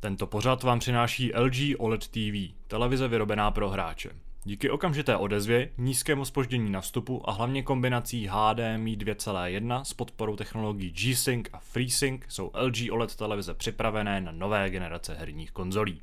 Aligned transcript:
Tento 0.00 0.26
pořad 0.26 0.62
vám 0.62 0.78
přináší 0.78 1.32
LG 1.34 1.54
OLED 1.78 2.08
TV, 2.08 2.54
televize 2.66 3.08
vyrobená 3.08 3.50
pro 3.50 3.70
hráče. 3.70 4.10
Díky 4.44 4.70
okamžité 4.70 5.16
odezvě, 5.16 5.70
nízkému 5.78 6.24
spoždění 6.24 6.70
na 6.70 6.80
vstupu 6.80 7.28
a 7.28 7.32
hlavně 7.32 7.62
kombinací 7.62 8.26
HDMI 8.30 8.96
2.1 8.96 9.82
s 9.82 9.94
podporou 9.94 10.36
technologií 10.36 10.90
G-Sync 10.90 11.48
a 11.52 11.58
FreeSync 11.58 12.20
jsou 12.28 12.50
LG 12.54 12.76
OLED 12.90 13.16
televize 13.16 13.54
připravené 13.54 14.20
na 14.20 14.32
nové 14.32 14.70
generace 14.70 15.14
herních 15.14 15.52
konzolí. 15.52 16.00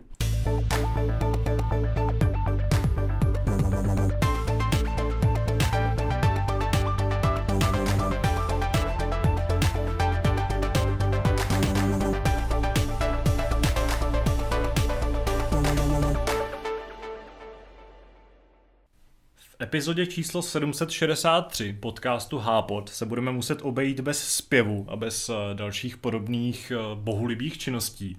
Epizodě 19.61 20.05
číslo 20.05 20.41
763 20.41 21.73
podcastu 21.79 22.37
Hápod 22.37 22.89
se 22.89 23.05
budeme 23.05 23.31
muset 23.31 23.59
obejít 23.61 23.99
bez 23.99 24.19
zpěvu 24.19 24.85
a 24.89 24.95
bez 24.95 25.29
eh, 25.29 25.33
dalších 25.53 25.97
podobných 25.97 26.71
eh, 26.71 26.95
bohulibých 26.95 27.57
činností. 27.57 28.17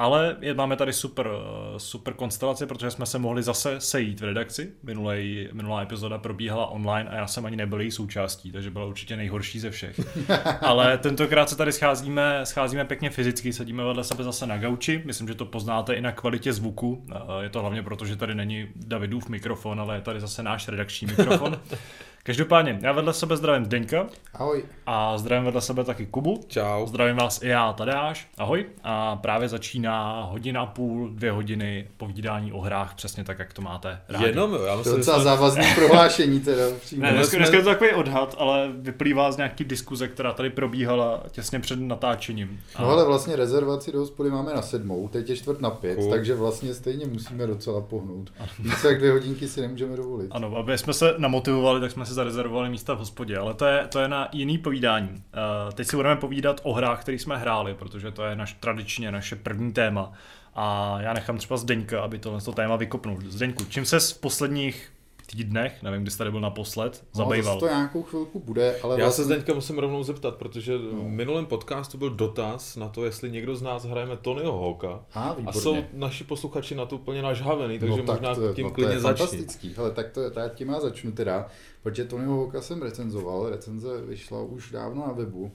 Ale 0.00 0.36
je, 0.40 0.54
máme 0.54 0.76
tady 0.76 0.92
super, 0.92 1.30
eh, 1.32 1.78
super 1.78 2.14
konstelace, 2.14 2.66
protože 2.66 2.90
jsme 2.90 3.06
se 3.06 3.18
mohli 3.18 3.42
zase 3.42 3.80
sejít 3.80 4.20
v 4.20 4.24
redakci. 4.24 4.72
Minulej, 4.82 5.48
minulá 5.52 5.82
epizoda 5.82 6.18
probíhala 6.18 6.66
online 6.66 7.10
a 7.10 7.16
já 7.16 7.26
jsem 7.26 7.46
ani 7.46 7.56
nebyl 7.56 7.80
její 7.80 7.90
součástí, 7.90 8.52
takže 8.52 8.70
byla 8.70 8.84
určitě 8.84 9.16
nejhorší 9.16 9.60
ze 9.60 9.70
všech. 9.70 10.00
Ale 10.60 10.98
tentokrát 10.98 11.48
se 11.48 11.56
tady 11.56 11.72
scházíme, 11.72 12.40
scházíme 12.44 12.84
pěkně 12.84 13.10
fyzicky, 13.10 13.52
sedíme 13.52 13.84
vedle 13.84 14.04
sebe 14.04 14.24
zase 14.24 14.46
na 14.46 14.58
gauči. 14.58 15.02
Myslím, 15.04 15.28
že 15.28 15.34
to 15.34 15.44
poznáte 15.44 15.94
i 15.94 16.00
na 16.00 16.12
kvalitě 16.12 16.52
zvuku. 16.52 17.04
Je 17.40 17.48
to 17.48 17.60
hlavně 17.60 17.82
proto, 17.82 18.06
že 18.06 18.16
tady 18.16 18.34
není 18.34 18.68
Davidův 18.76 19.28
mikrofon, 19.28 19.80
ale 19.80 19.94
je 19.94 20.00
tady 20.00 20.20
zase 20.20 20.42
náš 20.42 20.68
redakční 20.68 21.06
mikrofon. 21.06 21.60
Každopádně, 22.22 22.78
já 22.82 22.92
vedle 22.92 23.12
sebe 23.14 23.36
zdravím 23.36 23.64
Zdeňka. 23.64 24.06
Ahoj. 24.34 24.62
A 24.86 25.18
zdravím 25.18 25.44
vedle 25.44 25.60
sebe 25.60 25.84
taky 25.84 26.06
Kubu. 26.06 26.40
Čau. 26.48 26.86
Zdravím 26.86 27.16
vás 27.16 27.42
i 27.42 27.48
já, 27.48 27.72
Tadeáš. 27.72 28.28
Ahoj. 28.38 28.66
A 28.84 29.16
právě 29.16 29.48
začíná 29.48 30.22
hodina 30.24 30.60
a 30.62 30.66
půl, 30.66 31.08
dvě 31.10 31.32
hodiny 31.32 31.88
povídání 31.96 32.52
o 32.52 32.60
hrách, 32.60 32.94
přesně 32.94 33.24
tak, 33.24 33.38
jak 33.38 33.52
to 33.52 33.62
máte 33.62 34.00
rádi. 34.08 34.26
Jenom 34.26 34.52
jo, 34.54 34.62
já 34.62 34.72
To 34.72 34.72
je 34.72 34.76
myslím, 34.78 34.96
docela 34.96 35.18
že 35.18 35.24
závazný 35.24 35.64
prohlášení 35.74 36.40
teda. 36.40 36.62
přímo. 36.80 37.02
Ne, 37.02 37.12
dneska, 37.12 37.30
jsme- 37.30 37.38
dneska 37.38 37.56
je 37.56 37.62
to 37.62 37.68
takový 37.68 37.90
odhad, 37.90 38.34
ale 38.38 38.68
vyplývá 38.74 39.32
z 39.32 39.36
nějaký 39.36 39.64
diskuze, 39.64 40.08
která 40.08 40.32
tady 40.32 40.50
probíhala 40.50 41.22
těsně 41.30 41.60
před 41.60 41.80
natáčením. 41.80 42.60
A 42.76 42.82
No 42.82 42.88
ale 42.90 43.04
vlastně 43.04 43.36
rezervaci 43.36 43.92
do 43.92 43.98
hospody 43.98 44.30
máme 44.30 44.54
na 44.54 44.62
sedmou, 44.62 45.08
teď 45.08 45.28
je 45.30 45.36
čtvrt 45.36 45.60
na 45.60 45.70
pět, 45.70 45.94
Cool. 45.98 46.10
takže 46.10 46.34
vlastně 46.34 46.74
stejně 46.74 47.06
musíme 47.06 47.46
docela 47.46 47.80
pohnout. 47.80 48.32
Více 48.58 48.88
jak 48.88 48.98
dvě 48.98 49.12
hodinky 49.12 49.48
si 49.48 49.60
nemůžeme 49.60 49.96
dovolit. 49.96 50.28
Ano, 50.30 50.56
aby 50.56 50.78
jsme 50.78 50.92
se 50.92 51.14
namotivovali, 51.18 51.80
tak 51.80 51.90
jsme 51.90 52.06
si 52.10 52.14
zarezervovali 52.14 52.70
místa 52.70 52.94
v 52.94 52.98
hospodě, 52.98 53.38
ale 53.38 53.54
to 53.54 53.66
je, 53.66 53.86
to 53.88 53.98
je 53.98 54.08
na 54.08 54.28
jiný 54.32 54.58
povídání. 54.58 55.10
Uh, 55.10 55.72
teď 55.72 55.86
si 55.86 55.96
budeme 55.96 56.16
povídat 56.16 56.60
o 56.64 56.72
hrách, 56.72 57.00
které 57.00 57.18
jsme 57.18 57.36
hráli, 57.36 57.74
protože 57.74 58.10
to 58.10 58.24
je 58.24 58.36
naš, 58.36 58.52
tradičně 58.52 59.12
naše 59.12 59.36
první 59.36 59.72
téma. 59.72 60.12
A 60.54 60.96
já 61.00 61.12
nechám 61.12 61.38
třeba 61.38 61.56
Zdeňka, 61.56 62.02
aby 62.02 62.18
tohle 62.18 62.40
to 62.40 62.52
téma 62.52 62.76
vykopnul. 62.76 63.18
Zdeňku, 63.28 63.64
čím 63.64 63.84
ses 63.84 64.12
v 64.12 64.20
posledních 64.20 64.92
týdnech, 65.30 65.82
nevím, 65.82 66.02
kdy 66.02 66.10
jsi 66.10 66.18
tady 66.18 66.30
byl 66.30 66.40
naposled, 66.40 67.04
No, 67.18 67.24
zabýval? 67.24 67.58
to 67.60 67.66
nějakou 67.68 68.02
chvilku 68.02 68.38
bude, 68.40 68.76
ale 68.82 68.94
Já 69.00 69.04
vlastně... 69.04 69.24
se 69.24 69.26
Zdeňka 69.26 69.54
musím 69.54 69.78
rovnou 69.78 70.02
zeptat, 70.02 70.34
protože 70.36 70.78
v 70.78 71.02
minulém 71.08 71.46
podcastu 71.46 71.98
byl 71.98 72.10
dotaz 72.10 72.76
na 72.76 72.88
to, 72.88 73.04
jestli 73.04 73.30
někdo 73.30 73.56
z 73.56 73.62
nás 73.62 73.84
hrajeme 73.84 74.16
Tonyho 74.16 74.62
Hawka. 74.62 75.04
A, 75.14 75.36
A 75.46 75.52
jsou 75.52 75.76
naši 75.92 76.24
posluchači 76.24 76.74
na 76.74 76.86
to 76.86 76.96
úplně 76.96 77.22
nažhavený, 77.22 77.78
takže 77.78 77.96
no, 77.96 78.02
tak 78.02 78.20
možná 78.20 78.34
to, 78.34 78.42
je- 78.46 78.54
tím 78.54 78.64
no, 78.64 78.70
to 78.70 78.74
klidně 78.74 78.94
je 78.94 79.00
začni. 79.00 79.26
fantastický. 79.26 79.74
Hele, 79.76 79.90
tak 79.90 80.10
to 80.10 80.20
je, 80.20 80.30
tak 80.30 80.54
tím 80.54 80.68
já 80.68 80.80
začnu 80.80 81.12
teda, 81.12 81.46
protože 81.82 82.04
Tonyho 82.04 82.38
Hawka 82.40 82.60
jsem 82.60 82.82
recenzoval, 82.82 83.50
recenze 83.50 84.02
vyšla 84.02 84.42
už 84.42 84.70
dávno 84.70 85.06
na 85.06 85.12
webu. 85.12 85.52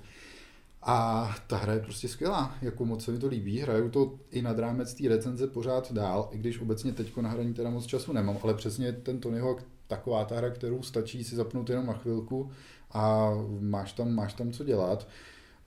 A 0.88 1.30
ta 1.48 1.58
hra 1.58 1.74
je 1.74 1.80
prostě 1.80 2.08
skvělá, 2.08 2.56
jako 2.62 2.86
moc 2.86 3.04
se 3.04 3.12
mi 3.12 3.20
to 3.20 3.28
líbí, 3.28 3.60
hraju 3.60 3.90
to 3.90 4.20
i 4.32 4.42
nad 4.42 4.60
rámec 4.60 4.94
té 4.94 5.10
recenze 5.10 5.48
pořád 5.48 5.92
dál, 5.92 6.30
i 6.32 6.38
když 6.38 6.60
obecně 6.60 6.92
teď 6.92 7.18
na 7.18 7.30
hraní 7.30 7.54
teda 7.54 7.70
moc 7.70 7.86
času 7.86 8.14
nemám, 8.14 8.38
ale 8.44 8.54
přesně 8.54 8.94
ten 8.94 9.20
Tony 9.20 9.40
Hawk, 9.40 9.64
taková 9.88 10.26
ta 10.26 10.36
hra, 10.36 10.50
kterou 10.50 10.84
stačí 10.84 11.24
si 11.24 11.36
zapnout 11.36 11.70
jenom 11.70 11.86
na 11.86 11.94
chvilku 11.94 12.52
a 12.92 13.32
máš 13.60 13.94
tam, 13.94 14.12
máš 14.12 14.34
tam 14.34 14.52
co 14.52 14.64
dělat. 14.64 15.08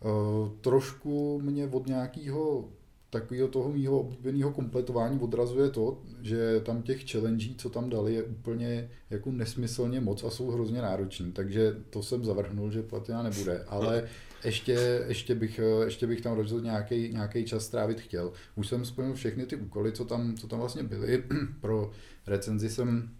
Uh, 0.04 0.48
trošku 0.60 1.40
mě 1.42 1.66
od 1.66 1.86
nějakého 1.86 2.68
takového 3.10 3.48
toho 3.48 3.68
mýho 3.68 4.00
oblíbeného 4.00 4.52
kompletování 4.52 5.20
odrazuje 5.20 5.70
to, 5.70 5.98
že 6.22 6.60
tam 6.60 6.82
těch 6.82 7.10
challenge, 7.10 7.46
co 7.56 7.70
tam 7.70 7.90
dali, 7.90 8.14
je 8.14 8.22
úplně 8.22 8.90
jako 9.10 9.30
nesmyslně 9.30 10.00
moc 10.00 10.24
a 10.24 10.30
jsou 10.30 10.50
hrozně 10.50 10.82
nároční, 10.82 11.32
takže 11.32 11.76
to 11.90 12.02
jsem 12.02 12.24
zavrhnul, 12.24 12.70
že 12.70 12.82
platina 12.82 13.22
nebude, 13.22 13.64
ale 13.68 14.08
ještě, 14.44 15.04
ještě, 15.08 15.34
bych, 15.34 15.60
ještě 15.84 16.06
bych 16.06 16.20
tam 16.20 16.36
rozhodl 16.36 16.64
nějaký, 16.64 17.08
nějaký 17.08 17.44
čas 17.44 17.64
strávit 17.64 18.00
chtěl. 18.00 18.32
Už 18.56 18.68
jsem 18.68 18.84
splnil 18.84 19.14
všechny 19.14 19.46
ty 19.46 19.56
úkoly, 19.56 19.92
co 19.92 20.04
tam, 20.04 20.36
co 20.36 20.48
tam 20.48 20.58
vlastně 20.58 20.82
byly. 20.82 21.24
Pro 21.60 21.90
recenzi 22.26 22.70
jsem 22.70 23.10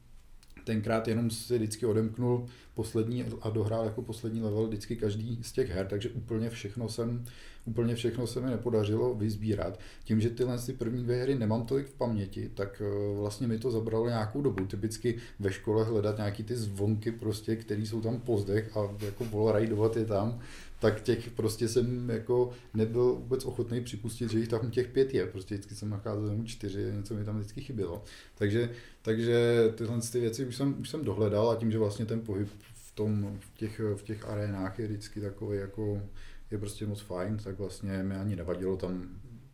tenkrát 0.68 1.08
jenom 1.08 1.30
si 1.30 1.56
vždycky 1.56 1.86
odemknul 1.86 2.46
poslední 2.74 3.24
a 3.40 3.50
dohrál 3.50 3.84
jako 3.84 4.02
poslední 4.02 4.42
level 4.42 4.66
vždycky 4.66 4.96
každý 4.96 5.38
z 5.42 5.52
těch 5.52 5.70
her, 5.70 5.86
takže 5.86 6.08
úplně 6.08 6.50
všechno 6.50 6.88
jsem, 6.88 7.24
úplně 7.64 7.94
všechno 7.94 8.26
se 8.26 8.40
mi 8.40 8.50
nepodařilo 8.50 9.14
vyzbírat. 9.14 9.80
Tím, 10.04 10.20
že 10.20 10.30
tyhle 10.30 10.58
ty 10.58 10.72
první 10.72 11.02
dvě 11.02 11.22
hry 11.22 11.34
nemám 11.34 11.66
tolik 11.66 11.86
v 11.86 11.94
paměti, 11.94 12.50
tak 12.54 12.82
eh, 12.84 13.18
vlastně 13.18 13.46
mi 13.46 13.58
to 13.58 13.70
zabralo 13.70 14.08
nějakou 14.08 14.42
dobu. 14.42 14.66
Typicky 14.66 15.16
ve 15.38 15.52
škole 15.52 15.84
hledat 15.84 16.16
nějaký 16.16 16.42
ty 16.42 16.56
zvonky 16.56 17.12
prostě, 17.12 17.56
které 17.56 17.82
jsou 17.82 18.00
tam 18.00 18.20
po 18.20 18.38
zdech 18.38 18.76
a 18.76 18.80
jako 19.04 19.24
wallrideovat 19.24 19.96
je 19.96 20.04
tam, 20.04 20.40
tak 20.78 21.00
těch 21.00 21.30
prostě 21.30 21.68
jsem 21.68 22.10
jako 22.10 22.50
nebyl 22.74 23.14
vůbec 23.14 23.44
ochotný 23.44 23.80
připustit, 23.80 24.30
že 24.30 24.38
jich 24.38 24.48
tam 24.48 24.70
těch 24.70 24.88
pět 24.88 25.14
je. 25.14 25.26
Prostě 25.26 25.54
vždycky 25.54 25.74
jsem 25.74 25.90
nacházel 25.90 26.30
jenom 26.30 26.46
čtyři, 26.46 26.92
něco 26.96 27.14
mi 27.14 27.24
tam 27.24 27.38
vždycky 27.38 27.60
chybělo. 27.60 28.02
Takže, 28.34 28.70
takže 29.02 29.64
tyhle 29.74 30.00
ty 30.12 30.20
věci 30.20 30.46
už 30.46 30.56
jsem, 30.56 30.80
už 30.80 30.88
jsem 30.88 31.04
dohledal 31.04 31.50
a 31.50 31.56
tím, 31.56 31.70
že 31.70 31.78
vlastně 31.78 32.06
ten 32.06 32.20
pohyb 32.20 32.48
v, 32.74 32.92
tom, 32.94 33.38
v, 33.40 33.58
těch, 33.58 33.80
v 33.94 34.02
těch 34.02 34.28
arénách 34.28 34.78
je 34.78 34.86
vždycky 34.86 35.20
takový 35.20 35.58
jako 35.58 36.02
je 36.50 36.58
prostě 36.58 36.86
moc 36.86 37.00
fajn, 37.00 37.36
tak 37.44 37.58
vlastně 37.58 38.02
mi 38.02 38.14
ani 38.14 38.36
nevadilo 38.36 38.76
tam 38.76 39.08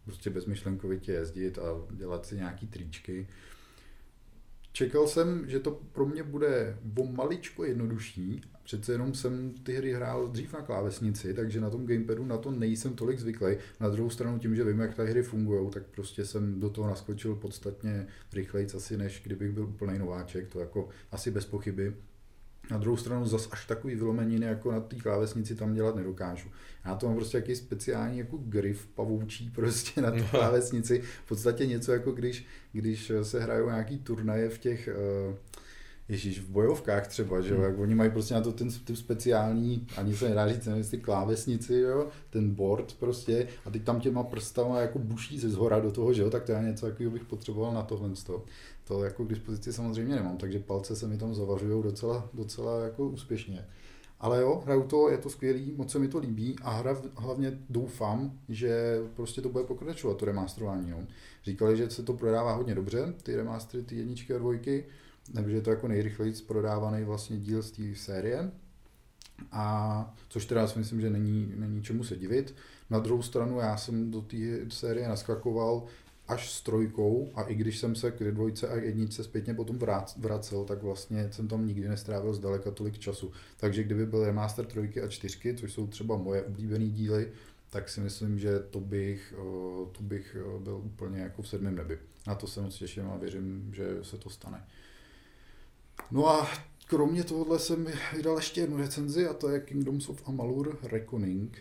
prostě 0.04 0.30
bezmyšlenkovitě 0.30 1.12
jezdit 1.12 1.58
a 1.58 1.94
dělat 1.96 2.26
si 2.26 2.36
nějaký 2.36 2.66
tričky. 2.66 3.26
Čekal 4.76 5.06
jsem, 5.06 5.50
že 5.50 5.60
to 5.60 5.70
pro 5.92 6.06
mě 6.06 6.22
bude 6.22 6.78
o 6.98 7.06
maličko 7.06 7.64
jednodušší. 7.64 8.40
Přece 8.64 8.92
jenom 8.92 9.14
jsem 9.14 9.54
ty 9.62 9.72
hry 9.72 9.92
hrál 9.92 10.28
dřív 10.28 10.52
na 10.52 10.60
klávesnici, 10.60 11.34
takže 11.34 11.60
na 11.60 11.70
tom 11.70 11.86
gamepadu 11.86 12.24
na 12.24 12.38
to 12.38 12.50
nejsem 12.50 12.94
tolik 12.94 13.18
zvyklý. 13.18 13.56
Na 13.80 13.88
druhou 13.88 14.10
stranu 14.10 14.38
tím, 14.38 14.56
že 14.56 14.64
vím, 14.64 14.80
jak 14.80 14.94
ty 14.94 15.02
hry 15.02 15.22
fungují, 15.22 15.70
tak 15.70 15.82
prostě 15.86 16.24
jsem 16.24 16.60
do 16.60 16.70
toho 16.70 16.88
naskočil 16.88 17.34
podstatně 17.34 18.06
rychleji 18.32 18.66
asi, 18.76 18.96
než 18.96 19.20
kdybych 19.24 19.52
byl 19.52 19.64
úplný 19.64 19.98
nováček, 19.98 20.48
to 20.48 20.60
jako 20.60 20.88
asi 21.12 21.30
bez 21.30 21.44
pochyby. 21.44 21.94
Na 22.70 22.78
druhou 22.78 22.96
stranu 22.96 23.26
zas 23.26 23.48
až 23.50 23.66
takový 23.66 23.94
vylomeniny 23.94 24.46
jako 24.46 24.72
na 24.72 24.80
té 24.80 24.96
klávesnici 24.96 25.54
tam 25.54 25.74
dělat 25.74 25.96
nedokážu. 25.96 26.48
Já 26.84 26.94
to 26.94 27.06
mám 27.06 27.16
prostě 27.16 27.36
jaký 27.36 27.56
speciální 27.56 28.18
jako 28.18 28.36
grif 28.36 28.86
pavoučí 28.86 29.50
prostě 29.50 30.00
na 30.00 30.10
té 30.10 30.20
klávesnici. 30.20 31.02
V 31.24 31.28
podstatě 31.28 31.66
něco 31.66 31.92
jako 31.92 32.12
když, 32.12 32.46
když 32.72 33.12
se 33.22 33.40
hrajou 33.40 33.66
nějaký 33.66 33.98
turnaje 33.98 34.48
v 34.48 34.58
těch 34.58 34.88
uh, 35.28 35.36
Ježíš, 36.08 36.40
v 36.40 36.48
bojovkách 36.48 37.06
třeba, 37.06 37.40
že 37.40 37.54
jo, 37.54 37.62
jak 37.62 37.78
oni 37.78 37.94
mají 37.94 38.10
prostě 38.10 38.34
na 38.34 38.40
to 38.40 38.52
ten, 38.52 38.68
ten 38.84 38.96
speciální, 38.96 39.86
ani 39.96 40.16
se 40.16 40.28
nedá 40.28 40.48
říct, 40.48 40.66
nevím, 40.66 40.78
jestli 40.78 40.98
klávesnici, 40.98 41.74
jo, 41.74 42.08
ten 42.30 42.50
board 42.54 42.96
prostě, 42.98 43.48
a 43.64 43.70
teď 43.70 43.82
tam 43.82 44.00
těma 44.00 44.22
prstama 44.22 44.80
jako 44.80 44.98
buší 44.98 45.38
ze 45.38 45.48
zhora 45.48 45.80
do 45.80 45.90
toho, 45.90 46.12
že 46.12 46.22
jo, 46.22 46.30
tak 46.30 46.42
to 46.42 46.52
já 46.52 46.62
něco 46.62 46.86
takového 46.86 47.12
bych 47.12 47.24
potřeboval 47.24 47.74
na 47.74 47.82
tohle. 47.82 48.10
To, 48.26 48.44
to 48.84 49.04
jako 49.04 49.24
k 49.24 49.28
dispozici 49.28 49.72
samozřejmě 49.72 50.16
nemám, 50.16 50.36
takže 50.36 50.58
palce 50.58 50.96
se 50.96 51.06
mi 51.06 51.18
tam 51.18 51.34
zavařují 51.34 51.82
docela, 51.82 52.30
docela 52.34 52.84
jako 52.84 53.08
úspěšně. 53.08 53.66
Ale 54.20 54.40
jo, 54.40 54.62
hraju 54.64 54.82
to, 54.82 55.10
je 55.10 55.18
to 55.18 55.30
skvělý, 55.30 55.72
moc 55.76 55.92
se 55.92 55.98
mi 55.98 56.08
to 56.08 56.18
líbí 56.18 56.56
a 56.62 56.70
hra, 56.70 57.02
hlavně 57.16 57.58
doufám, 57.70 58.38
že 58.48 58.98
prostě 59.14 59.40
to 59.40 59.48
bude 59.48 59.64
pokračovat, 59.64 60.16
to 60.16 60.24
remasterování. 60.24 60.90
Jo. 60.90 60.98
Říkali, 61.44 61.76
že 61.76 61.90
se 61.90 62.02
to 62.02 62.12
prodává 62.12 62.54
hodně 62.54 62.74
dobře, 62.74 63.14
ty 63.22 63.36
remastery, 63.36 63.82
ty 63.82 63.96
jedničky 63.96 64.34
a 64.34 64.38
dvojky, 64.38 64.84
nebo 65.34 65.48
že 65.48 65.56
je 65.56 65.60
to 65.60 65.70
jako 65.70 65.88
nejrychleji 65.88 66.32
prodávaný 66.46 67.04
vlastně 67.04 67.36
díl 67.36 67.62
z 67.62 67.70
té 67.70 67.82
série. 67.94 68.50
A 69.52 70.14
což 70.28 70.46
teda 70.46 70.66
si 70.66 70.78
myslím, 70.78 71.00
že 71.00 71.10
není, 71.10 71.52
není 71.56 71.82
čemu 71.82 72.04
se 72.04 72.16
divit. 72.16 72.54
Na 72.90 72.98
druhou 72.98 73.22
stranu 73.22 73.58
já 73.58 73.76
jsem 73.76 74.10
do 74.10 74.20
té 74.20 74.36
série 74.68 75.08
naskakoval 75.08 75.84
až 76.28 76.52
s 76.52 76.62
trojkou 76.62 77.32
a 77.34 77.42
i 77.42 77.54
když 77.54 77.78
jsem 77.78 77.94
se 77.94 78.10
k 78.10 78.30
dvojce 78.30 78.68
a 78.68 78.76
jedničce 78.76 79.24
zpětně 79.24 79.54
potom 79.54 79.78
vracel, 80.16 80.64
tak 80.64 80.82
vlastně 80.82 81.28
jsem 81.32 81.48
tam 81.48 81.66
nikdy 81.66 81.88
nestrávil 81.88 82.34
zdaleka 82.34 82.70
tolik 82.70 82.98
času. 82.98 83.32
Takže 83.56 83.82
kdyby 83.84 84.06
byl 84.06 84.24
remaster 84.24 84.66
trojky 84.66 85.02
a 85.02 85.08
čtyřky, 85.08 85.54
což 85.54 85.72
jsou 85.72 85.86
třeba 85.86 86.16
moje 86.16 86.42
oblíbené 86.42 86.86
díly, 86.86 87.32
tak 87.70 87.88
si 87.88 88.00
myslím, 88.00 88.38
že 88.38 88.58
to 88.58 88.80
bych, 88.80 89.34
to 89.92 90.02
bych 90.02 90.36
byl 90.58 90.80
úplně 90.84 91.20
jako 91.20 91.42
v 91.42 91.48
sedmém 91.48 91.76
nebi. 91.76 91.98
Na 92.26 92.34
to 92.34 92.46
se 92.46 92.60
moc 92.60 92.76
těším 92.76 93.10
a 93.10 93.16
věřím, 93.16 93.70
že 93.74 93.98
se 94.02 94.18
to 94.18 94.30
stane. 94.30 94.64
No 96.10 96.28
a 96.28 96.48
kromě 96.86 97.24
tohohle 97.24 97.58
jsem 97.58 97.86
vydal 98.16 98.36
ještě 98.36 98.60
jednu 98.60 98.76
recenzi 98.76 99.26
a 99.26 99.34
to 99.34 99.48
je 99.48 99.60
Kingdoms 99.60 100.08
of 100.08 100.28
Amalur 100.28 100.78
Reckoning. 100.82 101.58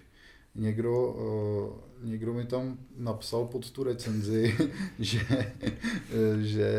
Někdo, 0.56 1.08
uh, 1.08 1.93
někdo 2.04 2.34
mi 2.34 2.46
tam 2.46 2.78
napsal 2.98 3.46
pod 3.46 3.72
tu 3.72 3.84
recenzi, 3.84 4.58
že, 5.00 5.54
že 6.42 6.72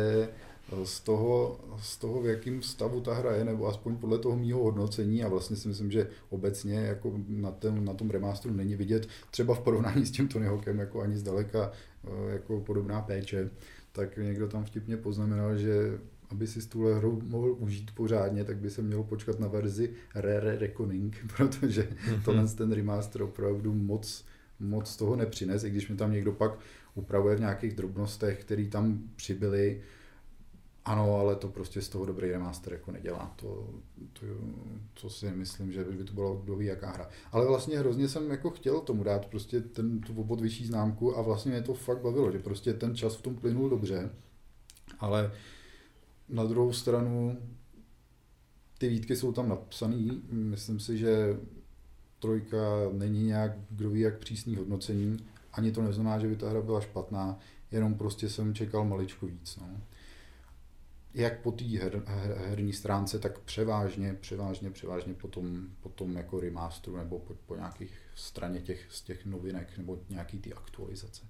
z 0.83 0.99
toho, 0.99 1.59
z 1.77 1.97
toho, 1.97 2.21
v 2.21 2.25
jakém 2.25 2.61
stavu 2.61 3.01
ta 3.01 3.13
hra 3.13 3.35
je, 3.35 3.45
nebo 3.45 3.67
aspoň 3.67 3.97
podle 3.97 4.19
toho 4.19 4.35
mýho 4.35 4.63
hodnocení 4.63 5.23
a 5.23 5.27
vlastně 5.27 5.55
si 5.55 5.67
myslím, 5.67 5.91
že 5.91 6.07
obecně 6.29 6.75
jako 6.75 7.13
na, 7.27 7.51
tom, 7.51 7.85
na 7.85 7.93
tom 7.93 8.09
remasteru 8.09 8.53
není 8.53 8.75
vidět 8.75 9.07
třeba 9.31 9.55
v 9.55 9.59
porovnání 9.59 10.05
s 10.05 10.11
tím 10.11 10.27
Tony 10.27 10.45
Hawkem 10.45 10.79
jako 10.79 11.01
ani 11.01 11.17
zdaleka 11.17 11.71
jako 12.29 12.59
podobná 12.59 13.01
péče, 13.01 13.49
tak 13.91 14.17
někdo 14.17 14.47
tam 14.47 14.65
vtipně 14.65 14.97
poznamenal, 14.97 15.57
že 15.57 15.99
aby 16.29 16.47
si 16.47 16.69
tuhle 16.69 16.95
hru 16.95 17.21
mohl 17.27 17.55
užít 17.59 17.91
pořádně, 17.91 18.43
tak 18.43 18.57
by 18.57 18.69
se 18.69 18.81
mělo 18.81 19.03
počkat 19.03 19.39
na 19.39 19.47
verzi 19.47 19.89
Rare 20.15 20.59
Reckoning, 20.59 21.25
protože 21.37 21.81
mm-hmm. 21.81 22.23
tohle 22.25 22.47
ten 22.47 22.71
remaster 22.71 23.21
opravdu 23.21 23.73
moc, 23.73 24.25
moc 24.59 24.95
toho 24.95 25.15
nepřines, 25.15 25.63
i 25.63 25.69
když 25.69 25.89
mi 25.89 25.95
tam 25.95 26.11
někdo 26.11 26.31
pak 26.31 26.59
upravuje 26.95 27.35
v 27.35 27.39
nějakých 27.39 27.73
drobnostech, 27.73 28.41
které 28.41 28.67
tam 28.67 28.99
přibyly, 29.15 29.81
ano, 30.85 31.15
ale 31.19 31.35
to 31.35 31.47
prostě 31.47 31.81
z 31.81 31.89
toho 31.89 32.05
dobrý 32.05 32.31
remaster 32.31 32.73
jako 32.73 32.91
nedělá. 32.91 33.33
To, 33.35 33.69
to, 34.13 34.25
to 35.01 35.09
si 35.09 35.31
myslím, 35.31 35.71
že 35.71 35.83
by 35.83 36.03
to 36.03 36.13
bylo 36.13 36.35
kdo 36.35 36.55
ví 36.55 36.65
jaká 36.65 36.91
hra. 36.91 37.09
Ale 37.31 37.47
vlastně 37.47 37.79
hrozně 37.79 38.07
jsem 38.07 38.31
jako 38.31 38.49
chtěl 38.49 38.81
tomu 38.81 39.03
dát 39.03 39.25
prostě 39.25 39.61
ten, 39.61 39.99
tu 40.01 40.13
obod 40.13 40.41
vyšší 40.41 40.65
známku 40.65 41.17
a 41.17 41.21
vlastně 41.21 41.51
mě 41.51 41.61
to 41.61 41.73
fakt 41.73 42.01
bavilo, 42.01 42.31
že 42.31 42.39
prostě 42.39 42.73
ten 42.73 42.95
čas 42.95 43.15
v 43.15 43.21
tom 43.21 43.35
plynul 43.35 43.69
dobře, 43.69 44.09
ale 44.99 45.31
na 46.29 46.43
druhou 46.43 46.73
stranu 46.73 47.37
ty 48.77 48.89
výtky 48.89 49.15
jsou 49.15 49.31
tam 49.31 49.49
napsané. 49.49 50.11
Myslím 50.31 50.79
si, 50.79 50.97
že 50.97 51.39
trojka 52.25 52.57
není 52.91 53.25
nějak 53.25 53.51
kdo 53.69 53.89
ví 53.89 53.99
jak 53.99 54.17
přísný 54.17 54.55
hodnocení. 54.55 55.17
Ani 55.53 55.71
to 55.71 55.81
neznamená, 55.81 56.19
že 56.19 56.27
by 56.27 56.35
ta 56.35 56.49
hra 56.49 56.61
byla 56.61 56.81
špatná, 56.81 57.39
jenom 57.71 57.95
prostě 57.95 58.29
jsem 58.29 58.53
čekal 58.53 58.85
maličko 58.85 59.25
víc. 59.25 59.57
No. 59.61 59.67
Jak 61.13 61.41
po 61.41 61.51
té 61.51 61.65
her, 61.65 62.03
her, 62.05 62.37
herní 62.47 62.73
stránce, 62.73 63.19
tak 63.19 63.39
převážně, 63.39 64.13
převážně, 64.13 64.71
převážně 64.71 65.13
potom, 65.13 65.67
potom 65.81 66.15
jako 66.15 66.39
remasteru 66.39 66.97
nebo 66.97 67.19
po, 67.19 67.33
po 67.45 67.55
nějakých 67.55 67.93
straně 68.15 68.61
těch, 68.61 68.85
z 68.89 69.01
těch 69.01 69.25
novinek 69.25 69.77
nebo 69.77 69.99
nějaký 70.09 70.39
ty 70.39 70.53
aktualizace. 70.53 71.25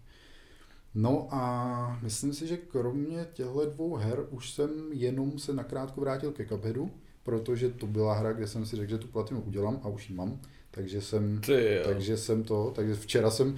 No 0.93 1.27
a 1.31 1.99
myslím 2.01 2.33
si, 2.33 2.47
že 2.47 2.57
kromě 2.57 3.27
těchto 3.33 3.65
dvou 3.65 3.95
her 3.95 4.25
už 4.29 4.51
jsem 4.51 4.69
jenom 4.91 5.39
se 5.39 5.53
nakrátko 5.53 6.01
vrátil 6.01 6.31
ke 6.31 6.45
Cupheadu, 6.45 6.91
protože 7.23 7.69
to 7.69 7.87
byla 7.87 8.13
hra, 8.13 8.33
kde 8.33 8.47
jsem 8.47 8.65
si 8.65 8.75
řekl, 8.75 8.89
že 8.89 8.97
tu 8.97 9.07
platinu 9.07 9.41
udělám 9.41 9.79
a 9.83 9.87
už 9.87 10.09
ji 10.09 10.15
mám. 10.15 10.39
Takže 10.75 11.01
jsem, 11.01 11.41
takže 11.85 12.17
jsem 12.17 12.43
to, 12.43 12.71
takže 12.75 12.95
včera 12.95 13.31
jsem 13.31 13.55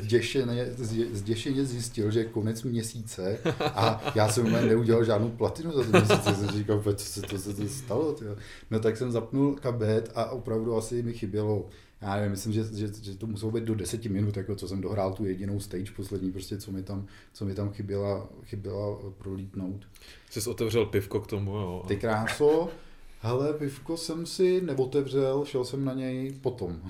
zděšeně, 0.00 0.66
zděšeně 1.12 1.64
zjistil, 1.64 2.10
že 2.10 2.20
je 2.20 2.24
konec 2.24 2.62
měsíce 2.62 3.38
a 3.60 4.12
já 4.14 4.28
jsem 4.28 4.52
neudělal 4.52 5.04
žádnou 5.04 5.28
platinu 5.28 5.72
za 5.72 5.82
ten 5.82 5.90
měsíc, 5.90 6.24
jsem 6.24 6.48
říkal, 6.50 6.82
co 6.94 7.04
se 7.04 7.20
to, 7.22 7.38
to, 7.38 7.54
to 7.54 7.68
stalo. 7.68 8.12
Tyjo. 8.12 8.36
No 8.70 8.80
tak 8.80 8.96
jsem 8.96 9.12
zapnul 9.12 9.54
kabet 9.54 10.12
a 10.14 10.30
opravdu 10.30 10.76
asi 10.76 11.02
mi 11.02 11.12
chybělo 11.12 11.68
já 12.00 12.16
nevím, 12.16 12.30
myslím, 12.30 12.52
že, 12.52 12.64
že, 12.64 12.88
že 13.02 13.18
to 13.18 13.26
muselo 13.26 13.52
být 13.52 13.64
do 13.64 13.74
deseti 13.74 14.08
minut, 14.08 14.36
jako 14.36 14.54
co 14.54 14.68
jsem 14.68 14.80
dohrál 14.80 15.12
tu 15.12 15.24
jedinou 15.24 15.60
stage 15.60 15.92
poslední, 15.96 16.32
prostě 16.32 16.58
co 16.58 16.72
mi 16.72 16.82
tam, 16.82 17.06
co 17.32 17.44
mi 17.44 17.54
tam 17.54 17.70
chyběla, 17.70 18.28
chyběla 18.44 18.98
prolítnout. 19.18 19.88
Jsi 20.30 20.50
otevřel 20.50 20.86
pivko 20.86 21.20
k 21.20 21.26
tomu, 21.26 21.56
jo? 21.56 21.84
Ty 21.88 21.96
kráso, 21.96 22.68
hele, 23.26 23.52
pivko 23.52 23.96
jsem 23.96 24.26
si 24.26 24.60
neotevřel, 24.60 25.44
šel 25.44 25.64
jsem 25.64 25.84
na 25.84 25.94
něj 25.94 26.32
potom. 26.32 26.80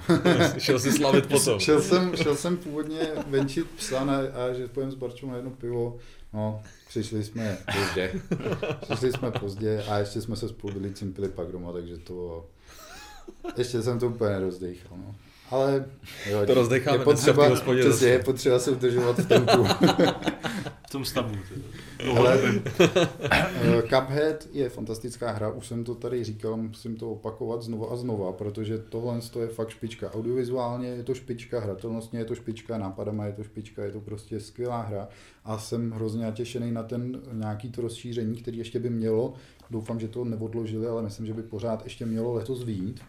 šel 0.59 0.79
si 0.79 0.93
slavit 0.93 1.27
potom. 1.31 1.61
šel, 1.61 1.83
jsem, 1.83 2.17
šel 2.17 2.37
jsem 2.37 2.57
původně 2.57 2.99
venčit 3.27 3.71
psa 3.71 4.05
na, 4.05 4.17
a 4.17 4.53
že 4.53 4.69
pojem 4.69 4.91
s 4.91 4.95
Barčou 4.95 5.31
na 5.31 5.37
jedno 5.37 5.51
pivo, 5.51 5.97
no, 6.33 6.63
přišli 6.89 7.25
jsme 7.25 7.59
pozdě. 7.75 8.21
přišli 8.81 9.13
jsme 9.13 9.31
pozdě 9.31 9.83
a 9.89 9.99
ještě 9.99 10.21
jsme 10.21 10.37
se 10.37 10.49
spolu 10.49 10.73
byli 10.73 10.95
cimpili 10.95 11.29
pak 11.29 11.53
doma, 11.53 11.73
takže 11.73 11.99
to 11.99 12.47
ještě 13.57 13.83
jsem 13.83 13.99
to 13.99 14.07
úplně 14.07 14.31
nerozdechal, 14.31 14.99
no. 14.99 15.15
Ale 15.51 15.85
jo, 16.31 16.47
to 16.47 16.55
rozdecháme 16.55 16.99
je 16.99 17.05
potřeba, 17.05 17.51
přesně, 17.81 18.09
je 18.09 18.19
potřeba 18.19 18.59
se 18.59 18.71
udržovat 18.71 19.19
v 19.19 19.29
tempu. 19.29 19.67
v 20.87 20.91
tom 20.91 21.05
stavu. 21.05 21.35
Ale 22.17 22.39
eh, 22.81 23.83
Cuphead 23.83 24.49
je 24.53 24.69
fantastická 24.69 25.31
hra, 25.31 25.51
už 25.51 25.67
jsem 25.67 25.85
to 25.85 25.95
tady 25.95 26.25
říkal, 26.25 26.57
musím 26.57 26.97
to 26.97 27.11
opakovat 27.11 27.63
znova 27.63 27.87
a 27.91 27.97
znova, 27.97 28.33
protože 28.33 28.79
tohle 28.79 29.21
je 29.41 29.49
fakt 29.49 29.69
špička. 29.69 30.13
Audiovizuálně 30.13 30.89
je 30.89 31.03
to 31.03 31.15
špička, 31.15 31.61
hratelnostně 31.61 32.19
je 32.19 32.25
to 32.25 32.35
špička, 32.35 32.79
nápadama 32.79 33.27
je 33.27 33.33
to 33.33 33.45
špička, 33.45 33.85
je 33.85 33.93
to 33.93 34.01
prostě 34.01 34.41
skvělá 34.41 34.83
hra 34.83 35.09
a 35.45 35.59
jsem 35.59 35.91
hrozně 35.91 36.25
natěšený 36.25 36.73
na 36.73 36.83
ten 36.83 37.21
nějaký 37.33 37.71
to 37.71 37.81
rozšíření, 37.81 38.37
který 38.37 38.59
ještě 38.59 38.79
by 38.79 38.91
mělo. 38.91 39.35
Doufám, 39.71 40.01
že 40.01 40.09
to 40.09 40.25
neodložili, 40.25 40.87
ale 40.87 41.03
myslím, 41.03 41.27
že 41.27 41.35
by 41.35 41.43
pořád 41.43 41.85
ještě 41.85 42.07
mělo 42.07 42.35
letos 42.35 42.65
výjít 42.65 43.01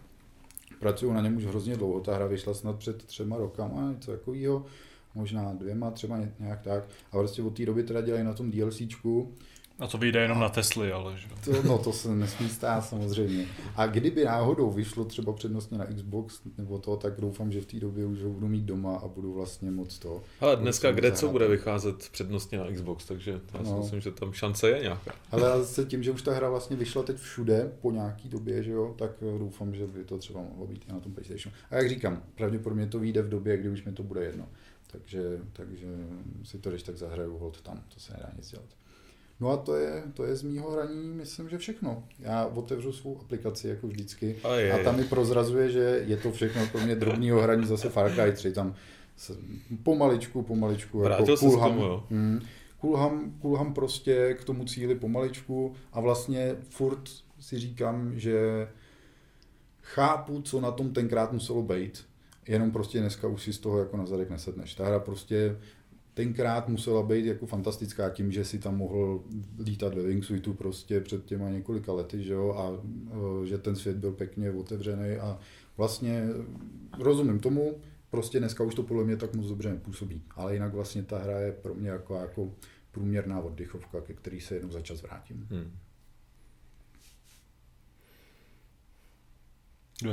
pracuju 0.80 1.12
na 1.12 1.20
něm 1.20 1.36
už 1.36 1.44
hrozně 1.44 1.76
dlouho, 1.76 2.00
ta 2.00 2.14
hra 2.14 2.26
vyšla 2.26 2.54
snad 2.54 2.76
před 2.76 3.04
třema 3.04 3.36
rokama, 3.36 3.92
něco 3.92 4.10
takového, 4.10 4.66
možná 5.14 5.52
dvěma, 5.52 5.90
třeba 5.90 6.18
nějak 6.38 6.62
tak. 6.62 6.84
A 7.12 7.16
prostě 7.16 7.42
od 7.42 7.56
té 7.56 7.66
doby 7.66 7.82
teda 7.82 8.00
dělají 8.00 8.24
na 8.24 8.32
tom 8.32 8.50
DLCčku, 8.50 9.34
a 9.78 9.86
to 9.86 9.98
vyjde 9.98 10.20
jenom 10.20 10.40
na 10.40 10.48
Tesly, 10.48 10.92
ale 10.92 11.16
že? 11.16 11.28
To, 11.44 11.62
no 11.62 11.78
to 11.78 11.92
se 11.92 12.14
nesmí 12.14 12.48
stát 12.48 12.80
samozřejmě. 12.80 13.46
A 13.76 13.86
kdyby 13.86 14.24
náhodou 14.24 14.70
vyšlo 14.70 15.04
třeba 15.04 15.32
přednostně 15.32 15.78
na 15.78 15.86
Xbox 15.86 16.40
nebo 16.58 16.78
to, 16.78 16.96
tak 16.96 17.20
doufám, 17.20 17.52
že 17.52 17.60
v 17.60 17.66
té 17.66 17.80
době 17.80 18.06
už 18.06 18.22
ho 18.22 18.30
budu 18.30 18.48
mít 18.48 18.64
doma 18.64 18.96
a 18.96 19.08
budu 19.08 19.32
vlastně 19.32 19.70
moc 19.70 19.98
to. 19.98 20.22
Ale 20.40 20.56
dneska 20.56 20.92
kde 20.92 21.12
co 21.12 21.28
bude 21.28 21.48
vycházet 21.48 22.08
přednostně 22.08 22.58
na 22.58 22.72
Xbox, 22.72 23.04
takže 23.04 23.40
já 23.54 23.64
si 23.64 23.70
no. 23.70 23.78
myslím, 23.78 24.00
že 24.00 24.10
tam 24.10 24.32
šance 24.32 24.70
je 24.70 24.82
nějaká. 24.82 25.14
Ale 25.30 25.66
se 25.66 25.84
tím, 25.84 26.02
že 26.02 26.10
už 26.10 26.22
ta 26.22 26.34
hra 26.34 26.50
vlastně 26.50 26.76
vyšla 26.76 27.02
teď 27.02 27.16
všude 27.16 27.72
po 27.80 27.90
nějaký 27.90 28.28
době, 28.28 28.62
že 28.62 28.70
jo, 28.70 28.94
tak 28.98 29.10
doufám, 29.38 29.74
že 29.74 29.86
by 29.86 30.04
to 30.04 30.18
třeba 30.18 30.40
mohlo 30.42 30.66
být 30.66 30.84
i 30.88 30.92
na 30.92 31.00
tom 31.00 31.12
PlayStationu. 31.12 31.56
A 31.70 31.76
jak 31.76 31.88
říkám, 31.88 32.22
pravděpodobně 32.34 32.86
to 32.86 32.98
vyjde 32.98 33.22
v 33.22 33.28
době, 33.28 33.56
kdy 33.56 33.68
už 33.68 33.84
mi 33.84 33.92
to 33.92 34.02
bude 34.02 34.24
jedno. 34.24 34.48
Takže, 34.86 35.38
takže 35.52 35.86
si 36.44 36.58
to 36.58 36.70
když 36.70 36.82
tak 36.82 36.96
zahraju 36.96 37.38
hold 37.38 37.60
tam, 37.60 37.82
to 37.94 38.00
se 38.00 38.12
nedá 38.12 38.30
nic 38.36 38.50
dělat. 38.50 38.66
No 39.40 39.50
a 39.50 39.56
to 39.56 39.76
je, 39.76 40.02
to 40.14 40.24
je 40.24 40.36
z 40.36 40.42
mýho 40.42 40.70
hraní, 40.70 41.08
myslím, 41.08 41.48
že 41.48 41.58
všechno. 41.58 42.04
Já 42.18 42.46
otevřu 42.46 42.92
svou 42.92 43.20
aplikaci 43.20 43.68
jako 43.68 43.86
vždycky 43.86 44.36
a, 44.44 44.84
tam 44.84 44.96
mi 44.96 45.04
prozrazuje, 45.04 45.70
že 45.70 46.02
je 46.06 46.16
to 46.16 46.32
všechno 46.32 46.66
kromě 46.66 46.94
drobného 46.94 47.42
hraní 47.42 47.66
zase 47.66 47.88
Far 47.88 48.14
Cry 48.14 48.32
3, 48.32 48.52
tam 48.52 48.74
pomaličku, 49.82 50.42
pomaličku. 50.42 50.98
Vrátil 51.00 51.34
jako 51.34 51.46
kulham, 51.46 51.70
tomu, 51.70 51.84
jo. 51.84 52.04
Hmm, 52.10 52.40
kulham, 52.78 53.32
kulham 53.40 53.74
prostě 53.74 54.34
k 54.34 54.44
tomu 54.44 54.64
cíli 54.64 54.94
pomaličku 54.94 55.74
a 55.92 56.00
vlastně 56.00 56.56
furt 56.70 57.08
si 57.40 57.58
říkám, 57.58 58.18
že 58.18 58.68
chápu, 59.82 60.42
co 60.42 60.60
na 60.60 60.70
tom 60.70 60.92
tenkrát 60.92 61.32
muselo 61.32 61.62
být, 61.62 62.04
jenom 62.48 62.70
prostě 62.70 63.00
dneska 63.00 63.28
už 63.28 63.42
si 63.42 63.52
z 63.52 63.58
toho 63.58 63.78
jako 63.78 63.96
na 63.96 64.06
zadek 64.06 64.30
nesedneš. 64.30 64.74
Ta 64.74 64.86
hra 64.86 64.98
prostě 64.98 65.56
tenkrát 66.18 66.68
musela 66.68 67.02
být 67.02 67.26
jako 67.26 67.46
fantastická 67.46 68.10
tím, 68.10 68.32
že 68.32 68.44
si 68.44 68.58
tam 68.58 68.76
mohl 68.76 69.24
lítat 69.64 69.94
ve 69.94 70.02
wingsuitu 70.02 70.54
prostě 70.54 71.00
před 71.00 71.24
těma 71.24 71.50
několika 71.50 71.92
lety, 71.92 72.22
že 72.22 72.32
jo, 72.32 72.54
a 72.58 72.82
e, 73.42 73.46
že 73.46 73.58
ten 73.58 73.76
svět 73.76 73.96
byl 73.96 74.12
pěkně 74.12 74.50
otevřený 74.50 75.16
a 75.16 75.38
vlastně 75.76 76.28
rozumím 76.98 77.38
tomu, 77.40 77.78
prostě 78.10 78.38
dneska 78.38 78.64
už 78.64 78.74
to 78.74 78.82
podle 78.82 79.04
mě 79.04 79.16
tak 79.16 79.34
moc 79.34 79.46
dobře 79.46 79.70
nepůsobí, 79.70 80.22
ale 80.30 80.54
jinak 80.54 80.74
vlastně 80.74 81.02
ta 81.02 81.18
hra 81.18 81.40
je 81.40 81.52
pro 81.52 81.74
mě 81.74 81.90
jako, 81.90 82.14
jako 82.14 82.52
průměrná 82.92 83.40
oddychovka, 83.40 84.00
ke 84.00 84.14
který 84.14 84.40
se 84.40 84.54
jednou 84.54 84.70
za 84.70 84.80
čas 84.80 85.02
vrátím. 85.02 85.46
Hmm. 85.50 85.70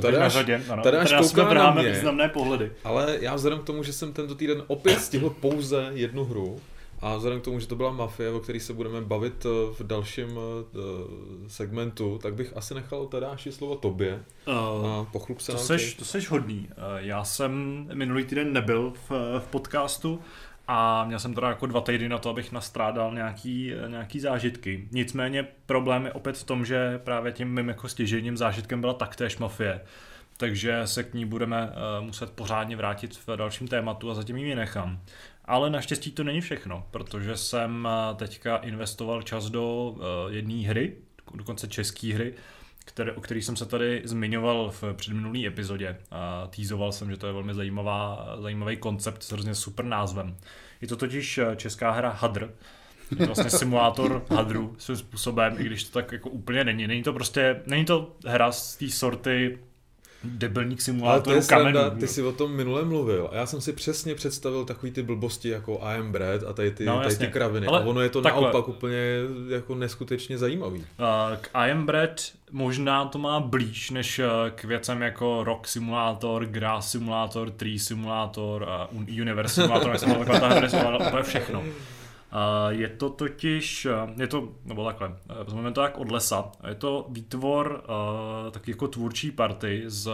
Tady 0.00 0.16
až, 0.16 0.32
řadě, 0.32 0.62
ano. 0.68 0.82
Tady 0.82 0.96
až 0.96 1.10
tady 1.10 1.22
kouká 1.22 1.54
na 1.54 1.70
mě, 1.70 1.90
významné 1.90 2.28
pohledy. 2.28 2.72
Ale 2.84 3.18
já 3.20 3.34
vzhledem 3.34 3.58
k 3.58 3.64
tomu, 3.64 3.82
že 3.82 3.92
jsem 3.92 4.12
tento 4.12 4.34
týden 4.34 4.62
opět 4.66 5.00
stihl 5.00 5.30
pouze 5.30 5.90
jednu 5.92 6.24
hru, 6.24 6.60
a 7.00 7.16
vzhledem 7.16 7.40
k 7.40 7.44
tomu, 7.44 7.60
že 7.60 7.66
to 7.66 7.76
byla 7.76 7.90
mafie, 7.90 8.30
o 8.30 8.40
které 8.40 8.60
se 8.60 8.72
budeme 8.72 9.00
bavit 9.00 9.46
eh, 9.46 9.48
v 9.72 9.86
dalším 9.86 10.28
eh, 10.28 10.78
segmentu, 11.48 12.18
tak 12.22 12.34
bych 12.34 12.56
asi 12.56 12.74
nechal 12.74 13.06
Tadáši 13.06 13.52
slovo 13.52 13.76
tobě 13.76 14.22
uh, 14.46 14.54
a 14.88 15.04
pochlup 15.04 15.40
se 15.40 15.52
to 15.52 15.58
seš, 15.58 15.94
to 15.94 16.04
seš 16.04 16.30
hodný. 16.30 16.68
Já 16.96 17.24
jsem 17.24 17.84
minulý 17.94 18.24
týden 18.24 18.52
nebyl 18.52 18.92
v, 19.08 19.10
v 19.38 19.46
podcastu, 19.50 20.20
a 20.68 21.04
měl 21.04 21.18
jsem 21.18 21.34
teda 21.34 21.48
jako 21.48 21.66
dva 21.66 21.80
týdny 21.80 22.08
na 22.08 22.18
to, 22.18 22.30
abych 22.30 22.52
nastrádal 22.52 23.14
nějaký, 23.14 23.72
nějaký 23.86 24.20
zážitky. 24.20 24.88
Nicméně 24.92 25.46
problém 25.66 26.04
je 26.06 26.12
opět 26.12 26.36
v 26.36 26.44
tom, 26.44 26.64
že 26.64 26.98
právě 26.98 27.32
tím 27.32 27.54
mým 27.54 27.68
jako 27.68 27.88
stěžením 27.88 28.36
zážitkem 28.36 28.80
byla 28.80 28.94
taktéž 28.94 29.38
mafie. 29.38 29.80
takže 30.36 30.80
se 30.86 31.04
k 31.04 31.14
ní 31.14 31.24
budeme 31.24 31.62
uh, 31.62 32.04
muset 32.04 32.30
pořádně 32.30 32.76
vrátit 32.76 33.16
v 33.16 33.36
dalším 33.36 33.68
tématu 33.68 34.10
a 34.10 34.14
zatím 34.14 34.36
ji 34.36 34.54
nechám. 34.54 35.00
Ale 35.44 35.70
naštěstí 35.70 36.10
to 36.10 36.24
není 36.24 36.40
všechno, 36.40 36.86
protože 36.90 37.36
jsem 37.36 37.88
teďka 38.16 38.56
investoval 38.56 39.22
čas 39.22 39.50
do 39.50 39.96
jedné 40.28 40.68
hry, 40.68 40.96
dokonce 41.34 41.68
české 41.68 42.14
hry, 42.14 42.34
které, 42.86 43.12
o 43.12 43.20
kterých 43.20 43.44
jsem 43.44 43.56
se 43.56 43.66
tady 43.66 44.02
zmiňoval 44.04 44.70
v 44.70 44.84
předminulý 44.92 45.46
epizodě. 45.46 45.96
A 46.10 46.46
týzoval 46.46 46.92
jsem, 46.92 47.10
že 47.10 47.16
to 47.16 47.26
je 47.26 47.32
velmi 47.32 47.54
zajímavá, 47.54 48.28
zajímavý 48.40 48.76
koncept 48.76 49.22
s 49.22 49.32
hrozně 49.32 49.54
super 49.54 49.84
názvem. 49.84 50.36
Je 50.80 50.88
to 50.88 50.96
totiž 50.96 51.40
česká 51.56 51.90
hra 51.90 52.10
Hadr, 52.10 52.54
je 53.10 53.16
to 53.16 53.26
vlastně 53.26 53.50
simulátor 53.50 54.26
hadru 54.30 54.74
svým 54.78 54.96
způsobem, 54.96 55.56
i 55.58 55.64
když 55.64 55.84
to 55.84 55.92
tak 55.92 56.12
jako 56.12 56.30
úplně 56.30 56.64
není. 56.64 56.86
Není 56.86 57.02
to 57.02 57.12
prostě, 57.12 57.62
není 57.66 57.84
to 57.84 58.16
hra 58.26 58.52
z 58.52 58.76
té 58.76 58.88
sorty 58.88 59.58
debilník 60.24 60.80
simulátorů 60.80 61.40
kamenů. 61.46 61.78
Sranda, 61.78 61.90
ty 61.90 62.08
jsi 62.08 62.22
o 62.22 62.32
tom 62.32 62.52
minule 62.52 62.84
mluvil 62.84 63.28
a 63.32 63.36
já 63.36 63.46
jsem 63.46 63.60
si 63.60 63.72
přesně 63.72 64.14
představil 64.14 64.64
takový 64.64 64.92
ty 64.92 65.02
blbosti 65.02 65.48
jako 65.48 65.80
I 65.82 65.98
am 65.98 66.12
bread 66.12 66.42
a 66.48 66.52
tady 66.52 66.70
ty, 66.70 66.84
no, 66.84 67.00
tady 67.00 67.16
ty 67.16 67.26
kraviny. 67.26 67.66
Ale 67.66 67.80
a 67.80 67.82
ono 67.82 68.00
je 68.00 68.08
to 68.08 68.22
takhle. 68.22 68.42
naopak 68.42 68.68
úplně 68.68 68.98
jako 69.48 69.74
neskutečně 69.74 70.38
zajímavý. 70.38 70.78
Uh, 70.78 70.86
k 71.40 71.50
I 71.54 71.70
am 71.70 71.86
bread 71.86 72.22
možná 72.52 73.04
to 73.04 73.18
má 73.18 73.40
blíž 73.40 73.90
než 73.90 74.20
k 74.54 74.64
věcem 74.64 75.02
jako 75.02 75.44
Rock 75.44 75.68
Simulator, 75.68 76.46
Grass 76.46 76.90
Simulator, 76.90 77.50
Tree 77.50 77.78
Simulator 77.78 78.64
a 78.68 78.88
Universe 79.20 79.54
Simulator, 79.54 79.90
jak 79.90 80.00
jsem 80.00 80.14
taková 80.14 80.40
ta 80.40 80.48
hra, 80.48 81.10
to 81.10 81.16
je 81.16 81.22
všechno. 81.22 81.62
Je 82.68 82.88
to 82.88 83.10
totiž, 83.10 83.86
je 84.18 84.26
to, 84.26 84.48
nebo 84.64 84.84
takhle, 84.84 85.16
vezmeme 85.44 85.72
to 85.72 85.82
jak 85.82 85.98
od 85.98 86.10
lesa. 86.10 86.52
Je 86.68 86.74
to 86.74 87.06
výtvor 87.08 87.84
taky 88.50 88.70
jako 88.70 88.88
tvůrčí 88.88 89.30
party 89.30 89.82
z 89.86 90.10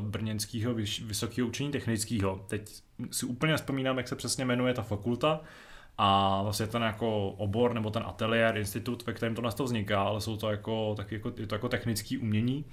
brněnského 0.00 0.74
vysokého 1.04 1.48
učení 1.48 1.70
technického. 1.70 2.44
Teď 2.48 2.70
si 3.10 3.26
úplně 3.26 3.52
nespomínám, 3.52 3.98
jak 3.98 4.08
se 4.08 4.16
přesně 4.16 4.44
jmenuje 4.44 4.74
ta 4.74 4.82
fakulta, 4.82 5.40
a 5.98 6.40
vlastně 6.42 6.66
ten 6.66 6.82
jako 6.82 7.28
obor 7.28 7.74
nebo 7.74 7.90
ten 7.90 8.02
ateliér, 8.06 8.56
institut, 8.56 9.06
ve 9.06 9.12
kterém 9.12 9.34
to 9.34 9.42
nás 9.42 9.54
to 9.54 9.64
vzniká, 9.64 10.02
ale 10.02 10.20
jsou 10.20 10.36
to 10.36 10.50
jako, 10.50 10.94
tak 10.96 11.12
jako, 11.12 11.32
je 11.36 11.46
to 11.46 11.54
jako 11.54 11.68
technické 11.68 12.18
umění. 12.18 12.64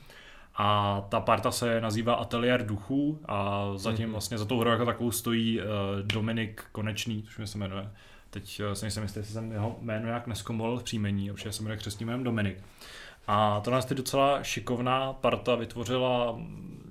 A 0.56 1.01
ta 1.10 1.20
parta 1.20 1.51
se 1.51 1.82
nazývá 1.82 2.13
Ateliér 2.13 2.65
duchů 2.65 3.20
a 3.25 3.65
zatím 3.75 4.06
mhm. 4.06 4.12
vlastně 4.12 4.38
za 4.38 4.46
tou 4.46 4.60
hrou 4.60 4.72
jako 4.72 4.86
takovou 4.86 5.12
stojí 5.12 5.62
Dominik 6.01 6.63
Konečný, 6.72 7.24
což 7.24 7.38
mi 7.38 7.48
se 7.48 7.58
jmenuje. 7.58 7.91
Teď 8.30 8.60
eh, 8.60 8.76
si 8.76 8.86
nejsem 8.86 9.04
jistý, 9.04 9.20
jestli 9.20 9.34
jsem 9.34 9.52
jeho 9.52 9.78
jméno 9.82 10.06
nějak 10.06 10.28
neskomolil 10.28 10.78
v 10.78 10.84
příjmení, 10.84 11.32
určitě 11.32 11.52
se 11.52 11.64
jmenuje 11.64 11.78
křesním 11.78 12.08
jménem 12.08 12.24
Dominik. 12.24 12.58
A 13.28 13.60
to 13.60 13.72
nás 13.72 13.86
ty 13.86 13.96
docela 13.96 14.44
šikovná 14.44 15.14
parta 15.14 15.56
vytvořila 15.56 16.36
hm, 16.38 16.90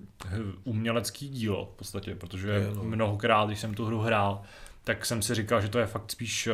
umělecký 0.64 1.28
dílo 1.28 1.71
v 1.75 1.76
podstatě, 1.76 2.14
protože 2.14 2.50
je, 2.50 2.71
no. 2.75 2.85
mnohokrát, 2.85 3.47
když 3.47 3.61
jsem 3.61 3.75
tu 3.75 3.85
hru 3.85 4.00
hrál, 4.00 4.42
tak 4.85 5.07
jsem 5.07 5.23
si 5.23 5.35
říkal, 5.35 5.61
že 5.61 5.68
to 5.68 5.78
je 5.78 5.87
fakt 5.87 6.12
spíš 6.12 6.47
eh, 6.47 6.52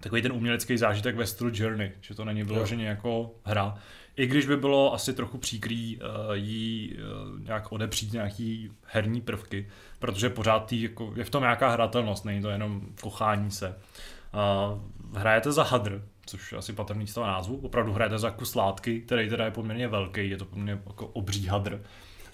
takový 0.00 0.22
ten 0.22 0.32
umělecký 0.32 0.76
zážitek 0.76 1.16
ve 1.16 1.26
stylu 1.26 1.50
Journey, 1.54 1.92
že 2.00 2.14
to 2.14 2.24
není 2.24 2.42
vyloženě 2.42 2.86
jako 2.86 3.30
hra. 3.44 3.78
I 4.16 4.26
když 4.26 4.46
by 4.46 4.56
bylo 4.56 4.94
asi 4.94 5.12
trochu 5.12 5.38
příkrý 5.38 5.98
uh, 5.98 6.04
jí 6.32 6.94
uh, 6.94 7.40
nějak 7.40 7.72
odepřít 7.72 8.12
nějaký 8.12 8.70
herní 8.84 9.20
prvky, 9.20 9.68
protože 9.98 10.30
pořád 10.30 10.66
tý, 10.66 10.82
jako, 10.82 11.12
je 11.16 11.24
v 11.24 11.30
tom 11.30 11.42
nějaká 11.42 11.68
hratelnost, 11.68 12.24
není 12.24 12.42
to 12.42 12.50
jenom 12.50 12.80
kochání 13.00 13.50
se. 13.50 13.78
Uh, 14.34 15.18
hrajete 15.18 15.52
za 15.52 15.62
hadr, 15.62 16.04
což 16.26 16.52
je 16.52 16.58
asi 16.58 16.72
patrný 16.72 17.06
z 17.06 17.14
toho 17.14 17.26
názvu, 17.26 17.56
opravdu 17.56 17.92
hrajete 17.92 18.18
za 18.18 18.30
kus 18.30 18.54
látky, 18.54 19.00
který 19.00 19.28
teda 19.28 19.44
je 19.44 19.50
poměrně 19.50 19.88
velký, 19.88 20.30
je 20.30 20.36
to 20.36 20.44
poměrně 20.44 20.82
jako 20.86 21.06
obří 21.06 21.46
hadr. 21.46 21.82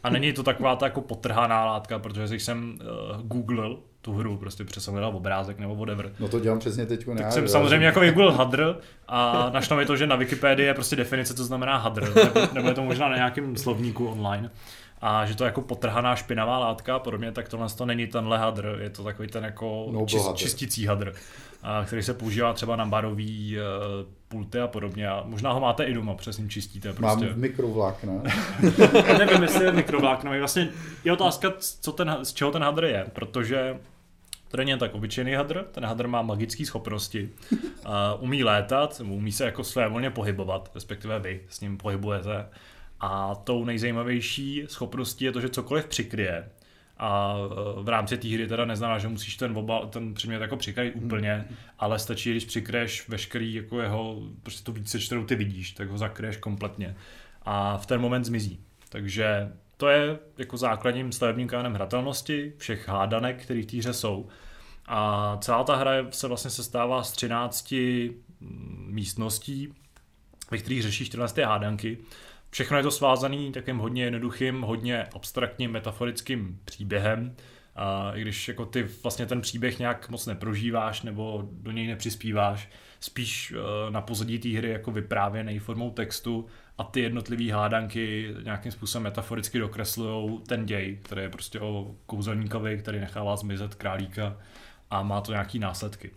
A 0.02 0.11
není 0.11 0.33
to 0.33 0.43
taková 0.43 0.76
ta 0.76 0.87
jako 0.87 1.00
potrhaná 1.00 1.64
látka, 1.64 1.99
protože 1.99 2.35
jsem 2.35 2.78
uh, 2.81 3.23
googlil 3.23 3.78
tu 4.00 4.12
hru, 4.12 4.37
prostě 4.37 4.64
přes 4.64 4.88
obrázek 4.88 5.59
nebo 5.59 5.76
whatever. 5.76 6.12
No 6.21 6.28
to 6.28 6.40
dělám 6.40 6.59
přesně 6.59 6.87
teď. 6.87 7.07
Tak 7.17 7.33
jsem 7.33 7.49
samozřejmě 7.49 7.87
jako 7.87 8.00
googlil 8.00 8.33
hadr 8.33 8.76
a 9.09 9.50
našlo 9.52 9.76
mi 9.76 9.87
to, 9.87 9.97
že 9.97 10.07
na 10.07 10.17
Wikipedii 10.17 10.67
je 10.67 10.75
prostě 10.75 10.97
definice, 10.97 11.35
co 11.35 11.45
znamená 11.45 11.76
hadr, 11.76 12.14
nebo, 12.14 12.40
nebo 12.52 12.69
je 12.69 12.75
to 12.75 12.83
možná 12.83 13.09
na 13.09 13.17
nějakém 13.17 13.57
slovníku 13.57 14.09
online 14.09 14.50
a 15.00 15.26
že 15.26 15.37
to 15.37 15.45
je 15.45 15.49
jako 15.49 15.61
potrhaná 15.61 16.17
špinavá 16.17 16.59
látka 16.59 16.97
a 16.97 16.99
podobně, 16.99 17.33
tak 17.33 17.49
tohle 17.49 17.69
to 17.69 17.87
není 17.87 18.07
tenhle 18.07 18.38
hadr, 18.38 18.78
je 18.81 18.90
to 18.90 19.05
takový 19.05 19.28
ten 19.28 19.45
jako 19.45 19.88
no, 19.90 20.07
čist, 20.07 20.26
hadr. 20.26 20.38
čistící 20.38 20.87
hadr, 20.87 21.12
který 21.85 22.03
se 22.03 22.15
používá 22.15 22.53
třeba 22.53 22.77
na 22.77 22.87
barový 22.87 23.57
uh, 23.57 23.62
pulty 24.29 24.61
a 24.61 24.67
podobně 24.67 25.09
a 25.09 25.23
možná 25.27 25.53
ho 25.53 25.61
máte 25.61 25.85
i 25.85 25.95
doma, 25.95 26.15
přesně 26.15 26.49
čistíte. 26.49 26.93
Prostě. 26.93 27.27
Mám 27.27 27.41
mikrovlákna. 27.41 28.12
Nevím, 29.19 29.43
jestli 29.43 29.65
je 29.65 29.73
mikrovlákno, 29.73 30.38
vlastně 30.38 30.69
je 31.05 31.12
otázka, 31.12 31.53
co 31.59 31.93
ten, 31.93 32.19
z 32.23 32.33
čeho 32.33 32.50
ten 32.50 32.62
hadr 32.62 32.85
je, 32.85 33.07
protože 33.12 33.79
to 34.49 34.57
není 34.57 34.79
tak 34.79 34.95
obyčejný 34.95 35.35
hadr, 35.35 35.65
ten 35.73 35.85
hadr 35.85 36.07
má 36.07 36.23
magické 36.23 36.67
schopnosti, 36.67 37.31
uh, 37.53 37.59
umí 38.21 38.45
létat, 38.45 39.00
umí 39.05 39.33
se 39.33 39.45
jako 39.45 39.65
své 39.65 39.88
volně 39.88 40.11
pohybovat, 40.11 40.71
respektive 40.75 41.19
vy 41.19 41.41
s 41.49 41.61
ním 41.61 41.79
pohybujete 41.79 42.47
a 43.00 43.35
tou 43.35 43.65
nejzajímavější 43.65 44.65
schopností 44.69 45.25
je 45.25 45.33
to, 45.33 45.41
že 45.41 45.49
cokoliv 45.49 45.87
přikryje, 45.87 46.49
a 46.99 47.35
e, 47.78 47.83
v 47.83 47.88
rámci 47.88 48.19
té 48.19 48.28
hry 48.28 48.47
teda 48.47 48.64
neznamená, 48.64 48.99
že 48.99 49.09
musíš 49.09 49.37
ten, 49.37 49.57
obal, 49.57 49.87
ten 49.87 50.14
předmět 50.14 50.40
jako 50.40 50.57
přikrýt 50.57 50.95
hmm. 50.95 51.05
úplně, 51.05 51.45
ale 51.78 51.99
stačí, 51.99 52.31
když 52.31 52.45
přikryješ 52.45 53.09
veškerý 53.09 53.55
jako 53.55 53.81
jeho, 53.81 54.23
prostě 54.43 54.64
tu 54.64 54.73
více, 54.73 54.99
kterou 54.99 55.25
ty 55.25 55.35
vidíš, 55.35 55.71
tak 55.73 55.88
ho 55.90 55.99
zakryješ 55.99 56.37
kompletně 56.37 56.97
a 57.43 57.78
v 57.78 57.87
ten 57.87 58.00
moment 58.00 58.25
zmizí. 58.25 58.61
Takže 58.88 59.52
to 59.76 59.88
je 59.88 60.19
jako 60.38 60.57
základním 60.57 61.12
stavebním 61.12 61.49
kánem 61.49 61.75
hratelnosti 61.75 62.52
všech 62.59 62.88
hádanek, 62.88 63.43
které 63.43 63.62
v 63.62 63.67
té 63.67 63.76
hře 63.76 63.93
jsou. 63.93 64.28
A 64.87 65.37
celá 65.40 65.64
ta 65.64 65.76
hra 65.76 65.93
se 66.11 66.28
vlastně 66.28 66.50
sestává 66.50 67.02
z 67.02 67.12
13 67.12 67.73
mm, 68.40 68.87
místností, 68.90 69.75
ve 70.50 70.59
kterých 70.59 70.83
řešíš 70.83 71.09
14 71.09 71.38
hádanky 71.38 71.99
Všechno 72.50 72.76
je 72.76 72.83
to 72.83 72.90
svázané 72.90 73.50
takým 73.50 73.78
hodně 73.78 74.05
jednoduchým, 74.05 74.62
hodně 74.62 75.05
abstraktním, 75.05 75.71
metaforickým 75.71 76.61
příběhem. 76.64 77.37
A 77.76 78.12
i 78.14 78.21
když 78.21 78.49
jako 78.49 78.67
ty 78.67 78.83
vlastně 79.02 79.26
ten 79.26 79.40
příběh 79.40 79.78
nějak 79.78 80.09
moc 80.09 80.26
neprožíváš 80.26 81.02
nebo 81.02 81.49
do 81.52 81.71
něj 81.71 81.87
nepřispíváš, 81.87 82.69
spíš 83.00 83.52
uh, 83.52 83.90
na 83.90 84.00
pozadí 84.00 84.38
té 84.38 84.49
hry 84.49 84.71
jako 84.71 84.90
vyprávěný 84.93 85.59
formou 85.59 85.90
textu 85.90 86.47
a 86.78 86.85
ty 86.85 87.00
jednotlivé 87.00 87.52
hádanky 87.52 88.35
nějakým 88.45 88.73
způsobem 88.73 89.02
metaforicky 89.02 89.59
dokreslují 89.59 90.40
ten 90.47 90.67
děj, 90.67 90.99
který 91.02 91.23
je 91.23 91.28
prostě 91.28 91.61
o 91.61 91.95
kouzelníkovi, 92.07 92.78
který 92.78 93.00
nechává 93.00 93.37
zmizet 93.37 93.75
králíka 93.75 94.37
a 94.90 95.02
má 95.02 95.21
to 95.21 95.33
nějaký 95.33 95.59
následky. 95.59 96.11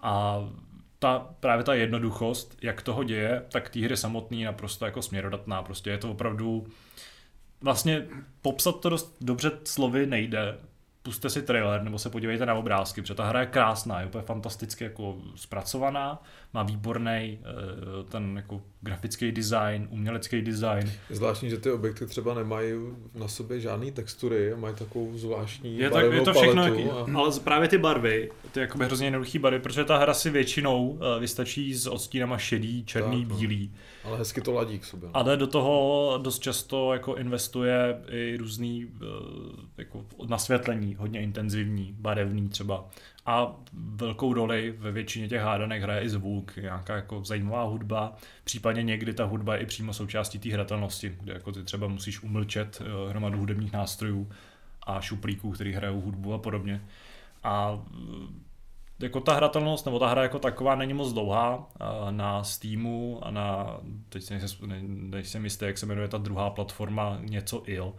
A 0.00 0.38
ta, 1.04 1.34
právě 1.40 1.64
ta 1.64 1.74
jednoduchost, 1.74 2.56
jak 2.62 2.82
toho 2.82 3.04
děje, 3.04 3.42
tak 3.52 3.68
té 3.68 3.80
hry 3.80 3.96
samotný 3.96 4.40
je 4.40 4.46
naprosto 4.46 4.84
jako 4.84 5.02
směrodatná. 5.02 5.62
Prostě 5.62 5.90
je 5.90 5.98
to 5.98 6.10
opravdu 6.10 6.66
vlastně 7.60 8.06
popsat 8.42 8.80
to 8.80 8.88
dost 8.88 9.16
dobře 9.20 9.50
slovy 9.64 10.06
nejde, 10.06 10.58
puste 11.02 11.30
si 11.30 11.42
trailer 11.42 11.82
nebo 11.82 11.98
se 11.98 12.10
podívejte 12.10 12.46
na 12.46 12.54
obrázky, 12.54 13.00
protože 13.02 13.14
ta 13.14 13.24
hra 13.24 13.40
je 13.40 13.46
krásná, 13.46 14.00
je 14.00 14.06
úplně 14.06 14.24
fantasticky 14.24 14.84
jako 14.84 15.18
zpracovaná, 15.36 16.22
má 16.54 16.62
výborný 16.62 17.38
eh, 17.40 18.04
ten 18.08 18.36
jako 18.36 18.62
grafický 18.80 19.32
design, 19.32 19.88
umělecký 19.90 20.42
design. 20.42 20.92
Je 21.10 21.16
zvláštní, 21.16 21.50
že 21.50 21.58
ty 21.58 21.70
objekty 21.70 22.06
třeba 22.06 22.34
nemají 22.34 22.72
na 23.14 23.28
sobě 23.28 23.60
žádné 23.60 23.90
textury, 23.90 24.54
mají 24.56 24.74
takovou 24.74 25.18
zvláštní 25.18 25.78
je, 25.78 25.90
tak, 25.90 26.12
je 26.12 26.20
to 26.20 26.34
všechno, 26.34 26.62
a... 26.62 27.18
ale 27.18 27.40
právě 27.44 27.68
ty 27.68 27.78
barvy, 27.78 28.30
ty 28.52 28.60
jakoby 28.60 28.84
hrozně 28.84 29.06
jednoduché 29.06 29.38
barvy, 29.38 29.58
protože 29.58 29.84
ta 29.84 29.98
hra 29.98 30.14
si 30.14 30.30
většinou 30.30 30.98
eh, 31.00 31.20
vystačí 31.20 31.74
s 31.74 31.86
odstínama 31.86 32.38
šedý, 32.38 32.84
černý, 32.84 33.22
tak, 33.22 33.32
no. 33.32 33.36
bílý. 33.36 33.72
Ale 34.04 34.18
hezky 34.18 34.40
to 34.40 34.52
ladí 34.52 34.78
k 34.78 34.84
sobě. 34.84 35.08
No. 35.08 35.16
A 35.16 35.36
do 35.36 35.46
toho 35.46 36.18
dost 36.22 36.38
často 36.38 36.92
jako 36.92 37.14
investuje 37.14 38.00
i 38.08 38.36
různý 38.36 38.86
eh, 38.86 39.06
jako 39.78 40.04
nasvětlení, 40.28 40.94
hodně 40.94 41.22
intenzivní, 41.22 41.94
barevný 41.98 42.48
třeba. 42.48 42.84
A 43.26 43.56
velkou 43.72 44.34
roli 44.34 44.74
ve 44.78 44.92
většině 44.92 45.28
těch 45.28 45.40
hádanek 45.40 45.82
hraje 45.82 46.00
i 46.00 46.08
zvuk, 46.08 46.56
nějaká 46.56 46.96
jako 46.96 47.24
zajímavá 47.24 47.62
hudba, 47.62 48.16
případně 48.44 48.82
někdy 48.82 49.14
ta 49.14 49.24
hudba 49.24 49.54
je 49.54 49.60
i 49.60 49.66
přímo 49.66 49.92
součástí 49.92 50.38
té 50.38 50.52
hratelnosti, 50.52 51.16
kde 51.20 51.32
jako 51.32 51.52
ty 51.52 51.64
třeba 51.64 51.88
musíš 51.88 52.22
umlčet 52.22 52.82
eh, 52.82 53.10
hromadu 53.10 53.38
hudebních 53.38 53.72
nástrojů 53.72 54.30
a 54.86 55.00
šuplíků, 55.00 55.50
který 55.52 55.72
hrajou 55.72 56.00
hudbu 56.00 56.34
a 56.34 56.38
podobně. 56.38 56.82
A 57.44 57.80
jako 58.98 59.20
ta 59.20 59.34
hratelnost, 59.34 59.86
nebo 59.86 59.98
ta 59.98 60.08
hra 60.08 60.22
jako 60.22 60.38
taková 60.38 60.74
není 60.74 60.94
moc 60.94 61.12
dlouhá 61.12 61.66
na 62.10 62.44
Steamu 62.44 63.18
a 63.22 63.30
na, 63.30 63.76
teď 64.08 64.30
nejsem, 64.30 64.48
nejsem 65.10 65.44
jistý, 65.44 65.64
jak 65.64 65.78
se 65.78 65.86
jmenuje 65.86 66.08
ta 66.08 66.18
druhá 66.18 66.50
platforma, 66.50 67.18
něco 67.20 67.62
IL, 67.66 67.94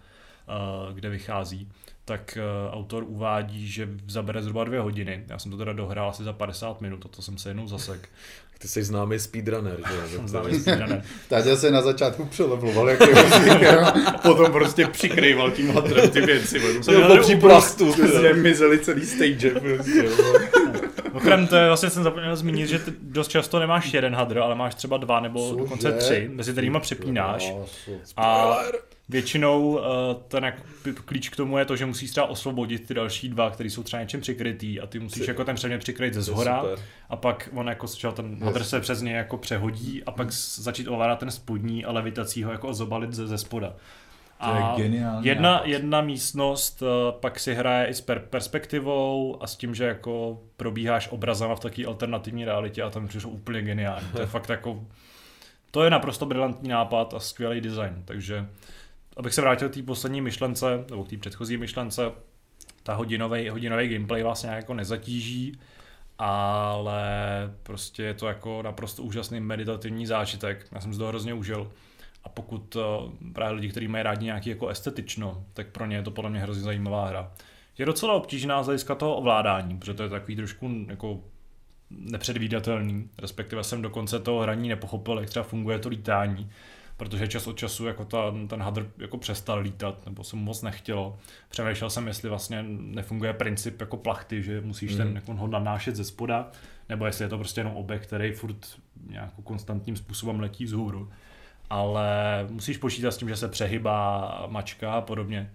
kde 0.93 1.09
vychází, 1.09 1.67
tak 2.05 2.37
uh, 2.67 2.73
autor 2.75 3.03
uvádí, 3.07 3.67
že 3.67 3.89
zabere 4.07 4.41
zhruba 4.41 4.63
dvě 4.63 4.79
hodiny. 4.79 5.23
Já 5.27 5.39
jsem 5.39 5.51
to 5.51 5.57
teda 5.57 5.73
dohrál 5.73 6.09
asi 6.09 6.23
za 6.23 6.33
50 6.33 6.81
minut, 6.81 7.05
a 7.05 7.09
to 7.15 7.21
jsem 7.21 7.37
se 7.37 7.49
jednou 7.49 7.67
zasek. 7.67 8.09
Ty 8.59 8.67
jsi 8.67 8.83
známý 8.83 9.19
speedrunner, 9.19 9.77
že? 10.09 10.17
Známý 10.27 10.59
speedrunner. 10.59 11.03
Tádě 11.29 11.57
se 11.57 11.71
na 11.71 11.81
začátku 11.81 12.25
přelevloval, 12.25 12.89
jak 12.89 12.99
je 12.99 13.15
potom 14.21 14.51
prostě 14.51 14.87
přikrýval 14.87 15.51
tím 15.51 15.69
hadrem 15.69 16.09
ty 16.09 16.21
věci. 16.21 16.59
Jsem 16.59 16.95
měl 16.95 17.23
po 17.23 17.37
plastu. 17.37 17.93
Prostě 17.93 18.33
mizeli 18.33 18.79
celý 18.79 19.05
stage. 19.05 19.49
Prostě, 19.49 20.09
Mimochodem, 21.03 21.47
to 21.47 21.55
je, 21.55 21.67
vlastně 21.67 21.89
jsem 21.89 22.03
zapomněl 22.03 22.35
zmínit, 22.35 22.67
že 22.67 22.79
ty 22.79 22.93
dost 23.01 23.27
často 23.27 23.59
nemáš 23.59 23.93
jeden 23.93 24.15
hadr, 24.15 24.39
ale 24.39 24.55
máš 24.55 24.75
třeba 24.75 24.97
dva 24.97 25.19
nebo 25.19 25.49
Cože? 25.49 25.59
dokonce 25.59 25.91
tři, 25.91 26.29
mezi 26.33 26.51
kterými 26.51 26.79
přepínáš. 26.79 27.53
A 28.17 28.57
většinou 29.09 29.67
uh, 29.67 29.81
ten 30.27 30.43
jak, 30.43 30.61
klíč 31.05 31.29
k 31.29 31.35
tomu 31.35 31.57
je 31.57 31.65
to, 31.65 31.75
že 31.75 31.85
musíš 31.85 32.11
třeba 32.11 32.27
osvobodit 32.27 32.87
ty 32.87 32.93
další 32.93 33.29
dva, 33.29 33.49
které 33.49 33.69
jsou 33.69 33.83
třeba 33.83 34.01
něčem 34.01 34.21
přikrytý 34.21 34.81
a 34.81 34.87
ty 34.87 34.99
musíš 34.99 35.21
Při... 35.21 35.31
jako 35.31 35.43
ten 35.43 35.55
předmět 35.55 35.77
přikryt 35.77 36.13
ze 36.13 36.21
zhora 36.21 36.63
a 37.09 37.15
pak 37.15 37.49
on 37.53 37.67
jako 37.67 37.87
třeba 37.87 38.13
ten 38.13 38.43
hadr 38.43 38.63
se 38.63 38.79
přes 38.79 39.01
něj 39.01 39.13
jako 39.13 39.37
přehodí 39.37 40.03
a 40.03 40.11
pak 40.11 40.31
začít 40.31 40.87
ovládat 40.87 41.19
ten 41.19 41.31
spodní 41.31 41.85
a 41.85 41.91
levitací 41.91 42.43
ho 42.43 42.51
jako 42.51 42.73
zobalit 42.73 43.13
ze, 43.13 43.27
ze 43.27 43.37
spoda. 43.37 43.73
A 44.39 44.75
jedna, 45.21 45.61
jedna 45.65 46.01
místnost 46.01 46.81
uh, 46.81 46.87
pak 47.19 47.39
si 47.39 47.53
hraje 47.53 47.87
i 47.87 47.93
s 47.93 48.07
per- 48.07 48.19
perspektivou 48.19 49.37
a 49.43 49.47
s 49.47 49.55
tím, 49.55 49.75
že 49.75 49.83
jako 49.83 50.41
probíháš 50.57 51.07
obrazama 51.07 51.55
v 51.55 51.59
takové 51.59 51.87
alternativní 51.87 52.45
realitě 52.45 52.83
a 52.83 52.89
tam 52.89 53.07
přišlo 53.07 53.29
úplně 53.29 53.61
geniální. 53.61 54.07
To 54.11 54.21
je 54.21 54.27
fakt 54.35 54.49
jako, 54.49 54.85
to 55.71 55.83
je 55.83 55.89
naprosto 55.89 56.25
brilantní 56.25 56.69
nápad 56.69 57.13
a 57.13 57.19
skvělý 57.19 57.61
design, 57.61 58.01
takže 58.05 58.45
abych 59.17 59.33
se 59.33 59.41
vrátil 59.41 59.69
k 59.69 59.73
té 59.73 59.83
poslední 59.83 60.21
myšlence, 60.21 60.85
nebo 60.89 61.03
k 61.03 61.09
té 61.09 61.17
předchozí 61.17 61.57
myšlence, 61.57 62.11
ta 62.83 62.93
hodinový, 62.93 63.49
hodinový 63.49 63.87
gameplay 63.87 64.23
vás 64.23 64.43
nějak 64.43 64.57
jako 64.57 64.73
nezatíží, 64.73 65.59
ale 66.17 67.03
prostě 67.63 68.03
je 68.03 68.13
to 68.13 68.27
jako 68.27 68.61
naprosto 68.61 69.03
úžasný 69.03 69.39
meditativní 69.39 70.05
zážitek. 70.05 70.67
Já 70.71 70.81
jsem 70.81 70.93
z 70.93 70.97
toho 70.97 71.09
hrozně 71.09 71.33
užil. 71.33 71.71
A 72.23 72.29
pokud 72.29 72.75
uh, 72.75 72.83
právě 73.33 73.55
lidi, 73.55 73.69
kteří 73.69 73.87
mají 73.87 74.03
rádi 74.03 74.25
nějaký 74.25 74.49
jako 74.49 74.67
estetično, 74.67 75.45
tak 75.53 75.67
pro 75.67 75.85
ně 75.85 75.95
je 75.95 76.03
to 76.03 76.11
podle 76.11 76.29
mě 76.29 76.39
hrozně 76.39 76.63
zajímavá 76.63 77.07
hra. 77.07 77.31
Je 77.77 77.85
docela 77.85 78.13
obtížná 78.13 78.63
z 78.63 78.65
hlediska 78.65 78.95
toho 78.95 79.15
ovládání, 79.15 79.77
protože 79.77 79.93
to 79.93 80.03
je 80.03 80.09
takový 80.09 80.35
trošku 80.35 80.85
jako 80.87 81.19
nepředvídatelný, 81.89 83.09
respektive 83.17 83.63
jsem 83.63 83.81
do 83.81 83.89
konce 83.89 84.19
toho 84.19 84.41
hraní 84.41 84.69
nepochopil, 84.69 85.19
jak 85.19 85.29
třeba 85.29 85.43
funguje 85.43 85.79
to 85.79 85.89
lítání, 85.89 86.49
protože 86.97 87.27
čas 87.27 87.47
od 87.47 87.57
času 87.57 87.85
jako 87.85 88.05
ta, 88.05 88.33
ten 88.47 88.61
hadr 88.61 88.91
jako 88.97 89.17
přestal 89.17 89.59
lítat, 89.59 90.05
nebo 90.05 90.23
se 90.23 90.35
mu 90.35 90.41
moc 90.41 90.61
nechtělo. 90.61 91.17
Přemýšlel 91.49 91.89
jsem, 91.89 92.07
jestli 92.07 92.29
vlastně 92.29 92.63
nefunguje 92.67 93.33
princip 93.33 93.81
jako 93.81 93.97
plachty, 93.97 94.43
že 94.43 94.61
musíš 94.61 94.91
mm. 94.91 94.97
ten 94.97 95.07
mhm. 95.07 95.15
jako 95.15 95.33
ho 95.33 95.47
nanášet 95.47 95.95
ze 95.95 96.03
spoda, 96.03 96.51
nebo 96.89 97.05
jestli 97.05 97.25
je 97.25 97.29
to 97.29 97.37
prostě 97.37 97.61
jenom 97.61 97.75
objekt, 97.75 98.01
který 98.01 98.31
furt 98.31 98.79
nějakou 99.09 99.41
konstantním 99.41 99.95
způsobem 99.95 100.39
letí 100.39 100.65
vzhůru 100.65 101.09
ale 101.69 102.07
musíš 102.49 102.77
počítat 102.77 103.11
s 103.11 103.17
tím, 103.17 103.29
že 103.29 103.35
se 103.35 103.47
přehybá 103.47 104.47
mačka 104.49 104.93
a 104.93 105.01
podobně. 105.01 105.51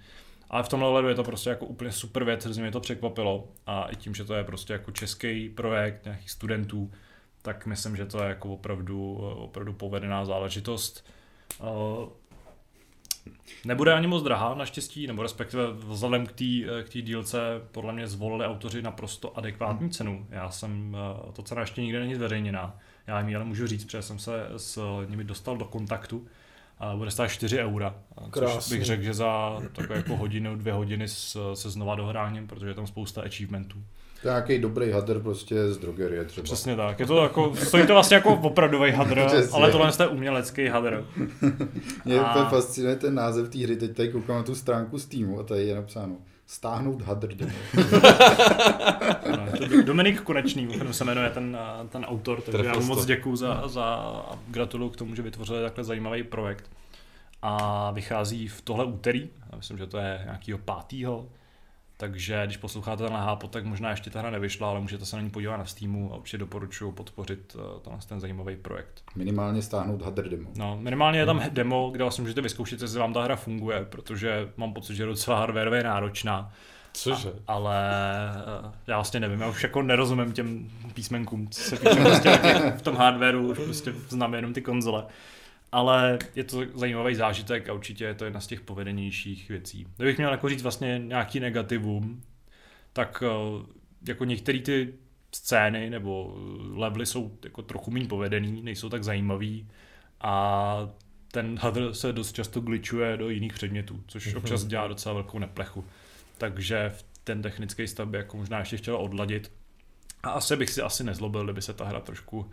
Ale 0.51 0.63
v 0.63 0.69
tomhle 0.69 0.89
ohledu 0.89 1.09
je 1.09 1.15
to 1.15 1.25
prostě 1.25 1.51
jako 1.51 1.67
úplně 1.67 1.93
super 1.93 2.25
věc, 2.25 2.47
že 2.47 2.63
mě 2.63 2.71
to 2.71 2.81
překvapilo 2.81 3.49
a 3.67 3.85
i 3.85 3.97
tím, 3.97 4.15
že 4.15 4.25
to 4.25 4.35
je 4.35 4.45
prostě 4.45 4.73
jako 4.73 4.91
český 4.91 5.49
projekt 5.49 6.05
nějakých 6.05 6.31
studentů, 6.31 6.91
tak 7.43 7.67
myslím, 7.67 7.97
že 7.97 8.07
to 8.07 8.23
je 8.23 8.29
jako 8.29 8.53
opravdu, 8.53 9.15
opravdu 9.17 9.73
povedená 9.73 10.25
záležitost. 10.25 11.07
Eh, 11.61 12.09
nebude 13.65 13.95
ani 13.95 14.07
moc 14.07 14.23
drahá 14.23 14.55
naštěstí, 14.55 15.07
nebo 15.07 15.23
respektive 15.23 15.73
vzhledem 15.73 16.27
k 16.27 16.33
té 16.33 16.45
k 16.85 17.03
dílce 17.03 17.39
podle 17.73 17.93
mě 17.93 18.07
zvolili 18.07 18.47
autoři 18.47 18.83
naprosto 18.83 19.39
adekvátní 19.39 19.91
cenu. 19.91 20.27
Já 20.31 20.51
jsem, 20.51 20.97
eh, 21.29 21.33
to 21.33 21.43
cena 21.43 21.61
ještě 21.61 21.83
nikde 21.83 22.01
není 22.01 22.15
zveřejněná, 22.15 22.79
já 23.07 23.21
jim 23.21 23.37
ale 23.37 23.45
můžu 23.45 23.67
říct, 23.67 23.85
protože 23.85 24.03
jsem 24.03 24.19
se 24.19 24.47
s 24.57 25.05
nimi 25.09 25.25
dostal 25.25 25.57
do 25.57 25.65
kontaktu 25.65 26.27
a 26.79 26.97
bude 26.97 27.11
stát 27.11 27.29
4 27.29 27.59
eura. 27.59 27.95
Což 28.35 28.69
bych 28.69 28.85
řekl, 28.85 29.03
že 29.03 29.15
za 29.15 29.61
takové 29.73 29.97
jako 29.97 30.17
hodinu, 30.17 30.57
dvě 30.57 30.73
hodiny 30.73 31.09
se 31.55 31.71
znova 31.71 31.95
dohráním, 31.95 32.47
protože 32.47 32.69
je 32.69 32.75
tam 32.75 32.87
spousta 32.87 33.23
achievementů. 33.23 33.85
To 34.23 34.29
je 34.29 34.33
nějaký 34.33 34.59
dobrý 34.59 34.91
hadr 34.91 35.21
prostě 35.21 35.73
z 35.73 35.79
drogerie 35.79 36.25
třeba. 36.25 36.45
Přesně 36.45 36.77
tak. 36.77 37.01
Je 37.01 37.07
to 37.07 37.23
jako, 37.23 37.55
stojí 37.57 37.87
to 37.87 37.93
vlastně 37.93 38.15
jako 38.15 38.35
opravdový 38.35 38.93
hadr, 38.93 39.21
ale 39.53 39.73
tohle 39.73 39.93
je 40.01 40.09
umělecký 40.09 40.67
hadr. 40.67 41.05
Mě 42.05 42.21
a... 42.21 42.49
fascinuje 42.49 42.97
ten 42.97 43.15
název 43.15 43.49
té 43.49 43.59
hry. 43.59 43.77
Teď 43.77 43.97
tady 43.97 44.09
koukám 44.09 44.37
na 44.37 44.43
tu 44.43 44.55
stránku 44.55 44.99
z 44.99 45.07
týmu 45.07 45.41
a 45.41 45.43
tady 45.43 45.67
je 45.67 45.75
napsáno 45.75 46.17
stáhnout 46.47 47.03
hadr 47.03 47.35
no, 49.31 49.83
Dominik 49.83 50.21
Konečný, 50.21 50.69
se 50.91 51.05
jmenuje 51.05 51.31
ten, 51.31 51.59
ten 51.89 52.05
autor, 52.05 52.41
takže 52.41 52.65
já 52.65 52.79
mu 52.79 52.87
moc 52.87 53.05
děkuju 53.05 53.37
za, 53.37 53.69
za 53.69 53.85
a 53.85 54.39
gratuluju 54.49 54.91
k 54.91 54.97
tomu, 54.97 55.15
že 55.15 55.23
vytvořili 55.23 55.63
takhle 55.63 55.85
zajímavý 55.85 56.23
projekt. 56.23 56.71
A 57.43 57.91
vychází 57.91 58.49
v 58.49 58.61
tohle 58.61 58.85
úterý, 58.85 59.29
já 59.53 59.57
myslím, 59.57 59.79
že 59.79 59.87
to 59.87 59.99
je 59.99 60.21
nějakýho 60.25 60.59
pátýho, 60.59 61.27
takže 62.01 62.43
když 62.45 62.57
posloucháte 62.57 63.05
ten 63.05 63.13
hápo, 63.13 63.49
tak 63.49 63.65
možná 63.65 63.91
ještě 63.91 64.11
ta 64.11 64.19
hra 64.19 64.31
nevyšla, 64.31 64.69
ale 64.71 64.81
můžete 64.81 65.05
se 65.05 65.17
na 65.17 65.23
ní 65.23 65.31
podívat 65.31 65.57
na 65.57 65.65
Steamu 65.65 66.13
a 66.13 66.17
určitě 66.17 66.39
doporučuji 66.39 66.93
podpořit 66.93 67.55
uh, 67.55 67.81
tenhle 67.81 68.03
ten 68.09 68.21
zajímavý 68.21 68.57
projekt. 68.57 69.03
Minimálně 69.17 69.63
stáhnout 69.63 70.03
hadr 70.03 70.29
demo. 70.29 70.51
No, 70.57 70.79
minimálně 70.81 71.19
je 71.19 71.27
tam 71.27 71.39
hmm. 71.39 71.51
demo, 71.53 71.91
kde 71.91 72.05
vlastně 72.05 72.23
můžete 72.23 72.41
vyzkoušet, 72.41 72.83
jestli 72.83 72.99
vám 72.99 73.13
ta 73.13 73.23
hra 73.23 73.37
funguje, 73.37 73.85
protože 73.85 74.49
mám 74.57 74.73
pocit, 74.73 74.95
že 74.95 75.03
je 75.03 75.07
docela 75.07 75.39
hardwareově 75.39 75.83
náročná. 75.83 76.53
Cože? 76.93 77.33
A, 77.47 77.53
ale 77.53 77.79
uh, 78.65 78.73
já 78.87 78.97
vlastně 78.97 79.21
nevím, 79.21 79.41
já 79.41 79.49
už 79.49 79.63
jako 79.63 79.83
nerozumím 79.83 80.33
těm 80.33 80.71
písmenkům, 80.95 81.49
co 81.49 81.61
se 81.61 81.77
píše 81.77 82.01
prostě 82.01 82.41
v 82.77 82.83
tom 82.83 82.97
hardwareu, 82.97 83.51
už 83.51 83.59
prostě 83.59 83.93
znám 84.09 84.35
jenom 84.35 84.53
ty 84.53 84.63
konzole 84.63 85.05
ale 85.73 86.19
je 86.35 86.45
to 86.45 86.65
zajímavý 86.75 87.15
zážitek 87.15 87.69
a 87.69 87.73
určitě 87.73 88.05
je 88.05 88.15
to 88.15 88.25
jedna 88.25 88.41
z 88.41 88.47
těch 88.47 88.61
povedenějších 88.61 89.49
věcí. 89.49 89.87
Kdybych 89.97 90.17
měl 90.17 90.31
jako 90.31 90.49
říct 90.49 90.63
vlastně 90.63 91.03
nějaký 91.05 91.41
negativum, 91.41 92.23
tak 92.93 93.23
eh, 93.27 93.67
jako 94.09 94.25
některé 94.25 94.59
ty 94.59 94.95
scény 95.33 95.91
nebo 95.91 96.35
levely 96.75 97.07
jsou 97.07 97.39
jako 97.45 97.63
trochu 97.63 97.91
méně 97.91 98.09
povedený, 98.09 98.63
nejsou 98.63 98.89
tak 98.89 99.05
zajímavý 99.05 99.69
a 100.21 100.89
ten 101.33 101.59
hadr 101.59 101.95
se 101.95 102.13
dost 102.13 102.33
často 102.33 102.61
glitchuje 102.61 103.17
do 103.17 103.29
jiných 103.29 103.53
předmětů, 103.53 104.03
což 104.07 104.27
mhm. 104.27 104.37
občas 104.37 104.65
dělá 104.65 104.89
docela 104.89 105.15
velkou 105.15 105.39
neplechu. 105.39 105.85
Takže 106.39 106.93
ten 107.25 107.43
technický 107.43 107.87
stav 107.87 108.09
by 108.09 108.17
jako 108.17 108.37
možná 108.37 108.59
ještě 108.59 108.77
chtěl 108.77 108.97
odladit. 108.97 109.53
A 110.23 110.31
asi 110.31 110.57
bych 110.57 110.71
si 110.71 110.83
asi 110.83 111.05
nezlobil, 111.05 111.45
kdyby 111.45 111.63
se 111.63 111.75
ta 111.75 111.85
hra 111.85 112.01
trošku 112.01 112.51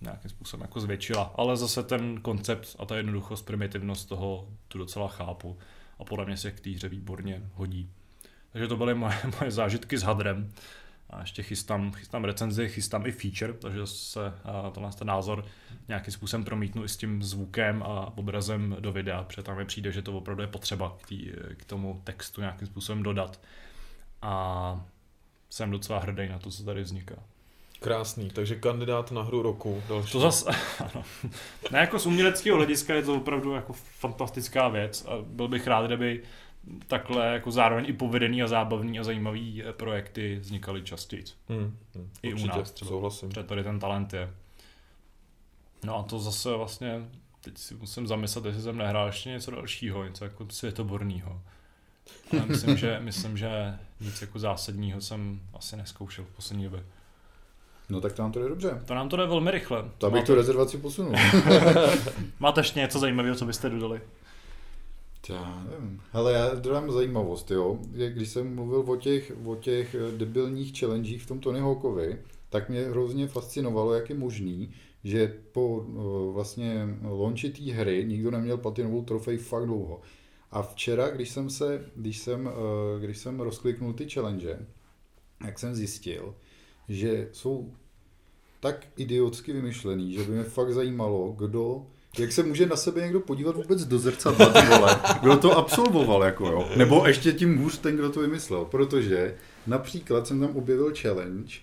nějakým 0.00 0.30
způsobem 0.30 0.64
jako 0.64 0.80
zvětšila. 0.80 1.34
Ale 1.36 1.56
zase 1.56 1.82
ten 1.82 2.20
koncept 2.20 2.76
a 2.78 2.84
ta 2.84 2.96
jednoduchost, 2.96 3.46
primitivnost 3.46 4.08
toho 4.08 4.48
tu 4.68 4.78
docela 4.78 5.08
chápu 5.08 5.58
a 5.98 6.04
podle 6.04 6.24
mě 6.24 6.36
se 6.36 6.50
k 6.50 6.60
té 6.60 6.70
hře 6.70 6.88
výborně 6.88 7.42
hodí. 7.54 7.90
Takže 8.52 8.68
to 8.68 8.76
byly 8.76 8.94
moje, 8.94 9.16
moje 9.40 9.50
zážitky 9.50 9.98
s 9.98 10.02
hadrem. 10.02 10.52
A 11.10 11.20
ještě 11.20 11.42
chystám, 11.42 11.92
chystám 11.92 12.24
recenzi, 12.24 12.68
chystám 12.68 13.06
i 13.06 13.12
feature, 13.12 13.52
takže 13.52 13.86
se 13.86 14.20
tenhle 14.72 14.92
ten 14.92 15.06
názor 15.06 15.44
nějakým 15.88 16.12
způsobem 16.12 16.44
promítnu 16.44 16.84
i 16.84 16.88
s 16.88 16.96
tím 16.96 17.22
zvukem 17.22 17.82
a 17.82 18.18
obrazem 18.18 18.76
do 18.80 18.92
videa, 18.92 19.22
protože 19.22 19.42
tam 19.42 19.56
mi 19.56 19.64
přijde, 19.64 19.92
že 19.92 20.02
to 20.02 20.18
opravdu 20.18 20.42
je 20.42 20.48
potřeba 20.48 20.96
k, 21.02 21.06
tý, 21.06 21.32
k 21.56 21.64
tomu 21.64 22.00
textu 22.04 22.40
nějakým 22.40 22.66
způsobem 22.66 23.02
dodat. 23.02 23.40
A 24.22 24.86
jsem 25.50 25.70
docela 25.70 25.98
hrdý 25.98 26.28
na 26.28 26.38
to, 26.38 26.50
co 26.50 26.64
tady 26.64 26.82
vzniká. 26.82 27.16
Krásný, 27.86 28.30
takže 28.30 28.56
kandidát 28.56 29.12
na 29.12 29.22
hru 29.22 29.42
roku. 29.42 29.82
Další. 29.88 30.12
To 30.12 30.20
zase, 30.20 30.50
ano. 30.78 31.04
Ne, 31.70 31.78
jako 31.78 31.98
z 31.98 32.06
uměleckého 32.06 32.56
hlediska 32.56 32.94
je 32.94 33.02
to 33.02 33.14
opravdu 33.14 33.52
jako 33.52 33.72
fantastická 33.72 34.68
věc 34.68 35.04
a 35.04 35.12
byl 35.22 35.48
bych 35.48 35.66
rád, 35.66 35.86
kdyby 35.86 36.22
takhle 36.88 37.26
jako 37.26 37.50
zároveň 37.50 37.84
i 37.88 37.92
povedený 37.92 38.42
a 38.42 38.46
zábavný 38.46 38.98
a 39.00 39.04
zajímavý 39.04 39.62
eh, 39.62 39.72
projekty 39.72 40.38
vznikaly 40.38 40.82
častěji. 40.82 41.24
Hmm, 41.48 41.78
hmm, 41.94 42.10
I 42.22 42.32
určitě, 42.32 42.52
u 42.52 42.58
nás 42.58 42.70
třeba. 42.70 42.88
Souhlasím. 42.88 43.28
Protože 43.28 43.42
tady 43.42 43.64
ten 43.64 43.78
talent 43.78 44.12
je. 44.12 44.30
No 45.84 45.96
a 45.96 46.02
to 46.02 46.18
zase 46.18 46.54
vlastně, 46.54 47.08
teď 47.40 47.58
si 47.58 47.74
musím 47.74 48.06
zamyslet, 48.06 48.44
jestli 48.44 48.62
jsem 48.62 48.78
nehrál 48.78 49.06
ještě 49.06 49.30
něco 49.30 49.50
dalšího, 49.50 50.04
něco 50.04 50.24
jako 50.24 50.46
světoborného. 50.50 51.42
Ale 52.32 52.46
myslím, 52.46 52.76
že, 52.76 53.00
myslím, 53.00 53.36
že 53.36 53.78
nic 54.00 54.20
jako 54.20 54.38
zásadního 54.38 55.00
jsem 55.00 55.40
asi 55.54 55.76
neskoušel 55.76 56.24
v 56.24 56.36
poslední 56.36 56.64
době. 56.64 56.84
No 57.88 58.00
tak 58.00 58.12
to 58.12 58.22
nám 58.22 58.32
to 58.32 58.40
jde 58.40 58.48
dobře. 58.48 58.82
To 58.86 58.94
nám 58.94 59.08
to 59.08 59.16
jde 59.16 59.26
velmi 59.26 59.50
rychle. 59.50 59.84
To 59.98 60.06
abych 60.06 60.20
Máte... 60.20 60.26
tu 60.26 60.34
rezervaci 60.34 60.78
posunul. 60.78 61.12
Máte 62.40 62.60
ještě 62.60 62.80
něco 62.80 62.98
zajímavého, 62.98 63.36
co 63.36 63.44
byste 63.44 63.70
dodali? 63.70 64.00
Já 65.28 65.64
nevím. 65.70 66.00
Hele, 66.12 66.32
já 66.32 66.54
dodám 66.54 66.92
zajímavost, 66.92 67.50
jo. 67.50 67.78
Když 68.08 68.28
jsem 68.28 68.54
mluvil 68.54 68.84
o 68.86 68.96
těch, 68.96 69.32
o 69.44 69.56
těch 69.56 69.94
eh, 69.94 70.18
debilních 70.18 70.78
challengech 70.78 71.22
v 71.22 71.26
tom 71.26 71.40
Tony 71.40 71.60
Hawkovi, 71.60 72.18
tak 72.50 72.68
mě 72.68 72.80
hrozně 72.80 73.28
fascinovalo, 73.28 73.94
jak 73.94 74.10
je 74.10 74.16
možný, 74.16 74.70
že 75.04 75.34
po 75.52 75.86
eh, 75.88 76.32
vlastně 76.32 76.88
launchi 77.02 77.50
té 77.50 77.72
hry 77.72 78.04
nikdo 78.08 78.30
neměl 78.30 78.56
platinovou 78.56 79.02
trofej 79.02 79.36
fakt 79.36 79.66
dlouho. 79.66 80.00
A 80.50 80.62
včera, 80.62 81.08
když 81.08 81.30
jsem 81.30 81.50
se, 81.50 81.84
když 81.96 82.18
jsem, 82.18 82.46
uh, 82.46 83.02
když 83.02 83.18
jsem 83.18 83.40
rozkliknul 83.40 83.92
ty 83.92 84.10
challenge, 84.10 84.66
jak 85.44 85.58
jsem 85.58 85.74
zjistil, 85.74 86.34
že 86.88 87.28
jsou 87.32 87.72
tak 88.60 88.86
idiotsky 88.96 89.52
vymyšlený, 89.52 90.12
že 90.12 90.22
by 90.22 90.32
mě 90.32 90.42
fakt 90.42 90.72
zajímalo, 90.72 91.34
kdo 91.38 91.86
jak 92.18 92.32
se 92.32 92.42
může 92.42 92.66
na 92.66 92.76
sebe 92.76 93.00
někdo 93.00 93.20
podívat 93.20 93.56
vůbec 93.56 93.84
do 93.84 93.98
zrcadla, 93.98 94.46
vole, 94.78 95.00
kdo 95.22 95.36
to 95.36 95.58
absolvoval, 95.58 96.24
jako 96.24 96.46
jo. 96.46 96.68
Nebo 96.76 97.06
ještě 97.06 97.32
tím 97.32 97.58
hůř 97.58 97.78
ten, 97.78 97.96
kdo 97.96 98.10
to 98.10 98.20
vymyslel, 98.20 98.64
protože 98.64 99.34
například 99.66 100.26
jsem 100.26 100.40
tam 100.40 100.56
objevil 100.56 100.92
challenge 101.00 101.54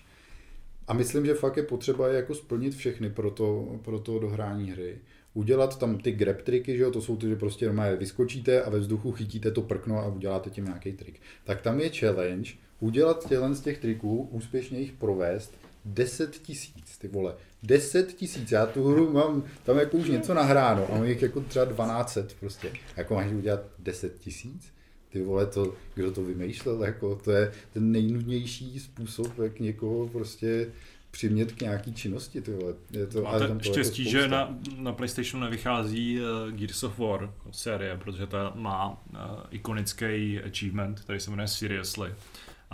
a 0.88 0.94
myslím, 0.94 1.26
že 1.26 1.34
fakt 1.34 1.56
je 1.56 1.62
potřeba 1.62 2.08
je 2.08 2.16
jako 2.16 2.34
splnit 2.34 2.74
všechny 2.74 3.10
pro 3.10 3.30
to, 3.30 3.78
pro 3.82 3.98
to 3.98 4.18
dohrání 4.18 4.70
hry. 4.70 4.98
Udělat 5.34 5.78
tam 5.78 5.98
ty 5.98 6.12
grab 6.12 6.42
triky, 6.42 6.76
že 6.76 6.82
jo, 6.82 6.90
to 6.90 7.02
jsou 7.02 7.16
ty, 7.16 7.28
že 7.28 7.36
prostě 7.36 7.66
normálně 7.66 7.96
vyskočíte 7.96 8.62
a 8.62 8.70
ve 8.70 8.78
vzduchu 8.78 9.12
chytíte 9.12 9.50
to 9.50 9.62
prkno 9.62 9.98
a 9.98 10.06
uděláte 10.06 10.50
tím 10.50 10.64
nějaký 10.64 10.92
trik. 10.92 11.20
Tak 11.44 11.60
tam 11.60 11.80
je 11.80 11.90
challenge, 11.90 12.50
udělat 12.80 13.28
tělen 13.28 13.54
z 13.54 13.60
těch 13.60 13.78
triků, 13.78 14.28
úspěšně 14.30 14.78
jich 14.78 14.92
provést 14.92 15.54
10 15.84 16.38
tisíc, 16.38 16.98
ty 16.98 17.08
vole. 17.08 17.34
10 17.62 18.14
tisíc, 18.14 18.52
já 18.52 18.66
tu 18.66 18.88
hru 18.88 19.12
mám 19.12 19.44
tam 19.62 19.78
jako 19.78 19.96
už 19.96 20.08
něco 20.08 20.34
nahráno 20.34 20.86
a 20.88 20.94
mám 20.94 21.04
jich 21.04 21.22
jako 21.22 21.40
třeba 21.40 21.66
1200 21.66 22.34
prostě. 22.40 22.72
Jako 22.96 23.14
máš 23.14 23.32
udělat 23.32 23.60
10 23.78 24.18
tisíc? 24.18 24.74
Ty 25.08 25.22
vole, 25.22 25.46
to, 25.46 25.74
kdo 25.94 26.12
to 26.12 26.22
vymýšlel, 26.22 26.84
jako 26.84 27.20
to 27.24 27.30
je 27.30 27.52
ten 27.72 27.92
nejnudnější 27.92 28.80
způsob, 28.80 29.38
jak 29.38 29.60
někoho 29.60 30.08
prostě 30.08 30.66
přimět 31.14 31.52
k 31.52 31.60
nějaký 31.60 31.94
činnosti, 31.94 32.40
ty 32.40 32.52
vole. 32.52 32.74
Je 32.90 33.06
to, 33.06 33.22
Máte 33.22 33.48
tam 33.48 33.58
to 33.58 33.64
štěstí, 33.64 34.04
jako 34.04 34.10
že 34.10 34.28
na, 34.28 34.58
na 34.76 34.92
PlayStationu 34.92 35.44
nevychází 35.44 36.20
uh, 36.20 36.52
Gears 36.52 36.82
of 36.82 36.98
War 36.98 37.34
série, 37.50 37.96
protože 37.96 38.26
ta 38.26 38.52
má 38.54 38.90
uh, 38.90 39.18
ikonický 39.50 40.40
achievement, 40.40 41.00
který 41.00 41.20
se 41.20 41.30
jmenuje 41.30 41.48
Seriously. 41.48 42.14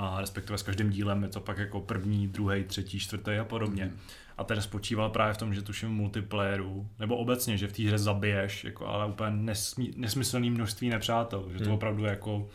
A 0.02 0.20
respektive 0.20 0.58
s 0.58 0.62
každým 0.62 0.90
dílem 0.90 1.22
je 1.22 1.28
to 1.28 1.40
pak 1.40 1.58
jako 1.58 1.80
první, 1.80 2.28
druhý, 2.28 2.64
třetí, 2.64 3.00
čtvrtý 3.00 3.30
a 3.30 3.44
podobně. 3.44 3.84
Mm. 3.84 3.98
A 4.38 4.44
ten 4.44 4.62
spočíval 4.62 5.10
právě 5.10 5.34
v 5.34 5.36
tom, 5.36 5.54
že 5.54 5.62
tuším 5.62 5.88
multiplayeru, 5.88 6.88
nebo 6.98 7.16
obecně, 7.16 7.56
že 7.56 7.68
v 7.68 7.72
té 7.72 7.82
hře 7.82 7.98
zabiješ, 7.98 8.64
jako, 8.64 8.86
ale 8.86 9.06
úplně 9.06 9.30
nesmí, 9.30 9.92
nesmyslný 9.96 10.50
množství 10.50 10.88
nepřátel, 10.88 11.48
že 11.52 11.58
to 11.58 11.64
mm. 11.68 11.74
opravdu 11.74 12.04
jako 12.04 12.48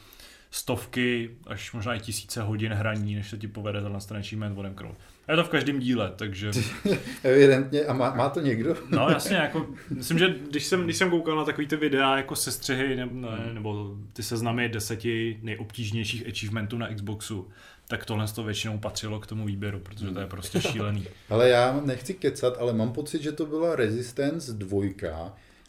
stovky 0.56 1.30
až 1.48 1.74
možná 1.74 1.96
i 1.96 2.00
tisíce 2.00 2.42
hodin 2.42 2.74
hraní, 2.74 3.16
než 3.16 3.30
se 3.30 3.38
ti 3.38 3.48
povede 3.48 3.82
ten 4.08 4.18
achievement 4.18 4.58
odemknout. 4.58 4.96
A 5.28 5.32
je 5.32 5.36
to 5.38 5.44
v 5.44 5.50
každém 5.50 5.80
díle, 5.80 6.14
takže... 6.16 6.52
Evidentně, 7.24 7.82
a 7.82 7.94
má, 7.94 8.16
má 8.16 8.30
to 8.30 8.40
někdo? 8.40 8.76
no 8.90 9.10
jasně, 9.10 9.36
jako, 9.36 9.68
myslím, 9.90 10.20
že 10.20 10.36
když 10.50 10.66
jsem, 10.66 10.84
když 10.84 10.98
jsem 10.98 11.10
koukal 11.10 11.36
na 11.36 11.46
takový 11.46 11.68
ty 11.68 11.76
videa 11.76 12.18
jako 12.18 12.36
sestřihy 12.36 12.96
ne, 12.96 13.10
ne, 13.12 13.28
hmm. 13.28 13.56
nebo 13.56 13.96
ty 14.14 14.24
seznamy 14.24 14.70
deseti 14.70 15.40
nejobtížnějších 15.42 16.28
achievementů 16.28 16.78
na 16.78 16.94
Xboxu, 16.94 17.48
tak 17.88 18.06
tohle 18.06 18.28
to 18.28 18.44
většinou 18.44 18.78
patřilo 18.78 19.20
k 19.20 19.28
tomu 19.28 19.46
výběru, 19.46 19.80
protože 19.80 20.12
to 20.12 20.20
je 20.20 20.28
prostě 20.28 20.62
šílený. 20.62 21.08
ale 21.30 21.50
já 21.50 21.82
nechci 21.86 22.14
kecat, 22.14 22.58
ale 22.60 22.74
mám 22.74 22.94
pocit, 22.94 23.22
že 23.22 23.32
to 23.32 23.46
byla 23.46 23.76
Resistance 23.76 24.54
2 24.54 24.82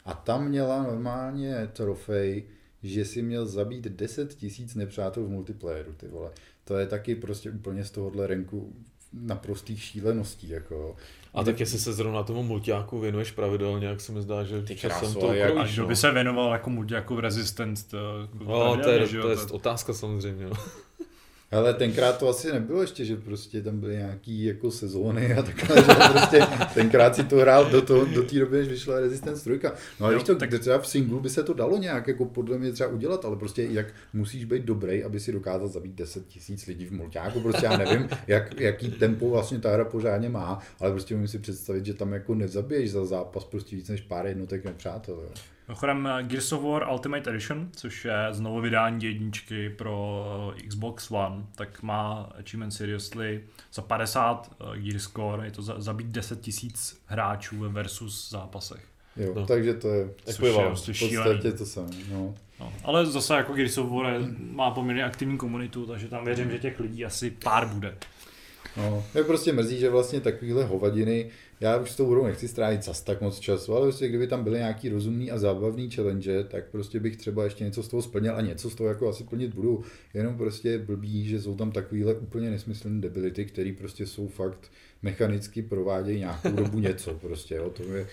a 0.05 0.15
tam 0.15 0.49
měla 0.49 0.83
normálně 0.83 1.69
trofej, 1.73 2.45
že 2.89 3.05
si 3.05 3.23
měl 3.23 3.47
zabít 3.47 3.85
10 3.85 4.35
tisíc 4.35 4.75
nepřátel 4.75 5.25
v 5.25 5.31
multiplayeru, 5.31 5.93
ty 5.93 6.09
vole. 6.09 6.31
To 6.65 6.79
je 6.79 6.87
taky 6.87 7.15
prostě 7.15 7.51
úplně 7.51 7.85
z 7.85 7.91
tohohle 7.91 8.27
renku 8.27 8.73
naprostých 9.13 9.83
šíleností. 9.83 10.49
Jako. 10.49 10.97
A 11.35 11.45
tak 11.45 11.61
jestli 11.61 11.79
se 11.79 11.93
zrovna 11.93 12.23
tomu 12.23 12.43
multiáku 12.43 13.01
věnuješ 13.01 13.31
pravidelně, 13.31 13.87
jak 13.87 14.01
se 14.01 14.13
mi 14.13 14.23
zdá, 14.23 14.45
že 14.45 14.63
Ty 14.63 14.77
časem 14.77 15.15
to 15.15 15.33
jak, 15.33 15.57
A 15.57 15.67
kdo 15.67 15.87
by 15.87 15.97
se 15.97 16.11
věnoval 16.11 16.53
jako 16.53 16.71
multiáku 16.71 17.17
v 17.17 17.21
Resistance? 17.21 17.89
To, 17.89 18.29
no, 18.45 18.77
to, 18.83 18.91
je, 18.91 19.09
to 19.09 19.31
je 19.31 19.37
otázka 19.37 19.93
samozřejmě. 19.93 20.47
Ale 21.51 21.75
tenkrát 21.75 22.19
to 22.19 22.29
asi 22.29 22.53
nebylo 22.53 22.81
ještě, 22.81 23.05
že 23.05 23.17
prostě 23.17 23.63
tam 23.63 23.81
byly 23.81 23.97
nějaký 23.97 24.45
jako 24.45 24.71
sezóny 24.71 25.35
a 25.35 25.43
takhle, 25.43 25.77
že 25.77 25.93
prostě 26.11 26.47
tenkrát 26.75 27.17
si 27.17 27.25
to 27.25 27.37
hrál 27.37 27.71
do, 27.71 27.83
toho, 27.83 28.05
do 28.05 28.23
té 28.23 28.39
doby, 28.39 28.59
než 28.59 28.69
vyšla 28.69 29.01
Resistance 29.01 29.41
3. 29.41 29.61
No 30.01 30.07
ale 30.07 30.15
jo, 30.15 30.23
to, 30.23 30.35
tak... 30.35 30.51
třeba 30.61 30.79
v 30.79 30.87
singlu 30.87 31.21
by 31.21 31.31
se 31.31 31.43
to 31.43 31.55
dalo 31.55 31.79
nějak 31.79 32.09
jako 32.09 32.25
podle 32.25 32.59
mě 32.59 32.73
třeba 32.73 32.89
udělat, 32.89 33.25
ale 33.25 33.37
prostě 33.37 33.63
jak 33.63 33.87
musíš 34.13 34.45
být 34.45 34.63
dobrý, 34.65 35.05
aby 35.05 35.21
si 35.21 35.33
dokázal 35.33 35.69
zabít 35.69 35.95
10 35.95 36.27
tisíc 36.27 36.67
lidí 36.67 36.87
v 36.87 36.93
mulťáku, 36.93 37.41
prostě 37.41 37.67
já 37.67 37.77
nevím, 37.77 38.09
jak, 38.27 38.61
jaký 38.61 38.91
tempo 38.91 39.31
vlastně 39.31 39.59
ta 39.59 39.73
hra 39.73 39.85
pořádně 39.85 40.29
má, 40.29 40.61
ale 40.81 40.91
prostě 40.91 41.17
můžu 41.17 41.29
si 41.29 41.39
představit, 41.39 41.87
že 41.87 41.95
tam 41.95 42.13
jako 42.13 42.35
nezabiješ 42.35 42.91
za 42.91 43.05
zápas 43.05 43.45
prostě 43.45 43.77
víc 43.77 43.89
než 43.89 44.01
pár 44.01 44.27
jednotek 44.27 44.65
nepřátel. 44.65 45.15
Jo. 45.15 45.56
Mimochodem 45.69 46.07
eh, 46.07 46.23
Gears 46.23 46.53
of 46.53 46.63
War 46.63 46.89
Ultimate 46.93 47.31
Edition, 47.31 47.69
což 47.77 48.05
je 48.05 48.13
znovu 48.31 48.61
vydání 48.61 49.05
jedničky 49.05 49.71
pro 49.71 50.25
eh, 50.57 50.63
Xbox 50.63 51.11
One, 51.11 51.45
tak 51.55 51.83
má 51.83 52.33
Achievement 52.39 52.73
Seriously 52.73 53.41
za 53.73 53.83
50 53.83 54.51
eh, 54.61 54.79
Gear 54.79 54.99
Score, 54.99 55.47
je 55.47 55.51
to 55.51 55.63
za, 55.63 55.81
zabít 55.81 56.07
10 56.07 56.41
tisíc 56.41 57.01
hráčů 57.07 57.59
ve 57.59 57.69
versus 57.69 58.31
zápasech. 58.31 58.85
Jo, 59.17 59.33
no. 59.37 59.47
takže 59.47 59.75
to 59.75 59.89
je, 59.89 60.01
je 60.01 60.09
prostě 60.25 60.43
v 60.97 60.99
podstatě 60.99 61.53
to 61.53 61.67
samé. 61.67 61.91
No. 62.13 62.35
No, 62.61 62.73
ale 62.85 63.07
zase 63.07 63.35
jako 63.35 63.53
Gears 63.53 63.79
of 63.79 63.91
War 63.91 64.07
má 64.39 64.71
poměrně 64.71 65.05
aktivní 65.05 65.39
komunitu, 65.39 65.87
takže 65.87 66.09
tam 66.09 66.25
věřím, 66.25 66.51
že 66.51 66.59
těch 66.59 66.81
lidí 66.81 67.05
asi 67.05 67.31
pár 67.31 67.67
bude. 67.67 67.95
No, 68.77 69.05
je 69.15 69.25
prostě 69.25 69.53
mrzí, 69.53 69.79
že 69.79 69.91
vlastně 69.91 70.21
takovýhle 70.21 70.65
hovadiny 70.65 71.31
já 71.61 71.77
už 71.77 71.91
s 71.91 71.97
tou 71.97 72.11
hrou 72.11 72.27
nechci 72.27 72.49
strávit 72.49 72.83
zas 72.83 73.03
tak 73.03 73.21
moc 73.21 73.41
času, 73.41 73.75
ale 73.75 73.87
prostě 73.87 74.09
kdyby 74.09 74.27
tam 74.27 74.45
byly 74.45 74.59
nějaký 74.59 74.89
rozumný 74.89 75.31
a 75.31 75.39
zábavný 75.39 75.91
challenge, 75.91 76.45
tak 76.45 76.65
prostě 76.71 77.01
bych 77.01 77.17
třeba 77.17 77.45
ještě 77.45 77.65
něco 77.65 77.83
z 77.83 77.89
toho 77.89 78.03
splnil 78.03 78.37
a 78.37 78.41
něco 78.41 78.71
z 78.71 78.75
toho 78.75 78.89
jako 78.89 79.09
asi 79.09 79.25
plnit 79.25 79.55
budu. 79.55 79.85
Jenom 80.15 80.37
prostě 80.37 80.79
blbý, 80.79 81.29
že 81.29 81.41
jsou 81.41 81.55
tam 81.55 81.73
takovýhle 81.73 82.15
úplně 82.15 82.51
nesmyslné 82.51 83.01
debility, 83.01 83.45
které 83.45 83.73
prostě 83.79 84.07
jsou 84.07 84.29
fakt 84.29 84.71
mechanicky 85.03 85.63
provádějí 85.63 86.19
nějakou 86.19 86.51
dobu 86.51 86.79
něco 86.79 87.15
prostě, 87.15 87.55
jo. 87.55 87.71
To 87.71 87.83
je 87.83 88.07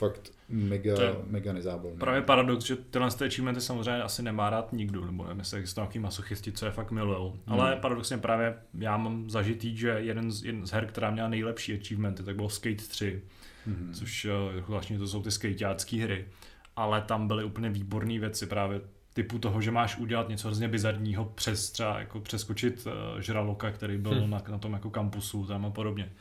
fakt 0.00 0.32
mega, 0.48 0.96
to 0.96 1.02
je 1.02 1.14
mega 1.26 1.52
nezábavné. 1.52 1.98
Právě 1.98 2.22
paradox, 2.22 2.64
že 2.64 2.76
tyhle 2.76 3.10
ty 3.10 3.24
achievementy 3.24 3.60
samozřejmě 3.60 4.02
asi 4.02 4.22
nemá 4.22 4.50
rád 4.50 4.72
nikdo, 4.72 5.04
nebo 5.04 5.24
nevím, 5.24 5.38
jestli 5.38 5.66
jsou 5.66 5.80
nějaký 5.80 5.98
masochisti, 5.98 6.52
co 6.52 6.66
je 6.66 6.72
fakt 6.72 6.90
milujou. 6.90 7.30
Hmm. 7.30 7.60
Ale 7.60 7.76
paradoxně 7.76 8.18
právě 8.18 8.54
já 8.78 8.96
mám 8.96 9.30
zažitý, 9.30 9.76
že 9.76 9.88
jeden 9.88 10.32
z, 10.32 10.44
jeden 10.44 10.66
z 10.66 10.70
her, 10.70 10.86
která 10.86 11.10
měla 11.10 11.28
nejlepší 11.28 11.74
achievementy, 11.74 12.22
tak 12.22 12.36
byl 12.36 12.48
Skate 12.48 12.82
3, 12.88 13.22
hmm. 13.66 13.92
což 13.94 14.24
eh, 14.24 14.60
vlastně 14.60 14.98
to 14.98 15.06
jsou 15.06 15.22
ty 15.22 15.30
skateácké 15.30 15.96
hry. 15.96 16.28
Ale 16.76 17.02
tam 17.02 17.28
byly 17.28 17.44
úplně 17.44 17.70
výborné 17.70 18.18
věci 18.18 18.46
právě 18.46 18.80
typu 19.12 19.38
toho, 19.38 19.60
že 19.60 19.70
máš 19.70 19.98
udělat 19.98 20.28
něco 20.28 20.48
hrozně 20.48 20.68
bizarního 20.68 21.24
přes 21.24 21.70
třeba 21.70 21.98
jako 21.98 22.20
přeskočit 22.20 22.86
uh, 22.86 23.20
žraloka, 23.20 23.70
který 23.70 23.98
byl 23.98 24.12
hmm. 24.12 24.30
na, 24.30 24.42
na 24.48 24.58
tom 24.58 24.72
jako 24.72 24.90
kampusu 24.90 25.46
tam 25.46 25.66
a 25.66 25.70
podobně. 25.70 26.12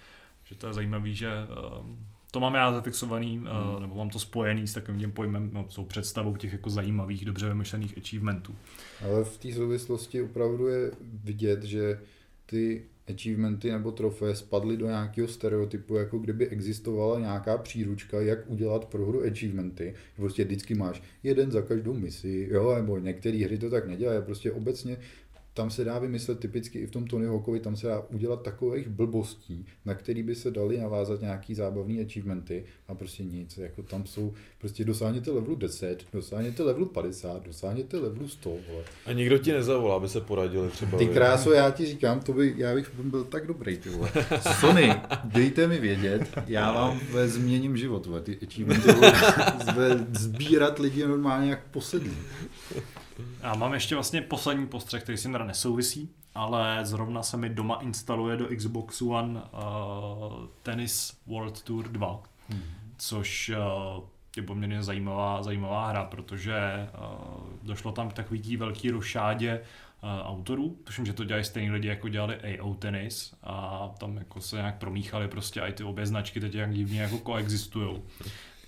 Že 0.43 0.55
to 0.55 0.67
je 0.67 0.73
zajímavé, 0.73 1.13
že 1.13 1.29
uh, 1.79 1.85
to 2.31 2.39
mám 2.39 2.55
já 2.55 2.73
zafixovaný, 2.73 3.37
hmm. 3.37 3.47
uh, 3.47 3.81
nebo 3.81 3.95
mám 3.95 4.09
to 4.09 4.19
spojený 4.19 4.67
s 4.67 4.73
takovým 4.73 4.99
tím 4.99 5.11
pojmem, 5.11 5.49
no, 5.53 5.65
jsou 5.69 5.85
představou 5.85 6.35
těch 6.35 6.53
jako 6.53 6.69
zajímavých, 6.69 7.25
dobře 7.25 7.47
vymyšlených 7.47 7.97
achievementů. 7.97 8.55
Ale 9.05 9.23
v 9.23 9.37
té 9.37 9.53
souvislosti 9.53 10.21
opravdu 10.21 10.67
je 10.67 10.91
vidět, 11.23 11.63
že 11.63 11.99
ty 12.45 12.85
achievementy 13.09 13.71
nebo 13.71 13.91
trofeje 13.91 14.35
spadly 14.35 14.77
do 14.77 14.85
nějakého 14.85 15.27
stereotypu, 15.27 15.95
jako 15.95 16.17
kdyby 16.17 16.47
existovala 16.47 17.19
nějaká 17.19 17.57
příručka, 17.57 18.21
jak 18.21 18.49
udělat 18.49 18.85
pro 18.85 19.05
hru 19.05 19.23
achievementy. 19.25 19.93
Prostě 20.15 20.43
vždycky 20.43 20.75
máš 20.75 21.03
jeden 21.23 21.51
za 21.51 21.61
každou 21.61 21.93
misi, 21.93 22.47
jo, 22.51 22.75
nebo 22.75 22.97
některé 22.97 23.45
hry 23.45 23.57
to 23.57 23.69
tak 23.69 23.87
nedělají, 23.87 24.21
prostě 24.21 24.51
obecně 24.51 24.97
tam 25.59 25.71
se 25.71 25.83
dá 25.83 25.99
vymyslet 25.99 26.39
typicky 26.39 26.79
i 26.79 26.85
v 26.85 26.91
tom 26.91 27.07
Tony 27.07 27.25
Hawkovi, 27.25 27.59
tam 27.59 27.75
se 27.75 27.87
dá 27.87 27.99
udělat 27.99 28.41
takových 28.43 28.87
blbostí, 28.87 29.65
na 29.85 29.93
který 29.93 30.23
by 30.23 30.35
se 30.35 30.51
dali 30.51 30.77
navázat 30.77 31.21
nějaký 31.21 31.55
zábavný 31.55 32.01
achievementy 32.01 32.65
a 32.87 32.95
prostě 32.95 33.23
nic. 33.23 33.57
Jako 33.57 33.83
tam 33.83 34.05
jsou, 34.05 34.33
prostě 34.57 34.85
dosáhněte 34.85 35.31
levelu 35.31 35.55
10, 35.55 36.05
dosáhněte 36.13 36.63
levelu 36.63 36.85
50, 36.85 37.45
dosáhněte 37.45 37.97
levelu 37.97 38.27
100. 38.27 38.49
Vole. 38.49 38.83
A 39.05 39.11
nikdo 39.13 39.37
ti 39.37 39.51
nezavolá, 39.51 39.95
aby 39.95 40.09
se 40.09 40.21
poradili 40.21 40.69
třeba. 40.69 40.97
Ty 40.97 41.07
kráso, 41.07 41.53
já 41.53 41.71
ti 41.71 41.85
říkám, 41.85 42.19
to 42.19 42.33
by, 42.33 42.53
já 42.57 42.75
bych 42.75 42.91
byl 42.99 43.23
tak 43.23 43.47
dobrý, 43.47 43.77
ty 43.77 43.89
vole. 43.89 44.11
Sony, 44.59 44.93
dejte 45.23 45.67
mi 45.67 45.79
vědět, 45.79 46.21
já 46.47 46.71
vám 46.71 46.99
změním 47.25 47.77
život, 47.77 48.05
vole. 48.05 48.21
ty 48.21 48.37
achievementy, 48.47 48.91
vole, 48.91 50.07
sbírat 50.11 50.79
lidi 50.79 51.07
normálně 51.07 51.49
jak 51.49 51.67
posedlí. 51.71 52.17
Já 53.43 53.55
mám 53.55 53.73
ještě 53.73 53.95
vlastně 53.95 54.21
poslední 54.21 54.67
postřeh, 54.67 55.03
který 55.03 55.17
s 55.17 55.21
tím 55.21 55.31
teda 55.31 55.45
nesouvisí, 55.45 56.09
ale 56.35 56.79
zrovna 56.83 57.23
se 57.23 57.37
mi 57.37 57.49
doma 57.49 57.75
instaluje 57.75 58.37
do 58.37 58.47
Xbox 58.57 59.01
One 59.01 59.41
uh, 59.41 59.41
Tennis 60.63 61.17
World 61.27 61.61
Tour 61.61 61.87
2, 61.87 62.23
hmm. 62.49 62.61
což 62.97 63.49
uh, 63.97 64.03
je 64.37 64.43
poměrně 64.43 64.83
zajímavá, 64.83 65.43
zajímavá 65.43 65.89
hra, 65.89 66.03
protože 66.03 66.55
uh, 66.93 67.43
došlo 67.63 67.91
tam 67.91 68.09
k 68.09 68.13
takový 68.13 68.41
tí 68.41 68.57
velký 68.57 68.91
rošádě 68.91 69.61
uh, 70.03 70.09
autorů. 70.27 70.77
Tuším, 70.83 71.05
že 71.05 71.13
to 71.13 71.23
dělají 71.23 71.43
stejní 71.43 71.71
lidi, 71.71 71.87
jako 71.87 72.09
dělali 72.09 72.59
AO 72.59 72.73
Tennis 72.73 73.35
a 73.43 73.87
tam 73.97 74.17
jako 74.17 74.41
se 74.41 74.55
nějak 74.55 74.77
promíchali 74.77 75.27
prostě 75.27 75.61
i 75.61 75.73
ty 75.73 75.83
obě 75.83 76.05
značky 76.05 76.39
teď 76.39 76.55
jak 76.55 76.73
divně 76.73 77.01
jako 77.01 77.17
koexistují. 77.17 78.01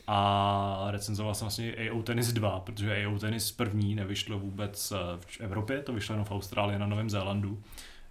A 0.07 0.87
recenzoval 0.89 1.35
jsem 1.35 1.45
vlastně 1.45 1.75
AO 1.75 2.03
Tennis 2.03 2.33
2, 2.33 2.59
protože 2.59 3.05
AO 3.05 3.19
Tennis 3.19 3.51
první 3.51 3.95
nevyšlo 3.95 4.39
vůbec 4.39 4.91
eh, 4.91 4.95
v 5.19 5.41
Evropě, 5.41 5.79
to 5.79 5.93
vyšlo 5.93 6.13
jenom 6.13 6.25
v 6.25 6.31
Austrálii 6.31 6.79
na 6.79 6.87
Novém 6.87 7.09
Zélandu. 7.09 7.63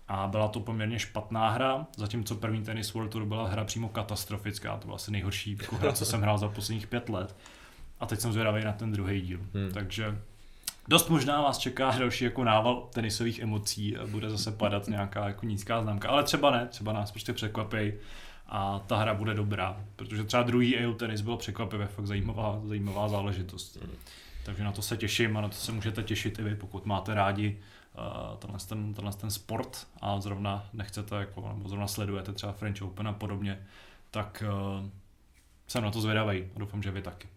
A 0.09 0.27
byla 0.27 0.49
to 0.49 0.61
poměrně 0.61 0.99
špatná 0.99 1.51
hra, 1.51 1.87
zatímco 1.97 2.35
první 2.35 2.65
Tennis 2.65 2.95
World 2.95 3.13
Tour 3.13 3.25
byla 3.25 3.49
hra 3.49 3.65
přímo 3.65 3.89
katastrofická, 3.89 4.77
to 4.77 4.87
byla 4.87 4.97
asi 4.97 5.11
nejhorší 5.11 5.57
jako 5.61 5.77
hra, 5.77 5.93
co 5.93 6.05
jsem 6.05 6.21
hrál 6.21 6.39
za 6.39 6.49
posledních 6.49 6.87
pět 6.87 7.09
let. 7.09 7.37
A 8.01 8.07
teď 8.07 8.21
jsem 8.21 8.33
zvědavý 8.33 8.65
na 8.65 8.73
ten 8.73 8.93
druhý 8.93 9.21
díl. 9.21 9.41
Hmm. 9.55 9.71
Takže 9.73 10.19
dost 10.89 11.09
možná 11.09 11.43
vás 11.43 11.59
čeká 11.59 11.91
další 11.99 12.25
jako 12.25 12.45
nával 12.45 12.89
tenisových 12.93 13.39
emocí 13.39 13.97
a 13.97 14.07
bude 14.07 14.31
zase 14.31 14.53
padat 14.53 14.89
nějaká 14.89 15.27
jako 15.29 15.47
nízká 15.47 15.83
známka, 15.83 16.09
ale 16.09 16.23
třeba 16.23 16.51
ne, 16.51 16.67
třeba 16.67 16.93
nás 16.93 17.11
prostě 17.11 17.33
překvapí 17.33 17.93
a 18.51 18.79
ta 18.79 18.97
hra 18.97 19.15
bude 19.15 19.35
dobrá, 19.35 19.85
protože 19.97 20.25
třeba 20.25 20.43
druhý 20.43 20.77
EU 20.77 20.95
tenis 20.95 21.21
byl 21.21 21.37
překvapivě 21.37 21.87
fakt 21.87 22.07
zajímavá, 22.07 22.61
zajímavá 22.65 23.09
záležitost. 23.09 23.77
Hmm. 23.77 23.95
Takže 24.45 24.65
na 24.65 24.73
to 24.73 24.83
se 24.83 24.97
těším 24.97 25.37
a 25.37 25.41
na 25.41 25.49
to 25.49 25.55
se 25.55 25.73
můžete 25.73 26.03
těšit 26.03 26.39
i 26.39 26.43
vy, 26.43 26.55
pokud 26.55 26.87
máte 26.87 27.15
rádi 27.15 27.59
uh, 27.99 28.39
tenhle, 28.39 28.59
ten, 28.69 28.95
tenhle 28.95 29.13
ten 29.13 29.31
sport 29.31 29.87
a 30.01 30.21
zrovna 30.21 30.69
nechcete, 30.73 31.17
jako, 31.17 31.53
nebo 31.57 31.69
zrovna 31.69 31.87
sledujete 31.87 32.33
třeba 32.33 32.53
French 32.53 32.83
Open 32.83 33.09
a 33.09 33.13
podobně, 33.13 33.67
tak 34.11 34.45
uh, 34.47 34.89
jsem 35.69 35.85
na 35.85 35.91
to 35.91 36.01
zvědavý 36.01 36.45
a 36.57 36.59
doufám, 36.59 36.83
že 36.83 36.91
vy 36.91 37.03
taky. 37.03 37.29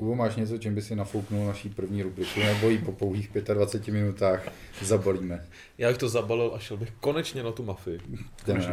Kubo, 0.00 0.14
máš 0.14 0.36
něco, 0.36 0.58
čím 0.58 0.74
by 0.74 0.82
si 0.82 0.96
nafouknul 0.96 1.46
naší 1.46 1.68
první 1.68 2.02
rubriku, 2.02 2.40
nebo 2.40 2.70
ji 2.70 2.78
po 2.78 2.92
pouhých 2.92 3.30
25 3.54 3.92
minutách 3.92 4.48
zabalíme? 4.82 5.46
Já 5.78 5.88
bych 5.88 5.98
to 5.98 6.08
zabalil 6.08 6.52
a 6.54 6.58
šel 6.58 6.76
bych 6.76 6.90
konečně 7.00 7.42
na 7.42 7.52
tu 7.52 7.62
mafii. 7.62 8.00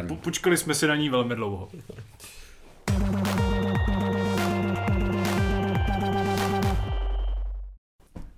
Po, 0.08 0.16
počkali 0.16 0.56
jsme 0.56 0.74
si 0.74 0.86
na 0.86 0.96
ní 0.96 1.08
velmi 1.08 1.34
dlouho. 1.34 1.68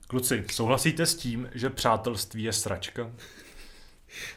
Kluci, 0.06 0.44
souhlasíte 0.52 1.06
s 1.06 1.14
tím, 1.14 1.48
že 1.54 1.70
přátelství 1.70 2.42
je 2.42 2.52
sračka? 2.52 3.10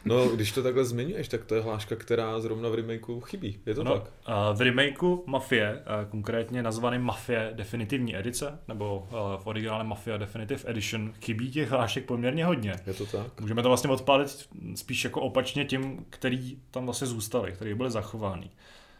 No, 0.04 0.28
když 0.28 0.52
to 0.52 0.62
takhle 0.62 0.84
zmiňuješ, 0.84 1.28
tak 1.28 1.44
to 1.44 1.54
je 1.54 1.60
hláška, 1.60 1.96
která 1.96 2.40
zrovna 2.40 2.68
v 2.68 2.74
remakeu 2.74 3.20
chybí. 3.20 3.58
Je 3.66 3.74
to 3.74 3.84
no, 3.84 3.98
tak? 3.98 4.10
v 4.54 4.60
remakeu 4.60 5.24
Mafie, 5.26 5.82
konkrétně 6.10 6.62
nazvaný 6.62 6.98
Mafie 6.98 7.50
definitivní 7.54 8.16
edice, 8.16 8.58
nebo 8.68 9.08
v 9.42 9.46
originále 9.46 9.84
Mafia 9.84 10.16
Definitive 10.16 10.70
Edition, 10.70 11.12
chybí 11.20 11.50
těch 11.50 11.70
hlášek 11.70 12.04
poměrně 12.04 12.44
hodně. 12.44 12.74
Je 12.86 12.94
to 12.94 13.06
tak? 13.06 13.40
Můžeme 13.40 13.62
to 13.62 13.68
vlastně 13.68 13.90
odpálit 13.90 14.48
spíš 14.74 15.04
jako 15.04 15.20
opačně 15.20 15.64
tím, 15.64 16.06
který 16.10 16.58
tam 16.70 16.84
vlastně 16.84 17.06
zůstali, 17.06 17.52
který 17.52 17.74
byly 17.74 17.90
zachovány. 17.90 18.50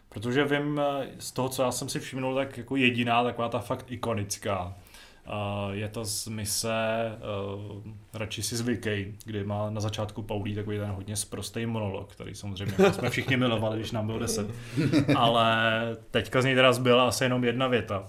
Protože 0.08 0.44
vím 0.44 0.80
z 1.18 1.32
toho, 1.32 1.48
co 1.48 1.62
já 1.62 1.72
jsem 1.72 1.88
si 1.88 2.00
všimnul, 2.00 2.34
tak 2.34 2.58
jako 2.58 2.76
jediná 2.76 3.24
taková 3.24 3.48
ta 3.48 3.58
fakt 3.58 3.86
ikonická 3.88 4.76
je 5.70 5.88
to 5.88 6.04
z 6.04 6.28
mise 6.28 7.12
uh, 7.56 7.82
Radši 8.14 8.42
si 8.42 8.56
zvykej, 8.56 9.14
kdy 9.24 9.44
má 9.44 9.70
na 9.70 9.80
začátku 9.80 10.22
Paulí 10.22 10.54
takový 10.54 10.78
ten 10.78 10.90
hodně 10.90 11.16
sprostý 11.16 11.66
monolog, 11.66 12.12
který 12.12 12.34
samozřejmě 12.34 12.90
jsme 12.92 13.10
všichni 13.10 13.36
milovali, 13.36 13.78
když 13.78 13.92
nám 13.92 14.06
bylo 14.06 14.18
10. 14.18 14.46
Ale 15.16 15.80
teďka 16.10 16.42
z 16.42 16.44
něj 16.44 16.54
teda 16.54 16.72
zbyla 16.72 17.08
asi 17.08 17.24
jenom 17.24 17.44
jedna 17.44 17.68
věta 17.68 18.06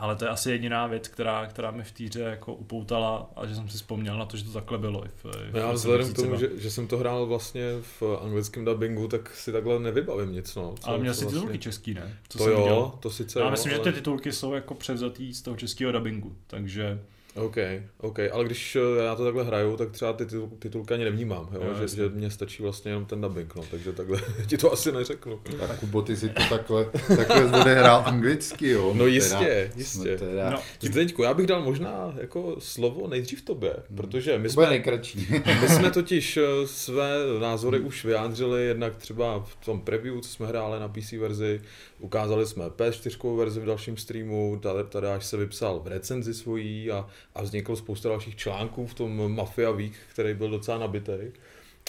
ale 0.00 0.16
to 0.16 0.24
je 0.24 0.30
asi 0.30 0.50
jediná 0.50 0.86
věc, 0.86 1.08
která, 1.08 1.46
která 1.46 1.70
mi 1.70 1.82
v 1.82 1.92
týře 1.92 2.20
jako 2.20 2.54
upoutala 2.54 3.30
a 3.36 3.46
že 3.46 3.54
jsem 3.54 3.68
si 3.68 3.76
vzpomněl 3.76 4.18
na 4.18 4.26
to, 4.26 4.36
že 4.36 4.44
to 4.44 4.52
takhle 4.52 4.78
bylo. 4.78 5.04
I 5.04 5.08
v, 5.08 5.24
v 5.52 5.56
já 5.56 5.72
vzhledem 5.72 6.12
k 6.12 6.16
tomu, 6.16 6.36
že, 6.36 6.48
že, 6.56 6.70
jsem 6.70 6.86
to 6.86 6.98
hrál 6.98 7.26
vlastně 7.26 7.62
v 7.82 8.02
anglickém 8.22 8.64
dubbingu, 8.64 9.08
tak 9.08 9.36
si 9.36 9.52
takhle 9.52 9.80
nevybavím 9.80 10.32
nic. 10.32 10.54
No, 10.54 10.74
ale 10.82 10.98
měl 10.98 11.14
si 11.14 11.26
titulky 11.26 11.46
vlastně... 11.46 11.58
český, 11.58 11.94
ne? 11.94 12.18
Co 12.28 12.38
to 12.38 12.50
jo, 12.50 12.64
dělal? 12.64 12.98
to 13.00 13.10
sice 13.10 13.40
Já 13.40 13.50
myslím, 13.50 13.72
ale... 13.72 13.84
že 13.84 13.90
ty 13.90 13.98
titulky 13.98 14.32
jsou 14.32 14.52
jako 14.52 14.74
převzatý 14.74 15.34
z 15.34 15.42
toho 15.42 15.56
českého 15.56 15.92
dubbingu, 15.92 16.36
takže 16.46 17.00
OK, 17.34 17.56
OK, 17.98 18.18
ale 18.32 18.44
když 18.44 18.76
eh, 18.76 19.02
já 19.04 19.14
to 19.14 19.24
takhle 19.24 19.44
hraju, 19.44 19.76
tak 19.76 19.90
třeba 19.90 20.12
ty 20.12 20.26
titul, 20.26 20.50
titulky 20.58 20.94
ani 20.94 21.04
nevnímám, 21.04 21.48
jo? 21.52 21.60
Jo, 21.64 21.74
že, 21.74 21.96
že 21.96 22.08
mě 22.08 22.30
stačí 22.30 22.62
vlastně 22.62 22.90
jenom 22.90 23.06
ten 23.06 23.20
dubbing, 23.20 23.54
no, 23.54 23.62
takže 23.70 23.92
takhle 23.92 24.20
ti 24.46 24.58
to 24.58 24.72
asi 24.72 24.92
neřeknu. 24.92 25.40
Tak 25.58 25.78
Kubo, 25.80 26.02
ty 26.02 26.16
si 26.16 26.28
to 26.28 26.42
takhle, 26.48 26.86
takhle 27.16 27.60
odehrál 27.60 28.02
anglicky, 28.06 28.68
jo? 28.68 28.94
No 28.94 29.06
jistě, 29.06 29.38
teda, 29.38 29.72
jistě. 29.76 30.16
Teda... 30.16 30.50
No, 30.50 30.58
Zdeňku, 30.80 31.22
já 31.22 31.34
bych 31.34 31.46
dal 31.46 31.62
možná 31.62 32.14
jako 32.16 32.56
slovo 32.58 33.08
nejdřív 33.08 33.42
tobě, 33.42 33.76
hmm. 33.88 33.96
protože 33.96 34.38
my 34.38 34.50
jsme, 34.50 34.70
nejkratší. 34.70 35.26
my 35.60 35.68
jsme 35.68 35.90
totiž 35.90 36.36
eh, 36.36 36.42
své 36.66 37.10
názory 37.40 37.78
hmm. 37.78 37.86
už 37.86 38.04
vyjádřili, 38.04 38.66
jednak 38.66 38.96
třeba 38.96 39.40
v 39.40 39.64
tom 39.64 39.80
preview, 39.80 40.20
co 40.20 40.28
jsme 40.28 40.46
hráli 40.46 40.80
na 40.80 40.88
PC 40.88 41.12
verzi, 41.12 41.60
ukázali 41.98 42.46
jsme 42.46 42.64
PS4 42.64 43.36
verzi 43.36 43.60
v 43.60 43.64
dalším 43.64 43.96
streamu, 43.96 44.58
tady, 44.62 44.84
tady 44.88 45.06
až 45.06 45.26
se 45.26 45.36
vypsal 45.36 45.80
v 45.80 45.86
recenzi 45.86 46.34
svojí 46.34 46.90
a 46.90 47.06
a 47.34 47.42
vzniklo 47.42 47.76
spousta 47.76 48.08
dalších 48.08 48.36
článků 48.36 48.86
v 48.86 48.94
tom 48.94 49.34
Mafia 49.34 49.70
Week, 49.70 49.92
který 50.12 50.34
byl 50.34 50.50
docela 50.50 50.78
nabitý. 50.78 51.12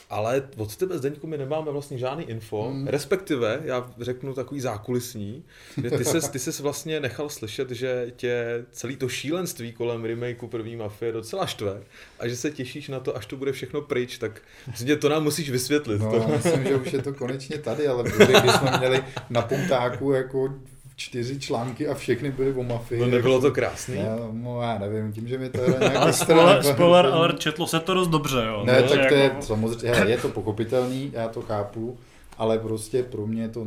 Ale 0.09 0.49
od 0.57 0.75
tebe, 0.75 0.97
Zdeňku, 0.97 1.27
my 1.27 1.37
nemáme 1.37 1.71
vlastně 1.71 1.97
žádný 1.97 2.23
info, 2.23 2.63
hmm. 2.63 2.87
respektive, 2.87 3.61
já 3.63 3.91
řeknu 3.99 4.33
takový 4.33 4.61
zákulisní, 4.61 5.43
že 5.83 5.91
ty 5.91 6.05
ses, 6.05 6.29
ty 6.29 6.39
ses 6.39 6.59
vlastně 6.59 6.99
nechal 6.99 7.29
slyšet, 7.29 7.69
že 7.69 8.11
tě 8.15 8.65
celý 8.71 8.95
to 8.95 9.09
šílenství 9.09 9.71
kolem 9.73 10.05
remakeu 10.05 10.47
první 10.47 10.75
Mafie 10.75 11.11
docela 11.11 11.45
štve 11.45 11.81
a 12.19 12.27
že 12.27 12.35
se 12.37 12.51
těšíš 12.51 12.87
na 12.87 12.99
to, 12.99 13.17
až 13.17 13.25
to 13.25 13.35
bude 13.35 13.51
všechno 13.51 13.81
pryč, 13.81 14.17
tak 14.17 14.41
myslím, 14.67 14.97
to 14.97 15.09
nám 15.09 15.23
musíš 15.23 15.49
vysvětlit. 15.49 16.01
No, 16.01 16.11
to. 16.11 16.27
myslím, 16.27 16.63
že 16.63 16.75
už 16.75 16.93
je 16.93 17.01
to 17.01 17.13
konečně 17.13 17.57
tady, 17.57 17.87
ale 17.87 18.03
když 18.03 18.51
jsme 18.51 18.77
měli 18.77 19.03
na 19.29 19.41
puntáku 19.41 20.11
jako 20.11 20.53
čtyři 21.01 21.39
články 21.39 21.87
a 21.87 21.93
všechny 21.93 22.31
byly 22.31 22.53
o 22.53 22.63
mafii. 22.63 23.01
No 23.01 23.07
nebylo 23.07 23.41
to 23.41 23.51
krásný? 23.51 23.95
Já, 23.95 24.17
no, 24.31 24.61
já 24.61 24.77
nevím, 24.77 25.13
tím, 25.13 25.27
že 25.27 25.37
mi 25.37 25.49
to 25.49 25.57
nějak 25.79 25.95
Ale 25.95 26.13
spoiler, 26.13 26.63
spoiler 26.63 27.05
ale 27.05 27.33
četlo 27.37 27.67
se 27.67 27.79
to 27.79 27.93
dost 27.93 28.07
dobře, 28.07 28.43
jo. 28.47 28.63
Ne, 28.65 28.83
tak 28.83 28.89
to 28.89 28.95
jako... 28.95 29.15
je 29.15 29.35
samozřejmě, 29.39 30.11
je 30.11 30.17
to 30.17 30.29
pochopitelný, 30.29 31.11
já 31.13 31.27
to 31.27 31.41
chápu, 31.41 31.97
ale 32.37 32.59
prostě 32.59 33.03
pro 33.03 33.27
mě 33.27 33.49
to, 33.49 33.65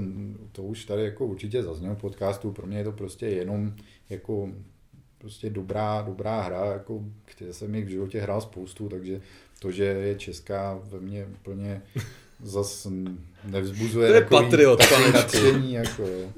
to 0.53 0.63
už 0.63 0.85
tady 0.85 1.05
jako 1.05 1.27
určitě 1.27 1.63
zaznělo 1.63 1.95
v 1.95 2.01
podcastu, 2.01 2.53
pro 2.53 2.67
mě 2.67 2.79
je 2.79 2.85
to 2.85 2.93
prostě 2.93 3.27
jenom 3.27 3.73
jako 4.11 4.49
prostě 5.19 5.51
dobrá, 5.51 6.03
dobrá 6.03 6.43
hra, 6.43 6.65
jako, 6.65 7.01
které 7.25 7.53
jsem 7.53 7.75
jich 7.75 7.85
v 7.85 7.89
životě 7.89 8.21
hrál 8.21 8.41
spoustu, 8.41 8.89
takže 8.89 9.21
to, 9.59 9.71
že 9.71 9.85
je 9.85 10.15
česká, 10.15 10.79
ve 10.85 11.01
mně 11.01 11.27
úplně 11.27 11.83
zas 12.43 12.87
nevzbuzuje 13.45 14.09
to 14.09 14.15
je 14.15 14.21
takový, 14.21 14.45
patriot, 14.45 14.79
takový 14.79 15.13
nadšení, 15.13 15.73
jako 15.73 16.03
jo. 16.03 16.33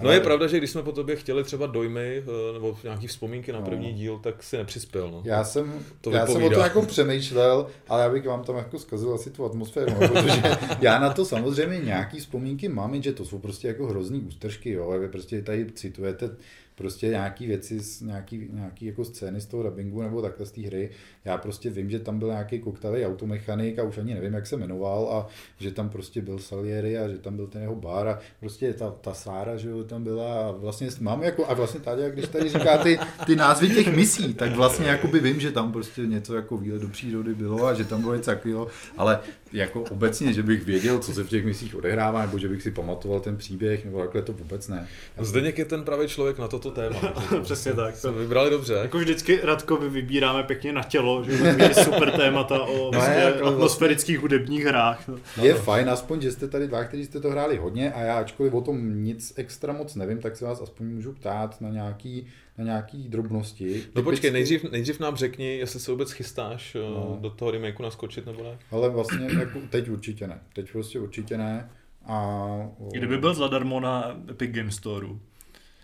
No 0.00 0.06
ale... 0.06 0.14
je 0.14 0.20
pravda, 0.20 0.46
že 0.46 0.58
když 0.58 0.70
jsme 0.70 0.82
po 0.82 0.92
tobě 0.92 1.16
chtěli 1.16 1.44
třeba 1.44 1.66
dojmy 1.66 2.22
eh, 2.26 2.52
nebo 2.52 2.76
nějaký 2.82 3.06
vzpomínky 3.06 3.52
na 3.52 3.58
no. 3.58 3.64
první 3.64 3.92
díl, 3.92 4.18
tak 4.18 4.42
si 4.42 4.56
nepřispěl. 4.56 5.10
No. 5.10 5.22
Já 5.24 5.44
jsem, 5.44 5.72
to 6.00 6.10
já 6.10 6.26
jsem 6.26 6.42
o 6.42 6.50
to 6.50 6.60
jako 6.60 6.82
přemýšlel, 6.82 7.66
ale 7.88 8.02
já 8.02 8.10
bych 8.10 8.26
vám 8.26 8.44
tam 8.44 8.56
jako 8.56 8.78
zkazil 8.78 9.14
asi 9.14 9.30
tu 9.30 9.44
atmosféru, 9.44 9.92
no, 10.00 10.08
protože 10.08 10.42
já 10.80 10.98
na 10.98 11.12
to 11.12 11.24
samozřejmě 11.24 11.78
nějaký 11.78 12.20
vzpomínky 12.20 12.68
mám, 12.68 13.02
že 13.02 13.12
to 13.12 13.24
jsou 13.24 13.38
prostě 13.38 13.68
jako 13.68 13.86
hrozný 13.86 14.20
ústržky, 14.20 14.70
jo, 14.70 14.98
vy 15.00 15.08
prostě 15.08 15.42
tady 15.42 15.72
citujete 15.72 16.30
prostě 16.74 17.08
nějaký 17.08 17.46
věci, 17.46 17.80
nějaký, 18.02 18.48
nějaký 18.52 18.86
jako 18.86 19.04
scény 19.04 19.40
z 19.40 19.46
toho 19.46 19.62
dubbingu 19.62 20.02
nebo 20.02 20.22
takhle 20.22 20.46
z 20.46 20.52
té 20.52 20.60
hry. 20.60 20.90
Já 21.24 21.38
prostě 21.38 21.70
vím, 21.70 21.90
že 21.90 21.98
tam 21.98 22.18
byl 22.18 22.28
nějaký 22.28 22.58
koktavý 22.58 23.06
automechanik 23.06 23.78
a 23.78 23.82
už 23.82 23.98
ani 23.98 24.14
nevím, 24.14 24.34
jak 24.34 24.46
se 24.46 24.56
jmenoval 24.56 25.08
a 25.12 25.26
že 25.58 25.70
tam 25.70 25.88
prostě 25.88 26.22
byl 26.22 26.38
Salieri 26.38 26.98
a 26.98 27.08
že 27.08 27.18
tam 27.18 27.36
byl 27.36 27.46
ten 27.46 27.62
jeho 27.62 27.74
bar 27.74 28.08
a 28.08 28.18
prostě 28.40 28.72
ta, 28.72 28.90
ta 28.90 29.14
Sára, 29.14 29.56
že 29.56 29.68
jo, 29.68 29.84
tam 29.84 30.04
byla 30.04 30.42
a 30.48 30.50
vlastně 30.50 30.88
mám 31.00 31.22
jako, 31.22 31.46
a 31.46 31.54
vlastně 31.54 31.80
tady, 31.80 32.10
když 32.10 32.28
tady 32.28 32.48
říká 32.48 32.78
ty, 32.78 32.98
ty 33.26 33.36
názvy 33.36 33.68
těch 33.68 33.96
misí, 33.96 34.34
tak 34.34 34.56
vlastně 34.56 34.86
jakoby 34.86 35.20
vím, 35.20 35.40
že 35.40 35.52
tam 35.52 35.72
prostě 35.72 36.06
něco 36.06 36.36
jako 36.36 36.56
výlet 36.56 36.82
do 36.82 36.88
přírody 36.88 37.34
bylo 37.34 37.66
a 37.66 37.74
že 37.74 37.84
tam 37.84 38.00
bylo 38.00 38.14
něco 38.14 38.30
takového, 38.30 38.68
ale 38.96 39.20
jako 39.52 39.82
obecně, 39.82 40.32
že 40.32 40.42
bych 40.42 40.64
věděl, 40.64 40.98
co 40.98 41.14
se 41.14 41.24
v 41.24 41.28
těch 41.28 41.44
misích 41.44 41.74
odehrává, 41.74 42.20
nebo 42.22 42.38
že 42.38 42.48
bych 42.48 42.62
si 42.62 42.70
pamatoval 42.70 43.20
ten 43.20 43.36
příběh, 43.36 43.84
nebo 43.84 44.00
takhle 44.00 44.22
to 44.22 44.32
vůbec 44.32 44.68
ne. 44.68 44.88
Zdeněk 45.18 45.58
je 45.58 45.64
ten 45.64 45.84
pravý 45.84 46.08
člověk 46.08 46.38
na 46.38 46.48
toto 46.48 46.70
téma. 46.70 47.14
Přesně 47.42 47.72
tak. 47.72 48.00
To 48.00 48.12
vybrali 48.12 48.50
dobře. 48.50 48.74
Jako 48.74 48.98
vždycky 48.98 49.40
Radkovi 49.42 49.88
vybíráme 49.88 50.42
pěkně 50.42 50.72
na 50.72 50.82
tělo, 50.82 51.24
že 51.24 51.32
je 51.32 51.74
super 51.74 52.10
témata 52.10 52.62
o 52.62 52.76
no 52.84 52.90
vlastně 52.90 53.22
jako 53.22 53.46
atmosférických 53.46 54.18
vlastně... 54.18 54.38
hudebních 54.38 54.64
hrách. 54.64 55.08
No. 55.08 55.18
Je 55.42 55.54
fajn, 55.54 55.90
aspoň, 55.90 56.20
že 56.20 56.32
jste 56.32 56.48
tady 56.48 56.68
dva, 56.68 56.84
kteří 56.84 57.04
jste 57.04 57.20
to 57.20 57.30
hráli 57.30 57.56
hodně 57.56 57.92
a 57.92 58.00
já 58.00 58.18
ačkoliv 58.18 58.54
o 58.54 58.60
tom 58.60 59.04
nic 59.04 59.32
extra 59.36 59.72
moc 59.72 59.94
nevím, 59.94 60.18
tak 60.18 60.36
se 60.36 60.44
vás 60.44 60.60
aspoň 60.60 60.86
můžu 60.86 61.12
ptát 61.12 61.60
na 61.60 61.68
nějaký 61.68 62.26
na 62.62 62.72
nějaký 62.72 63.08
drobnosti. 63.08 63.82
No 63.94 64.02
počkej, 64.02 64.30
nejdřív, 64.30 64.70
nejdřív 64.70 65.00
nám 65.00 65.16
řekni, 65.16 65.56
jestli 65.56 65.80
se 65.80 65.90
vůbec 65.90 66.12
chystáš 66.12 66.74
eh, 66.74 66.78
no. 66.78 67.18
do 67.20 67.30
toho 67.30 67.50
remakeu 67.50 67.82
naskočit 67.82 68.26
nebo 68.26 68.42
ne? 68.42 68.58
Ale 68.70 68.90
vlastně 68.90 69.28
jako 69.38 69.58
teď 69.70 69.88
určitě 69.88 70.26
ne. 70.26 70.40
Teď 70.52 70.72
prostě 70.72 71.00
určitě 71.00 71.38
ne. 71.38 71.70
A, 72.06 72.46
Kdyby 72.92 73.18
byl 73.18 73.34
zadarmo 73.34 73.80
na 73.80 74.20
Epic 74.30 74.50
Game 74.50 74.70
Store, 74.70 75.06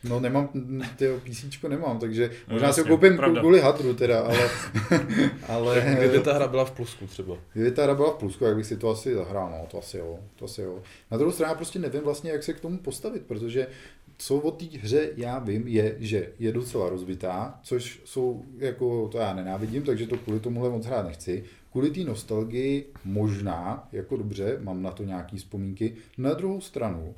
No 0.04 0.20
nemám, 0.20 0.48
ty 0.96 1.08
písíčko 1.24 1.68
nemám, 1.68 1.98
takže 1.98 2.30
No, 2.48 2.52
možná 2.52 2.72
si 2.72 2.80
ho 2.80 2.86
koupím 2.86 3.16
pravda. 3.16 3.40
kvůli 3.40 3.60
hadru 3.60 3.94
teda, 3.94 4.20
ale, 4.20 4.50
ale 5.48 5.96
Kdyby 5.98 6.20
ta 6.20 6.34
hra 6.34 6.48
byla 6.48 6.64
v 6.64 6.70
plusku 6.70 7.06
třeba. 7.06 7.36
Kdyby 7.52 7.70
ta 7.70 7.82
hra 7.82 7.94
byla 7.94 8.10
v 8.10 8.14
plusku, 8.18 8.44
jak 8.44 8.56
bych 8.56 8.66
si 8.66 8.76
to 8.76 8.90
asi 8.90 9.14
zahrál, 9.14 9.50
no, 9.50 9.66
to 9.70 9.78
asi 9.78 9.98
jo, 9.98 10.18
to 10.36 10.44
asi 10.44 10.62
jo. 10.62 10.82
Na 11.10 11.16
druhou 11.16 11.32
stranu 11.32 11.52
já 11.52 11.56
prostě 11.56 11.78
nevím 11.78 12.00
vlastně, 12.00 12.30
jak 12.30 12.42
se 12.42 12.52
k 12.52 12.60
tomu 12.60 12.78
postavit, 12.78 13.22
protože 13.26 13.66
co 14.18 14.36
o 14.36 14.50
té 14.50 14.64
hře 14.64 15.10
já 15.16 15.38
vím, 15.38 15.68
je, 15.68 15.96
že 15.98 16.32
je 16.38 16.52
docela 16.52 16.88
rozbitá, 16.88 17.60
což 17.62 18.00
jsou, 18.04 18.44
jako 18.58 19.08
to 19.08 19.18
já 19.18 19.34
nenávidím, 19.34 19.82
takže 19.82 20.06
to 20.06 20.18
kvůli 20.18 20.40
tomuhle 20.40 20.70
moc 20.70 20.86
hrát 20.86 21.06
nechci. 21.06 21.44
Kvůli 21.72 21.90
té 21.90 22.00
nostalgii 22.00 22.92
možná, 23.04 23.88
jako 23.92 24.16
dobře, 24.16 24.58
mám 24.60 24.82
na 24.82 24.90
to 24.90 25.04
nějaký 25.04 25.36
vzpomínky. 25.36 25.94
Na 26.18 26.34
druhou 26.34 26.60
stranu, 26.60 27.14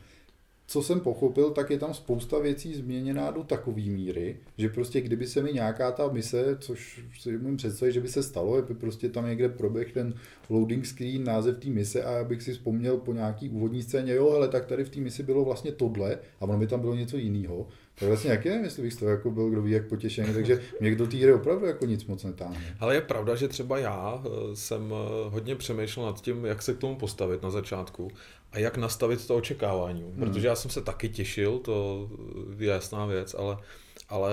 co 0.70 0.82
jsem 0.82 1.00
pochopil, 1.00 1.50
tak 1.50 1.70
je 1.70 1.78
tam 1.78 1.94
spousta 1.94 2.38
věcí 2.38 2.74
změněná 2.74 3.30
do 3.30 3.44
takové 3.44 3.82
míry, 3.82 4.36
že 4.58 4.68
prostě 4.68 5.00
kdyby 5.00 5.26
se 5.26 5.42
mi 5.42 5.52
nějaká 5.52 5.92
ta 5.92 6.08
mise, 6.08 6.56
což 6.60 7.04
si 7.20 7.38
můžu 7.38 7.56
představit, 7.56 7.92
že 7.92 8.00
by 8.00 8.08
se 8.08 8.22
stalo, 8.22 8.54
aby 8.54 8.74
prostě 8.74 9.08
tam 9.08 9.26
někde 9.26 9.48
proběh 9.48 9.92
ten 9.92 10.14
loading 10.50 10.86
screen, 10.86 11.24
název 11.24 11.58
té 11.58 11.68
mise 11.68 12.04
a 12.04 12.20
abych 12.20 12.42
si 12.42 12.52
vzpomněl 12.52 12.96
po 12.96 13.12
nějaký 13.12 13.48
úvodní 13.48 13.82
scéně, 13.82 14.14
jo, 14.14 14.30
ale 14.30 14.48
tak 14.48 14.66
tady 14.66 14.84
v 14.84 14.88
té 14.88 15.00
misi 15.00 15.22
bylo 15.22 15.44
vlastně 15.44 15.72
tohle 15.72 16.18
a 16.40 16.42
ono 16.42 16.58
by 16.58 16.66
tam 16.66 16.80
bylo 16.80 16.94
něco 16.94 17.16
jiného. 17.16 17.66
Tak 18.00 18.08
vlastně 18.08 18.30
jak 18.30 18.44
je, 18.44 18.52
jestli 18.52 18.82
bych 18.82 18.92
z 18.92 18.96
toho 18.96 19.10
jako 19.10 19.30
byl 19.30 19.50
kdo 19.50 19.62
ví 19.62 19.72
jak 19.72 19.88
potěšený, 19.88 20.34
takže 20.34 20.62
mě 20.80 20.94
do 20.94 21.06
té 21.06 21.16
hry 21.16 21.32
opravdu 21.32 21.66
jako 21.66 21.86
nic 21.86 22.04
moc 22.04 22.24
netáhne. 22.24 22.76
Ale 22.80 22.94
je 22.94 23.00
pravda, 23.00 23.34
že 23.34 23.48
třeba 23.48 23.78
já 23.78 24.22
eh, 24.24 24.56
jsem 24.56 24.92
eh, 24.92 25.30
hodně 25.30 25.56
přemýšlel 25.56 26.06
nad 26.06 26.20
tím, 26.20 26.44
jak 26.44 26.62
se 26.62 26.74
k 26.74 26.78
tomu 26.78 26.96
postavit 26.96 27.42
na 27.42 27.50
začátku 27.50 28.10
a 28.52 28.58
jak 28.58 28.76
nastavit 28.76 29.26
to 29.26 29.36
očekávání. 29.36 30.02
Hmm. 30.02 30.14
Protože 30.18 30.46
já 30.46 30.54
jsem 30.54 30.70
se 30.70 30.80
taky 30.80 31.08
těšil, 31.08 31.58
to 31.58 32.08
je 32.58 32.68
jasná 32.68 33.06
věc, 33.06 33.34
ale, 33.38 33.58
ale 34.08 34.30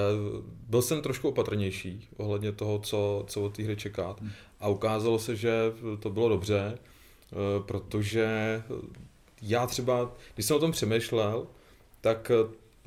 byl 0.69 0.81
jsem 0.81 1.01
trošku 1.01 1.29
opatrnější 1.29 2.09
ohledně 2.17 2.51
toho, 2.51 2.79
co, 2.79 3.23
co 3.27 3.41
od 3.41 3.55
té 3.55 3.63
hry 3.63 3.75
čekat. 3.75 4.23
A 4.59 4.67
ukázalo 4.67 5.19
se, 5.19 5.35
že 5.35 5.51
to 5.99 6.09
bylo 6.09 6.29
dobře, 6.29 6.77
eh, 6.77 7.35
protože 7.65 8.61
já 9.41 9.67
třeba, 9.67 10.11
když 10.35 10.45
jsem 10.45 10.55
o 10.55 10.59
tom 10.59 10.71
přemýšlel, 10.71 11.47
tak 12.01 12.31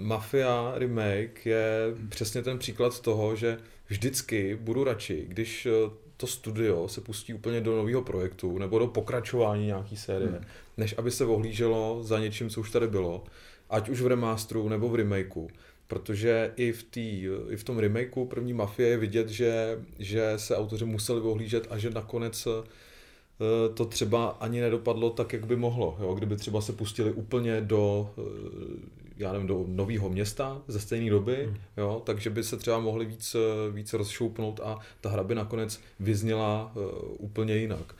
Mafia 0.00 0.72
Remake 0.76 1.46
je 1.46 1.94
přesně 2.08 2.42
ten 2.42 2.58
příklad 2.58 3.00
toho, 3.00 3.36
že 3.36 3.58
vždycky 3.88 4.58
budu 4.60 4.84
radši, 4.84 5.24
když 5.28 5.66
eh, 5.66 5.70
to 6.16 6.26
studio 6.26 6.88
se 6.88 7.00
pustí 7.00 7.34
úplně 7.34 7.60
do 7.60 7.76
nového 7.76 8.02
projektu 8.02 8.58
nebo 8.58 8.78
do 8.78 8.86
pokračování 8.86 9.66
nějaký 9.66 9.96
série, 9.96 10.30
hmm. 10.30 10.44
než 10.76 10.94
aby 10.98 11.10
se 11.10 11.24
ohlíželo 11.24 12.02
za 12.02 12.18
něčím, 12.18 12.50
co 12.50 12.60
už 12.60 12.70
tady 12.70 12.88
bylo, 12.88 13.24
ať 13.70 13.88
už 13.88 14.00
v 14.00 14.06
remasteru 14.06 14.68
nebo 14.68 14.88
v 14.88 14.94
remakeu. 14.94 15.48
Protože 15.86 16.52
i 16.56 16.72
v, 16.72 16.82
tý, 16.82 17.28
i 17.48 17.56
v 17.56 17.64
tom 17.64 17.78
remakeu 17.78 18.24
první 18.24 18.52
Mafie 18.52 18.88
je 18.88 18.96
vidět, 18.96 19.28
že, 19.28 19.80
že 19.98 20.32
se 20.36 20.56
autoři 20.56 20.84
museli 20.84 21.20
ohlížet 21.20 21.66
a 21.70 21.78
že 21.78 21.90
nakonec 21.90 22.46
eh, 22.46 23.74
to 23.74 23.84
třeba 23.84 24.28
ani 24.28 24.60
nedopadlo 24.60 25.10
tak, 25.10 25.32
jak 25.32 25.46
by 25.46 25.56
mohlo. 25.56 25.96
Jo? 26.00 26.14
Kdyby 26.14 26.36
třeba 26.36 26.60
se 26.60 26.72
pustili 26.72 27.12
úplně 27.12 27.60
do, 27.60 28.10
eh, 28.18 28.99
já 29.20 29.32
nevím, 29.32 29.46
do 29.46 29.64
nového 29.68 30.08
města 30.08 30.62
ze 30.68 30.80
stejné 30.80 31.10
doby, 31.10 31.44
hmm. 31.46 31.56
jo? 31.76 32.02
takže 32.06 32.30
by 32.30 32.44
se 32.44 32.56
třeba 32.56 32.78
mohli 32.78 33.06
víc, 33.06 33.34
eh, 33.34 33.72
víc 33.72 33.92
rozšoupnout 33.92 34.60
a 34.60 34.78
ta 35.00 35.08
hra 35.08 35.24
by 35.24 35.34
nakonec 35.34 35.80
vyzněla 36.00 36.72
uh, 36.74 36.82
úplně 37.18 37.56
jinak. 37.56 37.94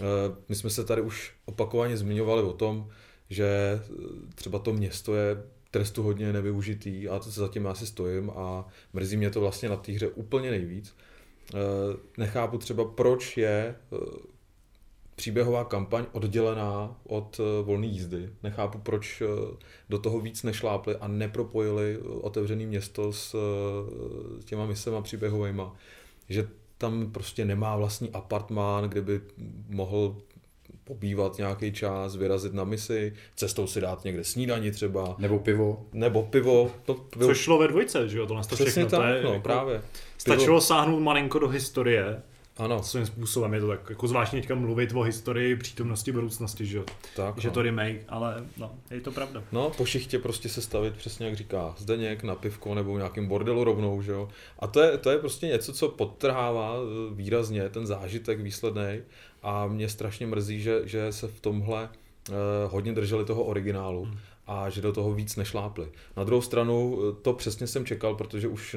Uh, 0.00 0.06
my 0.48 0.54
jsme 0.54 0.70
se 0.70 0.84
tady 0.84 1.02
už 1.02 1.32
opakovaně 1.44 1.96
zmiňovali 1.96 2.42
o 2.42 2.52
tom, 2.52 2.88
že 3.30 3.80
třeba 4.34 4.58
to 4.58 4.72
město 4.72 5.14
je 5.14 5.42
trestu 5.70 6.02
hodně 6.02 6.32
nevyužitý 6.32 7.08
a 7.08 7.18
to 7.18 7.32
se 7.32 7.40
zatím 7.40 7.64
já 7.64 7.74
si 7.74 7.86
stojím 7.86 8.30
a 8.30 8.68
mrzí 8.92 9.16
mě 9.16 9.30
to 9.30 9.40
vlastně 9.40 9.68
na 9.68 9.76
té 9.76 9.92
hře 9.92 10.08
úplně 10.08 10.50
nejvíc. 10.50 10.94
Uh, 11.54 11.60
nechápu 12.18 12.58
třeba, 12.58 12.84
proč 12.84 13.36
je 13.36 13.74
uh, 13.90 13.98
příběhová 15.16 15.64
kampaň 15.64 16.04
oddělená 16.12 16.96
od 17.06 17.40
uh, 17.40 17.66
volné 17.66 17.86
jízdy. 17.86 18.30
Nechápu, 18.42 18.78
proč 18.78 19.20
uh, 19.20 19.28
do 19.88 19.98
toho 19.98 20.20
víc 20.20 20.42
nešlápli 20.42 20.96
a 20.96 21.08
nepropojili 21.08 21.98
otevřené 21.98 22.66
město 22.66 23.12
s, 23.12 23.36
těma 24.44 24.66
misema 24.66 25.02
příběhovými. 25.02 25.62
Že 26.28 26.48
tam 26.78 27.12
prostě 27.12 27.44
nemá 27.44 27.76
vlastní 27.76 28.10
apartmán, 28.10 28.88
kde 28.88 29.00
by 29.00 29.20
mohl 29.68 30.16
pobývat 30.84 31.38
nějaký 31.38 31.72
čas, 31.72 32.16
vyrazit 32.16 32.54
na 32.54 32.64
misi, 32.64 33.12
cestou 33.36 33.66
si 33.66 33.80
dát 33.80 34.04
někde 34.04 34.24
snídani 34.24 34.70
třeba. 34.70 35.14
Nebo 35.18 35.38
pivo. 35.38 35.86
Nebo 35.92 36.22
pivo. 36.22 36.70
To 36.84 36.94
pivo. 36.94 37.26
Což 37.26 37.38
šlo 37.38 37.58
ve 37.58 37.68
dvojce, 37.68 38.08
že 38.08 38.18
jo, 38.18 38.26
tohle 38.26 38.42
to 38.42 38.54
Přesně 38.54 38.70
všechno. 38.70 38.98
tak, 38.98 39.00
to 39.00 39.16
je, 39.16 39.22
no, 39.22 39.30
jako, 39.32 39.42
právě. 39.42 39.82
Stačilo 40.18 40.46
pivo. 40.46 40.60
sáhnout 40.60 41.00
malinko 41.00 41.38
do 41.38 41.48
historie, 41.48 42.22
ano. 42.56 42.82
Svým 42.82 43.06
způsobem 43.06 43.54
je 43.54 43.60
to 43.60 43.68
tak 43.68 43.90
jako 43.90 44.08
zvláštně 44.08 44.40
teďka 44.40 44.54
mluvit 44.54 44.92
o 44.94 45.02
historii 45.02 45.56
přítomnosti 45.56 46.12
budoucnosti, 46.12 46.66
že 46.66 46.76
jo? 46.76 46.84
Tak, 47.16 47.38
že 47.38 47.48
no. 47.48 47.54
to 47.54 47.62
remake, 47.62 48.04
ale 48.08 48.44
no, 48.56 48.74
je 48.90 49.00
to 49.00 49.12
pravda. 49.12 49.42
No, 49.52 49.70
po 49.70 49.84
šichtě 49.84 50.18
prostě 50.18 50.48
se 50.48 50.62
stavit 50.62 50.94
přesně 50.94 51.26
jak 51.26 51.36
říká 51.36 51.74
Zdeněk 51.78 52.22
na 52.22 52.34
pivko 52.34 52.74
nebo 52.74 52.94
v 52.94 52.98
nějakém 52.98 53.26
bordelu 53.26 53.64
rovnou, 53.64 54.02
že 54.02 54.12
jo? 54.12 54.28
A 54.58 54.66
to 54.66 54.80
je, 54.80 54.98
to 54.98 55.10
je 55.10 55.18
prostě 55.18 55.46
něco, 55.46 55.72
co 55.72 55.88
podtrhává 55.88 56.74
eh, 56.76 57.14
výrazně 57.14 57.68
ten 57.68 57.86
zážitek 57.86 58.40
výsledný 58.40 59.00
a 59.42 59.66
mě 59.66 59.88
strašně 59.88 60.26
mrzí, 60.26 60.60
že, 60.60 60.80
že 60.84 61.12
se 61.12 61.28
v 61.28 61.40
tomhle 61.40 61.88
eh, 61.88 62.32
hodně 62.66 62.92
drželi 62.92 63.24
toho 63.24 63.44
originálu. 63.44 64.04
Hmm 64.04 64.18
a 64.46 64.70
že 64.70 64.80
do 64.80 64.92
toho 64.92 65.14
víc 65.14 65.36
nešlápli. 65.36 65.88
Na 66.16 66.24
druhou 66.24 66.42
stranu 66.42 66.98
eh, 66.98 67.12
to 67.22 67.32
přesně 67.32 67.66
jsem 67.66 67.86
čekal, 67.86 68.14
protože 68.14 68.48
už 68.48 68.76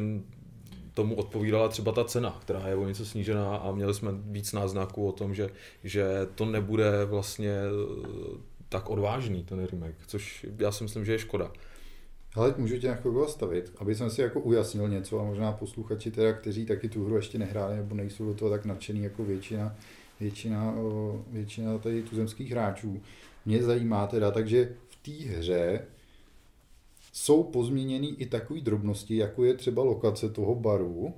tomu 1.00 1.16
odpovídala 1.16 1.68
třeba 1.68 1.92
ta 1.92 2.04
cena, 2.04 2.38
která 2.42 2.68
je 2.68 2.76
o 2.76 2.88
něco 2.88 3.06
snížená 3.06 3.56
a 3.56 3.72
měli 3.72 3.94
jsme 3.94 4.12
víc 4.14 4.54
náznaků 4.54 5.08
o 5.08 5.12
tom, 5.12 5.36
že, 5.36 5.50
že 5.84 6.28
to 6.36 6.46
nebude 6.46 7.06
vlastně 7.06 7.52
eh, 7.52 8.38
tak 8.70 8.90
odvážný 8.90 9.44
ten 9.44 9.66
remake, 9.66 9.96
což 10.08 10.46
já 10.58 10.72
si 10.72 10.84
myslím, 10.84 11.06
že 11.06 11.12
je 11.12 11.20
škoda. 11.20 11.52
Ale 12.36 12.54
můžu 12.58 12.78
tě 12.78 12.88
na 12.88 12.96
chvilku 12.96 13.20
zastavit, 13.20 13.72
aby 13.78 13.96
jsem 13.96 14.10
si 14.10 14.22
jako 14.22 14.40
ujasnil 14.40 14.90
něco 14.90 15.20
a 15.20 15.24
možná 15.24 15.52
posluchači 15.52 16.12
teda, 16.12 16.34
kteří 16.34 16.66
taky 16.66 16.90
tu 16.90 17.06
hru 17.06 17.16
ještě 17.16 17.38
nehráli 17.38 17.76
nebo 17.76 17.96
nejsou 17.96 18.26
do 18.26 18.34
toho 18.34 18.52
tak 18.52 18.66
nadšený 18.66 19.04
jako 19.04 19.24
většina, 19.24 19.76
většina, 20.20 20.76
většina 21.32 21.78
tady 21.78 22.04
tuzemských 22.04 22.52
hráčů. 22.52 23.02
Mě 23.46 23.64
zajímá 23.64 24.08
teda, 24.08 24.32
takže 24.32 24.72
v 24.90 24.96
té 24.96 25.30
hře 25.30 25.82
jsou 27.12 27.44
pozměněny 27.44 28.08
i 28.08 28.26
takové 28.26 28.62
drobnosti, 28.62 29.18
jako 29.18 29.44
je 29.44 29.54
třeba 29.54 29.84
lokace 29.84 30.30
toho 30.30 30.56
baru. 30.56 31.14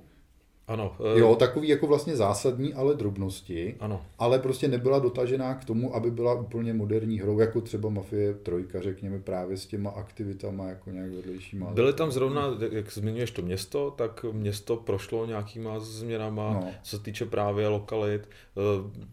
Ano. 0.68 0.96
E... 1.16 1.18
Jo, 1.18 1.36
takový 1.36 1.68
jako 1.68 1.86
vlastně 1.86 2.16
zásadní, 2.16 2.74
ale 2.74 2.94
drobnosti. 2.94 3.74
Ano. 3.80 4.02
Ale 4.18 4.38
prostě 4.38 4.68
nebyla 4.68 4.98
dotažená 4.98 5.54
k 5.54 5.64
tomu, 5.64 5.94
aby 5.94 6.10
byla 6.10 6.34
úplně 6.34 6.74
moderní 6.74 7.18
hrou, 7.18 7.40
jako 7.40 7.60
třeba 7.60 7.88
Mafie 7.88 8.34
trojka, 8.34 8.80
řekněme, 8.80 9.18
právě 9.18 9.56
s 9.56 9.66
těma 9.66 9.90
aktivitama 9.90 10.68
jako 10.68 10.90
nějak 10.90 11.10
vedlejšíma. 11.10 11.70
Byly 11.70 11.92
tam 11.92 12.12
zrovna, 12.12 12.58
jak 12.70 12.92
zmiňuješ 12.92 13.30
to 13.30 13.42
město, 13.42 13.90
tak 13.90 14.24
město 14.32 14.76
prošlo 14.76 15.26
nějakýma 15.26 15.80
změnama, 15.80 16.52
no. 16.52 16.70
co 16.82 16.96
se 16.96 17.02
týče 17.02 17.26
právě 17.26 17.68
lokalit. 17.68 18.28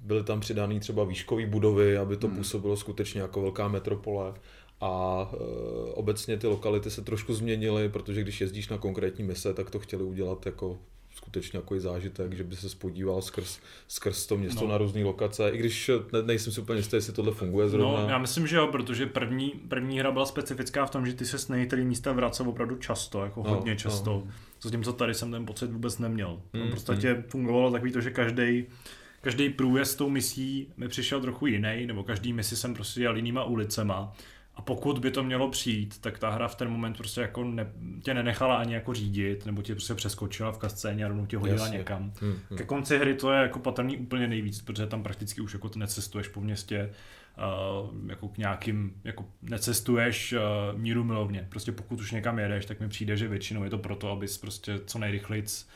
Byly 0.02 0.24
tam 0.24 0.40
přidané 0.40 0.80
třeba 0.80 1.04
výškové 1.04 1.46
budovy, 1.46 1.98
aby 1.98 2.18
to 2.18 2.28
hmm. 2.28 2.38
působilo 2.38 2.78
skutečně 2.78 3.22
jako 3.22 3.42
velká 3.42 3.68
metropole 3.68 4.34
a 4.82 5.26
e, 5.34 5.38
obecně 5.94 6.38
ty 6.38 6.48
lokality 6.48 6.92
se 6.92 7.02
trošku 7.02 7.34
změnily, 7.34 7.90
protože 7.90 8.22
když 8.22 8.42
jezdíš 8.42 8.70
na 8.70 8.78
konkrétní 8.78 9.24
mise, 9.24 9.54
tak 9.54 9.70
to 9.70 9.80
chtěli 9.80 10.04
udělat 10.04 10.46
jako 10.46 10.80
skutečně 11.16 11.58
jako 11.58 11.80
zážitek, 11.80 12.34
že 12.34 12.44
by 12.44 12.56
se 12.56 12.70
spodíval 12.70 13.22
skrz, 13.22 13.60
skrz 13.88 14.28
to 14.28 14.38
město 14.38 14.66
no. 14.66 14.72
na 14.72 14.78
různé 14.78 15.04
lokace, 15.04 15.50
i 15.50 15.58
když 15.58 15.92
ne, 16.14 16.24
nejsem 16.24 16.54
si 16.54 16.62
úplně 16.62 16.80
jistý, 16.80 16.96
jestli 16.96 17.14
tohle 17.14 17.34
funguje 17.34 17.70
zrovna. 17.70 18.02
No, 18.02 18.10
já 18.10 18.18
myslím, 18.18 18.48
že 18.48 18.56
jo, 18.56 18.68
protože 18.68 19.06
první, 19.06 19.50
první 19.50 20.00
hra 20.00 20.12
byla 20.12 20.26
specifická 20.26 20.86
v 20.86 20.90
tom, 20.90 21.06
že 21.06 21.14
ty 21.14 21.26
se 21.26 21.52
na 21.52 21.58
některé 21.58 21.84
místa 21.84 22.12
vracel 22.12 22.50
opravdu 22.50 22.76
často, 22.76 23.24
jako 23.24 23.44
no, 23.44 23.50
hodně 23.50 23.76
často. 23.76 24.24
No. 24.26 24.32
Co 24.60 24.70
tím, 24.70 24.84
co 24.84 24.94
tady 24.94 25.14
jsem 25.14 25.32
ten 25.32 25.46
pocit 25.46 25.72
vůbec 25.72 25.98
neměl. 25.98 26.42
Mm, 26.54 26.68
v 26.68 26.72
podstatě 26.72 27.14
mm. 27.14 27.24
fungovalo 27.24 27.72
takový 27.72 27.92
to, 27.92 28.02
že 28.02 28.12
každý 28.12 28.66
každý 29.22 29.50
průjezd 29.50 29.98
tou 29.98 30.10
misí 30.10 30.68
mi 30.78 30.88
přišel 30.88 31.22
trochu 31.22 31.48
jiný, 31.48 31.86
nebo 31.86 32.04
každý 32.04 32.34
misi 32.34 32.56
jsem 32.56 32.74
prostě 32.74 33.02
jel 33.02 33.16
jinýma 33.16 33.44
ulicema. 33.44 34.14
A 34.60 34.62
pokud 34.62 35.00
by 35.00 35.12
to 35.12 35.24
mělo 35.24 35.50
přijít, 35.50 36.02
tak 36.02 36.20
ta 36.20 36.30
hra 36.30 36.48
v 36.48 36.56
ten 36.56 36.70
moment 36.70 36.98
prostě 36.98 37.22
jako 37.22 37.44
ne, 37.44 37.72
tě 38.04 38.14
nenechala 38.14 38.56
ani 38.56 38.74
jako 38.74 38.94
řídit, 38.94 39.46
nebo 39.46 39.62
tě 39.62 39.74
prostě 39.74 39.96
přeskočila 39.96 40.52
v 40.52 40.58
kascéně 40.58 41.06
a 41.06 41.08
rovnou 41.08 41.26
tě 41.26 41.38
hodila 41.38 41.66
Jasně. 41.66 41.78
někam. 41.78 42.14
Hmm, 42.22 42.34
hmm. 42.50 42.58
Ke 42.58 42.64
konci 42.64 42.98
hry 42.98 43.14
to 43.14 43.32
je 43.32 43.42
jako 43.42 43.60
patrný 43.60 43.98
úplně 43.98 44.28
nejvíc, 44.28 44.62
protože 44.62 44.88
tam 44.88 45.04
prakticky 45.04 45.42
už 45.42 45.54
jako 45.54 45.70
necestuješ 45.76 46.28
po 46.28 46.42
městě, 46.42 46.90
uh, 47.38 48.10
jako 48.10 48.28
k 48.28 48.38
nějakým, 48.38 48.94
jako 49.04 49.26
necestuješ 49.42 50.34
uh, 50.34 50.80
míru 50.80 51.04
milovně. 51.04 51.48
Prostě 51.50 51.72
pokud 51.72 52.00
už 52.00 52.12
někam 52.12 52.40
jedeš, 52.40 52.66
tak 52.66 52.80
mi 52.80 52.90
přijde, 52.90 53.18
že 53.18 53.28
většinou 53.28 53.64
je 53.64 53.70
to 53.70 53.78
proto, 53.78 54.12
abys 54.12 54.38
prostě 54.38 54.80
co 54.86 55.00
nejrychlejc 55.00 55.68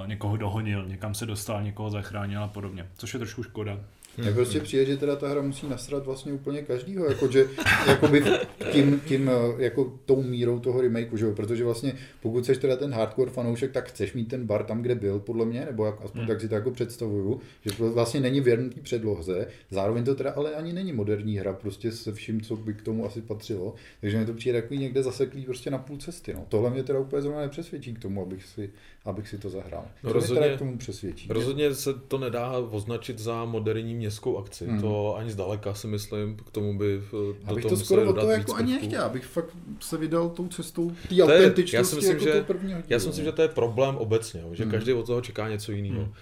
uh, 0.00 0.06
někoho 0.06 0.36
dohonil, 0.36 0.86
někam 0.86 1.14
se 1.14 1.26
dostal, 1.26 1.62
někoho 1.62 1.90
zachránil 1.90 2.42
a 2.42 2.48
podobně. 2.48 2.88
Což 2.96 3.14
je 3.14 3.18
trošku 3.18 3.42
škoda. 3.42 3.80
Mně 4.18 4.32
prostě 4.32 4.60
přijde, 4.60 4.84
že 4.84 4.96
teda 4.96 5.16
ta 5.16 5.28
hra 5.28 5.42
musí 5.42 5.68
nasrat 5.68 6.06
vlastně 6.06 6.32
úplně 6.32 6.62
každýho, 6.62 7.06
jakože 7.06 7.46
jakoby 7.86 8.24
tím, 8.72 9.00
tím, 9.06 9.30
jako 9.58 9.92
tou 10.04 10.22
mírou 10.22 10.58
toho 10.58 10.80
remakeu, 10.80 11.16
že 11.16 11.24
jo? 11.24 11.32
protože 11.34 11.64
vlastně 11.64 11.92
pokud 12.22 12.46
jsi 12.46 12.56
teda 12.56 12.76
ten 12.76 12.92
hardcore 12.92 13.30
fanoušek, 13.30 13.72
tak 13.72 13.88
chceš 13.88 14.12
mít 14.12 14.28
ten 14.28 14.46
bar 14.46 14.64
tam, 14.64 14.82
kde 14.82 14.94
byl, 14.94 15.18
podle 15.18 15.46
mě, 15.46 15.64
nebo 15.64 15.86
jak, 15.86 15.94
aspoň 16.04 16.20
hmm. 16.20 16.28
tak 16.28 16.40
si 16.40 16.48
to 16.48 16.54
jako 16.54 16.70
představuju, 16.70 17.40
že 17.64 17.76
to 17.76 17.92
vlastně 17.92 18.20
není 18.20 18.40
věrný 18.40 18.70
té 18.70 18.80
předloze, 18.80 19.46
zároveň 19.70 20.04
to 20.04 20.14
teda 20.14 20.30
ale 20.30 20.54
ani 20.54 20.72
není 20.72 20.92
moderní 20.92 21.38
hra, 21.38 21.52
prostě 21.52 21.92
se 21.92 22.12
vším, 22.12 22.40
co 22.40 22.56
by 22.56 22.74
k 22.74 22.82
tomu 22.82 23.06
asi 23.06 23.22
patřilo, 23.22 23.74
takže 24.00 24.18
mi 24.18 24.26
to 24.26 24.34
přijde 24.34 24.62
takový 24.62 24.80
někde 24.80 25.02
zaseklý 25.02 25.44
prostě 25.44 25.70
na 25.70 25.78
půl 25.78 25.96
cesty. 25.96 26.34
No. 26.34 26.46
Tohle 26.48 26.70
mě 26.70 26.82
teda 26.82 26.98
úplně 26.98 27.22
zrovna 27.22 27.40
nepřesvědčí 27.40 27.94
k 27.94 27.98
tomu, 27.98 28.22
abych 28.22 28.44
si, 28.44 28.70
abych 29.04 29.28
si 29.28 29.38
to 29.38 29.50
zahrál. 29.50 29.84
No, 30.02 30.12
rozhodně, 30.12 30.48
k 30.48 30.58
tomu 30.58 30.78
přesvědčí. 30.78 31.28
Rozhodně 31.30 31.74
se 31.74 31.94
to 31.94 32.18
nedá 32.18 32.52
označit 32.58 33.18
za 33.18 33.44
moderní 33.44 33.94
městskou 33.94 34.38
akci. 34.38 34.66
Hmm. 34.66 34.80
To 34.80 35.16
ani 35.16 35.30
zdaleka 35.30 35.74
si 35.74 35.86
myslím, 35.86 36.36
k 36.36 36.50
tomu 36.50 36.78
by 36.78 37.00
do 37.12 37.34
Abych 37.46 37.64
to 37.64 37.76
skoro 37.76 38.12
to 38.12 38.30
jako 38.30 38.54
ani 38.54 38.72
nechtěl, 38.72 39.02
abych 39.02 39.24
fakt 39.26 39.56
se 39.80 39.96
vydal 39.96 40.28
tou 40.28 40.48
cestou 40.48 40.90
té 41.08 41.22
autentičnosti 41.22 41.76
já 41.76 41.84
si 41.84 41.96
myslím, 41.96 42.12
jako 42.12 42.24
že, 42.24 42.42
prvního 42.42 42.82
Já 42.88 43.00
si 43.00 43.06
myslím, 43.06 43.24
že 43.24 43.32
to 43.32 43.42
je 43.42 43.48
problém 43.48 43.96
obecně, 43.96 44.42
že 44.52 44.62
hmm. 44.62 44.70
každý 44.70 44.92
od 44.92 45.06
toho 45.06 45.20
čeká 45.20 45.48
něco 45.48 45.72
jiného. 45.72 46.02
Hmm. 46.02 46.12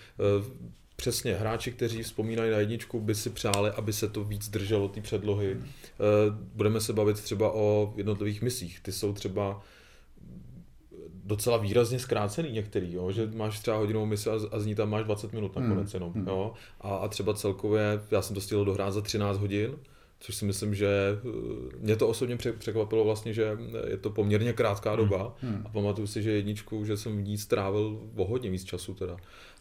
Eh, 0.41 0.67
přesně, 0.97 1.35
hráči, 1.35 1.73
kteří 1.73 2.03
vzpomínají 2.03 2.51
na 2.51 2.59
jedničku, 2.59 3.01
by 3.01 3.15
si 3.15 3.31
přáli, 3.31 3.71
aby 3.71 3.93
se 3.93 4.09
to 4.09 4.25
víc 4.25 4.49
drželo 4.49 4.89
té 4.89 5.01
předlohy. 5.01 5.55
Hmm. 5.55 5.65
Eh, 5.65 6.01
budeme 6.55 6.81
se 6.81 6.93
bavit 6.93 7.21
třeba 7.21 7.55
o 7.55 7.93
jednotlivých 7.97 8.43
misích. 8.43 8.81
Ty 8.81 8.93
jsou 8.93 9.13
třeba 9.13 9.63
docela 11.25 11.57
výrazně 11.57 11.99
zkrácený 11.99 12.53
některý, 12.53 12.93
jo? 12.93 13.13
že 13.13 13.31
máš 13.35 13.61
třeba 13.61 13.77
hodinovou 13.77 14.07
misi 14.07 14.31
a, 14.31 14.35
a 14.53 14.59
z 14.59 14.67
ní 14.67 14.75
tam 14.75 14.91
máš 14.91 15.05
20 15.05 15.33
minut 15.33 15.57
nakonec 15.57 15.93
hmm. 15.93 16.03
jenom. 16.03 16.13
Hmm. 16.13 16.27
Jo? 16.27 16.53
A, 16.81 16.97
a 16.97 17.09
třeba 17.09 17.35
celkově, 17.35 18.01
já 18.11 18.23
jsem 18.23 18.35
to 18.35 18.41
stihl 18.41 18.65
dohrát 18.65 18.93
za 18.93 19.01
13 19.01 19.39
hodin, 19.39 19.77
což 20.21 20.35
si 20.35 20.45
myslím, 20.45 20.75
že 20.75 20.89
eh, 20.89 21.77
mě 21.79 21.97
to 21.97 22.09
osobně 22.09 22.37
překvapilo 22.37 23.05
vlastně, 23.05 23.33
že 23.33 23.59
je 23.89 23.97
to 23.97 24.11
poměrně 24.11 24.53
krátká 24.53 24.91
hmm. 24.91 24.99
doba 24.99 25.37
hmm. 25.41 25.63
a 25.65 25.69
pamatuju 25.69 26.07
si, 26.07 26.23
že 26.23 26.31
jedničku, 26.31 26.85
že 26.85 26.97
jsem 26.97 27.19
v 27.19 27.23
ní 27.23 27.39
strávil 27.39 28.01
o 28.17 28.25
hodně 28.25 28.51
víc 28.51 28.65
času 28.65 28.95
teda. 28.95 29.17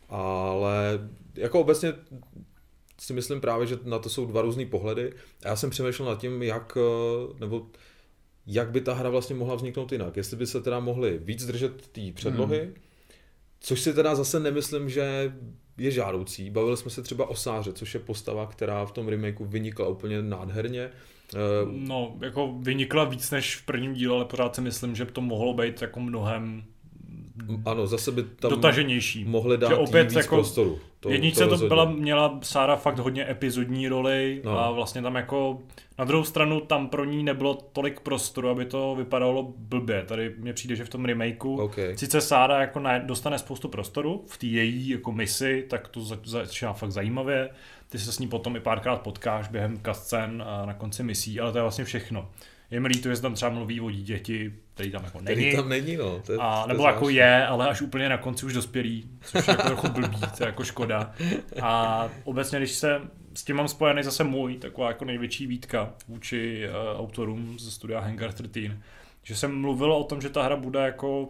Ale 0.10 1.10
jako 1.36 1.60
obecně 1.60 1.94
si 3.00 3.14
myslím 3.14 3.42
právě, 3.42 3.68
že 3.68 3.78
na 3.84 4.00
to 4.00 4.10
jsou 4.10 4.26
dva 4.26 4.42
různé 4.42 4.66
pohledy. 4.66 5.14
Já 5.46 5.56
jsem 5.56 5.70
přemýšlel 5.70 6.10
nad 6.10 6.20
tím, 6.22 6.44
jak, 6.44 6.78
eh, 6.78 7.34
nebo 7.40 7.68
jak 8.48 8.72
by 8.72 8.82
ta 8.82 8.94
hra 8.94 9.10
vlastně 9.10 9.36
mohla 9.36 9.56
vzniknout 9.56 9.92
jinak. 9.92 10.18
Jestli 10.18 10.38
by 10.38 10.48
se 10.48 10.62
teda 10.62 10.80
mohli 10.80 11.18
víc 11.18 11.46
držet 11.46 11.88
té 11.88 12.02
předlohy, 12.14 12.60
hmm. 12.60 12.74
což 13.60 13.82
si 13.82 13.94
teda 13.94 14.16
zase 14.16 14.40
nemyslím, 14.40 14.90
že 14.90 15.34
je 15.78 15.92
žádoucí. 15.92 16.50
Bavili 16.50 16.78
jsme 16.78 16.92
se 16.92 17.02
třeba 17.02 17.30
o 17.30 17.36
Sáře, 17.36 17.74
což 17.74 17.94
je 17.94 18.00
postava, 18.00 18.48
která 18.48 18.86
v 18.86 18.92
tom 18.92 19.08
remakeu 19.08 19.46
vynikla 19.46 19.88
úplně 19.88 20.22
nádherně. 20.22 20.90
Eh, 21.34 21.38
no, 21.66 22.18
jako 22.22 22.56
vynikla 22.60 23.04
víc 23.04 23.32
než 23.32 23.56
v 23.56 23.66
prvním 23.66 23.94
díle, 23.94 24.16
ale 24.16 24.26
pořád 24.26 24.56
si 24.56 24.62
myslím, 24.62 24.96
že 24.96 25.06
to 25.06 25.22
mohlo 25.22 25.54
být 25.54 25.82
jako 25.82 26.00
mnohem 26.00 26.64
ano, 27.66 27.88
zase 27.88 28.12
by 28.12 28.24
tam 28.24 28.52
dotaženější. 28.52 29.26
mohli 29.26 29.58
dát 29.58 29.68
že 29.68 29.76
opět 29.76 30.04
víc 30.04 30.16
jako 30.16 30.36
prostoru. 30.36 30.80
To, 31.00 31.10
jedničce 31.10 31.48
to, 31.48 31.58
to 31.58 31.68
byla, 31.68 31.86
měla 31.86 32.40
Sára 32.44 32.76
fakt 32.76 33.00
hodně 33.00 33.30
epizodní 33.30 33.88
roli 33.88 34.42
no. 34.46 34.60
a 34.60 34.72
vlastně 34.72 35.02
tam 35.02 35.16
jako 35.16 35.62
na 35.98 36.06
druhou 36.06 36.24
stranu 36.24 36.62
tam 36.62 36.88
pro 36.88 37.06
ní 37.06 37.24
nebylo 37.24 37.54
tolik 37.54 38.00
prostoru, 38.00 38.50
aby 38.50 38.66
to 38.66 38.96
vypadalo 38.96 39.54
blbě. 39.58 40.04
Tady 40.08 40.36
mně 40.38 40.54
přijde, 40.54 40.76
že 40.76 40.86
v 40.86 40.90
tom 40.90 41.06
remakeu 41.06 41.56
okay. 41.56 41.98
sice 41.98 42.22
Sára 42.22 42.62
jako 42.62 42.80
na, 42.80 42.98
dostane 42.98 43.40
spoustu 43.40 43.68
prostoru 43.68 44.26
v 44.28 44.38
té 44.38 44.46
její 44.46 44.90
jako 44.90 45.12
misi, 45.12 45.66
tak 45.70 45.88
to 45.88 46.02
začíná 46.24 46.74
fakt 46.74 46.92
zajímavě. 46.92 47.50
Ty 47.90 48.00
se 48.00 48.12
s 48.12 48.20
ní 48.20 48.28
potom 48.28 48.56
i 48.56 48.60
párkrát 48.60 49.02
potkáš 49.02 49.48
během 49.48 49.78
kascen 49.78 50.44
a 50.48 50.66
na 50.66 50.74
konci 50.74 51.04
misí, 51.04 51.40
ale 51.40 51.52
to 51.52 51.58
je 51.58 51.62
vlastně 51.62 51.86
všechno. 51.86 52.30
Je 52.72 52.80
mi 52.80 52.88
líto, 52.88 53.10
že 53.10 53.22
tam 53.22 53.34
třeba 53.34 53.52
mluví 53.52 53.82
o 53.82 53.92
dítěti, 53.92 54.54
který 54.76 54.92
tam 54.92 55.04
jako 55.04 55.22
není. 55.22 55.36
Který 55.36 55.56
tam 55.56 55.70
není, 55.70 55.98
no. 55.98 56.20
To 56.20 56.32
je, 56.32 56.38
a, 56.42 56.66
nebo 56.68 56.84
to 56.84 56.88
jako 56.88 57.10
je, 57.10 57.48
ale 57.48 57.70
až 57.70 57.82
úplně 57.82 58.10
na 58.10 58.18
konci 58.18 58.46
už 58.46 58.54
dospělý, 58.54 59.10
což 59.22 59.48
je 59.48 59.52
jako 59.52 59.64
trochu 59.68 59.90
blbý, 59.90 60.20
to 60.38 60.44
je 60.44 60.46
jako 60.46 60.64
škoda. 60.64 61.14
A 61.62 62.10
obecně, 62.24 62.60
když 62.60 62.72
se 62.72 63.02
s 63.34 63.44
tím 63.44 63.56
mám 63.56 63.68
spojený 63.68 64.04
zase 64.04 64.24
můj, 64.24 64.58
taková 64.58 64.88
jako 64.88 65.06
největší 65.06 65.48
výtka 65.48 65.94
vůči 66.08 66.68
uh, 66.70 67.00
autorům 67.00 67.60
ze 67.60 67.72
studia 67.72 68.00
Hangar 68.00 68.34
13, 68.34 68.76
že 69.24 69.36
jsem 69.36 69.62
mluvil 69.62 69.94
o 69.94 70.04
tom, 70.04 70.22
že 70.22 70.30
ta 70.30 70.44
hra 70.44 70.56
bude 70.56 70.80
jako 70.80 71.30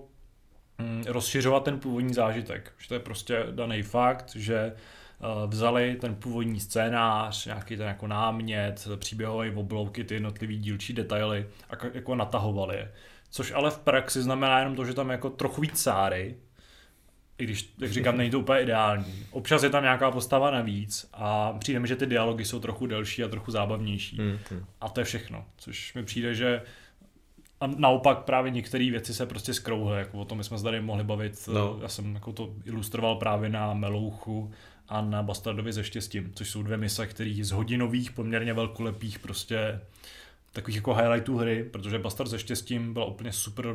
mm, 0.78 1.04
rozšiřovat 1.08 1.64
ten 1.64 1.80
původní 1.80 2.14
zážitek. 2.14 2.72
Že 2.78 2.88
to 2.88 2.94
je 2.94 3.00
prostě 3.00 3.46
daný 3.52 3.84
fakt, 3.84 4.36
že 4.36 4.74
Eh, 5.22 5.48
vzali 5.48 5.96
ten 5.96 6.16
původní 6.16 6.60
scénář, 6.60 7.46
nějaký 7.46 7.78
ten 7.78 7.88
jako 7.88 8.08
námět, 8.08 8.88
příběhové 8.96 9.52
oblouky, 9.52 10.04
ty 10.04 10.14
jednotlivý 10.14 10.58
dílčí 10.58 10.94
detaily 10.94 11.48
a 11.70 11.86
jako 11.94 12.16
natahovali 12.16 12.76
je. 12.76 12.92
Což 13.36 13.52
ale 13.52 13.72
v 13.72 13.80
praxi 13.80 14.22
znamená 14.22 14.60
jenom 14.60 14.76
to, 14.76 14.86
že 14.86 14.94
tam 14.94 15.10
jako 15.10 15.30
trochu 15.30 15.62
víc 15.62 15.82
sáry, 15.82 16.36
i 17.38 17.44
když, 17.44 17.74
jak 17.82 17.92
říkám, 17.92 18.18
není 18.18 18.30
to 18.30 18.40
úplně 18.40 18.62
ideální. 18.62 19.26
Občas 19.32 19.64
je 19.64 19.70
tam 19.70 19.84
nějaká 19.84 20.12
postava 20.12 20.52
navíc 20.52 21.10
a 21.14 21.54
přijde 21.54 21.80
mi, 21.80 21.88
že 21.88 21.96
ty 21.96 22.06
dialogy 22.06 22.46
jsou 22.46 22.60
trochu 22.60 22.88
delší 22.88 23.24
a 23.24 23.28
trochu 23.28 23.52
zábavnější. 23.52 24.18
Mm-hmm. 24.18 24.66
A 24.82 24.90
to 24.90 25.02
je 25.02 25.04
všechno, 25.04 25.46
což 25.58 25.94
mi 25.94 26.04
přijde, 26.04 26.36
že 26.36 26.62
a 27.60 27.68
naopak 27.68 28.20
právě 28.20 28.52
některé 28.52 28.92
věci 28.92 29.14
se 29.14 29.26
prostě 29.26 29.54
skrouhly, 29.54 30.00
jako 30.00 30.20
o 30.20 30.26
tom 30.26 30.44
jsme 30.44 30.58
se 30.58 30.64
tady 30.64 30.82
mohli 30.82 31.04
bavit, 31.04 31.50
no. 31.54 31.80
já 31.82 31.88
jsem 31.88 32.16
jako 32.16 32.34
to 32.34 32.54
ilustroval 32.66 33.16
právě 33.16 33.50
na 33.50 33.74
Melouchu, 33.74 34.52
a 34.88 35.02
na 35.02 35.24
Bastardovi 35.24 35.74
ze 35.74 35.84
štěstím, 35.84 36.32
což 36.36 36.50
jsou 36.50 36.64
dvě 36.64 36.78
mise, 36.78 37.08
které 37.08 37.40
z 37.42 37.52
hodinových, 37.52 38.12
poměrně 38.12 38.54
velkolepých 38.54 39.20
prostě 39.20 39.82
takových 40.56 40.76
jako 40.76 40.94
highlightů 40.94 41.38
hry, 41.38 41.64
protože 41.64 42.00
Bastard 42.00 42.30
ze 42.30 42.40
štěstím 42.40 42.94
byla 42.94 43.06
úplně 43.06 43.32
super, 43.32 43.66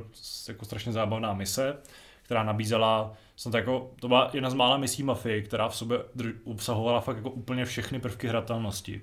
jako 0.48 0.64
strašně 0.64 0.92
zábavná 0.92 1.34
mise, 1.34 1.76
která 2.22 2.42
nabízela, 2.42 3.12
to, 3.42 3.56
jako, 3.56 3.90
to 4.00 4.08
byla 4.08 4.30
jedna 4.32 4.50
z 4.50 4.54
mála 4.54 4.76
misí 4.76 5.02
Mafie, 5.02 5.42
která 5.42 5.68
v 5.68 5.76
sobě 5.76 5.98
obsahovala 6.44 7.00
fakt 7.00 7.16
jako 7.16 7.30
úplně 7.30 7.64
všechny 7.64 8.00
prvky 8.00 8.28
hratelnosti. 8.28 9.00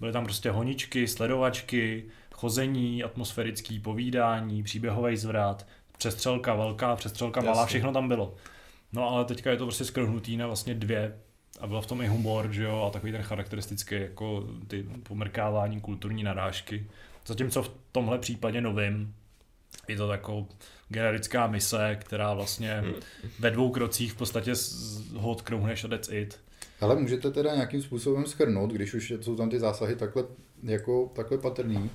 Byly 0.00 0.12
tam 0.12 0.24
prostě 0.24 0.50
honičky, 0.50 1.08
sledovačky, 1.08 2.04
chození, 2.34 3.04
atmosférický 3.04 3.80
povídání, 3.80 4.62
příběhový 4.62 5.16
zvrat, 5.16 5.66
přestřelka 5.98 6.54
velká, 6.54 6.96
přestřelka 6.96 7.40
malá, 7.40 7.66
všechno 7.66 7.92
tam 7.92 8.08
bylo. 8.08 8.34
No 8.92 9.10
ale 9.10 9.24
teďka 9.24 9.50
je 9.50 9.56
to 9.56 9.64
prostě 9.64 9.84
skrhnutý 9.84 10.36
na 10.36 10.46
vlastně 10.46 10.74
dvě 10.74 11.18
a 11.60 11.66
byl 11.66 11.80
v 11.80 11.86
tom 11.86 12.02
i 12.02 12.06
humor, 12.06 12.52
že 12.52 12.62
jo, 12.62 12.84
a 12.88 12.90
takový 12.90 13.12
ten 13.12 13.22
charakteristický 13.22 13.94
jako 13.94 14.44
ty 14.66 14.86
pomrkávání 15.02 15.80
kulturní 15.80 16.22
narážky. 16.22 16.86
Zatímco 17.28 17.62
v 17.62 17.70
tomhle 17.92 18.18
případě 18.18 18.60
novým 18.60 19.14
je 19.88 19.96
to 19.96 20.08
takovou 20.08 20.48
generická 20.88 21.46
mise, 21.46 21.96
která 22.00 22.34
vlastně 22.34 22.84
ve 23.38 23.50
dvou 23.50 23.70
krocích 23.70 24.12
v 24.12 24.16
podstatě 24.16 24.52
ho 25.14 25.30
odkrouhneš 25.30 25.84
a 25.84 25.88
that's 25.88 26.08
it. 26.12 26.40
Ale 26.80 26.96
můžete 26.96 27.30
teda 27.30 27.54
nějakým 27.54 27.82
způsobem 27.82 28.26
schrnout, 28.26 28.70
když 28.70 28.94
už 28.94 29.12
jsou 29.20 29.36
tam 29.36 29.50
ty 29.50 29.58
zásahy 29.58 29.96
takhle, 29.96 30.24
jako, 30.62 31.12
takhle 31.14 31.38
patrný, 31.38 31.90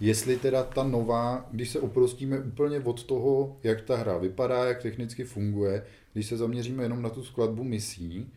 jestli 0.00 0.36
teda 0.36 0.62
ta 0.62 0.84
nová, 0.84 1.48
když 1.50 1.70
se 1.70 1.80
oprostíme 1.80 2.38
úplně 2.38 2.80
od 2.80 3.04
toho, 3.04 3.56
jak 3.62 3.82
ta 3.82 3.96
hra 3.96 4.18
vypadá, 4.18 4.64
jak 4.64 4.82
technicky 4.82 5.24
funguje, 5.24 5.86
když 6.12 6.26
se 6.26 6.36
zaměříme 6.36 6.82
jenom 6.82 7.02
na 7.02 7.10
tu 7.10 7.24
skladbu 7.24 7.64
misí, 7.64 8.32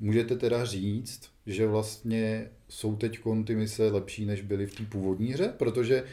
Můžete 0.00 0.36
teda 0.36 0.64
říct, 0.64 1.30
že 1.46 1.66
vlastně 1.66 2.50
jsou 2.68 2.96
teď 2.96 3.20
ty 3.44 3.54
mise 3.54 3.90
lepší, 3.90 4.26
než 4.26 4.42
byly 4.42 4.66
v 4.66 4.74
té 4.74 4.84
původní 4.84 5.32
hře? 5.32 5.54
Protože 5.56 6.04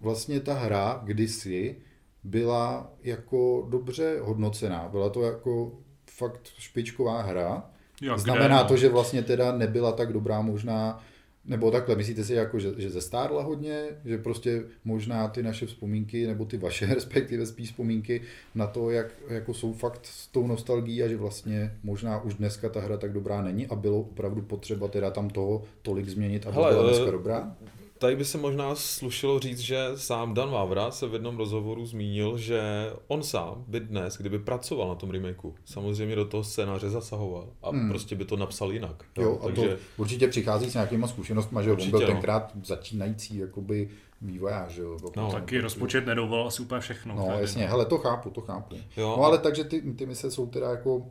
vlastně 0.00 0.40
ta 0.40 0.54
hra 0.54 1.00
kdysi 1.04 1.76
byla 2.24 2.92
jako 3.02 3.66
dobře 3.70 4.18
hodnocená. 4.20 4.88
Byla 4.88 5.10
to 5.10 5.22
jako 5.22 5.78
fakt 6.10 6.40
špičková 6.58 7.22
hra. 7.22 7.70
Jak 8.02 8.18
Znamená 8.18 8.56
kde, 8.56 8.62
no? 8.62 8.68
to, 8.68 8.76
že 8.76 8.88
vlastně 8.88 9.22
teda 9.22 9.52
nebyla 9.52 9.92
tak 9.92 10.12
dobrá 10.12 10.42
možná 10.42 11.04
nebo 11.44 11.70
takhle, 11.70 11.96
myslíte 11.96 12.24
si, 12.24 12.34
jako, 12.34 12.58
že, 12.58 12.72
že 12.76 12.90
zestárla 12.90 13.42
hodně, 13.42 13.84
že 14.04 14.18
prostě 14.18 14.62
možná 14.84 15.28
ty 15.28 15.42
naše 15.42 15.66
vzpomínky, 15.66 16.26
nebo 16.26 16.44
ty 16.44 16.56
vaše 16.56 16.86
respektive 16.94 17.46
spíš 17.46 17.68
vzpomínky 17.68 18.20
na 18.54 18.66
to, 18.66 18.90
jak 18.90 19.06
jako 19.28 19.54
jsou 19.54 19.72
fakt 19.72 20.00
s 20.06 20.26
tou 20.26 20.46
nostalgií 20.46 21.02
a 21.02 21.08
že 21.08 21.16
vlastně 21.16 21.76
možná 21.82 22.20
už 22.20 22.34
dneska 22.34 22.68
ta 22.68 22.80
hra 22.80 22.96
tak 22.96 23.12
dobrá 23.12 23.42
není 23.42 23.66
a 23.66 23.74
bylo 23.74 24.00
opravdu 24.00 24.42
potřeba 24.42 24.88
teda 24.88 25.10
tam 25.10 25.30
toho 25.30 25.62
tolik 25.82 26.08
změnit, 26.08 26.46
aby 26.46 26.54
Hele, 26.54 26.72
byla 26.72 26.88
dneska 26.88 27.08
eh, 27.08 27.12
dobrá? 27.12 27.56
Tady 28.02 28.16
by 28.16 28.24
se 28.24 28.38
možná 28.38 28.74
slušilo 28.74 29.38
říct, 29.38 29.58
že 29.58 29.86
sám 29.94 30.34
Dan 30.34 30.50
Vávra 30.50 30.90
se 30.90 31.06
v 31.06 31.12
jednom 31.12 31.36
rozhovoru 31.36 31.86
zmínil, 31.86 32.38
že 32.38 32.62
on 33.08 33.22
sám 33.22 33.64
by 33.68 33.80
dnes, 33.80 34.16
kdyby 34.16 34.38
pracoval 34.38 34.88
na 34.88 34.94
tom 34.94 35.10
remakeu, 35.10 35.54
samozřejmě 35.64 36.16
do 36.16 36.24
toho 36.24 36.44
scénáře 36.44 36.90
zasahoval 36.90 37.48
a 37.62 37.70
hmm. 37.70 37.88
prostě 37.88 38.14
by 38.14 38.24
to 38.24 38.36
napsal 38.36 38.72
jinak. 38.72 39.04
Jo, 39.18 39.24
jo 39.24 39.38
a 39.42 39.46
takže... 39.46 39.68
to 39.68 39.76
určitě 39.96 40.28
přichází 40.28 40.70
s 40.70 40.74
nějakýma 40.74 41.06
zkušenostmi, 41.06 41.60
že 41.62 41.72
určitě, 41.72 41.96
on 41.96 42.00
byl 42.00 42.08
no. 42.08 42.14
tenkrát 42.14 42.52
začínající 42.64 43.38
jakoby 43.38 43.88
vývojář. 44.20 44.76
Jo, 44.76 44.96
no, 45.16 45.32
taky 45.32 45.60
rozpočet 45.60 46.06
nedovolil 46.06 46.46
asi 46.46 46.62
úplně 46.62 46.80
všechno. 46.80 47.14
No 47.14 47.26
jasně, 47.40 47.66
hele, 47.66 47.84
to 47.86 47.98
chápu, 47.98 48.30
to 48.30 48.40
chápu. 48.40 48.76
Jo, 48.96 49.14
no 49.18 49.24
ale 49.24 49.38
takže 49.38 49.64
ty, 49.64 49.80
ty 49.80 50.06
mise 50.06 50.30
jsou 50.30 50.46
teda 50.46 50.70
jako, 50.70 51.06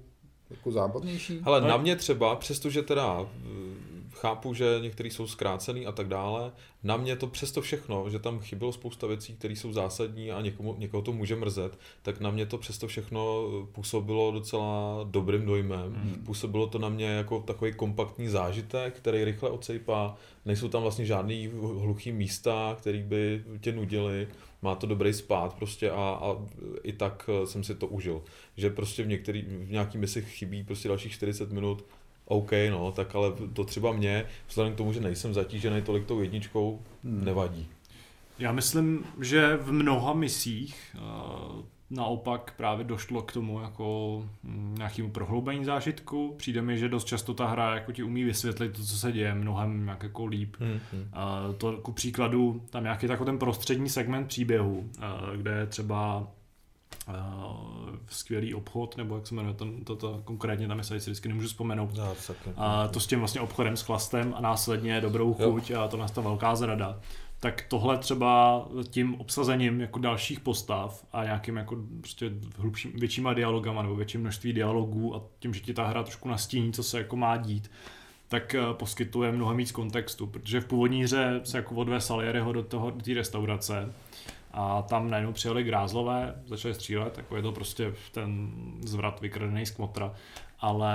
jako 0.50 0.72
zábavnější. 0.72 1.42
Ale 1.44 1.62
no. 1.62 1.68
na 1.68 1.78
mě 1.78 1.96
třeba, 1.96 2.36
přestože 2.36 2.82
teda 2.82 3.28
chápu, 4.22 4.54
že 4.54 4.80
některý 4.82 5.10
jsou 5.10 5.28
zkrácený 5.28 5.86
a 5.86 5.92
tak 5.92 6.08
dále. 6.08 6.52
Na 6.84 6.98
mě 6.98 7.16
to 7.16 7.28
přesto 7.28 7.62
všechno, 7.62 8.10
že 8.10 8.20
tam 8.20 8.40
chybělo 8.40 8.74
spousta 8.74 9.08
věcí, 9.08 9.34
které 9.34 9.56
jsou 9.56 9.74
zásadní 9.74 10.32
a 10.32 10.42
někomu, 10.42 10.76
někoho 10.78 11.04
to 11.04 11.12
může 11.12 11.36
mrzet, 11.36 11.80
tak 12.02 12.20
na 12.20 12.32
mě 12.32 12.46
to 12.46 12.58
přesto 12.58 12.88
všechno 12.88 13.44
působilo 13.72 14.32
docela 14.32 15.00
dobrým 15.04 15.46
dojmem. 15.46 15.94
Hmm. 15.94 16.24
Působilo 16.26 16.68
to 16.68 16.80
na 16.80 16.90
mě 16.90 17.06
jako 17.06 17.40
takový 17.40 17.74
kompaktní 17.74 18.28
zážitek, 18.28 18.98
který 18.98 19.24
rychle 19.24 19.50
odsejpá. 19.50 20.16
Nejsou 20.46 20.68
tam 20.68 20.82
vlastně 20.82 21.06
žádný 21.06 21.50
hluchý 21.80 22.12
místa, 22.12 22.76
který 22.80 23.04
by 23.04 23.44
tě 23.62 23.72
nudili. 23.72 24.28
Má 24.62 24.76
to 24.76 24.88
dobrý 24.88 25.14
spát 25.14 25.54
prostě 25.54 25.92
a, 25.92 26.20
a 26.22 26.38
i 26.84 26.94
tak 26.94 27.30
jsem 27.46 27.64
si 27.64 27.76
to 27.76 27.88
užil. 27.88 28.22
Že 28.58 28.70
prostě 28.70 29.04
v, 29.04 29.08
některý, 29.08 29.42
v 29.42 29.72
nějaký 29.72 29.98
misi 29.98 30.22
chybí 30.22 30.64
prostě 30.64 30.88
dalších 30.88 31.12
40 31.12 31.52
minut, 31.52 31.86
OK, 32.32 32.52
no, 32.70 32.92
tak 32.92 33.16
ale 33.16 33.34
to 33.54 33.64
třeba 33.64 33.92
mě, 33.92 34.26
vzhledem 34.48 34.74
k 34.74 34.78
tomu, 34.78 34.94
že 34.94 35.00
nejsem 35.00 35.34
zatížený 35.34 35.82
tolik 35.82 36.06
tou 36.06 36.22
jedničkou, 36.22 36.82
hmm. 37.04 37.26
nevadí. 37.26 37.68
Já 38.40 38.52
myslím, 38.52 39.06
že 39.22 39.58
v 39.58 39.72
mnoha 39.72 40.14
misích 40.14 40.96
uh, 40.96 41.62
naopak 41.90 42.54
právě 42.58 42.86
došlo 42.86 43.22
k 43.22 43.32
tomu 43.32 43.62
jako 43.62 44.24
mm, 44.44 44.76
nějakému 44.78 45.12
prohloubení 45.12 45.66
zážitku. 45.66 46.34
Přijde 46.38 46.62
mi, 46.62 46.78
že 46.78 46.90
dost 46.90 47.06
často 47.06 47.34
ta 47.34 47.48
hra 47.48 47.76
jako 47.76 47.92
ti 47.92 48.04
umí 48.04 48.24
vysvětlit 48.24 48.70
to, 48.70 48.84
co 48.84 48.98
se 48.98 49.12
děje 49.12 49.36
mnohem 49.36 49.86
nějak 49.86 50.04
jako 50.04 50.26
líp. 50.26 50.56
Hmm, 50.60 50.80
hmm. 50.94 51.02
Uh, 51.02 51.56
to 51.56 51.78
ku 51.78 51.92
příkladu, 51.92 52.62
tam 52.70 52.84
nějaký 52.84 53.08
takový 53.08 53.26
ten 53.26 53.40
prostřední 53.40 53.90
segment 53.90 54.28
příběhu, 54.28 54.78
uh, 54.78 55.36
kde 55.36 55.52
je 55.52 55.66
třeba 55.66 56.28
skvělý 58.10 58.54
obchod, 58.54 58.98
nebo 58.98 59.16
jak 59.16 59.28
se 59.28 59.36
jmenuje 59.36 59.54
ten, 59.54 59.84
to, 59.84 59.96
to, 59.96 60.22
konkrétně 60.24 60.68
tam 60.68 60.78
je 60.78 60.84
se 60.84 60.96
vždycky 60.96 61.28
nemůžu 61.28 61.48
vzpomenout. 61.48 61.90
No, 61.98 62.14
a 62.58 62.88
to 62.88 63.00
s 63.00 63.08
tím 63.08 63.20
vlastně 63.20 63.42
obchodem 63.42 63.78
s 63.78 63.82
chlastem 63.82 64.34
a 64.38 64.42
následně 64.42 65.02
dobrou 65.02 65.34
chuť 65.34 65.70
jo. 65.70 65.82
a 65.82 65.88
to 65.88 65.98
nás 65.98 66.12
ta 66.12 66.22
velká 66.22 66.56
zrada. 66.56 67.00
Tak 67.40 67.66
tohle 67.68 67.98
třeba 67.98 68.66
tím 68.90 69.16
obsazením 69.16 69.82
jako 69.82 70.00
dalších 70.00 70.40
postav 70.40 71.06
a 71.14 71.24
nějakým 71.24 71.58
jako 71.58 71.78
prostě 72.00 72.32
hlubším, 72.58 72.92
většíma 72.96 73.34
dialogama 73.34 73.82
nebo 73.82 73.96
větším 73.96 74.22
množství 74.22 74.54
dialogů 74.54 75.16
a 75.16 75.22
tím, 75.40 75.54
že 75.54 75.60
ti 75.60 75.74
ta 75.74 75.88
hra 75.88 76.04
trošku 76.04 76.30
nastíní, 76.30 76.74
co 76.74 76.84
se 76.84 76.98
jako 76.98 77.16
má 77.16 77.38
dít, 77.38 77.72
tak 78.28 78.56
uh, 78.60 78.74
poskytuje 78.74 79.32
mnohem 79.32 79.58
víc 79.58 79.72
kontextu, 79.72 80.28
protože 80.28 80.62
v 80.62 80.66
původní 80.66 81.04
hře 81.04 81.42
se 81.44 81.58
jako 81.58 81.76
odve 81.76 82.02
Salieriho 82.02 82.54
do 82.54 82.64
toho, 82.64 82.92
do 82.92 83.02
té 83.02 83.14
restaurace 83.14 83.94
a 84.54 84.82
tam 84.82 85.10
najednou 85.10 85.34
přijeli 85.34 85.64
grázlové, 85.64 86.36
začali 86.46 86.74
střílet, 86.74 87.18
jako 87.18 87.36
je 87.36 87.42
to 87.42 87.52
prostě 87.52 87.94
ten 88.12 88.52
zvrat 88.82 89.22
vykradený 89.22 89.66
z 89.66 89.72
kmotra, 89.72 90.14
ale 90.60 90.94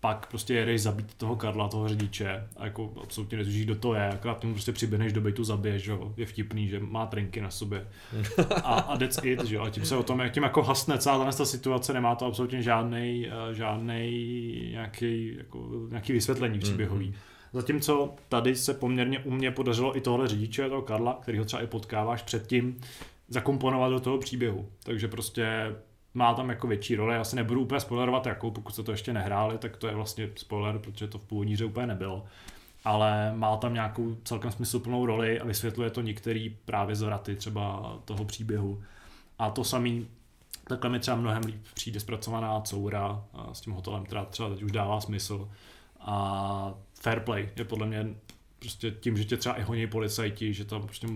pak 0.00 0.26
prostě 0.26 0.54
jedeš 0.54 0.82
zabít 0.82 1.14
toho 1.14 1.36
Karla, 1.36 1.68
toho 1.68 1.88
řidiče 1.88 2.48
a 2.56 2.64
jako 2.64 2.92
absolutně 3.02 3.38
netužíš, 3.38 3.64
kdo 3.64 3.74
to 3.74 3.94
je, 3.94 4.08
akorát 4.08 4.38
tomu 4.38 4.52
prostě 4.52 4.72
přiběhneš 4.72 5.12
do 5.12 5.20
bytu, 5.20 5.44
zabiješ, 5.44 5.82
že 5.82 5.90
jo, 5.90 6.12
je 6.16 6.26
vtipný, 6.26 6.68
že 6.68 6.80
má 6.80 7.06
trenky 7.06 7.40
na 7.40 7.50
sobě 7.50 7.86
a, 8.62 8.74
a 8.74 8.96
that's 8.96 9.18
it, 9.24 9.44
že 9.44 9.56
jo, 9.56 9.62
a 9.62 9.70
tím 9.70 9.84
se 9.84 9.96
o 9.96 10.02
tom, 10.02 10.20
jak 10.20 10.32
tím 10.32 10.42
jako 10.42 10.62
hasne 10.62 10.98
celá 10.98 11.32
ta 11.32 11.44
situace, 11.44 11.92
nemá 11.92 12.14
to 12.14 12.26
absolutně 12.26 12.62
žádný, 12.62 13.28
eh, 13.28 13.54
žádný 13.54 14.68
nějaký, 14.70 15.36
jako, 15.38 15.68
nějaký 15.88 16.12
vysvětlení 16.12 16.58
příběhový. 16.58 17.08
Mm-hmm. 17.08 17.27
Zatímco 17.52 18.14
tady 18.28 18.56
se 18.56 18.74
poměrně 18.74 19.18
u 19.18 19.30
mě 19.30 19.50
podařilo 19.50 19.96
i 19.96 20.00
tohle 20.00 20.28
řidiče, 20.28 20.68
toho 20.68 20.82
Karla, 20.82 21.18
který 21.22 21.38
ho 21.38 21.44
třeba 21.44 21.62
i 21.62 21.66
potkáváš 21.66 22.22
předtím, 22.22 22.80
zakomponovat 23.28 23.92
do 23.92 24.00
toho 24.00 24.18
příběhu. 24.18 24.68
Takže 24.82 25.08
prostě 25.08 25.76
má 26.14 26.34
tam 26.34 26.48
jako 26.48 26.66
větší 26.66 26.96
roli. 26.96 27.14
Já 27.14 27.24
si 27.24 27.36
nebudu 27.36 27.60
úplně 27.60 27.80
spoilerovat 27.80 28.26
jakou, 28.26 28.50
pokud 28.50 28.74
se 28.74 28.82
to 28.82 28.90
ještě 28.90 29.12
nehráli, 29.12 29.58
tak 29.58 29.76
to 29.76 29.86
je 29.86 29.94
vlastně 29.94 30.30
spoiler, 30.36 30.78
protože 30.78 31.08
to 31.08 31.18
v 31.18 31.24
původní 31.24 31.52
hře 31.54 31.64
úplně 31.64 31.86
nebylo. 31.86 32.24
Ale 32.84 33.32
má 33.36 33.56
tam 33.56 33.74
nějakou 33.74 34.16
celkem 34.24 34.50
smysluplnou 34.50 35.06
roli 35.06 35.40
a 35.40 35.44
vysvětluje 35.44 35.90
to 35.90 36.00
některý 36.00 36.56
právě 36.64 36.96
zvraty 36.96 37.36
třeba 37.36 37.92
toho 38.04 38.24
příběhu. 38.24 38.82
A 39.38 39.50
to 39.50 39.64
samý 39.64 40.06
takhle 40.68 40.90
mi 40.90 41.00
třeba 41.00 41.16
mnohem 41.16 41.42
líp 41.42 41.66
přijde 41.74 42.00
zpracovaná 42.00 42.60
coura 42.60 43.24
s 43.52 43.60
tím 43.60 43.72
hotelem, 43.72 44.04
která 44.04 44.24
třeba 44.24 44.48
teď 44.48 44.62
už 44.62 44.72
dává 44.72 45.00
smysl. 45.00 45.48
A 46.10 46.74
fair 46.94 47.20
play 47.20 47.48
je 47.56 47.64
podle 47.64 47.86
mě 47.86 48.06
prostě 48.58 48.90
tím, 48.90 49.16
že 49.16 49.24
tě 49.24 49.36
třeba 49.36 49.54
i 49.54 49.62
honí 49.62 49.86
policajti, 49.86 50.52
že 50.54 50.64
tam 50.64 50.82
prostě 50.82 51.06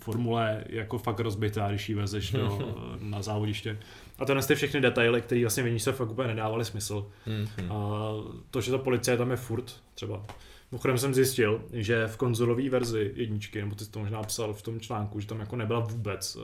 formule 0.00 0.64
je 0.68 0.78
jako 0.78 0.98
fakt 0.98 1.20
rozbitá, 1.20 1.68
když 1.68 1.88
ji 1.88 1.94
vezeš 1.94 2.30
do, 2.32 2.74
na 3.00 3.22
závodiště. 3.22 3.78
A 4.18 4.24
to 4.24 4.42
ty 4.42 4.54
všechny 4.54 4.80
detaily, 4.80 5.22
které 5.22 5.40
vlastně 5.40 5.62
v 5.62 5.80
se 5.80 5.92
fakt 5.92 6.10
úplně 6.10 6.28
nedávaly 6.28 6.64
smysl. 6.64 7.10
Mm-hmm. 7.26 7.72
A 7.72 8.10
to, 8.50 8.60
že 8.60 8.70
ta 8.70 8.78
policie 8.78 9.16
tam 9.16 9.30
je 9.30 9.36
furt 9.36 9.80
třeba 9.94 10.26
Mimochodem 10.74 10.98
jsem 10.98 11.14
zjistil, 11.14 11.62
že 11.72 12.06
v 12.06 12.16
konzolové 12.16 12.68
verzi 12.68 13.12
jedničky, 13.14 13.60
nebo 13.60 13.74
ty 13.74 13.84
jsi 13.84 13.90
to 13.90 13.98
možná 13.98 14.22
psal 14.22 14.52
v 14.52 14.62
tom 14.62 14.80
článku, 14.80 15.20
že 15.20 15.26
tam 15.26 15.40
jako 15.40 15.56
nebyla 15.56 15.80
vůbec 15.80 16.36
uh, 16.36 16.42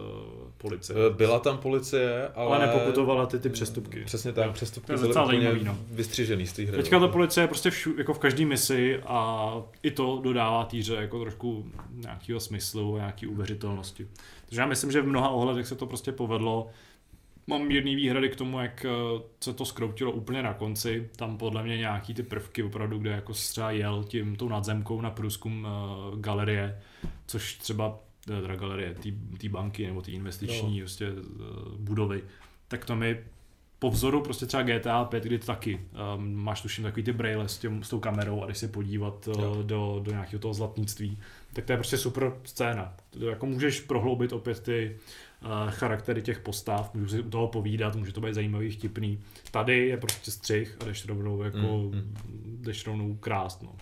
policie. 0.58 0.98
Eh, 1.06 1.14
byla 1.14 1.38
tam 1.38 1.58
policie, 1.58 2.28
ale... 2.28 2.56
ale 2.56 2.66
nepokutovala 2.66 3.26
ty 3.26 3.38
ty 3.38 3.48
přestupky. 3.48 4.00
Přesně 4.04 4.32
tak, 4.32 4.52
přestupky 4.52 4.92
byly 4.92 5.08
úplně 5.08 5.64
no. 5.64 5.78
vystřižený 5.90 6.46
z 6.46 6.52
té 6.52 6.62
hry. 6.62 6.76
Teďka 6.76 7.00
ta 7.00 7.08
policie 7.08 7.44
je 7.44 7.48
prostě 7.48 7.70
všu, 7.70 7.94
jako 7.98 8.14
v 8.14 8.18
každé 8.18 8.44
misi 8.44 9.00
a 9.06 9.52
i 9.82 9.90
to 9.90 10.20
dodává 10.22 10.64
týře 10.64 10.94
jako 10.94 11.20
trošku 11.20 11.70
nějakého 11.94 12.40
smyslu, 12.40 12.96
nějaký 12.96 13.26
uvěřitelnosti. 13.26 14.08
Takže 14.46 14.60
já 14.60 14.66
myslím, 14.66 14.92
že 14.92 15.02
v 15.02 15.06
mnoha 15.06 15.28
ohledech 15.28 15.66
se 15.66 15.74
to 15.74 15.86
prostě 15.86 16.12
povedlo 16.12 16.70
mám 17.46 17.66
mírný 17.66 17.96
výhrady 17.96 18.28
k 18.28 18.36
tomu, 18.36 18.60
jak 18.60 18.84
eh, 18.84 18.90
se 19.40 19.52
to 19.52 19.64
skroutilo 19.64 20.12
úplně 20.12 20.42
na 20.42 20.54
konci. 20.54 21.10
Tam 21.16 21.38
podle 21.38 21.62
mě 21.62 21.76
nějaký 21.76 22.14
ty 22.14 22.22
prvky 22.22 22.62
opravdu, 22.62 22.98
kde 22.98 23.10
jako 23.10 23.32
třeba 23.32 23.70
jel 23.70 24.04
tím 24.04 24.36
tou 24.36 24.48
nadzemkou 24.48 25.00
na 25.00 25.10
průzkum 25.10 25.66
uh, 26.12 26.20
galerie, 26.20 26.80
což 27.26 27.54
třeba 27.54 27.98
eh, 28.30 28.40
teda 28.42 28.56
galerie 28.56 28.94
té 29.40 29.48
banky 29.48 29.86
nebo 29.86 30.02
té 30.02 30.10
investiční 30.10 30.80
no. 30.80 30.84
prostě, 30.84 31.10
uh, 31.12 31.78
budovy, 31.78 32.22
tak 32.68 32.84
to 32.84 32.96
mi 32.96 33.18
po 33.80 33.90
vzoru 33.90 34.22
prostě 34.22 34.46
třeba 34.46 34.62
GTA 34.62 35.04
5, 35.04 35.24
kdy 35.24 35.38
taky 35.38 35.80
um, 36.16 36.34
máš 36.34 36.62
tuším 36.62 36.84
takový 36.84 37.02
ty 37.02 37.12
braille 37.12 37.48
s, 37.48 37.58
tím, 37.58 37.82
s 37.82 37.88
tou 37.88 38.00
kamerou 38.00 38.42
a 38.42 38.46
když 38.46 38.58
se 38.58 38.68
podívat 38.68 39.28
uh, 39.28 39.62
do, 39.62 40.00
do 40.02 40.10
nějakého 40.10 40.40
toho 40.40 40.54
zlatnictví, 40.54 41.18
tak 41.52 41.64
to 41.64 41.72
je 41.72 41.76
prostě 41.76 41.98
super 41.98 42.32
scéna. 42.44 42.94
To 43.10 43.26
jako 43.26 43.46
můžeš 43.46 43.80
prohloubit 43.80 44.32
opět 44.32 44.60
ty 44.60 44.96
charaktery 45.68 46.22
těch 46.22 46.40
postav, 46.40 46.94
můžu 46.94 47.08
si 47.08 47.20
u 47.20 47.30
toho 47.30 47.48
povídat, 47.48 47.96
může 47.96 48.12
to 48.12 48.20
být 48.20 48.34
zajímavý, 48.34 48.70
vtipný. 48.70 49.20
Tady 49.50 49.86
je 49.88 49.96
prostě 49.96 50.30
střih 50.30 50.76
a 50.80 50.84
jdeš 50.84 51.06
rovnou 51.06 51.42
jako, 51.42 51.58
mm, 51.58 51.94
mm. 51.94 52.58
jdeš 52.60 52.86
rovnou 52.86 53.14
krást, 53.14 53.62
no. 53.62 53.76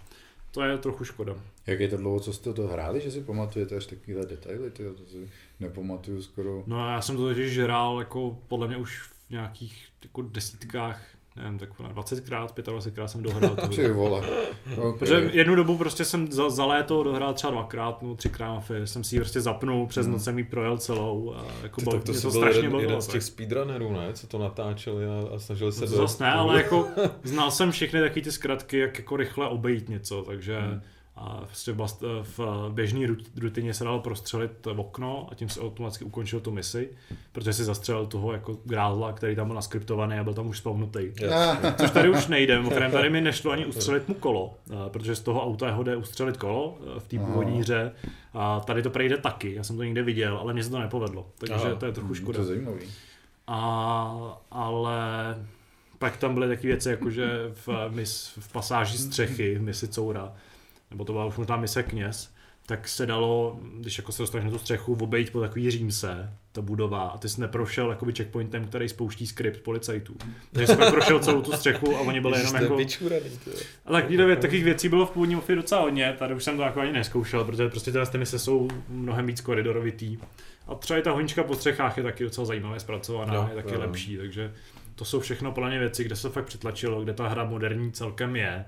To 0.51 0.63
je 0.63 0.79
trochu 0.79 1.05
škoda. 1.05 1.35
Jak 1.67 1.81
je 1.81 1.89
to 1.89 1.97
dlouho, 1.97 2.21
co 2.21 2.33
jste 2.33 2.53
to 2.53 2.67
hráli, 2.67 3.01
že 3.01 3.11
si 3.11 3.21
pamatujete 3.21 3.77
až 3.77 3.87
takovýhle 3.87 4.27
detaily, 4.27 4.71
tyjo, 4.71 4.95
to 4.95 5.07
si 5.07 5.31
nepamatuju 5.61 6.23
skoro. 6.23 6.65
No 6.67 6.89
já 6.91 7.03
jsem 7.03 7.17
to 7.17 7.29
totiž 7.29 7.59
hrál 7.59 7.99
jako 7.99 8.39
podle 8.49 8.69
mě 8.69 8.77
už 8.77 9.01
v 9.01 9.31
nějakých 9.31 9.89
jako 10.03 10.23
desítkách 10.23 11.18
nevím, 11.43 11.59
tak 11.59 11.81
20krát, 11.81 12.47
25krát 12.47 13.07
jsem 13.07 13.23
dohrál. 13.23 13.57
Ty 13.77 13.89
vole. 13.89 14.23
Okay. 14.77 14.99
Protože 14.99 15.31
jednu 15.33 15.55
dobu 15.55 15.79
prostě 15.79 16.05
jsem 16.05 16.33
za, 16.33 16.51
za 16.51 16.65
léto 16.65 17.03
dohrál 17.03 17.35
třeba 17.35 17.51
dvakrát, 17.51 18.03
no 18.03 18.15
třikrát 18.15 18.55
mafie, 18.55 18.87
jsem 18.87 19.05
si 19.05 19.17
ji 19.17 19.21
prostě 19.21 19.41
zapnul, 19.41 19.87
přes 19.87 20.07
hmm. 20.07 20.13
noc 20.13 20.25
jsem 20.25 20.39
ji 20.39 20.45
projel 20.45 20.79
celou. 20.79 21.35
A 21.35 21.45
jako 21.63 21.81
Ty, 21.81 21.87
tak 21.91 22.05
to, 22.05 22.21
to 22.21 22.31
byl 22.31 22.49
jeden, 22.49 22.75
jeden 22.75 23.03
z 23.03 23.07
těch 23.07 23.23
speedrunnerů, 23.23 23.93
ne? 23.93 24.13
Co 24.13 24.27
to 24.27 24.39
natáčeli 24.39 25.07
a, 25.07 25.35
a 25.35 25.39
snažili 25.39 25.73
se... 25.73 25.81
No, 25.81 25.87
zase 25.87 26.25
ne, 26.25 26.33
ale 26.33 26.63
jako 26.63 26.87
znal 27.23 27.51
jsem 27.51 27.71
všechny 27.71 28.01
takové 28.01 28.23
ty 28.23 28.33
zkratky, 28.33 28.79
jak 28.79 28.99
jako 28.99 29.17
rychle 29.17 29.49
obejít 29.49 29.89
něco, 29.89 30.23
takže... 30.23 30.59
Hmm 30.61 30.81
a 31.21 31.43
prostě 31.47 31.73
v, 31.73 32.39
v 32.39 32.71
běžné 32.73 33.07
rutině 33.41 33.75
se 33.75 33.85
dalo 33.85 34.01
prostřelit 34.01 34.67
v 34.67 34.81
okno 34.81 35.29
a 35.31 35.35
tím 35.35 35.49
se 35.49 35.61
automaticky 35.61 36.05
ukončil 36.05 36.41
tu 36.41 36.51
misi, 36.51 36.91
protože 37.33 37.53
si 37.53 37.65
zastřelil 37.65 38.07
toho 38.07 38.33
jako 38.33 38.59
grázla, 38.65 39.13
který 39.13 39.37
tam 39.37 39.47
byl 39.47 39.55
naskriptovaný 39.55 40.19
a 40.19 40.25
byl 40.25 40.35
tam 40.35 40.47
už 40.47 40.59
spavnutý. 40.59 40.99
Yes. 40.99 41.33
Což 41.77 41.91
tady 41.91 42.11
už 42.11 42.27
nejde, 42.27 42.59
mimochodem 42.59 42.91
tady 42.91 43.11
mi 43.11 43.21
nešlo 43.21 43.51
ani 43.51 43.67
ustřelit 43.67 44.09
mu 44.09 44.15
kolo, 44.15 44.55
protože 44.89 45.17
z 45.17 45.21
toho 45.21 45.45
auta 45.45 45.67
jeho 45.67 45.83
jde 45.83 45.97
ustřelit 45.97 46.37
kolo 46.37 46.79
v 46.99 47.09
té 47.09 47.19
původní 47.19 47.61
hře 47.61 47.93
a 48.35 48.61
tady 48.61 48.83
to 48.83 48.91
prejde 48.91 49.17
taky, 49.17 49.55
já 49.55 49.65
jsem 49.65 49.77
to 49.77 49.83
někde 49.83 50.03
viděl, 50.03 50.37
ale 50.37 50.53
mně 50.53 50.65
se 50.65 50.71
to 50.71 50.79
nepovedlo, 50.79 51.27
takže 51.39 51.55
Aha. 51.55 51.75
to 51.75 51.87
je 51.87 51.93
trochu 51.93 52.15
škoda. 52.15 52.37
To 52.37 52.43
je 52.43 52.47
zajímavý. 52.47 52.81
A, 53.47 54.41
ale 54.51 54.99
pak 55.99 56.17
tam 56.17 56.35
byly 56.35 56.49
takové 56.49 56.69
věci, 56.69 56.89
jako 56.89 57.11
že 57.11 57.29
v, 57.67 57.69
mis, 57.89 58.33
v 58.39 58.53
pasáži 58.53 58.99
střechy, 58.99 59.59
v 59.59 59.63
misi 59.63 59.89
Coura, 59.89 60.33
nebo 60.91 61.05
to 61.05 61.13
byla 61.13 61.25
už 61.25 61.37
možná 61.37 61.57
mise 61.57 61.83
kněz, 61.83 62.35
tak 62.69 62.89
se 62.89 63.07
dalo, 63.07 63.61
když 63.81 63.99
jako 63.99 64.13
se 64.13 64.23
dostaneš 64.23 64.45
na 64.45 64.51
tu 64.51 64.59
střechu, 64.59 64.97
obejít 65.01 65.33
po 65.33 65.41
takový 65.41 65.71
římse, 65.71 66.33
ta 66.53 66.63
budova, 66.63 67.01
a 67.01 67.19
ty 67.19 67.29
jsi 67.29 67.41
neprošel 67.41 67.91
jakoby 67.91 68.13
checkpointem, 68.13 68.65
který 68.65 68.89
spouští 68.89 69.27
skript 69.27 69.61
policajtů. 69.61 70.17
Takže 70.53 70.67
jsem 70.67 70.91
prošel 70.91 71.19
celou 71.19 71.43
tu 71.43 71.53
střechu 71.53 71.97
a 71.97 72.01
oni 72.01 72.21
byli 72.21 72.39
jenom 72.39 72.55
jako... 72.55 72.77
A 73.85 73.93
tak 73.93 74.05
takových 74.41 74.65
věcí 74.65 74.89
bylo 74.89 75.07
v 75.07 75.11
původním 75.11 75.39
ofy 75.39 75.55
docela 75.55 75.81
hodně, 75.81 76.15
tady 76.19 76.35
už 76.35 76.45
jsem 76.45 76.57
to 76.57 76.63
jako 76.63 76.81
ani 76.81 76.93
neskoušel, 76.93 77.45
protože 77.45 77.69
prostě 77.69 77.93
ty 77.93 78.19
mise 78.19 78.39
jsou 78.39 78.69
mnohem 78.89 79.27
víc 79.27 79.41
koridorovitý. 79.41 80.19
A 80.67 80.75
třeba 80.75 80.99
i 80.99 81.03
ta 81.03 81.11
honička 81.13 81.43
po 81.43 81.55
střechách 81.55 81.97
je 81.97 82.03
taky 82.03 82.25
docela 82.25 82.45
zajímavě 82.45 82.81
zpracovaná, 82.81 83.35
no, 83.35 83.49
je 83.51 83.63
taky 83.63 83.75
no. 83.75 83.81
lepší, 83.81 84.17
takže 84.17 84.53
to 84.95 85.05
jsou 85.05 85.21
všechno 85.21 85.53
plně 85.53 85.79
věci, 85.79 86.05
kde 86.05 86.17
se 86.17 86.29
fakt 86.29 86.45
přitlačilo, 86.45 87.03
kde 87.03 87.15
ta 87.15 87.29
hra 87.29 87.45
moderní 87.45 87.93
celkem 87.93 88.37
je 88.37 88.65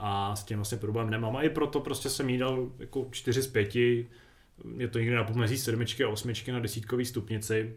a 0.00 0.36
s 0.36 0.44
tím 0.44 0.58
vlastně 0.58 0.78
problém 0.78 1.10
nemám. 1.10 1.36
A 1.36 1.42
i 1.42 1.50
proto 1.50 1.80
prostě 1.80 2.10
jsem 2.10 2.30
jí 2.30 2.38
dal 2.38 2.68
jako 2.78 3.08
4 3.10 3.42
z 3.42 3.46
5, 3.46 3.76
je 3.76 4.88
to 4.90 4.98
někde 4.98 5.16
na 5.16 5.24
pomezí 5.24 5.58
sedmičky 5.58 6.04
a 6.04 6.08
osmičky 6.08 6.52
na 6.52 6.60
desítkový 6.60 7.04
stupnici. 7.04 7.72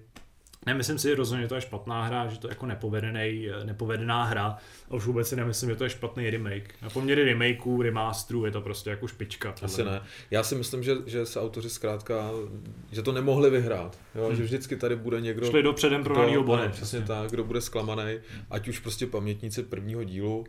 Nemyslím 0.66 1.00
si 1.00 1.16
rozhodně, 1.16 1.42
že 1.42 1.50
to 1.50 1.56
je 1.56 1.62
špatná 1.62 2.06
hra, 2.06 2.28
že 2.28 2.40
to 2.40 2.48
je 2.48 2.52
jako 2.52 2.66
nepovedený, 2.66 3.48
nepovedená 3.64 4.24
hra. 4.24 4.58
A 4.90 4.96
už 4.96 5.06
vůbec 5.06 5.28
si 5.28 5.36
nemyslím, 5.36 5.70
že 5.70 5.76
to 5.76 5.84
je 5.84 5.90
špatný 5.90 6.30
remake. 6.30 6.76
Na 6.82 6.90
poměry 6.90 7.24
remakeů, 7.24 7.82
remasterů 7.82 8.46
je 8.46 8.52
to 8.52 8.62
prostě 8.62 8.90
jako 8.90 9.08
špička. 9.08 9.56
Asi 9.62 9.84
ne. 9.84 10.02
Já 10.32 10.44
si 10.44 10.56
myslím, 10.56 10.84
že, 10.84 10.96
že 11.06 11.26
se 11.26 11.42
autoři 11.42 11.70
zkrátka, 11.70 12.32
že 12.92 13.02
to 13.02 13.12
nemohli 13.12 13.50
vyhrát. 13.50 14.00
Jo? 14.16 14.28
Hmm. 14.28 14.36
Že 14.36 14.44
vždycky 14.44 14.76
tady 14.76 14.96
bude 14.96 15.22
někdo... 15.22 15.46
Šli 15.46 15.64
do 15.64 15.74
předem 15.74 16.04
prodaného 16.04 16.44
body. 16.44 16.70
Přesně 16.70 17.02
tak, 17.02 17.30
kdo 17.30 17.44
bude 17.44 17.62
zklamaný, 17.62 18.20
ať 18.50 18.68
už 18.68 18.80
prostě 18.80 19.08
pamětníci 19.08 19.64
prvního 19.64 20.04
dílu, 20.04 20.46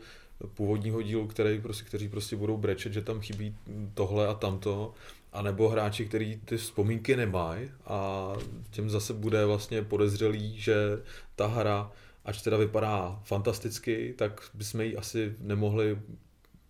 původního 0.54 1.02
dílu, 1.02 1.26
který 1.26 1.60
prostě, 1.60 1.84
kteří 1.84 2.08
prostě 2.08 2.36
budou 2.36 2.56
brečet, 2.56 2.92
že 2.92 3.02
tam 3.02 3.20
chybí 3.20 3.56
tohle 3.94 4.28
a 4.28 4.34
tamto, 4.34 4.94
a 5.32 5.42
nebo 5.42 5.68
hráči, 5.68 6.06
kteří 6.06 6.40
ty 6.44 6.56
vzpomínky 6.56 7.16
nemají 7.16 7.70
a 7.86 8.28
těm 8.70 8.90
zase 8.90 9.12
bude 9.12 9.46
vlastně 9.46 9.82
podezřelý, 9.82 10.60
že 10.60 10.74
ta 11.36 11.46
hra, 11.46 11.92
ač 12.24 12.42
teda 12.42 12.56
vypadá 12.56 13.20
fantasticky, 13.24 14.14
tak 14.18 14.50
bychom 14.54 14.80
ji 14.80 14.96
asi 14.96 15.34
nemohli 15.40 15.98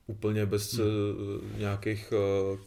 úplně 0.07 0.47
bez 0.47 0.75
hmm. 0.75 0.87
Eh, 0.87 1.59
nějakých 1.59 2.13
eh, 2.13 2.59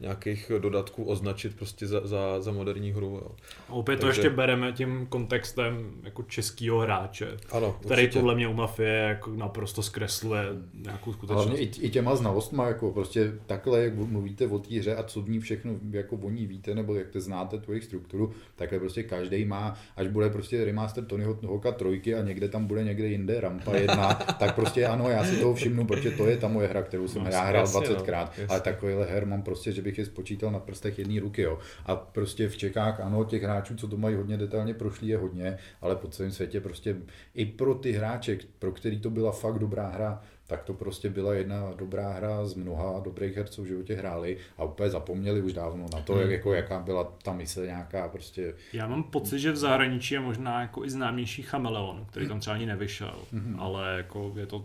nějakých 0.00 0.52
dodatků 0.58 1.04
označit 1.04 1.56
prostě 1.56 1.86
za, 1.86 2.06
za, 2.06 2.40
za 2.40 2.52
moderní 2.52 2.92
hru. 2.92 3.20
Jo. 3.22 3.30
A 3.68 3.72
opět 3.72 3.96
Takže... 3.96 4.00
to 4.00 4.08
ještě 4.08 4.36
bereme 4.36 4.72
tím 4.72 5.06
kontextem 5.06 5.90
jako 6.02 6.22
českého 6.22 6.78
hráče, 6.78 7.36
ano, 7.50 7.76
který 7.80 8.02
určitě. 8.02 8.18
podle 8.18 8.34
mě 8.34 8.48
u 8.48 8.52
Mafie 8.52 8.94
jako 8.94 9.30
naprosto 9.30 9.82
zkresluje 9.82 10.44
nějakou 10.74 11.12
skutečnost. 11.12 11.46
Hlavně 11.46 11.62
i, 11.62 11.86
i 11.86 11.90
těma 11.90 12.16
znalostma, 12.16 12.66
jako 12.66 12.90
prostě 12.90 13.32
takhle, 13.46 13.80
jak 13.80 13.94
mluvíte 13.94 14.46
o 14.46 14.58
té 14.58 14.78
hře 14.78 14.96
a 14.96 15.02
co 15.02 15.22
v 15.22 15.28
ní 15.28 15.40
všechno, 15.40 15.72
jako 15.90 16.16
o 16.16 16.30
ní 16.30 16.46
víte, 16.46 16.74
nebo 16.74 16.94
jak 16.94 17.08
to 17.08 17.20
znáte 17.20 17.58
tu 17.58 17.72
jejich 17.72 17.84
strukturu, 17.84 18.32
takhle 18.56 18.78
prostě 18.78 19.02
každý 19.02 19.44
má, 19.44 19.76
až 19.96 20.08
bude 20.08 20.30
prostě 20.30 20.64
remaster 20.64 21.04
Tonyho 21.04 21.38
Hoka 21.46 21.72
trojky 21.72 22.14
a 22.14 22.22
někde 22.22 22.48
tam 22.48 22.66
bude 22.66 22.84
někde 22.84 23.06
jinde 23.06 23.40
rampa 23.40 23.76
jedna, 23.76 24.14
tak 24.38 24.54
prostě 24.54 24.86
ano, 24.86 25.10
já 25.10 25.24
si 25.24 25.36
toho 25.36 25.54
všimnu, 25.54 25.86
protože 25.86 26.10
to 26.10 26.26
je 26.26 26.36
ta 26.36 26.48
moje 26.48 26.68
hra, 26.68 26.82
kterou 26.82 27.08
jsem 27.08 27.24
no, 27.24 27.30
já 27.30 27.44
hrál 27.44 27.64
20krát, 27.64 28.28
no, 28.38 28.44
ale 28.48 28.60
takovýhle 28.60 29.06
her 29.06 29.26
mám 29.26 29.42
prostě, 29.42 29.72
že 29.72 29.82
bych 29.88 29.98
je 29.98 30.04
spočítal 30.04 30.50
na 30.50 30.58
prstech 30.58 30.98
jedné 30.98 31.20
ruky. 31.20 31.42
Jo. 31.42 31.58
A 31.86 31.96
prostě 31.96 32.48
v 32.48 32.56
Čechách, 32.56 33.00
ano, 33.00 33.24
těch 33.24 33.42
hráčů, 33.42 33.76
co 33.76 33.88
to 33.88 33.96
mají 33.96 34.16
hodně 34.16 34.36
detailně 34.36 34.74
prošlý, 34.74 35.08
je 35.08 35.16
hodně, 35.16 35.58
ale 35.80 35.96
po 35.96 36.08
celém 36.08 36.32
světě 36.32 36.60
prostě 36.60 36.96
i 37.34 37.46
pro 37.46 37.74
ty 37.74 37.92
hráče, 37.92 38.38
pro 38.58 38.72
který 38.72 39.00
to 39.00 39.10
byla 39.10 39.32
fakt 39.32 39.58
dobrá 39.58 39.88
hra, 39.88 40.22
tak 40.46 40.64
to 40.64 40.74
prostě 40.74 41.10
byla 41.10 41.34
jedna 41.34 41.72
dobrá 41.76 42.12
hra 42.12 42.46
z 42.46 42.54
mnoha 42.54 43.00
dobrých 43.00 43.36
her, 43.36 43.48
co 43.48 43.62
v 43.62 43.66
životě 43.66 43.94
hráli 43.94 44.36
a 44.58 44.64
úplně 44.64 44.90
zapomněli 44.90 45.42
už 45.42 45.52
dávno 45.52 45.86
na 45.92 46.00
to, 46.00 46.12
hmm. 46.12 46.22
jak, 46.22 46.30
jako, 46.30 46.54
jaká 46.54 46.80
byla 46.80 47.04
ta 47.04 47.32
mise 47.32 47.66
nějaká 47.66 48.08
prostě. 48.08 48.54
Já 48.72 48.86
mám 48.86 49.02
pocit, 49.02 49.38
že 49.38 49.52
v 49.52 49.56
zahraničí 49.56 50.14
je 50.14 50.20
možná 50.20 50.60
jako 50.60 50.84
i 50.84 50.90
známější 50.90 51.42
Chameleon, 51.42 52.06
který 52.10 52.28
tam 52.28 52.40
třeba 52.40 52.56
ani 52.56 52.66
nevyšel, 52.66 53.18
hmm. 53.32 53.60
ale 53.60 53.96
jako 53.96 54.32
je 54.36 54.46
to 54.46 54.64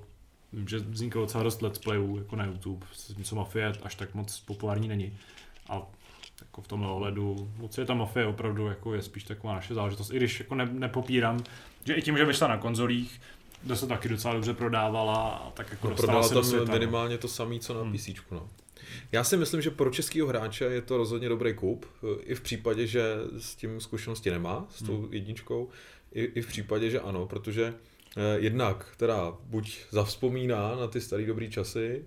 Vím, 0.54 0.68
že 0.68 0.80
vzniklo 0.80 1.22
docela 1.22 1.44
dost 1.44 1.62
let's 1.62 1.80
playů 1.80 2.18
jako 2.18 2.36
na 2.36 2.46
YouTube, 2.46 2.86
co 3.24 3.36
Mafie 3.36 3.74
až 3.84 3.96
tak 3.96 4.14
moc 4.14 4.40
populární 4.40 4.88
není. 4.88 5.18
A 5.70 5.82
jako 6.42 6.62
v 6.62 6.68
tomhle 6.68 6.90
ohledu, 6.92 7.52
moc 7.58 7.78
je 7.78 7.86
ta 7.86 7.94
Mafie 7.94 8.26
opravdu 8.26 8.68
jako 8.68 8.94
je 8.94 9.02
spíš 9.02 9.24
taková 9.24 9.54
naše 9.54 9.74
záležitost, 9.74 10.14
i 10.14 10.18
když 10.18 10.40
jako 10.40 10.56
ne, 10.56 10.66
nepopírám, 10.66 11.40
že 11.84 11.94
i 11.94 12.02
tím, 12.02 12.18
že 12.18 12.26
vyšla 12.26 12.48
na 12.48 12.58
konzolích, 12.58 13.22
to 13.68 13.76
se 13.76 13.88
taky 13.88 14.10
docela 14.10 14.34
dobře 14.34 14.54
prodávala, 14.54 15.52
tak 15.54 15.72
jako 15.72 15.90
no, 15.90 15.96
prodala 15.96 16.30
tam 16.30 16.44
světa, 16.44 16.66
no. 16.66 16.74
minimálně 16.74 17.18
to 17.18 17.28
samé, 17.28 17.60
co 17.60 17.74
na 17.74 17.82
hmm. 17.82 17.94
PC. 17.94 18.10
No. 18.32 18.50
Já 19.12 19.24
si 19.24 19.38
myslím, 19.38 19.62
že 19.62 19.70
pro 19.72 19.90
českého 19.90 20.28
hráče 20.28 20.66
je 20.66 20.82
to 20.82 20.98
rozhodně 20.98 21.30
dobrý 21.30 21.54
kup, 21.54 21.86
i 22.24 22.36
v 22.36 22.42
případě, 22.42 22.88
že 22.88 23.04
s 23.38 23.56
tím 23.56 23.82
zkušenosti 23.82 24.32
nemá, 24.32 24.66
s 24.70 24.84
tou 24.84 24.98
hmm. 24.98 25.14
jedničkou, 25.14 25.70
i, 26.12 26.24
i 26.24 26.42
v 26.42 26.48
případě, 26.48 26.90
že 26.90 27.00
ano, 27.00 27.26
protože 27.26 27.74
Eh, 27.74 27.93
jednak 28.36 28.88
teda 28.98 29.34
buď 29.44 29.78
zavzpomíná 29.92 30.76
na 30.76 30.88
ty 30.88 31.02
staré 31.02 31.26
dobré 31.26 31.48
časy, 31.48 32.06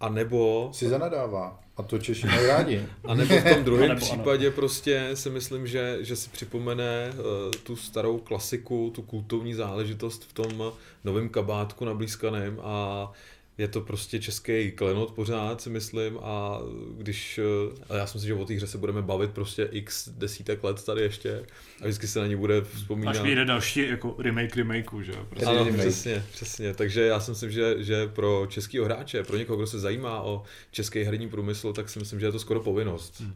a 0.00 0.08
nebo... 0.08 0.70
Si 0.72 0.88
zanadává. 0.88 1.60
A 1.76 1.82
to 1.82 1.98
Češi 1.98 2.26
mají 2.26 2.46
rádi. 2.46 2.86
A 3.04 3.14
nebo 3.14 3.38
v 3.38 3.54
tom 3.54 3.64
druhém 3.64 3.96
případě 4.00 4.46
ano. 4.46 4.54
prostě 4.54 5.10
si 5.14 5.30
myslím, 5.30 5.66
že, 5.66 5.98
že 6.00 6.16
si 6.16 6.30
připomene 6.30 7.12
uh, 7.12 7.50
tu 7.62 7.76
starou 7.76 8.18
klasiku, 8.18 8.92
tu 8.94 9.02
kultovní 9.02 9.54
záležitost 9.54 10.24
v 10.24 10.32
tom 10.32 10.72
novém 11.04 11.28
kabátku 11.28 11.84
nablízkaném 11.84 12.60
a 12.62 13.12
je 13.58 13.68
to 13.68 13.80
prostě 13.80 14.20
český 14.20 14.72
klenot 14.72 15.10
pořád, 15.10 15.60
si 15.60 15.70
myslím, 15.70 16.18
a 16.22 16.60
když, 16.96 17.40
a 17.88 17.96
já 17.96 18.06
si 18.06 18.16
myslím, 18.16 18.28
že 18.28 18.34
o 18.34 18.44
té 18.44 18.54
hře 18.54 18.66
se 18.66 18.78
budeme 18.78 19.02
bavit 19.02 19.30
prostě 19.30 19.68
x 19.72 20.08
desítek 20.08 20.64
let 20.64 20.84
tady 20.84 21.02
ještě 21.02 21.44
a 21.80 21.84
vždycky 21.84 22.06
se 22.06 22.20
na 22.20 22.26
ní 22.26 22.36
bude 22.36 22.60
vzpomínat. 22.60 23.10
Až 23.10 23.20
vyjde 23.20 23.44
další 23.44 23.88
jako 23.88 24.16
remake 24.18 24.56
remakeu, 24.56 25.02
že 25.02 25.12
jo? 25.12 25.26
Prostě. 25.28 25.46
Ano, 25.46 25.64
remake. 25.64 25.80
přesně, 25.80 26.24
přesně, 26.32 26.74
takže 26.74 27.06
já 27.06 27.20
si 27.20 27.30
myslím, 27.30 27.50
že, 27.50 27.84
že 27.84 28.06
pro 28.06 28.46
českého 28.48 28.84
hráče, 28.84 29.24
pro 29.24 29.36
někoho, 29.36 29.56
kdo 29.56 29.66
se 29.66 29.78
zajímá 29.78 30.22
o 30.22 30.42
český 30.70 31.02
herní 31.02 31.28
průmysl, 31.28 31.72
tak 31.72 31.88
si 31.88 31.98
myslím, 31.98 32.20
že 32.20 32.26
je 32.26 32.32
to 32.32 32.38
skoro 32.38 32.60
povinnost. 32.60 33.20
Hmm. 33.20 33.34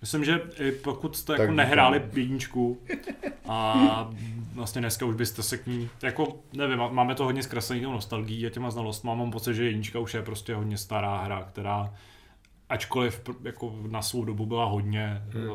Myslím, 0.00 0.24
že 0.24 0.40
pokud 0.82 1.16
jste 1.16 1.32
jako 1.32 1.52
nehráli 1.52 2.02
jedničku 2.14 2.80
a 3.48 4.10
vlastně 4.54 4.80
dneska 4.80 5.06
už 5.06 5.14
byste 5.14 5.42
se 5.42 5.58
k 5.58 5.66
ní, 5.66 5.90
jako 6.02 6.38
nevím, 6.52 6.78
máme 6.90 7.14
to 7.14 7.24
hodně 7.24 7.42
zkreslený 7.42 7.82
nostalgií 7.82 8.46
a 8.46 8.50
těma 8.50 8.70
znalostmi, 8.70 9.10
mám 9.14 9.30
pocit, 9.30 9.54
že 9.54 9.64
jednička 9.64 9.98
už 9.98 10.14
je 10.14 10.22
prostě 10.22 10.54
hodně 10.54 10.78
stará 10.78 11.22
hra, 11.22 11.42
která 11.42 11.94
ačkoliv 12.68 13.22
jako 13.42 13.74
na 13.88 14.02
svou 14.02 14.24
dobu 14.24 14.46
byla 14.46 14.64
hodně, 14.64 15.22
hmm. 15.28 15.48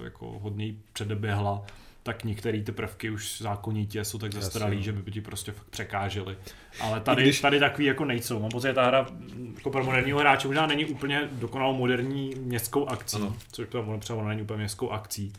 Eh, 0.00 0.04
jako 0.04 0.38
hodně 0.42 0.74
předeběhla, 0.92 1.62
tak 2.02 2.24
některé 2.24 2.62
ty 2.62 2.72
prvky 2.72 3.10
už 3.10 3.38
zákonitě 3.40 4.04
jsou 4.04 4.18
tak 4.18 4.32
zastaralý, 4.32 4.76
no. 4.76 4.82
že 4.82 4.92
by 4.92 5.10
ti 5.10 5.20
prostě 5.20 5.52
fakt 5.52 5.66
překážely. 5.66 6.36
Ale 6.80 7.00
tady, 7.00 7.22
když... 7.22 7.40
tady 7.40 7.60
takový 7.60 7.84
jako 7.84 8.04
nejsou. 8.04 8.40
Mám 8.40 8.50
pocit, 8.50 8.66
že 8.68 8.74
ta 8.74 8.86
hra 8.86 9.06
jako 9.54 9.70
pro 9.70 9.84
moderního 9.84 10.18
hráče 10.18 10.48
možná 10.48 10.66
není 10.66 10.84
úplně 10.84 11.28
dokonalou 11.32 11.74
moderní 11.74 12.34
městskou 12.38 12.86
akcí, 12.86 13.16
ano. 13.16 13.36
což 13.52 13.68
to 13.68 13.98
třeba 13.98 14.28
není 14.28 14.42
úplně 14.42 14.58
městskou 14.58 14.90
akcí. 14.90 15.32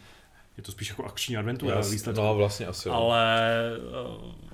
Je 0.58 0.64
to 0.64 0.72
spíš 0.72 0.90
jako 0.90 1.06
akční 1.06 1.38
adventura. 1.38 1.82
No 2.16 2.36
vlastně 2.36 2.66
asi. 2.66 2.90
Ale 2.90 3.52
eh, 3.76 4.54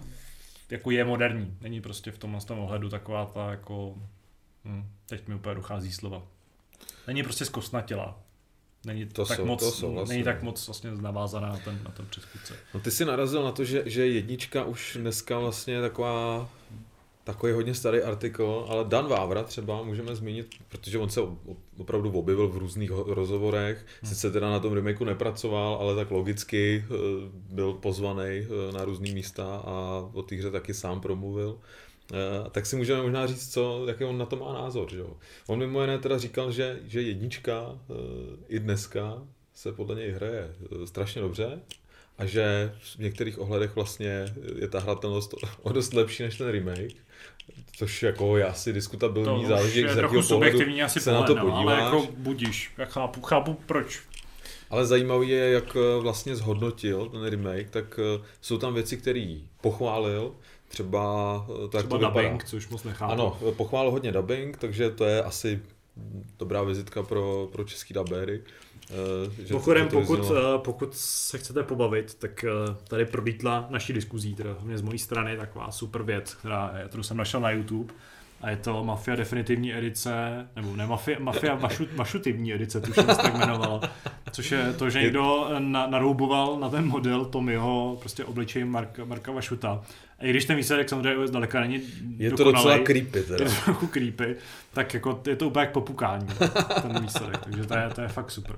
jako 0.70 0.91
je 0.91 1.05
moderní. 1.05 1.57
Není 1.62 1.82
prostě 1.82 2.12
v 2.12 2.18
tomhle 2.18 2.41
tom 2.41 2.60
ohledu 2.60 2.89
taková 2.89 3.26
ta 3.26 3.51
jako... 3.51 3.95
Hm, 4.66 4.89
teď 5.05 5.28
mi 5.28 5.36
úplně 5.36 5.55
dochází 5.55 5.91
slova. 5.91 6.22
Není 7.07 7.24
prostě 7.24 7.45
zkostnatělá. 7.45 8.20
Není 8.86 9.06
to 9.06 9.26
tak, 9.26 9.38
jsou, 9.38 9.46
moc, 9.46 9.60
to 9.60 9.72
jsou 9.72 9.94
vlastně. 9.94 10.14
není 10.14 10.24
tak 10.24 10.44
moc 10.44 10.68
vlastně 10.68 10.92
navázaná 10.92 11.50
na 11.50 11.58
ten, 11.58 11.80
na 11.84 11.92
ten 11.92 12.06
předchůdce. 12.10 12.54
No 12.74 12.80
ty 12.80 12.92
si 12.92 13.06
narazil 13.06 13.44
na 13.44 13.52
to, 13.52 13.64
že, 13.64 13.84
že 13.86 14.08
jednička 14.08 14.64
už 14.64 14.98
dneska 15.00 15.40
vlastně 15.40 15.74
je 15.74 15.82
taková 15.82 16.50
takový 17.24 17.54
hodně 17.54 17.74
starý 17.76 18.02
artikl, 18.02 18.66
ale 18.70 18.86
Dan 18.86 19.08
Vávra 19.08 19.44
třeba 19.44 19.84
můžeme 19.84 20.16
zmínit, 20.16 20.48
protože 20.70 20.98
on 20.98 21.10
se 21.10 21.22
opravdu 21.78 22.12
objevil 22.12 22.48
v 22.48 22.58
různých 22.58 22.92
rozhovorech, 22.92 23.86
hmm. 24.02 24.10
sice 24.10 24.32
teda 24.32 24.50
na 24.50 24.60
tom 24.60 24.74
remakeu 24.74 25.06
nepracoval, 25.06 25.78
ale 25.82 25.96
tak 25.96 26.12
logicky 26.12 26.86
eh, 26.86 26.94
byl 27.32 27.74
pozvaný 27.74 28.30
eh, 28.30 28.72
na 28.74 28.86
různé 28.86 29.12
místa 29.12 29.44
a 29.66 30.10
o 30.14 30.22
té 30.22 30.36
hře 30.36 30.52
taky 30.52 30.74
sám 30.74 31.02
promluvil. 31.02 31.60
Eh, 32.14 32.49
tak 32.51 32.66
si 32.66 32.76
můžeme 32.76 33.01
možná 33.01 33.28
říct, 33.28 33.53
co, 33.53 33.86
jaký 33.88 34.03
on 34.03 34.18
na 34.18 34.26
to 34.26 34.36
má 34.36 34.53
názor. 34.53 34.89
Že 34.91 34.97
jo? 34.97 35.18
On 35.47 35.60
mimo 35.60 35.82
jiné 35.82 35.97
teda 35.97 36.18
říkal, 36.18 36.51
že, 36.51 36.80
že 36.86 37.01
jednička 37.01 37.80
i 38.47 38.60
dneska 38.60 39.24
se 39.53 39.72
podle 39.72 39.95
něj 39.95 40.12
hraje 40.12 40.55
strašně 40.86 41.22
dobře 41.22 41.60
a 42.20 42.26
že 42.26 42.74
v 42.95 42.99
některých 42.99 43.39
ohledech 43.39 43.76
vlastně 43.76 44.26
je 44.55 44.68
ta 44.68 44.80
hratelnost 44.80 45.34
o 45.62 45.72
dost 45.72 45.93
lepší 45.93 46.24
než 46.24 46.38
ten 46.38 46.47
remake. 46.47 46.95
Což 47.76 48.03
jako 48.03 48.38
je 48.38 48.45
asi 48.45 48.74
diskutabilní, 48.74 49.45
záleží, 49.45 49.82
z 49.82 49.97
jakého 49.97 50.24
pohledu 50.24 50.60
asi 50.84 50.99
se 50.99 51.12
na 51.12 51.24
to 51.24 51.36
podíváš. 51.36 51.66
Ale 51.66 51.84
jako 51.84 52.07
budíš, 52.18 52.72
já 52.78 52.86
chápu, 52.86 53.22
chápu 53.22 53.53
proč. 53.66 54.01
Ale 54.70 54.86
zajímavý 54.86 55.30
je, 55.30 55.49
jak 55.49 55.76
eh, 55.76 56.01
vlastně 56.01 56.36
zhodnotil 56.36 57.10
ten 57.10 57.24
remake, 57.24 57.70
tak 57.70 57.99
eh, 57.99 58.26
jsou 58.41 58.57
tam 58.57 58.74
věci, 58.74 58.97
které 58.97 59.36
pochválil, 59.62 60.36
třeba 60.70 61.45
eh, 61.49 61.67
tak 61.67 61.82
třeba 61.86 61.97
to 61.99 62.05
dubbing, 62.05 62.43
což 62.43 62.70
moc 62.70 62.84
nechápu. 62.84 63.13
Ano, 63.13 63.38
pochválil 63.57 63.91
hodně 63.91 64.11
dubbing, 64.11 64.57
takže 64.57 64.89
to 64.89 65.05
je 65.05 65.24
asi 65.24 65.61
dobrá 66.39 66.63
vizitka 66.63 67.03
pro, 67.03 67.49
pro 67.51 67.63
český 67.63 67.93
dubéry. 67.93 68.43
Uh, 69.39 69.51
Pochodem, 69.51 69.88
pokud, 69.88 70.20
uh, 70.20 70.38
pokud 70.57 70.95
se 70.95 71.38
chcete 71.38 71.63
pobavit, 71.63 72.13
tak 72.13 72.45
tady 72.88 73.05
prolítla 73.05 73.67
naší 73.70 73.93
diskuzí, 73.93 74.36
teda 74.36 74.57
mě 74.61 74.78
z 74.78 74.82
mojí 74.82 74.99
strany 74.99 75.38
taková 75.38 75.72
super 75.72 76.03
věc, 76.03 76.34
která, 76.34 76.74
kterou 76.88 77.03
jsem 77.03 77.17
našel 77.17 77.41
na 77.41 77.51
YouTube. 77.51 77.93
a 78.41 78.49
je 78.49 78.57
to 78.57 78.84
Mafia 78.84 79.15
definitivní 79.15 79.76
edice, 79.76 80.47
nebo 80.55 80.76
ne, 80.76 80.88
Mafia, 80.88 81.20
Mafia 81.20 81.55
vašu, 81.55 81.86
vašutivní 81.95 82.53
edice, 82.53 82.82
tuším 82.82 83.03
se 83.03 83.15
tak 83.15 83.36
jmenovalo, 83.36 83.82
což 84.32 84.52
je 84.52 84.74
to, 84.74 84.90
že 84.90 85.02
někdo 85.02 85.50
na, 85.60 85.88
narouboval 85.88 86.60
na 86.60 86.70
ten 86.70 86.88
model 86.88 87.26
Tommyho 87.26 87.98
prostě 88.00 88.26
obličej 88.26 88.66
Marka, 88.66 89.06
Marka 89.06 89.32
Vašuta. 89.32 89.82
A 90.20 90.26
i 90.26 90.30
když 90.30 90.46
ten 90.46 90.56
výsledek 90.56 90.90
samozřejmě 90.90 91.28
zdaleka 91.28 91.60
není 91.60 91.82
Je 92.18 92.32
to 92.32 92.44
docela 92.44 92.80
creepy 92.80 93.24
teda. 93.24 93.46
je 93.46 93.50
to 93.50 93.62
trochu 93.66 93.88
creepy, 93.88 94.36
tak 94.74 94.94
jako 94.94 95.22
je 95.28 95.36
to 95.36 95.48
úplně 95.48 95.62
jak 95.62 95.72
popukání, 95.72 96.28
ten 96.82 97.02
výsledek, 97.02 97.38
takže 97.38 97.66
to 97.66 97.78
je, 97.78 97.90
to 97.96 98.02
je 98.02 98.08
fakt 98.08 98.32
super. 98.32 98.56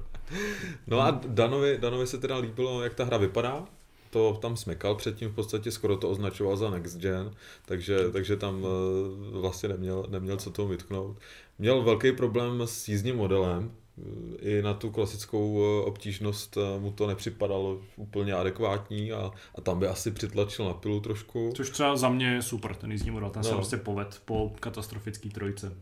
No 0.87 0.99
a 0.99 1.21
Danovi, 1.27 1.77
Danovi 1.81 2.07
se 2.07 2.17
teda 2.17 2.37
líbilo, 2.37 2.83
jak 2.83 2.93
ta 2.93 3.03
hra 3.03 3.17
vypadá, 3.17 3.65
to 4.09 4.37
tam 4.41 4.57
smekal 4.57 4.95
předtím 4.95 5.29
v 5.29 5.35
podstatě, 5.35 5.71
skoro 5.71 5.97
to 5.97 6.09
označoval 6.09 6.57
za 6.57 6.69
next 6.69 6.97
gen, 6.97 7.31
takže, 7.65 7.97
takže 8.13 8.35
tam 8.35 8.65
eh, 8.65 9.39
vlastně 9.39 9.69
neměl, 9.69 10.05
neměl 10.09 10.37
co 10.37 10.51
tomu 10.51 10.69
vytknout. 10.69 11.17
Měl 11.59 11.81
velký 11.81 12.11
problém 12.11 12.61
s 12.65 12.87
jízdním 12.87 13.15
modelem, 13.15 13.71
i 14.39 14.61
na 14.61 14.73
tu 14.73 14.89
klasickou 14.89 15.63
eh, 15.63 15.85
obtížnost 15.85 16.57
eh, 16.57 16.79
mu 16.79 16.91
to 16.91 17.07
nepřipadalo 17.07 17.81
úplně 17.95 18.33
adekvátní 18.33 19.11
a, 19.11 19.31
a 19.55 19.61
tam 19.61 19.79
by 19.79 19.87
asi 19.87 20.11
přitlačil 20.11 20.65
na 20.65 20.73
pilu 20.73 20.99
trošku. 20.99 21.51
Což 21.55 21.69
třeba 21.69 21.95
za 21.95 22.09
mě 22.09 22.33
je 22.33 22.41
super, 22.41 22.75
ten 22.75 22.91
jízdní 22.91 23.11
model, 23.11 23.29
ten 23.29 23.41
no. 23.41 23.49
se 23.49 23.55
prostě 23.55 23.77
poved 23.77 24.21
po 24.25 24.51
katastrofický 24.59 25.29
trojce. 25.29 25.73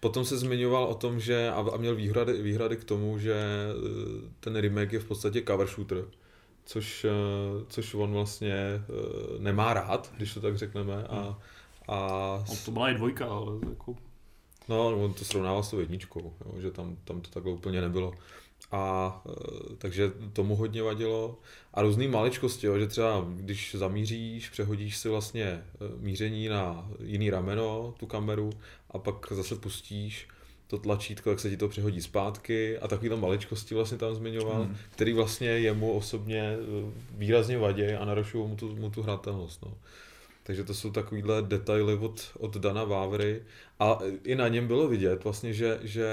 Potom 0.00 0.24
se 0.24 0.38
zmiňoval 0.38 0.84
o 0.84 0.94
tom, 0.94 1.20
že 1.20 1.50
a 1.50 1.76
měl 1.76 1.94
výhrady, 1.94 2.42
výhrady 2.42 2.76
k 2.76 2.84
tomu, 2.84 3.18
že 3.18 3.36
ten 4.40 4.56
remake 4.56 4.92
je 4.92 4.98
v 4.98 5.04
podstatě 5.04 5.42
cover 5.46 5.66
shooter 5.66 6.04
což, 6.68 7.04
eh, 7.04 7.64
což 7.68 7.94
on 7.94 8.12
vlastně 8.12 8.54
eh, 8.54 8.82
nemá 9.38 9.74
rád, 9.74 10.12
když 10.16 10.34
to 10.34 10.40
tak 10.40 10.56
řekneme. 10.56 11.04
A, 11.04 11.22
Hmm. 11.22 11.34
a 11.88 12.44
No, 12.48 12.56
to 12.64 12.70
byla 12.70 12.90
i 12.90 12.94
dvojka, 12.94 13.26
ale 13.26 13.52
jako... 13.68 13.96
no, 14.68 15.04
on 15.04 15.14
to 15.14 15.24
srovnával 15.24 15.62
s 15.62 15.70
tou 15.70 15.78
jedničkou, 15.78 16.32
jo, 16.44 16.60
že 16.60 16.70
tam, 16.70 16.96
tam 17.04 17.20
to 17.20 17.30
takhle 17.30 17.52
úplně 17.52 17.80
nebylo. 17.80 18.12
A 18.72 19.22
eh, 19.28 19.76
takže 19.78 20.12
tomu 20.32 20.56
hodně 20.56 20.82
vadilo. 20.82 21.38
A 21.74 21.82
různý 21.82 22.08
maličkosti, 22.08 22.66
jo, 22.66 22.78
že 22.78 22.86
třeba 22.86 23.26
když 23.30 23.74
zamíříš, 23.74 24.50
přehodíš 24.50 24.96
si 24.96 25.08
vlastně 25.08 25.62
míření 25.98 26.48
na 26.48 26.90
jiný 27.04 27.30
rameno, 27.30 27.94
tu 27.98 28.06
kameru, 28.06 28.50
a 28.90 28.98
pak 28.98 29.32
zase 29.32 29.56
pustíš, 29.56 30.28
to 30.68 30.78
tlačítko, 30.78 31.30
jak 31.30 31.40
se 31.40 31.50
ti 31.50 31.56
to 31.56 31.68
přehodí 31.68 32.02
zpátky 32.02 32.78
a 32.78 32.88
takovýhle 32.88 33.16
maličkosti 33.16 33.74
vlastně 33.74 33.98
tam 33.98 34.14
zmiňoval, 34.14 34.62
hmm. 34.62 34.76
který 34.90 35.12
vlastně 35.12 35.48
jemu 35.48 35.92
osobně 35.92 36.56
výrazně 37.10 37.58
vadí 37.58 37.84
a 37.84 38.04
narušují 38.04 38.48
mu 38.48 38.56
tu, 38.56 38.76
mu 38.76 38.90
tu 38.90 39.02
hratelnost. 39.02 39.62
No. 39.62 39.74
Takže 40.48 40.64
to 40.64 40.74
jsou 40.74 40.90
takovýhle 40.90 41.42
detaily 41.42 41.94
od, 41.94 42.30
od 42.38 42.56
Dana 42.56 42.84
Vávry 42.84 43.42
a 43.78 43.98
i 44.24 44.34
na 44.34 44.48
něm 44.48 44.66
bylo 44.66 44.88
vidět 44.88 45.24
vlastně, 45.24 45.52
že, 45.52 45.78
že 45.82 46.08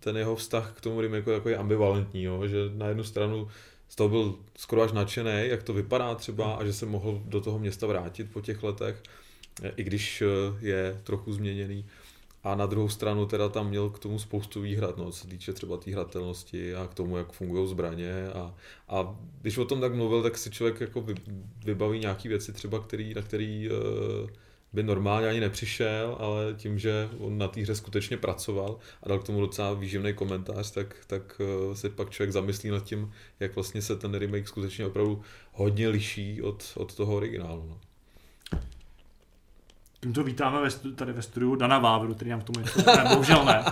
ten 0.00 0.16
jeho 0.16 0.36
vztah 0.36 0.72
k 0.76 0.80
tomu 0.80 1.00
remake 1.00 1.26
je 1.26 1.32
takový 1.32 1.54
ambivalentní, 1.54 2.22
jo? 2.22 2.46
že 2.46 2.56
na 2.74 2.86
jednu 2.86 3.04
stranu 3.04 3.48
z 3.88 3.96
toho 3.96 4.08
byl 4.08 4.34
skoro 4.56 4.82
až 4.82 4.92
nadšený, 4.92 5.32
jak 5.34 5.62
to 5.62 5.72
vypadá 5.72 6.14
třeba 6.14 6.54
a 6.54 6.64
že 6.64 6.72
se 6.72 6.86
mohl 6.86 7.22
do 7.24 7.40
toho 7.40 7.58
města 7.58 7.86
vrátit 7.86 8.32
po 8.32 8.40
těch 8.40 8.62
letech, 8.62 9.02
i 9.76 9.82
když 9.82 10.22
je 10.60 11.00
trochu 11.04 11.32
změněný. 11.32 11.84
A 12.48 12.54
na 12.54 12.66
druhou 12.66 12.88
stranu 12.88 13.26
teda 13.26 13.48
tam 13.48 13.68
měl 13.68 13.90
k 13.90 13.98
tomu 13.98 14.18
spoustu 14.18 14.60
výhrad, 14.60 14.96
no, 14.96 15.12
co 15.12 15.18
se 15.18 15.28
týče 15.28 15.52
třeba 15.52 15.76
té 15.76 15.90
hratelnosti 15.90 16.74
a 16.74 16.86
k 16.86 16.94
tomu, 16.94 17.16
jak 17.16 17.32
fungují 17.32 17.68
zbraně. 17.68 18.28
A, 18.28 18.54
a 18.88 19.16
když 19.40 19.58
o 19.58 19.64
tom 19.64 19.80
tak 19.80 19.94
mluvil, 19.94 20.22
tak 20.22 20.38
si 20.38 20.50
člověk 20.50 20.80
jako 20.80 21.06
vybaví 21.64 21.98
nějaké 21.98 22.28
věci 22.28 22.52
třeba, 22.52 22.80
který, 22.80 23.14
na 23.14 23.22
který 23.22 23.70
uh, 23.70 23.76
by 24.72 24.82
normálně 24.82 25.28
ani 25.28 25.40
nepřišel, 25.40 26.16
ale 26.20 26.54
tím, 26.56 26.78
že 26.78 27.08
on 27.18 27.38
na 27.38 27.48
té 27.48 27.60
hře 27.60 27.74
skutečně 27.74 28.16
pracoval 28.16 28.78
a 29.02 29.08
dal 29.08 29.18
k 29.18 29.26
tomu 29.26 29.40
docela 29.40 29.72
výživný 29.74 30.14
komentář, 30.14 30.70
tak, 30.70 30.96
tak 31.06 31.40
uh, 31.68 31.74
se 31.74 31.90
pak 31.90 32.10
člověk 32.10 32.32
zamyslí 32.32 32.70
nad 32.70 32.84
tím, 32.84 33.12
jak 33.40 33.54
vlastně 33.54 33.82
se 33.82 33.96
ten 33.96 34.14
remake 34.14 34.48
skutečně 34.48 34.86
opravdu 34.86 35.22
hodně 35.52 35.88
liší 35.88 36.42
od, 36.42 36.72
od 36.76 36.94
toho 36.94 37.16
originálu. 37.16 37.66
No. 37.68 37.80
Tímto 40.00 40.24
vítáme 40.24 40.60
ve 40.60 40.70
stu, 40.70 40.92
tady 40.92 41.12
ve 41.12 41.22
studiu 41.22 41.54
Dana 41.54 41.78
Vávru, 41.78 42.14
který 42.14 42.30
nám 42.30 42.40
k 42.40 42.44
tomu 42.44 42.60
něco 42.60 42.82
ne, 42.86 43.04
bohužel 43.08 43.44
ne. 43.44 43.64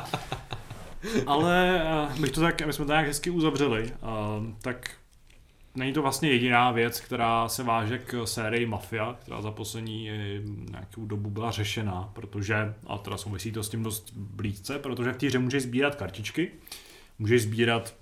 Ale 1.26 1.82
my, 2.18 2.28
to 2.28 2.40
tak, 2.40 2.66
my 2.66 2.72
jsme 2.72 2.84
to 2.84 2.92
nějak 2.92 3.06
hezky 3.06 3.30
uzavřeli, 3.30 3.92
uh, 4.02 4.46
tak 4.62 4.90
není 5.74 5.92
to 5.92 6.02
vlastně 6.02 6.30
jediná 6.30 6.70
věc, 6.70 7.00
která 7.00 7.48
se 7.48 7.62
váže 7.62 7.98
k 7.98 8.26
sérii 8.26 8.66
Mafia, 8.66 9.16
která 9.22 9.42
za 9.42 9.50
poslední 9.50 10.10
nějakou 10.70 11.06
dobu 11.06 11.30
byla 11.30 11.50
řešena, 11.50 12.10
protože, 12.12 12.74
a 12.86 12.98
teda 12.98 13.16
souvisí 13.16 13.52
to 13.52 13.62
s 13.62 13.68
tím 13.68 13.82
dost 13.82 14.12
blízce, 14.16 14.78
protože 14.78 15.12
v 15.12 15.16
té 15.16 15.26
hře 15.26 15.38
můžeš 15.38 15.62
sbírat 15.62 15.94
kartičky, 15.94 16.50
můžeš 17.18 17.42
sbírat 17.42 17.94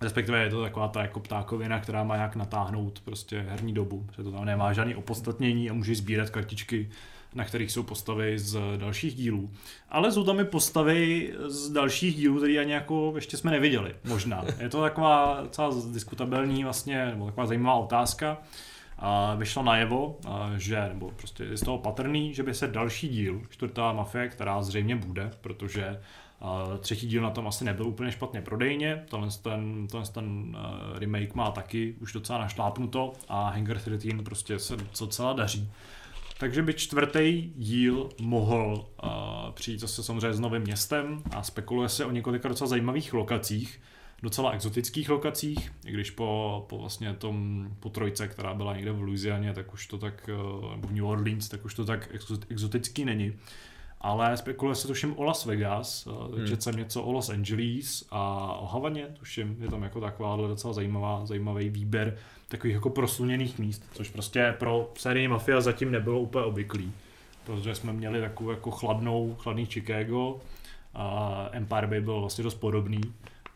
respektive 0.00 0.42
je 0.42 0.50
to 0.50 0.62
taková 0.62 0.88
ta 0.88 1.02
jako 1.02 1.20
ptákovina, 1.20 1.80
která 1.80 2.04
má 2.04 2.16
jak 2.16 2.36
natáhnout 2.36 3.00
prostě 3.00 3.40
herní 3.48 3.72
dobu, 3.72 4.04
protože 4.06 4.22
to 4.22 4.32
tam 4.32 4.44
nemá 4.44 4.72
žádný 4.72 4.94
opodstatnění 4.94 5.70
a 5.70 5.72
můžeš 5.72 5.98
sbírat 5.98 6.30
kartičky 6.30 6.90
na 7.34 7.44
kterých 7.44 7.72
jsou 7.72 7.82
postavy 7.82 8.38
z 8.38 8.58
dalších 8.76 9.14
dílů. 9.14 9.50
Ale 9.88 10.12
jsou 10.12 10.24
tam 10.24 10.40
i 10.40 10.44
postavy 10.44 11.32
z 11.46 11.70
dalších 11.70 12.16
dílů, 12.16 12.36
které 12.36 12.58
ani 12.58 12.72
jako 12.72 13.12
ještě 13.14 13.36
jsme 13.36 13.50
neviděli, 13.50 13.94
možná. 14.04 14.44
Je 14.58 14.68
to 14.68 14.80
taková 14.80 15.40
docela 15.42 15.70
diskutabilní 15.92 16.64
vlastně, 16.64 17.06
nebo 17.06 17.26
taková 17.26 17.46
zajímavá 17.46 17.74
otázka. 17.74 18.38
A 19.02 19.34
vyšlo 19.34 19.62
najevo, 19.62 20.18
že, 20.56 20.88
nebo 20.88 21.10
prostě 21.10 21.44
je 21.44 21.56
z 21.56 21.60
toho 21.60 21.78
patrný, 21.78 22.34
že 22.34 22.42
by 22.42 22.54
se 22.54 22.68
další 22.68 23.08
díl, 23.08 23.42
čtvrtá 23.50 23.92
mafie, 23.92 24.28
která 24.28 24.62
zřejmě 24.62 24.96
bude, 24.96 25.30
protože 25.40 26.00
třetí 26.80 27.08
díl 27.08 27.22
na 27.22 27.30
tom 27.30 27.46
asi 27.46 27.64
nebyl 27.64 27.86
úplně 27.86 28.12
špatně 28.12 28.42
prodejně, 28.42 29.04
tenhle 29.10 29.28
ten, 29.42 29.86
tenhle 29.86 30.10
ten 30.12 30.56
remake 30.98 31.34
má 31.34 31.50
taky 31.50 31.94
už 32.00 32.12
docela 32.12 32.38
našlápnuto 32.38 33.12
a 33.28 33.50
Hangar 33.50 33.78
13 33.78 34.24
prostě 34.24 34.58
se 34.58 34.76
docela 35.00 35.32
daří. 35.32 35.70
Takže 36.40 36.62
by 36.62 36.74
čtvrtý 36.74 37.52
díl 37.56 38.08
mohl 38.20 38.86
uh, 39.04 39.10
přijít 39.50 39.80
zase 39.80 40.02
samozřejmě 40.02 40.34
s 40.34 40.40
novým 40.40 40.62
městem 40.62 41.22
a 41.30 41.42
spekuluje 41.42 41.88
se 41.88 42.04
o 42.04 42.10
několika 42.10 42.48
docela 42.48 42.68
zajímavých 42.68 43.12
lokacích, 43.12 43.80
docela 44.22 44.50
exotických 44.50 45.08
lokacích, 45.08 45.72
i 45.86 45.92
když 45.92 46.10
po, 46.10 46.64
po 46.68 46.78
vlastně 46.78 47.14
tom, 47.14 47.68
po 47.80 47.88
trojce, 47.88 48.28
která 48.28 48.54
byla 48.54 48.76
někde 48.76 48.92
v 48.92 49.02
Louisianě, 49.02 49.52
tak 49.52 49.72
už 49.74 49.86
to 49.86 49.98
tak, 49.98 50.30
uh, 50.32 50.80
v 50.80 50.92
New 50.92 51.06
Orleans, 51.06 51.48
tak 51.48 51.64
už 51.64 51.74
to 51.74 51.84
tak 51.84 52.08
exotický 52.48 53.04
není. 53.04 53.32
Ale 54.00 54.36
spekuluje 54.36 54.74
se 54.74 54.88
tuším 54.88 55.18
o 55.18 55.24
Las 55.24 55.44
Vegas, 55.44 56.08
takže 56.30 56.52
hmm. 56.52 56.60
jsem 56.60 56.76
něco 56.76 57.02
o 57.02 57.12
Los 57.12 57.28
Angeles 57.28 58.04
a 58.10 58.52
o 58.54 58.66
Havaně, 58.66 59.06
tuším, 59.18 59.56
je 59.60 59.68
tam 59.68 59.82
jako 59.82 60.00
taková 60.00 60.36
docela 60.36 60.72
zajímavá, 60.72 61.26
zajímavý 61.26 61.68
výběr 61.68 62.16
takových 62.48 62.74
jako 62.74 62.90
prosluněných 62.90 63.58
míst, 63.58 63.84
což 63.92 64.10
prostě 64.10 64.54
pro 64.58 64.90
sérii 64.98 65.28
Mafia 65.28 65.60
zatím 65.60 65.90
nebylo 65.90 66.20
úplně 66.20 66.44
obvyklý. 66.44 66.92
Protože 67.44 67.74
jsme 67.74 67.92
měli 67.92 68.20
takovou 68.20 68.50
jako 68.50 68.70
chladnou, 68.70 69.36
chladný 69.38 69.66
Chicago, 69.66 70.40
a 70.94 71.48
Empire 71.52 71.86
Bay 71.86 72.00
byl 72.00 72.20
vlastně 72.20 72.44
dost 72.44 72.54
podobný, 72.54 73.00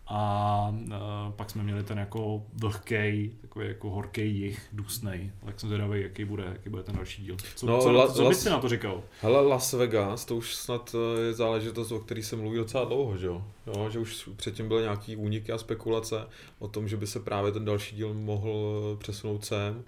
a 0.07 0.68
uh, 0.86 1.32
pak 1.36 1.50
jsme 1.50 1.62
měli 1.62 1.82
ten 1.82 1.98
jako 1.98 2.42
vlhký, 2.55 3.36
takový 3.40 3.68
jako 3.68 3.90
horký 3.90 4.36
jich, 4.36 4.68
dusnej. 4.72 5.30
Tak 5.44 5.61
jsem 5.61 5.68
zvědavý, 5.68 6.02
jaký 6.02 6.24
bude, 6.24 6.44
jaký 6.44 6.70
bude 6.70 6.82
ten 6.82 6.96
další 6.96 7.22
díl. 7.22 7.36
Co, 7.57 7.66
no, 7.66 7.82
co, 7.82 7.92
la, 7.92 8.12
co 8.12 8.28
bys 8.28 8.42
si 8.42 8.50
na 8.50 8.59
to 8.59 8.68
říkal? 8.68 9.02
Hele, 9.20 9.46
Las 9.46 9.72
Vegas, 9.72 10.24
to 10.24 10.36
už 10.36 10.55
snad 10.55 10.94
eh, 10.94 11.20
je 11.20 11.32
záležitost, 11.32 11.92
o 11.92 11.98
který 11.98 12.22
se 12.22 12.36
mluví 12.36 12.57
docela 12.57 12.84
dlouho, 12.84 13.16
že 13.16 13.26
jo? 13.26 13.44
jo? 13.66 13.90
Že 13.90 13.98
už 13.98 14.28
předtím 14.36 14.68
byly 14.68 14.82
nějaký 14.82 15.16
úniky 15.16 15.52
a 15.52 15.59
spekulace 15.59 16.26
o 16.59 16.68
tom, 16.68 16.88
že 16.88 16.96
by 16.96 17.07
se 17.07 17.20
právě 17.20 17.52
ten 17.52 17.64
další 17.64 17.96
díl 17.96 18.14
mohl 18.14 18.82
eh, 18.92 18.96
přesunout 18.96 19.44
sem, 19.44 19.84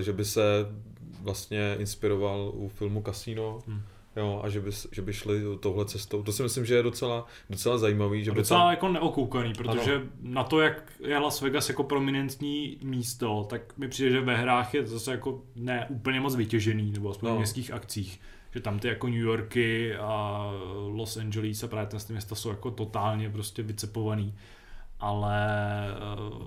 že 0.00 0.12
by 0.12 0.24
se 0.24 0.42
vlastně 1.22 1.76
inspiroval 1.78 2.50
u 2.54 2.68
filmu 2.68 3.02
Casino. 3.06 3.58
Hmm 3.66 3.82
Jo, 4.18 4.40
a 4.44 4.48
že 4.48 4.60
by, 4.60 4.70
že 4.92 5.02
by 5.02 5.12
šli 5.12 5.42
touhle 5.60 5.84
cestou. 5.84 6.22
To 6.22 6.32
si 6.32 6.42
myslím, 6.42 6.64
že 6.64 6.74
je 6.74 6.82
docela, 6.82 7.26
docela 7.50 7.78
zajímavý. 7.78 8.24
Že 8.24 8.30
a 8.30 8.34
by 8.34 8.40
docela 8.40 8.60
tam... 8.60 8.70
jako 8.70 8.88
neokoukaný, 8.88 9.52
protože 9.52 9.94
ano. 9.94 10.04
na 10.20 10.44
to, 10.44 10.60
jak 10.60 10.92
je 11.00 11.18
Las 11.18 11.40
Vegas 11.40 11.68
jako 11.68 11.82
prominentní 11.82 12.78
místo, 12.82 13.46
tak 13.50 13.78
mi 13.78 13.88
přijde, 13.88 14.10
že 14.10 14.20
ve 14.20 14.36
hrách 14.36 14.74
je 14.74 14.86
zase 14.86 15.10
jako 15.10 15.42
ne 15.56 15.86
úplně 15.90 16.20
moc 16.20 16.34
vytěžený, 16.34 16.92
nebo 16.92 17.10
aspoň 17.10 17.28
no. 17.28 17.34
v 17.34 17.38
městských 17.38 17.72
akcích. 17.72 18.20
Že 18.54 18.60
tam 18.60 18.78
ty 18.78 18.88
jako 18.88 19.08
New 19.08 19.20
Yorky 19.20 19.96
a 19.96 20.42
Los 20.88 21.16
Angeles 21.16 21.64
a 21.64 21.68
právě 21.68 21.98
ty 22.06 22.12
města 22.12 22.34
jsou 22.34 22.48
jako 22.48 22.70
totálně 22.70 23.30
prostě 23.30 23.62
vycepovaný. 23.62 24.34
Ale 25.00 25.38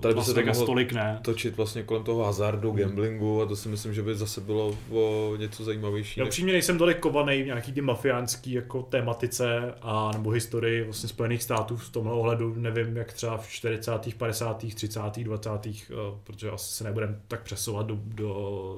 tady 0.00 0.14
by 0.14 0.18
Las 0.18 0.26
se 0.26 0.34
to 0.34 0.40
Vegas 0.40 0.56
mohlo 0.56 0.66
tolik 0.66 0.92
ne. 0.92 1.20
Točit 1.22 1.56
vlastně 1.56 1.82
kolem 1.82 2.04
toho 2.04 2.24
hazardu, 2.24 2.72
gamblingu 2.72 3.42
a 3.42 3.46
to 3.46 3.56
si 3.56 3.68
myslím, 3.68 3.94
že 3.94 4.02
by 4.02 4.14
zase 4.14 4.40
bylo 4.40 4.76
o 4.90 5.34
něco 5.36 5.64
zajímavější. 5.64 6.20
Já 6.20 6.24
než- 6.24 6.30
upřímně 6.30 6.52
nejsem 6.52 6.78
tolik 6.78 6.98
kovaný 6.98 7.42
v 7.42 7.46
nějaký 7.46 7.72
ty 7.72 7.80
mafiánský 7.80 8.52
jako 8.52 8.82
tématice 8.82 9.74
a 9.82 10.10
nebo 10.12 10.30
historii 10.30 10.82
vlastně 10.84 11.08
Spojených 11.08 11.42
států 11.42 11.76
v 11.76 11.90
tomhle 11.90 12.12
ohledu. 12.12 12.54
Nevím, 12.54 12.96
jak 12.96 13.12
třeba 13.12 13.36
v 13.36 13.48
40., 13.48 14.14
50., 14.18 14.74
30., 14.74 15.00
20., 15.24 15.50
eh, 15.66 15.94
protože 16.24 16.50
asi 16.50 16.74
se 16.74 16.84
nebudeme 16.84 17.20
tak 17.28 17.42
přesouvat 17.42 17.86
do, 17.86 17.98
do, 18.04 18.76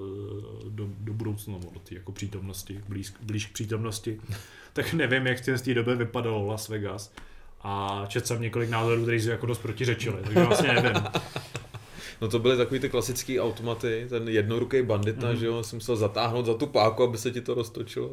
do, 0.68 0.86
do 1.00 1.12
budoucna, 1.12 1.52
nebo 1.52 1.70
do 1.74 1.80
té 1.80 1.94
jako 1.94 2.12
přítomnosti, 2.12 2.80
blíž, 2.88 3.12
blíž 3.22 3.46
k 3.46 3.52
přítomnosti. 3.52 4.20
tak 4.72 4.92
nevím, 4.92 5.26
jak 5.26 5.38
z 5.38 5.62
té 5.62 5.74
doby 5.74 5.96
vypadalo 5.96 6.46
Las 6.46 6.68
Vegas. 6.68 7.12
A 7.64 8.04
četl 8.08 8.26
jsem 8.26 8.42
několik 8.42 8.70
názorů, 8.70 9.02
které 9.02 9.16
jsou 9.16 9.30
jako 9.30 9.46
dost 9.46 9.58
protiřečily, 9.58 10.16
takže 10.24 10.40
vlastně 10.44 10.72
nevím. 10.72 11.02
No 12.20 12.28
to 12.28 12.38
byly 12.38 12.56
takový 12.56 12.80
ty 12.80 12.88
klasický 12.88 13.40
automaty, 13.40 14.06
ten 14.08 14.28
jednoruký 14.28 14.82
bandita, 14.82 15.26
Mhm. 15.26 15.36
mm-hmm. 15.36 15.40
že 15.40 15.46
jo, 15.46 15.62
jsem 15.62 15.76
musel 15.76 15.96
zatáhnout 15.96 16.46
za 16.46 16.54
tu 16.54 16.66
páku, 16.66 17.02
aby 17.02 17.18
se 17.18 17.30
ti 17.30 17.40
to 17.40 17.54
roztočilo. 17.54 18.10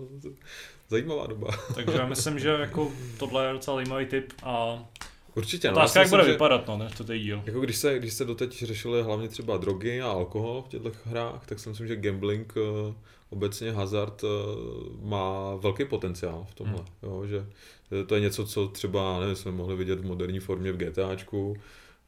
Zajímavá 0.89 1.27
doba. 1.27 1.47
Takže 1.75 1.97
já 1.97 2.05
myslím, 2.07 2.39
že 2.39 2.49
jako 2.49 2.91
tohle 3.17 3.45
je 3.47 3.53
docela 3.53 3.75
zajímavý 3.77 4.05
tip 4.05 4.33
a 4.43 4.79
Určitě, 5.35 5.67
no. 5.67 5.73
otázka, 5.73 5.99
jak 5.99 6.09
bude 6.09 6.23
že- 6.25 6.31
vypadat, 6.31 6.67
no, 6.67 6.77
než 6.77 6.91
to 6.93 7.03
teď 7.03 7.21
díl. 7.21 7.41
Jako 7.45 7.59
když 7.59 7.75
se, 7.77 7.99
když 7.99 8.13
se 8.13 8.25
doteď 8.25 8.63
řešily 8.63 9.03
hlavně 9.03 9.27
třeba 9.27 9.57
drogy 9.57 10.01
a 10.01 10.07
alkohol 10.11 10.61
v 10.61 10.69
těchto 10.69 10.91
hrách, 11.05 11.45
tak 11.45 11.59
si 11.59 11.69
myslím, 11.69 11.87
že 11.87 11.95
gambling, 11.95 12.53
eh, 12.57 12.93
obecně 13.29 13.71
hazard, 13.71 14.23
eh, 14.23 14.27
má 15.01 15.55
velký 15.55 15.85
potenciál 15.85 16.45
v 16.51 16.55
tomhle. 16.55 16.77
Hmm. 16.79 16.87
Jo, 17.03 17.25
že 17.27 17.45
to 18.07 18.15
je 18.15 18.21
něco, 18.21 18.45
co 18.45 18.67
třeba, 18.67 19.19
nevím, 19.19 19.35
jsme 19.35 19.51
mohli 19.51 19.75
vidět 19.75 19.99
v 19.99 20.05
moderní 20.05 20.39
formě 20.39 20.71
v 20.71 20.77
GTAčku, 20.77 21.57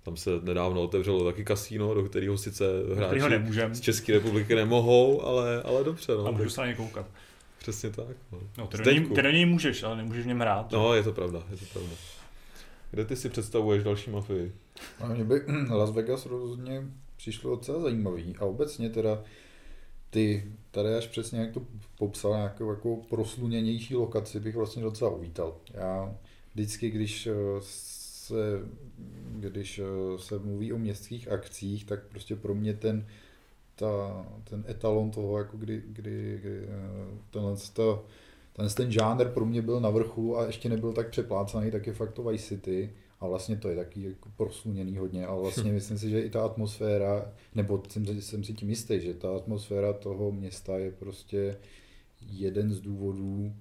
tam 0.03 0.17
se 0.17 0.29
nedávno 0.41 0.81
otevřelo 0.81 1.25
taky 1.25 1.45
kasíno, 1.45 1.93
do 1.93 2.03
kterého 2.03 2.37
sice 2.37 2.65
hráči 2.95 3.29
nemůžem. 3.29 3.75
z 3.75 3.81
České 3.81 4.13
republiky 4.13 4.55
nemohou, 4.55 5.21
ale, 5.21 5.61
ale 5.61 5.83
dobře, 5.83 6.11
no. 6.11 6.27
A 6.27 6.31
můžu 6.31 6.49
se 6.49 6.61
na 6.61 6.67
ně 6.67 6.73
koukat. 6.73 7.05
Přesně 7.59 7.89
tak. 7.89 8.17
No. 8.31 8.39
No, 8.57 8.67
ty, 8.67 8.77
do 8.77 8.91
něj, 8.91 9.05
ty 9.05 9.21
do 9.21 9.31
něj 9.31 9.45
můžeš, 9.45 9.83
ale 9.83 9.97
nemůžeš 9.97 10.23
v 10.23 10.27
něm 10.27 10.39
hrát. 10.39 10.71
no, 10.71 10.93
je 10.93 11.03
to 11.03 11.13
pravda, 11.13 11.43
je 11.51 11.57
to 11.57 11.65
pravda. 11.73 11.95
Kde 12.91 13.05
ty 13.05 13.15
si 13.15 13.29
představuješ 13.29 13.83
další 13.83 14.11
mafii? 14.11 14.51
A 14.99 15.07
mě 15.07 15.23
by 15.23 15.41
Las 15.69 15.91
Vegas 15.91 16.25
rozhodně 16.25 16.83
přišlo 17.17 17.55
docela 17.55 17.79
zajímavý. 17.79 18.35
A 18.39 18.45
obecně 18.45 18.89
teda 18.89 19.23
ty, 20.13 20.43
tady 20.71 20.95
až 20.95 21.07
přesně 21.07 21.39
jak 21.39 21.51
to 21.51 21.61
popsal, 21.97 22.31
nějakou 22.31 22.69
jako 22.69 22.95
prosluněnější 22.95 23.95
lokaci 23.95 24.39
bych 24.39 24.55
vlastně 24.55 24.83
docela 24.83 25.11
uvítal. 25.11 25.55
Já 25.73 26.15
vždycky, 26.53 26.89
když 26.89 27.27
eh, 27.27 27.33
se, 27.59 28.59
když 29.39 29.79
eh, 29.79 30.19
se 30.19 30.39
mluví 30.39 30.73
o 30.73 30.77
městských 30.77 31.31
akcích, 31.31 31.85
tak 31.85 32.03
prostě 32.03 32.35
pro 32.35 32.55
mě 32.55 32.73
ten, 32.73 33.07
ta, 33.75 34.25
ten 34.43 34.63
etalon 34.69 35.11
toho, 35.11 35.37
jako 35.37 35.57
kdy, 35.57 35.83
kdy, 35.87 36.39
kdy 36.41 36.63
eh, 36.63 37.17
tenhle, 37.31 37.55
ta, 37.73 37.99
ten, 38.53 38.67
ten 38.75 38.91
žánr 38.91 39.25
pro 39.25 39.45
mě 39.45 39.61
byl 39.61 39.79
na 39.79 39.89
vrchu 39.89 40.37
a 40.37 40.45
ještě 40.45 40.69
nebyl 40.69 40.93
tak 40.93 41.09
přeplácaný, 41.09 41.71
tak 41.71 41.87
je 41.87 41.93
fakt 41.93 42.13
to 42.13 42.23
Vice 42.23 42.47
City. 42.47 42.93
A 43.23 43.27
vlastně 43.27 43.57
to 43.57 43.69
je 43.69 43.75
taky 43.75 44.03
jako 44.03 44.29
prosluněný 44.37 44.97
hodně, 44.97 45.25
ale 45.25 45.41
vlastně 45.41 45.71
myslím 45.71 45.97
si, 45.97 46.09
že 46.09 46.21
i 46.21 46.29
ta 46.29 46.45
atmosféra, 46.45 47.31
nebo 47.55 47.83
jsem, 47.89 48.21
jsem 48.21 48.43
si 48.43 48.53
tím 48.53 48.69
jistý, 48.69 48.99
že 49.01 49.13
ta 49.13 49.35
atmosféra 49.35 49.93
toho 49.93 50.31
města 50.31 50.77
je 50.77 50.91
prostě 50.91 51.57
jeden 52.31 52.71
z 52.73 52.79
důvodů, 52.81 53.53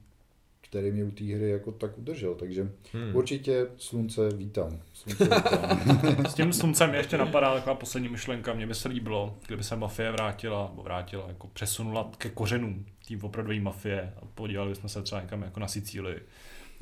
který 0.60 0.90
mě 0.92 1.04
u 1.04 1.10
té 1.10 1.24
hry 1.24 1.50
jako 1.50 1.72
tak 1.72 1.98
udržel. 1.98 2.34
Takže 2.34 2.70
Hmm. 2.92 3.16
určitě 3.16 3.66
slunce 3.76 4.28
vítám. 4.30 4.80
Slunce 4.92 5.24
vítám. 5.84 6.26
S 6.28 6.34
tím 6.34 6.52
sluncem 6.52 6.90
mě 6.90 6.98
ještě 6.98 7.18
napadá 7.18 7.54
taková 7.54 7.74
poslední 7.74 8.08
myšlenka. 8.08 8.52
Mně 8.54 8.66
by 8.66 8.74
se 8.74 8.88
líbilo, 8.88 9.36
kdyby 9.46 9.64
se 9.64 9.76
mafie 9.76 10.12
vrátila, 10.12 10.68
nebo 10.70 10.82
vrátila, 10.82 11.24
jako 11.28 11.46
přesunula 11.48 12.10
ke 12.18 12.28
kořenům 12.30 12.86
tým 13.06 13.24
opravdové 13.24 13.60
mafie 13.60 14.12
a 14.22 14.26
podívali 14.34 14.70
bychom 14.70 14.88
se 14.88 15.02
třeba 15.02 15.20
někam 15.20 15.42
jako 15.42 15.60
na 15.60 15.68
Sicílii. 15.68 16.18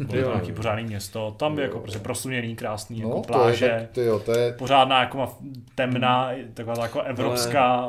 Bylo 0.04 0.22
to 0.22 0.28
nějaký 0.28 0.52
pořádný 0.52 0.84
město, 0.84 1.34
tam 1.38 1.58
je 1.58 1.64
Jo. 1.64 1.68
jako 1.68 1.78
prostě 1.80 1.98
prosluněný, 1.98 2.56
krásný, 2.56 2.98
jako 2.98 3.08
No, 3.10 3.14
to 3.14 3.20
je, 3.20 3.26
pláže. 3.38 3.76
tak, 3.80 3.90
ty 3.90 4.00
jo, 4.04 4.18
to 4.18 4.38
je, 4.38 4.52
pořádná 4.52 5.00
jako 5.00 5.38
temná, 5.74 6.30
taková 6.54 6.76
ta 6.76 6.82
jako 6.82 7.00
evropská, 7.02 7.86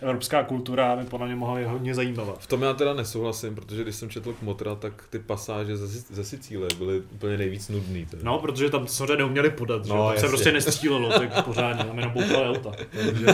evropská 0.00 0.42
kultura 0.42 0.96
by 0.96 1.04
podle 1.04 1.26
mě 1.26 1.36
mohla 1.36 1.68
hodně 1.68 1.94
zajímavá. 1.94 2.34
V 2.38 2.46
tom 2.46 2.62
já 2.62 2.72
teda 2.74 2.94
nesouhlasím, 2.94 3.54
protože 3.54 3.82
když 3.82 3.96
jsem 3.96 4.10
četl 4.10 4.32
Kmotra, 4.32 4.74
tak 4.74 5.04
ty 5.10 5.18
pasáže 5.18 5.76
ze, 5.76 5.86
ze 5.86 6.24
Sicílie 6.24 6.68
byly 6.78 7.00
úplně 7.00 7.36
nejvíc 7.36 7.68
nudný. 7.68 8.06
Teda. 8.06 8.22
No, 8.24 8.38
protože 8.38 8.70
tam 8.70 8.80
to 8.80 8.92
samozřejmě 8.92 9.16
neuměli 9.16 9.50
podat, 9.50 9.84
že? 9.84 9.90
No, 9.92 9.96
No, 9.96 10.08
tam 10.10 10.18
se 10.20 10.28
prostě 10.28 10.52
nestřílelo, 10.52 11.12
tak 11.18 11.44
pořádně, 11.44 11.84
tam 11.84 11.96
jenom 11.98 12.12
boukali 12.12 12.48
auta. 12.48 12.70
Takže, 13.06 13.26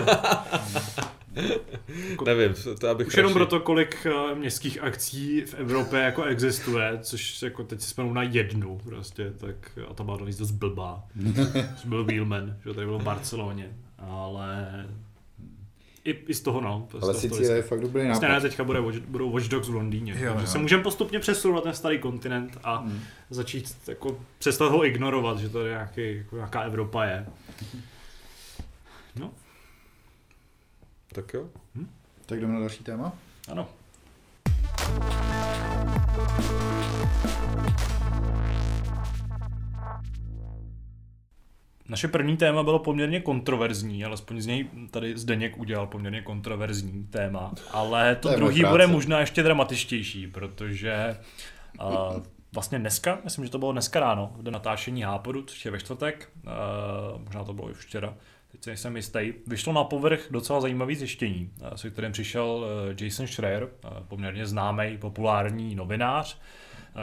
Nevím, 2.24 2.55
to 2.80 2.86
já 2.86 2.95
bych 2.95 3.07
už 3.07 3.16
jenom 3.16 3.32
proto, 3.32 3.61
kolik 3.61 4.07
eh, 4.07 4.34
městských 4.34 4.82
akcí 4.82 5.41
v 5.41 5.55
Evropě 5.55 6.01
jako 6.01 6.22
existuje, 6.24 6.99
což 7.03 7.43
jako 7.43 7.64
teď 7.64 7.80
si 7.80 7.95
na 8.12 8.22
jednu 8.22 8.78
prostě, 8.84 9.30
tak 9.39 9.78
a 9.91 9.95
ta 9.95 10.05
byla 10.05 10.16
navíc 10.16 10.39
dost 10.39 10.51
blbá. 10.51 11.05
což 11.76 11.84
byl 11.86 12.05
Wheelman, 12.05 12.57
že 12.64 12.74
tady 12.74 12.86
byl 12.86 12.99
v 12.99 13.03
Barceloně, 13.03 13.70
ale 13.99 14.86
i, 16.05 16.11
i 16.11 16.34
z 16.34 16.41
toho 16.41 16.61
no. 16.61 16.89
ale 17.03 17.14
Sicílie 17.14 17.57
je 17.57 17.62
fakt 17.62 17.80
dobrý 17.80 18.07
Vlastně 18.07 18.28
nápad. 18.28 18.41
teďka 18.41 18.64
bude, 18.64 18.80
Watch- 18.80 19.07
budou 19.07 19.30
Watch 19.32 19.49
Dogs 19.49 19.68
v 19.68 19.74
Londýně. 19.74 20.12
Jo, 20.18 20.32
takže 20.32 20.45
jo. 20.47 20.53
se 20.53 20.59
můžeme 20.59 20.82
postupně 20.82 21.18
přesunout 21.18 21.55
na 21.55 21.61
ten 21.61 21.74
starý 21.74 21.99
kontinent 21.99 22.59
a 22.64 22.76
Hmm. 22.76 23.01
začít 23.30 23.76
jako 23.89 24.20
přestat 24.39 24.68
ho 24.72 24.84
ignorovat, 24.86 25.39
že 25.39 25.49
to 25.49 25.61
je 25.66 25.70
nějaký, 25.70 26.16
jako 26.16 26.36
nějaká 26.36 26.61
Evropa 26.61 27.05
je. 27.05 27.26
No, 29.16 29.30
Tak 31.18 31.34
jo. 31.34 31.48
Tak 32.26 32.40
jdeme 32.40 32.54
na 32.54 32.60
další 32.60 32.84
téma. 32.84 33.12
ano. 33.48 33.68
Naše 41.88 42.08
první 42.08 42.36
téma 42.36 42.62
bylo 42.62 42.78
poměrně 42.78 43.20
kontroverzní, 43.20 44.04
alespoň 44.04 44.40
z 44.40 44.46
něj 44.46 44.68
tady 44.90 45.18
Zdeněk 45.18 45.58
udělal 45.58 45.86
poměrně 45.86 46.22
kontroverzní 46.22 47.04
téma, 47.04 47.52
ale 47.70 48.16
to, 48.16 48.28
To 48.28 48.36
druhý 48.36 48.64
bude 48.64 48.86
možná 48.86 49.20
ještě 49.20 49.42
dramatičtější, 49.42 50.26
protože 50.26 51.16
uh, 51.82 52.22
vlastně 52.52 52.78
dneska, 52.78 53.18
myslím, 53.24 53.44
že 53.44 53.50
to 53.50 53.58
bylo 53.58 53.72
dneska 53.72 54.00
ráno, 54.00 54.36
den 54.42 54.54
natáčení 54.54 55.02
Hápodu, 55.02 55.42
což 55.42 55.64
je 55.64 55.70
ve 55.70 55.78
čtvrtek, 55.78 56.30
uh, 56.44 57.22
možná 57.22 57.44
to 57.44 57.52
bylo 57.52 57.70
i 57.70 57.74
včera, 57.74 58.14
teď 58.53 58.64
si 58.64 58.70
nejsem 58.70 58.96
jistý, 58.96 59.32
vyšlo 59.46 59.72
na 59.72 59.84
povrch 59.84 60.26
docela 60.30 60.61
zajímavý 60.61 60.94
zjištění, 60.94 61.51
uh, 61.61 61.68
se 61.74 61.90
kterým 61.90 62.12
přišel 62.12 62.46
uh, 62.46 63.03
Jason 63.05 63.26
Schreier, 63.26 63.62
uh, 63.64 63.90
poměrně 64.09 64.46
známý, 64.46 64.99
populární 64.99 65.74
novinář, 65.74 66.38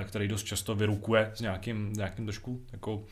který 0.04 0.28
dost 0.28 0.44
často 0.44 0.76
vyrukuje 0.76 1.32
s 1.36 1.42
nějakým, 1.42 1.94
nějakým 1.94 2.26
trošku 2.26 2.62
jako 2.72 3.04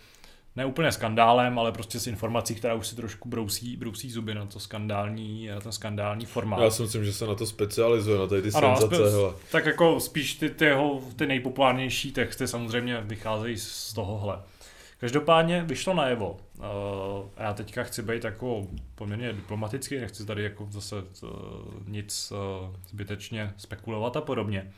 ne 0.56 0.66
úplně 0.66 0.92
skandálem, 0.92 1.60
ale 1.60 1.72
prostě 1.72 2.00
s 2.00 2.08
informací, 2.08 2.56
která 2.56 2.74
už 2.74 2.88
si 2.88 2.96
trošku 2.96 3.30
brousí, 3.30 3.78
brousí 3.78 4.12
zuby 4.12 4.34
na 4.36 4.46
to 4.46 4.60
skandální, 4.60 5.48
na 5.48 5.60
ten 5.60 5.72
skandální 5.72 6.26
formát. 6.26 6.62
Já 6.62 6.70
si 6.70 6.82
myslím, 6.82 7.06
že 7.06 7.14
se 7.14 7.28
na 7.28 7.36
to 7.36 7.46
specializuje, 7.46 8.20
na 8.20 8.28
tady 8.28 8.42
ty 8.42 8.50
Ano, 8.54 8.76
senzace. 8.78 9.12
hele. 9.12 9.34
tak 9.52 9.66
jako 9.66 10.00
spíš 10.00 10.34
ty, 10.36 10.50
ty, 10.50 10.66
jeho, 10.66 11.02
ty 11.16 11.28
nejpopulárnější 11.28 12.12
texty 12.12 12.48
samozřejmě 12.48 13.02
vycházejí 13.02 13.58
z 13.58 13.94
tohohle. 13.94 14.40
Každopádně 15.04 15.64
vyšlo 15.64 15.94
najevo, 15.94 16.40
uh, 16.58 16.66
a 17.38 17.44
já 17.44 17.54
teďka 17.54 17.84
chci 17.84 18.02
být 18.02 18.24
jako 18.24 18.68
poměrně 18.96 19.34
diplomatický, 19.34 19.98
nechci 19.98 20.26
tady 20.26 20.44
jako 20.44 20.68
zase 20.72 20.96
uh, 20.96 21.30
nic 21.88 22.32
uh, 22.32 22.76
zbytečně 22.90 23.54
spekulovat 23.58 24.18
a 24.18 24.22
podobně, 24.22 24.72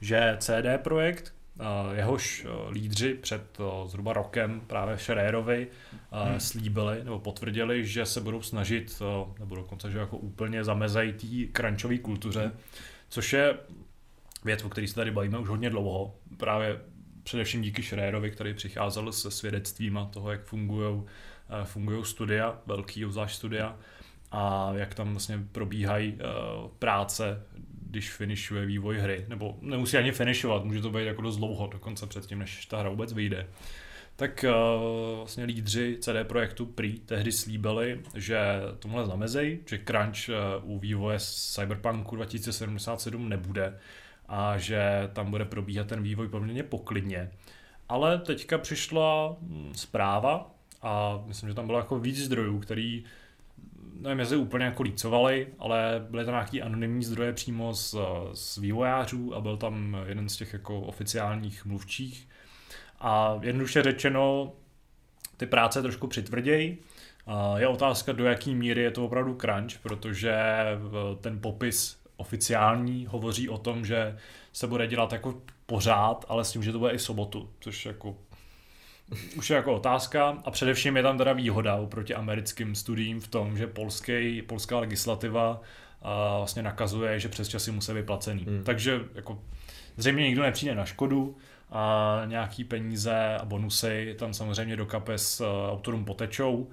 že 0.00 0.36
CD 0.38 0.82
Projekt, 0.82 1.34
uh, 1.60 1.64
jehož 1.96 2.44
uh, 2.44 2.70
lídři 2.72 3.14
před 3.14 3.60
uh, 3.60 3.88
zhruba 3.88 4.12
rokem 4.12 4.60
právě 4.66 4.98
Schererovi 4.98 5.66
uh, 6.12 6.28
Hmm. 6.28 6.40
slíbili 6.40 7.04
nebo 7.04 7.18
potvrdili, 7.18 7.86
že 7.86 8.06
se 8.06 8.20
budou 8.20 8.42
snažit, 8.42 9.00
uh, 9.00 9.34
nebo 9.38 9.54
dokonce, 9.54 9.90
že 9.90 9.98
jako 9.98 10.16
úplně 10.16 10.64
zamezají 10.64 11.12
té 11.12 11.52
crunchové 11.52 11.98
kultuře, 11.98 12.52
což 13.08 13.32
je 13.32 13.58
věc, 14.44 14.64
o 14.64 14.68
které 14.68 14.88
se 14.88 14.94
tady 14.94 15.10
bavíme 15.10 15.38
už 15.38 15.48
hodně 15.48 15.70
dlouho. 15.70 16.14
Právě 16.36 16.80
především 17.30 17.62
díky 17.62 17.82
Schreierovi, 17.82 18.30
který 18.30 18.54
přicházel 18.54 19.12
se 19.12 19.30
svědectvím 19.30 19.98
a 19.98 20.04
toho, 20.04 20.30
jak 20.30 20.44
fungují 20.44 21.02
fungují 21.64 22.04
studia, 22.04 22.58
velký 22.66 23.04
obzvlášť 23.04 23.36
studia 23.36 23.76
a 24.32 24.72
jak 24.74 24.94
tam 24.94 25.10
vlastně 25.10 25.40
probíhají 25.52 26.18
eh, 26.18 26.24
práce, 26.78 27.42
když 27.90 28.10
finišuje 28.10 28.66
vývoj 28.66 28.98
hry. 28.98 29.24
Nebo 29.28 29.58
nemusí 29.60 29.96
ani 29.96 30.12
finišovat, 30.12 30.64
může 30.64 30.80
to 30.80 30.90
být 30.90 31.04
jako 31.04 31.22
dost 31.22 31.36
dlouho, 31.36 31.66
dokonce 31.66 32.06
předtím, 32.06 32.38
než 32.38 32.66
ta 32.66 32.78
hra 32.78 32.90
vůbec 32.90 33.12
vyjde. 33.12 33.46
Tak 34.16 34.44
eh, 34.44 34.52
vlastně 35.16 35.44
lídři 35.44 35.96
CD 36.00 36.26
Projektu 36.26 36.66
prý 36.66 36.98
tehdy 36.98 37.32
slíbili, 37.32 38.00
že 38.14 38.38
tomuhle 38.78 39.06
zamezej, 39.06 39.58
že 39.66 39.78
crunch 39.78 40.28
eh, 40.28 40.34
u 40.62 40.78
vývoje 40.78 41.18
Cyberpunku 41.20 42.16
2077 42.16 43.28
nebude 43.28 43.78
a 44.30 44.58
že 44.58 45.10
tam 45.12 45.30
bude 45.30 45.44
probíhat 45.44 45.86
ten 45.86 46.02
vývoj 46.02 46.28
poměrně 46.28 46.62
poklidně. 46.62 47.30
Ale 47.88 48.18
teďka 48.18 48.58
přišla 48.58 49.36
mm, 49.40 49.72
zpráva 49.76 50.50
a 50.82 51.22
myslím, 51.26 51.48
že 51.48 51.54
tam 51.54 51.66
bylo 51.66 51.78
jako 51.78 51.98
víc 51.98 52.18
zdrojů, 52.18 52.58
který 52.58 53.04
nevím, 54.00 54.18
jestli 54.18 54.36
úplně 54.36 54.64
jako 54.64 54.82
lícovali, 54.82 55.48
ale 55.58 56.06
byly 56.10 56.24
tam 56.24 56.34
nějaký 56.34 56.62
anonymní 56.62 57.04
zdroje 57.04 57.32
přímo 57.32 57.74
z, 57.74 57.96
z 58.32 58.58
vývojářů 58.58 59.34
a 59.34 59.40
byl 59.40 59.56
tam 59.56 59.96
jeden 60.06 60.28
z 60.28 60.36
těch 60.36 60.52
jako 60.52 60.80
oficiálních 60.80 61.64
mluvčích. 61.64 62.28
A 63.00 63.38
jednoduše 63.42 63.82
řečeno, 63.82 64.52
ty 65.36 65.46
práce 65.46 65.82
trošku 65.82 66.06
přitvrdějí. 66.06 66.78
Je 67.56 67.68
otázka, 67.68 68.12
do 68.12 68.24
jaký 68.24 68.54
míry 68.54 68.82
je 68.82 68.90
to 68.90 69.04
opravdu 69.04 69.34
crunch, 69.34 69.78
protože 69.82 70.34
ten 71.20 71.40
popis 71.40 71.99
oficiální 72.20 73.06
hovoří 73.06 73.48
o 73.48 73.58
tom, 73.58 73.84
že 73.84 74.16
se 74.52 74.66
bude 74.66 74.86
dělat 74.86 75.12
jako 75.12 75.34
pořád, 75.66 76.24
ale 76.28 76.44
s 76.44 76.52
tím, 76.52 76.62
že 76.62 76.72
to 76.72 76.78
bude 76.78 76.92
i 76.92 76.98
sobotu, 76.98 77.50
což 77.60 77.86
jako 77.86 78.16
už 79.36 79.50
je 79.50 79.56
jako 79.56 79.74
otázka 79.74 80.38
a 80.44 80.50
především 80.50 80.96
je 80.96 81.02
tam 81.02 81.18
teda 81.18 81.32
výhoda 81.32 81.76
oproti 81.76 82.14
americkým 82.14 82.74
studiím 82.74 83.20
v 83.20 83.28
tom, 83.28 83.56
že 83.56 83.66
polský, 83.66 84.42
polská 84.42 84.78
legislativa 84.78 85.60
a 86.02 86.36
vlastně 86.38 86.62
nakazuje, 86.62 87.20
že 87.20 87.28
přes 87.28 87.48
časy 87.48 87.72
musí 87.72 87.92
být 87.92 88.06
placený. 88.06 88.44
Hmm. 88.44 88.64
Takže 88.64 89.00
jako 89.14 89.38
zřejmě 89.96 90.22
nikdo 90.22 90.42
nepřijde 90.42 90.74
na 90.74 90.84
škodu 90.84 91.36
a 91.70 92.22
nějaký 92.26 92.64
peníze 92.64 93.36
a 93.40 93.44
bonusy 93.44 94.16
tam 94.18 94.34
samozřejmě 94.34 94.76
do 94.76 94.86
kapes 94.86 95.42
autorům 95.70 96.04
potečou. 96.04 96.68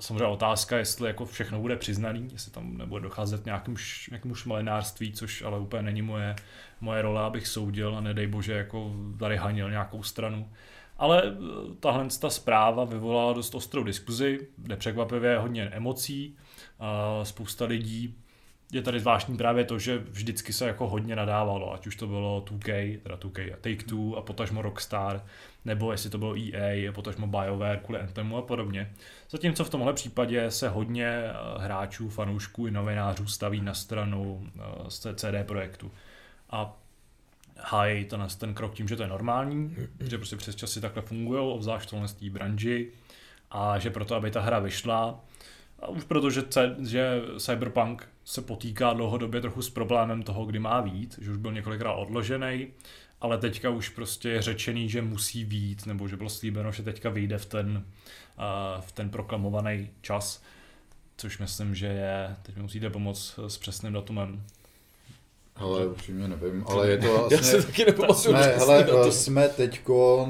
Samozřejmě 0.00 0.24
otázka, 0.24 0.78
jestli 0.78 1.08
jako 1.08 1.26
všechno 1.26 1.60
bude 1.60 1.76
přiznaný, 1.76 2.28
jestli 2.32 2.50
tam 2.52 2.76
nebude 2.76 3.02
docházet 3.02 3.44
nějakým, 3.44 3.76
nějakému 4.10 4.34
šmalinářství, 4.34 5.12
což 5.12 5.42
ale 5.42 5.58
úplně 5.58 5.82
není 5.82 6.02
moje, 6.02 6.36
moje 6.80 7.02
role, 7.02 7.22
abych 7.22 7.46
soudil 7.46 7.96
a 7.96 8.00
nedej 8.00 8.26
bože 8.26 8.52
jako 8.52 8.94
tady 9.18 9.36
hanil 9.36 9.70
nějakou 9.70 10.02
stranu. 10.02 10.50
Ale 10.98 11.22
eh, 11.26 11.74
tahle 11.80 12.08
ta 12.20 12.30
zpráva 12.30 12.84
vyvolala 12.84 13.32
dost 13.32 13.54
ostrou 13.54 13.84
diskuzi, 13.84 14.48
nepřekvapivě 14.58 15.38
hodně 15.38 15.62
emocí, 15.62 16.36
a 16.78 17.20
spousta 17.24 17.64
lidí. 17.64 18.14
Je 18.72 18.82
tady 18.82 19.00
zvláštní 19.00 19.36
právě 19.36 19.64
to, 19.64 19.78
že 19.78 19.98
vždycky 19.98 20.52
se 20.52 20.66
jako 20.66 20.88
hodně 20.88 21.16
nadávalo, 21.16 21.74
ať 21.74 21.86
už 21.86 21.96
to 21.96 22.06
bylo 22.06 22.40
2K, 22.40 23.00
teda 23.02 23.16
2K 23.16 23.52
a 23.52 23.56
Take-Two 23.56 24.16
a 24.16 24.22
potažmo 24.22 24.62
Rockstar, 24.62 25.24
nebo 25.66 25.92
jestli 25.92 26.10
to 26.10 26.18
bylo 26.18 26.34
EA 26.36 26.92
potažmo 26.92 27.26
BioWare 27.26 27.80
kvůli 27.84 28.00
Anthemu 28.00 28.36
a 28.36 28.42
podobně. 28.42 28.92
Zatímco 29.30 29.64
v 29.64 29.70
tomhle 29.70 29.92
případě 29.92 30.50
se 30.50 30.68
hodně 30.68 31.06
eh, 31.06 31.32
hráčů, 31.58 32.08
fanoušků 32.08 32.66
i 32.66 32.70
novinářů 32.70 33.26
staví 33.26 33.60
na 33.60 33.74
stranu 33.74 34.48
eh, 34.56 34.60
z 34.88 35.14
CD 35.14 35.34
projektu. 35.42 35.92
A 36.50 36.76
hájí 37.58 38.04
ten, 38.04 38.26
ten 38.38 38.54
krok 38.54 38.74
tím, 38.74 38.88
že 38.88 38.96
to 38.96 39.02
je 39.02 39.08
normální, 39.08 39.76
že 40.00 40.18
prostě 40.18 40.36
přes 40.36 40.56
časy 40.56 40.80
takhle 40.80 41.02
fungují, 41.02 41.40
obzvlášť 41.40 41.92
v 41.92 42.12
té 42.12 42.30
branži 42.30 42.92
a 43.50 43.78
že 43.78 43.90
proto, 43.90 44.14
aby 44.14 44.30
ta 44.30 44.40
hra 44.40 44.58
vyšla, 44.58 45.20
a 45.80 45.88
už 45.88 46.04
protože 46.04 46.42
že 46.82 47.22
Cyberpunk 47.38 48.08
se 48.24 48.42
potýká 48.42 48.92
dlouhodobě 48.92 49.40
trochu 49.40 49.62
s 49.62 49.70
problémem 49.70 50.22
toho, 50.22 50.44
kdy 50.44 50.58
má 50.58 50.80
vít, 50.80 51.18
že 51.22 51.30
už 51.30 51.36
byl 51.36 51.52
několikrát 51.52 51.92
odložený, 51.92 52.68
ale 53.20 53.38
teďka 53.38 53.70
už 53.70 53.88
prostě 53.88 54.28
je 54.28 54.42
řečený, 54.42 54.88
že 54.88 55.02
musí 55.02 55.44
vít, 55.44 55.86
nebo 55.86 56.08
že 56.08 56.16
bylo 56.16 56.28
slíbeno, 56.28 56.72
že 56.72 56.82
teďka 56.82 57.10
vyjde 57.10 57.38
v 57.38 57.46
ten, 57.46 57.84
uh, 58.38 58.80
v 58.80 58.92
ten 58.92 59.10
proklamovaný 59.10 59.90
čas, 60.00 60.42
což 61.16 61.38
myslím, 61.38 61.74
že 61.74 61.86
je, 61.86 62.36
teď 62.42 62.56
mi 62.56 62.62
musíte 62.62 62.90
pomoct 62.90 63.38
s 63.48 63.58
přesným 63.58 63.92
datumem, 63.92 64.42
ale 65.58 65.86
upřímně 65.86 66.28
nevím, 66.28 66.64
ale 66.66 66.88
je 66.88 66.98
to 66.98 67.06
vlastně... 67.18 67.36
Já 67.36 67.42
si 67.42 67.66
taky 67.66 67.84
nepamatuju. 67.84 68.36
Jsme, 68.36 68.42
hele, 68.42 69.12
jsme 69.12 69.48
teďko, 69.48 70.28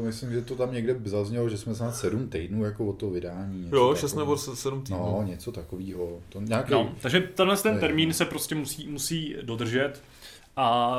eh, 0.00 0.06
myslím, 0.06 0.32
že 0.32 0.42
to 0.42 0.56
tam 0.56 0.72
někde 0.72 0.96
zaznělo, 1.04 1.48
že 1.48 1.58
jsme 1.58 1.74
snad 1.74 1.96
sedm 1.96 2.28
týdnů 2.28 2.64
jako 2.64 2.86
o 2.86 2.92
to 2.92 3.10
vydání. 3.10 3.68
Jo, 3.72 3.94
šest 3.94 4.14
nebo 4.14 4.36
sedm 4.36 4.82
týdnů. 4.82 4.98
No, 4.98 5.22
něco 5.26 5.52
takového. 5.52 6.18
To 6.28 6.40
nějaký... 6.40 6.72
no, 6.72 6.94
takže 7.00 7.20
tenhle 7.20 7.56
ten 7.56 7.80
termín 7.80 8.12
se 8.12 8.24
prostě 8.24 8.54
musí, 8.54 8.88
musí 8.88 9.36
dodržet. 9.42 10.02
A 10.56 10.96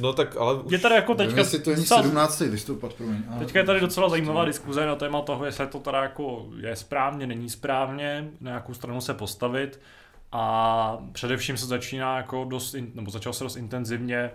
no 0.00 0.12
tak 0.12 0.36
ale 0.36 0.58
je 0.68 0.78
tady 0.78 0.94
jako 0.94 1.14
teďka... 1.14 1.36
Nevím, 1.36 1.62
to 1.62 1.70
je 1.70 1.76
docela, 1.76 2.02
17. 2.02 2.40
listopad, 2.40 2.94
promiň. 2.94 3.22
Teďka 3.38 3.58
je 3.58 3.64
tady 3.64 3.80
docela 3.80 4.08
zajímavá 4.08 4.44
diskuze 4.44 4.86
na 4.86 4.94
téma 4.94 5.20
toho, 5.20 5.44
jestli 5.44 5.66
to 5.66 5.78
teda 5.78 6.02
jako 6.02 6.46
je 6.56 6.76
správně, 6.76 7.26
není 7.26 7.50
správně, 7.50 8.30
na 8.40 8.50
jakou 8.50 8.74
stranu 8.74 9.00
se 9.00 9.14
postavit. 9.14 9.80
A 10.32 10.98
především 11.12 11.56
se 11.56 11.66
začíná 11.66 12.16
jako 12.16 12.44
dost, 12.44 12.76
nebo 12.94 13.10
začal 13.10 13.32
se 13.32 13.44
dost 13.44 13.56
intenzivně 13.56 14.30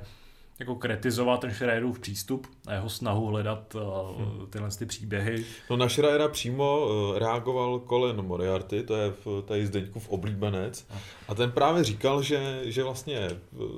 jako 0.59 0.75
kritizovat 0.75 1.41
ten 1.41 1.51
Schreiderův 1.51 1.99
přístup 1.99 2.47
a 2.67 2.73
jeho 2.73 2.89
snahu 2.89 3.25
hledat 3.25 3.75
uh, 3.75 3.81
tyhle 4.49 4.69
ty 4.69 4.85
příběhy. 4.85 5.45
No 5.69 5.77
na 5.77 5.89
Schreidera 5.89 6.27
přímo 6.27 6.87
uh, 6.87 7.17
reagoval 7.17 7.81
Colin 7.89 8.21
Moriarty, 8.21 8.83
to 8.83 8.95
je 8.95 9.11
v, 9.25 9.41
tady 9.45 9.67
v 9.97 10.09
oblíbenec, 10.09 10.87
a 11.27 11.35
ten 11.35 11.51
právě 11.51 11.83
říkal, 11.83 12.21
že, 12.21 12.61
že 12.63 12.83
vlastně 12.83 13.29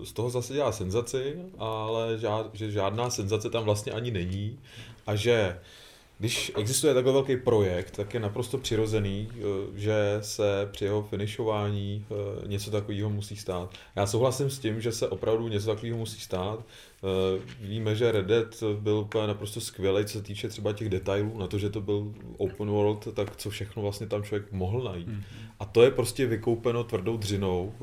z 0.03 0.13
toho 0.13 0.29
zase 0.29 0.53
dělá 0.53 0.71
senzaci, 0.71 1.35
ale 1.57 2.17
žád, 2.17 2.49
že 2.53 2.71
žádná 2.71 3.09
senzace 3.09 3.49
tam 3.49 3.63
vlastně 3.63 3.91
ani 3.91 4.11
není. 4.11 4.59
A 5.07 5.15
že 5.15 5.59
uh, 5.59 5.84
když 6.17 6.51
existuje 6.57 6.93
takhle 6.93 7.13
velký 7.13 7.37
projekt, 7.37 7.91
tak 7.91 8.13
je 8.13 8.19
naprosto 8.19 8.57
přirozený, 8.57 9.29
eh, 9.31 9.41
že 9.75 10.17
se 10.21 10.69
při 10.71 10.85
jeho 10.85 11.03
finišování 11.03 12.05
eh, 12.09 12.47
něco 12.47 12.71
takového 12.71 13.09
musí 13.09 13.35
stát. 13.35 13.73
Já 13.95 14.07
souhlasím 14.07 14.49
s 14.49 14.59
tím, 14.59 14.81
že 14.81 14.91
se 14.91 15.07
opravdu 15.07 15.47
něco 15.47 15.65
takového 15.65 15.97
musí 15.97 16.19
stát. 16.19 16.65
Eh, 17.05 17.41
víme, 17.59 17.95
že 17.95 18.11
Red 18.11 18.25
Dead 18.25 18.63
byl 18.79 18.97
úplně 18.97 19.27
naprosto 19.27 19.61
skvělý, 19.61 20.05
co 20.05 20.17
se 20.17 20.23
týče 20.23 20.49
třeba 20.49 20.73
těch 20.73 20.89
detailů, 20.89 21.37
na 21.37 21.47
to, 21.47 21.59
že 21.59 21.69
to 21.69 21.81
byl 21.81 22.13
open 22.37 22.69
world, 22.69 23.07
tak 23.13 23.35
co 23.35 23.49
všechno 23.49 23.81
vlastně 23.81 24.07
tam 24.07 24.23
člověk 24.23 24.51
mohl 24.51 24.83
najít. 24.83 25.07
Mm. 25.07 25.23
A 25.59 25.65
to 25.65 25.83
je 25.83 25.91
prostě 25.91 26.25
vykoupeno 26.25 26.83
tvrdou 26.83 27.17
dřinou 27.17 27.73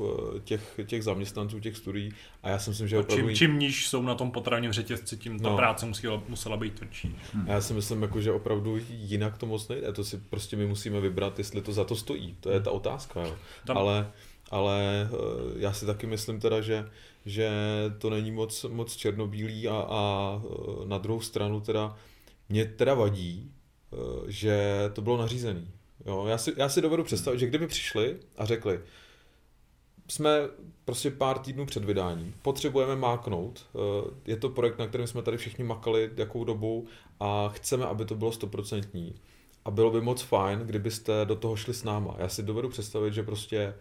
těch, 0.43 0.79
těch 0.85 1.03
zaměstnanců, 1.03 1.59
těch 1.59 1.77
studií 1.77 2.11
a 2.43 2.49
já 2.49 2.59
si 2.59 2.69
myslím, 2.69 2.87
že 2.87 2.99
opravdu... 2.99 3.27
Čím, 3.27 3.35
čím 3.35 3.59
níž 3.59 3.87
jsou 3.87 4.01
na 4.01 4.15
tom 4.15 4.31
potravním 4.31 4.71
řetězci, 4.71 5.17
tím 5.17 5.39
ta 5.39 5.49
no. 5.49 5.55
práce 5.55 5.85
musela, 5.85 6.23
musela 6.27 6.57
být 6.57 6.73
tvrdší. 6.73 7.15
Mm. 7.33 7.47
Já 7.47 7.61
si 7.61 7.73
myslím, 7.73 8.01
jako, 8.01 8.21
že 8.21 8.31
opravdu 8.31 8.79
jinak 8.89 9.37
to 9.37 9.45
moc 9.45 9.67
nejde. 9.67 9.93
To 9.93 10.03
si 10.03 10.17
prostě 10.17 10.55
my 10.55 10.67
musíme 10.67 10.99
vybrat, 10.99 11.37
jestli 11.37 11.61
to 11.61 11.73
za 11.73 11.83
to 11.83 11.95
stojí. 11.95 12.37
To 12.39 12.51
je 12.51 12.59
ta 12.59 12.71
otázka. 12.71 13.21
Jo. 13.21 13.35
Tam... 13.65 13.77
Ale, 13.77 14.11
ale 14.53 15.09
eh, 15.11 15.17
já 15.55 15.73
si 15.73 15.85
taky 15.85 16.07
myslím 16.07 16.39
teda, 16.39 16.61
že, 16.61 16.89
že 17.25 17.49
to 17.97 18.09
není 18.09 18.31
moc, 18.31 18.63
moc 18.63 18.95
černobílý 18.95 19.67
a, 19.67 19.85
a 19.89 20.41
eh, 20.45 20.85
na 20.85 20.97
druhou 20.97 21.21
stranu 21.21 21.61
teda 21.61 21.97
mě 22.49 22.65
teda 22.65 22.93
vadí, 22.93 23.51
eh, 23.93 23.97
že 24.27 24.79
to 24.93 25.01
bylo 25.01 25.17
nařízený. 25.17 25.67
Jo, 26.05 26.25
já, 26.25 26.37
si, 26.37 26.53
já 26.57 26.69
si 26.69 26.81
dovedu 26.81 27.03
představit, 27.03 27.39
že 27.39 27.47
kdyby 27.47 27.67
přišli 27.67 28.17
a 28.37 28.45
řekli, 28.45 28.79
jsme 30.07 30.39
prostě 30.85 31.11
pár 31.11 31.39
týdnů 31.39 31.65
před 31.65 31.85
vydáním, 31.85 32.33
potřebujeme 32.41 32.95
máknout, 32.95 33.65
je 34.25 34.37
to 34.37 34.49
projekt, 34.49 34.79
na 34.79 34.87
kterém 34.87 35.07
jsme 35.07 35.21
tady 35.21 35.37
všichni 35.37 35.63
makali 35.63 36.11
jakou 36.15 36.43
dobu 36.43 36.87
a 37.19 37.49
chceme, 37.49 37.85
aby 37.85 38.05
to 38.05 38.15
bylo 38.15 38.31
stoprocentní. 38.31 39.15
A 39.65 39.71
bylo 39.71 39.91
by 39.91 40.01
moc 40.01 40.21
fajn, 40.21 40.59
kdybyste 40.59 41.25
do 41.25 41.35
toho 41.35 41.55
šli 41.55 41.73
s 41.73 41.83
náma. 41.83 42.15
Já 42.17 42.29
si 42.29 42.43
dovedu 42.43 42.69
představit, 42.69 43.13
že 43.13 43.23
prostě 43.23 43.73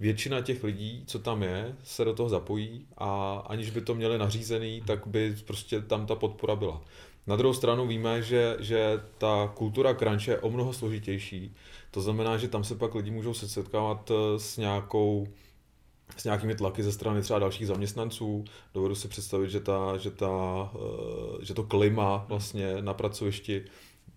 většina 0.00 0.40
těch 0.40 0.64
lidí, 0.64 1.04
co 1.06 1.18
tam 1.18 1.42
je, 1.42 1.76
se 1.82 2.04
do 2.04 2.14
toho 2.14 2.28
zapojí 2.28 2.86
a 2.98 3.34
aniž 3.46 3.70
by 3.70 3.80
to 3.80 3.94
měli 3.94 4.18
nařízený, 4.18 4.82
tak 4.86 5.06
by 5.06 5.36
prostě 5.46 5.80
tam 5.80 6.06
ta 6.06 6.14
podpora 6.14 6.56
byla. 6.56 6.82
Na 7.26 7.36
druhou 7.36 7.54
stranu 7.54 7.86
víme, 7.86 8.22
že, 8.22 8.56
že 8.60 9.00
ta 9.18 9.52
kultura 9.54 9.94
crunch 9.94 10.28
je 10.28 10.38
o 10.38 10.50
mnoho 10.50 10.72
složitější. 10.72 11.54
To 11.90 12.00
znamená, 12.00 12.36
že 12.36 12.48
tam 12.48 12.64
se 12.64 12.74
pak 12.74 12.94
lidi 12.94 13.10
můžou 13.10 13.34
se 13.34 13.48
setkávat 13.48 14.10
eh, 14.10 14.38
s 14.38 14.56
nějakou 14.56 15.26
s 16.16 16.24
nějakými 16.24 16.54
tlaky 16.54 16.82
ze 16.82 16.92
strany 16.92 17.22
třeba 17.22 17.38
dalších 17.38 17.66
zaměstnanců. 17.66 18.44
Dovedu 18.74 18.94
si 18.94 19.08
představit, 19.08 19.50
že, 19.50 19.60
ta, 19.60 19.96
že, 19.96 20.10
ta, 20.10 20.32
eh, 20.74 21.44
že 21.44 21.54
to 21.54 21.62
klima 21.64 22.24
vlastně 22.28 22.82
na 22.82 22.94
pracovišti 22.94 23.64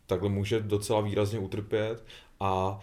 takhle 0.05 0.29
může 0.29 0.59
docela 0.59 1.01
výrazně 1.01 1.39
utrpět 1.39 2.05
a 2.39 2.79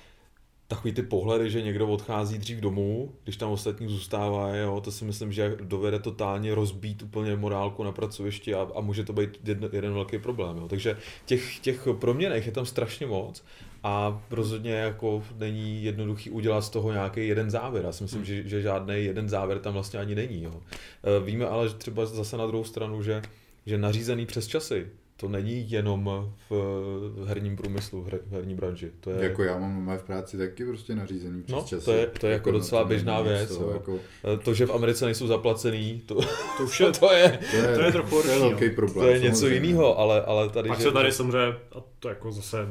takový 0.68 0.94
ty 0.94 1.02
pohledy, 1.02 1.50
že 1.50 1.62
někdo 1.62 1.88
odchází 1.88 2.38
dřív 2.38 2.60
domů, 2.60 3.14
když 3.24 3.36
tam 3.36 3.50
ostatní 3.50 3.88
zůstává, 3.88 4.56
jo, 4.56 4.80
to 4.80 4.92
si 4.92 5.04
myslím, 5.04 5.32
že 5.32 5.56
dovede 5.60 5.98
totálně 5.98 6.54
rozbít 6.54 7.02
úplně 7.02 7.36
morálku 7.36 7.84
na 7.84 7.92
pracovišti 7.92 8.54
a, 8.54 8.68
a 8.74 8.80
může 8.80 9.04
to 9.04 9.12
být 9.12 9.38
jeden, 9.44 9.70
jeden 9.72 9.94
velký 9.94 10.18
problém. 10.18 10.56
Jo. 10.56 10.68
Takže 10.68 10.96
těch, 11.26 11.58
těch 11.58 11.88
proměnek 11.98 12.46
je 12.46 12.52
tam 12.52 12.66
strašně 12.66 13.06
moc 13.06 13.44
a 13.82 14.22
rozhodně 14.30 14.72
jako 14.72 15.22
není 15.38 15.84
jednoduchý 15.84 16.30
udělat 16.30 16.60
z 16.60 16.70
toho 16.70 16.92
nějaký 16.92 17.28
jeden 17.28 17.50
závěr. 17.50 17.84
Já 17.84 17.92
si 17.92 18.02
myslím, 18.02 18.20
hmm. 18.20 18.26
že, 18.26 18.48
že 18.48 18.62
žádný 18.62 19.04
jeden 19.04 19.28
závěr 19.28 19.58
tam 19.58 19.72
vlastně 19.72 19.98
ani 20.00 20.14
není. 20.14 20.42
Jo. 20.42 20.60
E, 21.02 21.24
víme 21.24 21.46
ale 21.46 21.68
že 21.68 21.74
třeba 21.74 22.06
zase 22.06 22.36
na 22.36 22.46
druhou 22.46 22.64
stranu, 22.64 23.02
že, 23.02 23.22
že 23.66 23.78
nařízený 23.78 24.26
přes 24.26 24.46
časy 24.46 24.86
to 25.16 25.28
není 25.28 25.70
jenom 25.70 26.28
v 26.50 27.24
herním 27.26 27.56
průmyslu, 27.56 28.02
v 28.02 28.06
her- 28.08 28.20
v 28.26 28.32
herní 28.32 28.54
branži. 28.54 28.90
To 29.00 29.10
je, 29.10 29.24
Jako 29.24 29.42
já 29.42 29.58
mám 29.58 29.98
v 29.98 30.02
práci 30.02 30.38
taky 30.38 30.64
prostě 30.64 30.94
nařízený 30.94 31.42
přes 31.42 31.54
No, 31.56 31.62
časy. 31.62 31.84
to 31.84 31.92
je- 31.92 32.06
to 32.06 32.26
je 32.26 32.32
jako 32.32 32.52
no, 32.52 32.58
docela 32.58 32.84
běžná 32.84 33.20
věc, 33.20 33.50
jo. 33.50 33.70
Jako, 33.74 33.98
to, 34.44 34.54
že 34.54 34.66
v 34.66 34.70
Americe 34.74 35.04
nejsou 35.04 35.26
zaplacený, 35.26 36.02
to, 36.06 36.14
To 36.56 36.62
už 36.64 36.80
je, 36.80 36.92
to 37.00 37.12
je, 37.12 37.38
to, 37.50 37.56
je, 37.56 37.74
To 37.76 37.82
je 37.82 37.92
trochu 37.92 38.22
to 38.22 38.28
je 38.28 38.38
velký 38.38 38.64
jo. 38.64 38.70
problém. 38.74 39.06
to 39.06 39.12
je 39.12 39.18
něco 39.20 39.36
samozřejmě. 39.36 39.68
jiného, 39.68 39.98
ale, 39.98 40.22
ale 40.24 40.48
tady... 40.48 40.68
Pak 40.68 40.78
že- 40.78 40.84
se 40.84 40.92
tady 40.92 41.12
samozřejmě, 41.12 41.46
a 41.72 41.82
to 41.98 42.08
jako 42.08 42.32
zase 42.32 42.68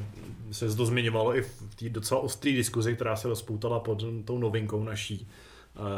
se 0.51 0.75
to 0.75 0.85
zmiňovalo 0.85 1.35
i 1.37 1.41
v 1.41 1.75
té 1.75 1.89
docela 1.89 2.21
ostré 2.21 2.51
diskuzi, 2.51 2.95
která 2.95 3.15
se 3.15 3.27
rozpoutala 3.27 3.79
pod 3.79 4.03
tou 4.25 4.37
novinkou 4.37 4.83
naší, 4.83 5.27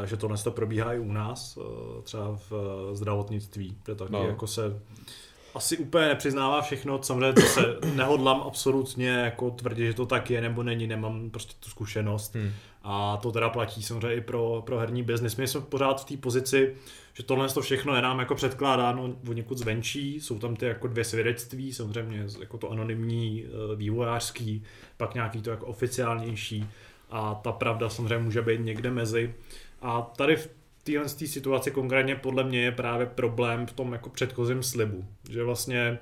eh, 0.03 0.07
že 0.07 0.17
tohle 0.17 0.37
to 0.37 0.51
probíhá 0.51 0.93
i 0.93 0.99
u 0.99 1.11
nás, 1.11 1.57
eh, 1.61 2.01
třeba 2.03 2.35
v 2.49 2.51
eh, 2.91 2.95
zdravotnictví, 2.95 3.77
kde 3.85 3.95
taky 3.95 4.11
No. 4.11 4.27
jako 4.27 4.47
se 4.47 4.79
asi 5.55 5.77
úplně 5.77 6.07
nepřiznává 6.07 6.61
všechno, 6.61 7.03
samozřejmě 7.03 7.33
to 7.33 7.41
se 7.41 7.61
nehodlám 7.95 8.41
absolutně 8.47 9.09
jako 9.09 9.51
tvrdit, 9.51 9.87
že 9.87 9.93
to 9.93 10.05
tak 10.05 10.31
je 10.31 10.41
nebo 10.41 10.63
není, 10.63 10.87
nemám 10.87 11.29
prostě 11.29 11.53
tu 11.59 11.69
zkušenost. 11.69 12.35
Hmm. 12.35 12.51
A 12.83 13.17
to 13.17 13.31
teda 13.31 13.49
platí 13.49 13.83
samozřejmě 13.83 14.15
i 14.15 14.21
pro, 14.21 14.63
pro 14.65 14.77
herní 14.77 15.03
biznis. 15.03 15.35
My 15.35 15.47
jsme 15.47 15.61
pořád 15.61 16.01
v 16.01 16.05
té 16.05 16.17
pozici, 16.17 16.75
že 17.13 17.23
tohle 17.23 17.49
to 17.49 17.61
všechno 17.61 17.95
je 17.95 18.01
nám 18.01 18.19
jako 18.19 18.35
předkládáno 18.35 19.03
od 19.29 19.35
někud 19.35 19.57
zvenčí, 19.57 20.19
jsou 20.19 20.39
tam 20.39 20.55
ty 20.55 20.65
jako 20.65 20.87
dvě 20.87 21.03
svědectví, 21.03 21.73
samozřejmě 21.73 22.25
jako 22.39 22.57
to 22.57 22.71
anonymní 22.71 23.45
eh, 23.45 23.75
vývojářský, 23.75 24.63
pak 24.97 25.13
nějaký 25.13 25.41
to 25.41 25.49
jako 25.49 25.65
oficiálnější 25.65 26.67
a 27.09 27.35
ta 27.35 27.51
pravda 27.51 27.89
samozřejmě 27.89 28.17
může 28.17 28.41
být 28.41 28.59
někde 28.59 28.91
mezi. 28.91 29.35
A 29.81 30.01
tady 30.01 30.35
v 30.35 30.49
téhle 30.85 31.05
té 31.05 31.27
situaci 31.27 31.71
konkrétně 31.71 32.15
podle 32.15 32.43
mě 32.43 32.63
je 32.63 32.71
právě 32.71 33.05
problém 33.05 33.65
v 33.67 33.73
tom 33.73 33.93
jako 33.93 34.09
předchozím 34.09 34.63
slibu, 34.63 35.05
že 35.29 35.43
vlastně 35.43 35.99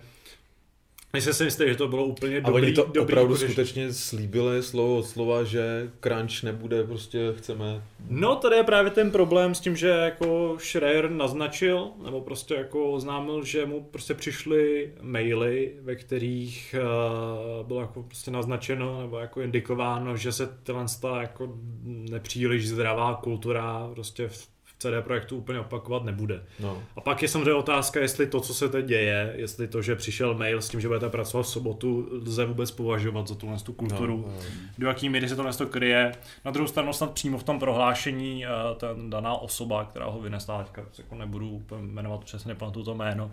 Nejsem 1.15 1.33
si 1.33 1.43
jistý, 1.43 1.63
že 1.67 1.75
to 1.75 1.87
bylo 1.87 2.05
úplně 2.05 2.37
A 2.37 2.39
dobrý, 2.39 2.63
oni 2.63 2.73
to 2.73 2.83
dobrý 2.83 3.01
opravdu 3.01 3.35
řešení. 3.35 3.51
skutečně 3.51 3.93
slíbili 3.93 4.63
slovo 4.63 4.97
od 4.97 5.03
slova, 5.03 5.43
že 5.43 5.91
crunch 5.99 6.43
nebude, 6.43 6.83
prostě 6.83 7.33
chceme... 7.37 7.83
No, 8.09 8.35
tady 8.35 8.55
je 8.55 8.63
právě 8.63 8.91
ten 8.91 9.11
problém 9.11 9.55
s 9.55 9.59
tím, 9.59 9.75
že 9.75 9.87
jako 9.87 10.57
Schreier 10.59 11.09
naznačil, 11.11 11.91
nebo 12.03 12.21
prostě 12.21 12.53
jako 12.53 12.91
oznámil, 12.91 13.43
že 13.43 13.65
mu 13.65 13.83
prostě 13.83 14.13
přišly 14.13 14.93
maily, 15.01 15.73
ve 15.81 15.95
kterých 15.95 16.75
uh, 16.77 17.67
bylo 17.67 17.81
jako 17.81 18.03
prostě 18.03 18.31
naznačeno 18.31 19.01
nebo 19.01 19.17
jako 19.17 19.41
indikováno, 19.41 20.17
že 20.17 20.31
se 20.31 20.47
tyhle 20.63 20.85
ta 21.01 21.21
jako 21.21 21.57
nepříliš 21.85 22.69
zdravá 22.69 23.15
kultura 23.15 23.89
prostě 23.93 24.27
v 24.27 24.52
CD 24.83 25.03
projektu 25.03 25.37
úplně 25.37 25.59
opakovat 25.59 26.03
nebude. 26.03 26.43
No. 26.59 26.83
A 26.95 27.01
pak 27.01 27.21
je 27.21 27.27
samozřejmě 27.27 27.53
otázka, 27.53 27.99
jestli 27.99 28.27
to, 28.27 28.41
co 28.41 28.53
se 28.53 28.69
teď 28.69 28.85
děje, 28.85 29.33
jestli 29.35 29.67
to, 29.67 29.81
že 29.81 29.95
přišel 29.95 30.33
mail 30.33 30.61
s 30.61 30.69
tím, 30.69 30.81
že 30.81 30.87
budete 30.87 31.09
pracovat 31.09 31.43
v 31.43 31.47
sobotu, 31.47 32.09
lze 32.11 32.45
vůbec 32.45 32.71
považovat 32.71 33.27
za 33.27 33.35
tuhle 33.35 33.57
tu 33.57 33.73
kulturu. 33.73 34.17
No, 34.27 34.33
no. 34.33 34.41
Do 34.77 34.87
jaký 34.87 35.09
míry 35.09 35.29
se 35.29 35.35
to 35.35 35.53
to 35.57 35.67
kryje. 35.67 36.11
Na 36.45 36.51
druhou 36.51 36.67
stranu 36.67 36.93
snad 36.93 37.11
přímo 37.11 37.37
v 37.37 37.43
tom 37.43 37.59
prohlášení 37.59 38.45
eh, 38.45 38.49
ten 38.77 39.09
daná 39.09 39.33
osoba, 39.33 39.85
která 39.85 40.05
ho 40.05 40.21
vynesla, 40.21 40.63
teďka 40.63 40.85
jako 40.97 41.15
nebudu 41.15 41.63
jmenovat 41.81 42.23
přesně, 42.23 42.49
nepamatuju 42.49 42.85
to 42.85 42.95
jméno, 42.95 43.31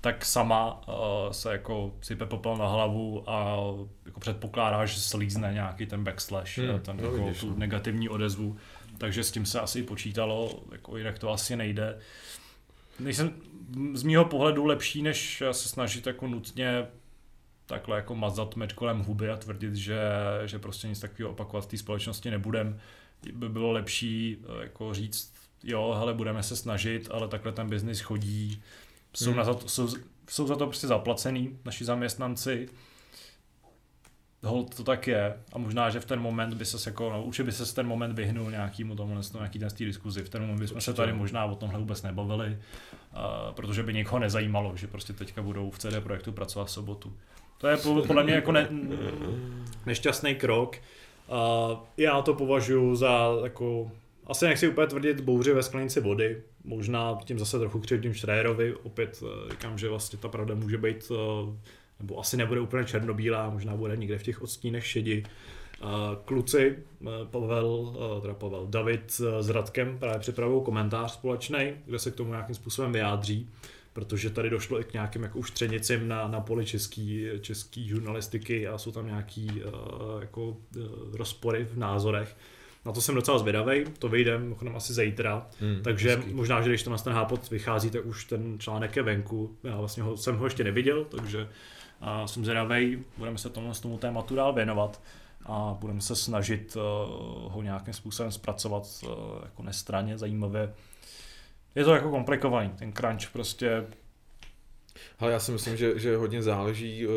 tak 0.00 0.24
sama 0.24 0.88
uh, 0.88 0.94
se 1.30 1.52
jako 1.52 1.92
sype 2.00 2.26
popel 2.26 2.56
na 2.56 2.68
hlavu 2.68 3.30
a 3.30 3.56
jako 4.06 4.20
předpokládá, 4.20 4.86
že 4.86 5.00
slízne 5.00 5.52
nějaký 5.52 5.86
ten 5.86 6.04
backslash, 6.04 6.58
Hmm, 6.58 6.68
hmm, 6.68 6.80
ten 6.80 6.96
no 6.96 7.02
jako, 7.02 7.16
vidíš, 7.16 7.40
tu 7.40 7.50
no. 7.50 7.56
negativní 7.56 8.08
odezvu. 8.08 8.56
Takže 8.98 9.24
s 9.24 9.30
tím 9.30 9.46
se 9.46 9.60
asi 9.60 9.82
počítalo, 9.82 10.62
jako 10.72 10.96
jinak 10.96 11.18
to 11.18 11.32
asi 11.32 11.56
nejde. 11.56 11.98
Nejsem 13.00 13.32
z 13.94 14.02
mýho 14.02 14.24
pohledu 14.24 14.64
lepší, 14.64 15.02
než 15.02 15.42
se 15.52 15.68
snažit 15.68 16.06
jako 16.06 16.26
nutně 16.26 16.86
takhle 17.66 17.96
jako 17.96 18.14
mazat 18.14 18.56
meč 18.56 18.72
kolem 18.72 18.98
huby 18.98 19.30
a 19.30 19.36
tvrdit, 19.36 19.74
že, 19.74 20.00
že 20.44 20.58
prostě 20.58 20.88
nic 20.88 21.00
takového 21.00 21.30
opakovat 21.30 21.64
v 21.64 21.66
té 21.66 21.76
společnosti 21.76 22.30
nebudem. 22.30 22.80
By 23.32 23.48
bylo 23.48 23.72
lepší 23.72 24.36
eh, 24.42 24.62
jako 24.62 24.94
říct, 24.94 25.32
jo, 25.64 25.94
hele, 25.98 26.14
budeme 26.14 26.42
se 26.42 26.56
snažit, 26.56 27.08
ale 27.10 27.28
takhle 27.28 27.52
ten 27.52 27.68
biznis 27.68 28.00
chodí, 28.00 28.62
jsou, 29.14 29.30
Hmm. 29.30 29.36
na 29.36 29.44
za 29.44 29.54
to, 29.54 29.68
jsou, 29.68 29.88
jsou 30.28 30.46
za 30.46 30.56
to 30.56 30.66
prostě 30.66 30.86
zaplacený 30.86 31.58
naši 31.64 31.84
zaměstnanci, 31.84 32.68
Hold 34.42 34.76
to 34.76 34.84
tak 34.84 35.06
je 35.06 35.34
a 35.52 35.58
možná, 35.58 35.90
že 35.90 36.00
v 36.00 36.04
ten 36.04 36.20
moment 36.20 36.54
by 36.54 36.64
se 36.64 36.90
jako, 36.90 37.10
no, 37.10 37.22
určitě 37.22 37.44
by 37.44 37.52
se 37.52 37.74
ten 37.74 37.86
moment 37.86 38.12
vyhnul 38.12 38.50
nějakýmu 38.50 38.96
tomu, 38.96 39.20
nějaký 39.34 39.58
ten 39.58 39.70
z 39.70 39.72
té 39.72 39.84
diskuzi. 39.84 40.22
V 40.22 40.28
ten 40.28 40.42
moment 40.42 40.58
bychom 40.58 40.80
se 40.80 40.94
tady 40.94 41.12
možná 41.12 41.44
o 41.44 41.54
tomhle 41.54 41.78
vůbec 41.78 42.02
nebavili, 42.02 42.48
uh, 42.48 43.54
protože 43.54 43.82
by 43.82 43.94
někoho 43.94 44.18
nezajímalo, 44.18 44.76
že 44.76 44.86
prostě 44.86 45.12
teďka 45.12 45.42
budou 45.42 45.70
v 45.70 45.78
CD 45.78 46.00
projektu 46.00 46.32
pracovat 46.32 46.64
v 46.64 46.70
sobotu. 46.70 47.12
To 47.58 47.68
je 47.68 47.76
po- 47.76 48.02
podle 48.06 48.24
mě 48.24 48.34
jako 48.34 48.52
ne, 48.52 48.68
nešťastný 49.86 50.34
krok. 50.34 50.76
Uh, 51.28 51.78
já 51.96 52.22
to 52.22 52.34
považuji 52.34 52.94
za 52.94 53.28
jako, 53.44 53.90
asi 54.26 54.44
nechci 54.44 54.68
úplně 54.68 54.86
tvrdit 54.86 55.20
bouři 55.20 55.52
ve 55.52 55.62
sklenici 55.62 56.00
vody, 56.00 56.42
možná 56.64 57.18
tím 57.24 57.38
zase 57.38 57.58
trochu 57.58 57.80
křivdím 57.80 58.14
Schreierovi, 58.14 58.74
opět 58.74 59.22
eh, 59.22 59.50
říkám, 59.50 59.78
že 59.78 59.88
vlastně 59.88 60.18
ta 60.18 60.28
pravda 60.28 60.54
může 60.54 60.78
být, 60.78 61.12
eh, 61.14 61.70
nebo 62.00 62.20
asi 62.20 62.36
nebude 62.36 62.60
úplně 62.60 62.84
černobílá, 62.84 63.50
možná 63.50 63.76
bude 63.76 63.96
někde 63.96 64.18
v 64.18 64.22
těch 64.22 64.42
odstínech 64.42 64.86
šedi. 64.86 65.22
Eh, 65.82 65.84
Kluci, 66.24 66.76
eh, 67.02 67.06
Pavel, 67.30 67.96
eh, 68.18 68.20
teda 68.20 68.34
Pavel, 68.34 68.66
David 68.70 69.10
s 69.40 69.48
Radkem 69.50 69.98
právě 69.98 70.18
připravují 70.18 70.64
komentář 70.64 71.12
společný, 71.12 71.72
kde 71.86 71.98
se 71.98 72.10
k 72.10 72.14
tomu 72.14 72.30
nějakým 72.30 72.54
způsobem 72.54 72.92
vyjádří, 72.92 73.48
protože 73.92 74.30
tady 74.30 74.50
došlo 74.50 74.80
i 74.80 74.84
k 74.84 74.92
nějakým 74.92 75.22
jako 75.22 75.38
už 75.38 75.50
třenicím 75.50 76.08
na, 76.08 76.28
na 76.28 76.40
poli 76.40 76.66
český, 76.66 77.26
český 77.40 77.88
žurnalistiky 77.88 78.68
a 78.68 78.78
jsou 78.78 78.92
tam 78.92 79.06
nějaký 79.06 79.62
jako 80.20 80.56
rozpory 81.12 81.64
v 81.64 81.78
názorech. 81.78 82.36
Na 82.84 82.92
to 82.92 83.00
jsem 83.00 83.14
docela 83.14 83.38
zvědavý, 83.38 83.84
to 83.98 84.08
vyjde 84.08 84.38
mimochodem 84.38 84.76
asi 84.76 84.92
zítra, 84.92 85.46
Hmm, 85.60 85.80
takže 85.82 86.16
hezký. 86.16 86.34
možná, 86.34 86.62
že 86.62 86.68
když 86.68 86.82
to 86.82 86.90
na 86.90 86.98
ten 86.98 87.12
hápot 87.12 87.50
vychází, 87.50 87.90
tak 87.90 88.06
už 88.06 88.24
ten 88.24 88.58
článek 88.58 88.96
je 88.96 89.02
venku. 89.02 89.56
Já 89.64 89.76
vlastně 89.76 90.02
ho, 90.02 90.16
jsem 90.16 90.36
ho 90.36 90.46
ještě 90.46 90.64
neviděl, 90.64 91.04
takže 91.04 91.48
a 92.00 92.26
jsem 92.26 92.44
zvědavý, 92.44 93.04
budeme 93.18 93.38
se 93.38 93.50
tomu, 93.50 93.72
tomu 93.82 93.98
tématu 93.98 94.34
dál 94.34 94.52
věnovat 94.52 95.00
a 95.46 95.76
budeme 95.80 96.00
se 96.00 96.16
snažit 96.16 96.76
uh, 96.76 96.82
ho 97.52 97.62
nějakým 97.62 97.94
způsobem 97.94 98.32
zpracovat 98.32 98.82
uh, 99.02 99.10
jako 99.42 99.62
nestraně, 99.62 100.18
zajímavě. 100.18 100.74
Je 101.74 101.84
to 101.84 101.94
jako 101.94 102.10
komplikovaný, 102.10 102.70
ten 102.78 102.92
crunch 102.92 103.30
prostě 103.32 103.86
Ale 105.18 105.32
já 105.32 105.40
si 105.40 105.52
myslím, 105.52 105.76
že, 105.76 105.98
že 105.98 106.16
hodně 106.16 106.42
záleží 106.42 107.06
uh, 107.06 107.12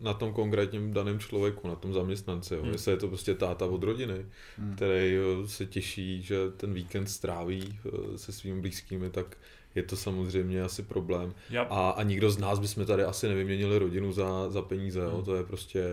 na 0.00 0.14
tom 0.14 0.32
konkrétním 0.32 0.92
daném 0.92 1.18
člověku, 1.18 1.68
na 1.68 1.74
tom 1.74 1.92
zaměstnanci. 1.92 2.54
Jo. 2.54 2.62
Hmm. 2.62 2.72
Jestli 2.72 2.92
je 2.92 2.96
to 2.96 3.08
prostě 3.08 3.34
táta 3.34 3.66
od 3.66 3.82
rodiny, 3.82 4.26
Hmm. 4.58 4.74
který 4.76 5.18
uh, 5.18 5.46
se 5.46 5.66
těší, 5.66 6.22
že 6.22 6.36
ten 6.56 6.74
víkend 6.74 7.06
stráví 7.06 7.80
uh, 7.84 8.16
se 8.16 8.32
svými 8.32 8.60
blízkými, 8.60 9.10
tak 9.10 9.36
je 9.76 9.82
to 9.82 9.96
samozřejmě 9.96 10.62
asi 10.62 10.82
problém. 10.82 11.34
já, 11.50 11.62
A, 11.62 11.90
a 11.90 12.02
nikdo 12.02 12.30
z 12.30 12.38
nás 12.38 12.58
bychom 12.58 12.86
tady 12.86 13.04
asi 13.04 13.28
nevyměnili 13.28 13.78
rodinu 13.78 14.12
za, 14.12 14.50
za 14.50 14.62
peníze, 14.62 15.00
jo? 15.00 15.10
Hmm. 15.14 15.24
to 15.24 15.36
je 15.36 15.44
prostě, 15.44 15.84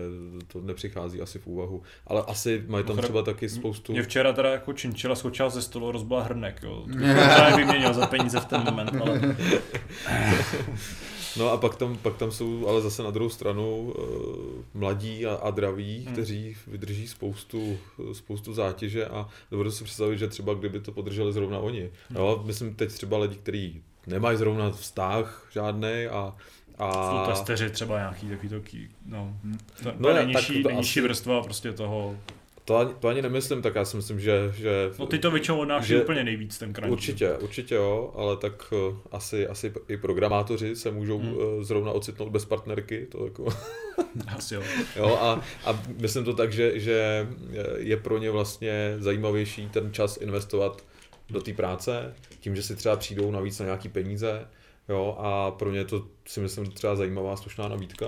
to 0.46 0.60
nepřichází 0.60 1.20
asi 1.20 1.38
v 1.38 1.46
úvahu. 1.46 1.82
Ale 2.06 2.22
asi 2.26 2.64
mají 2.66 2.84
tam 2.84 2.96
třeba 2.96 3.22
taky 3.22 3.48
spoustu... 3.48 3.92
mě 3.92 4.02
včera 4.02 4.32
teda 4.32 4.50
jako 4.50 4.72
činčila 4.72 5.14
skočila 5.14 5.50
ze 5.50 5.62
stolu, 5.62 5.92
rozbila 5.92 6.22
hrnek, 6.22 6.60
jo. 6.62 6.86
To 7.50 7.56
vyměnil 7.56 7.94
za 7.94 8.06
peníze 8.06 8.40
v 8.40 8.44
ten 8.44 8.64
moment, 8.64 8.92
ale 9.00 9.20
No 11.36 11.50
a 11.50 11.56
pak 11.56 11.74
tam, 11.76 11.96
pak 11.98 12.16
tam 12.16 12.30
jsou 12.32 12.68
ale 12.68 12.80
zase 12.82 13.02
na 13.02 13.10
druhou 13.10 13.30
stranu 13.30 13.80
uh, 13.80 14.80
mladí 14.80 15.26
a, 15.26 15.34
a 15.34 15.50
draví, 15.50 16.02
Hmm. 16.04 16.12
kteří 16.12 16.56
vydrží 16.66 17.08
spoustu, 17.08 17.76
spoustu 18.12 18.54
zátěže 18.54 19.06
a 19.06 19.28
dovedu 19.50 19.70
si 19.70 19.84
představit, 19.84 20.18
že 20.18 20.28
třeba 20.28 20.54
kdyby 20.54 20.80
to 20.80 20.92
podrželi 20.92 21.32
zrovna 21.32 21.58
oni. 21.58 21.80
Hmm. 22.08 22.16
Jo, 22.18 22.42
myslím 22.46 22.74
teď 22.74 22.92
třeba 22.92 23.18
lidi, 23.18 23.36
kteří 23.36 23.82
nemají 24.06 24.38
zrovna 24.38 24.70
vztah 24.70 25.48
žádný 25.52 26.06
a, 26.10 26.36
a 26.78 26.92
jsou 27.26 27.30
testeři 27.32 27.70
třeba 27.70 27.98
nějaký 27.98 28.28
takový 28.28 28.48
to, 28.48 28.56
no, 29.06 29.36
to, 29.82 29.88
No 29.88 29.92
no, 29.98 30.08
tak 30.32 30.46
to 30.46 30.68
nejnižší 30.68 31.00
asi- 31.00 31.00
vrstva 31.00 31.42
prostě 31.42 31.72
toho, 31.72 32.16
to, 32.64 32.76
ani, 32.76 32.94
to 33.00 33.08
ani 33.08 33.22
nemyslím, 33.22 33.62
tak 33.62 33.74
já 33.74 33.84
si 33.84 33.96
myslím, 33.96 34.20
že, 34.20 34.52
že 34.56 34.90
no 34.98 35.06
ty 35.06 35.18
to 35.18 35.30
většinou 35.30 35.58
odnáší 35.58 35.88
že- 35.88 36.02
úplně 36.02 36.24
nejvíc 36.24 36.58
ten 36.58 36.74
crunch. 36.74 36.92
Určitě, 36.92 37.32
určitě 37.32 37.74
jo, 37.74 38.12
ale 38.16 38.36
tak 38.36 38.72
uh, 38.72 38.96
asi, 39.12 39.46
asi 39.46 39.72
i 39.88 39.96
programátoři 39.96 40.76
se 40.76 40.90
můžou 40.90 41.18
Hmm. 41.18 41.32
uh, 41.36 41.62
zrovna 41.62 41.92
ocitnout 41.92 42.28
bez 42.28 42.44
partnerky, 42.44 43.06
to 43.10 43.24
jako... 43.24 43.46
Asi 44.36 44.54
jo. 44.54 44.62
Jo, 44.96 45.18
a, 45.20 45.42
a 45.64 45.82
myslím 46.00 46.24
to 46.24 46.34
tak, 46.34 46.52
že, 46.52 46.80
že 46.80 47.28
je 47.76 47.96
pro 47.96 48.18
ně 48.18 48.30
vlastně 48.30 48.96
zajímavější 48.98 49.68
ten 49.68 49.92
čas 49.92 50.16
investovat 50.16 50.84
do 51.30 51.40
té 51.40 51.52
práce, 51.52 52.14
tím, 52.40 52.56
že 52.56 52.62
si 52.62 52.76
třeba 52.76 52.96
přijdou 52.96 53.30
navíc 53.30 53.58
na 53.58 53.64
nějaký 53.64 53.88
peníze, 53.88 54.48
jo, 54.88 55.16
a 55.18 55.50
pro 55.50 55.70
ně 55.70 55.84
to 55.84 56.06
si 56.26 56.40
myslím 56.40 56.66
třeba 56.66 56.96
zajímavá 56.96 57.36
slušná 57.36 57.68
nabídka. 57.68 58.06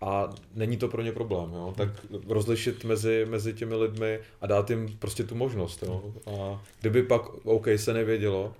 A 0.00 0.30
není 0.54 0.76
to 0.76 0.88
pro 0.88 1.02
ně 1.02 1.12
problém, 1.12 1.52
jo? 1.52 1.74
tak 1.76 1.88
rozlišit 2.28 2.84
mezi, 2.84 3.26
mezi 3.28 3.54
těmi 3.54 3.74
lidmi 3.74 4.20
a 4.40 4.46
dát 4.46 4.70
jim 4.70 4.96
prostě 4.98 5.24
tu 5.24 5.34
možnost. 5.34 5.82
Jo? 5.82 6.12
A 6.26 6.62
kdyby 6.80 7.02
pak 7.02 7.46
OK 7.46 7.66
se 7.76 7.94
nevědělo, 7.94 8.54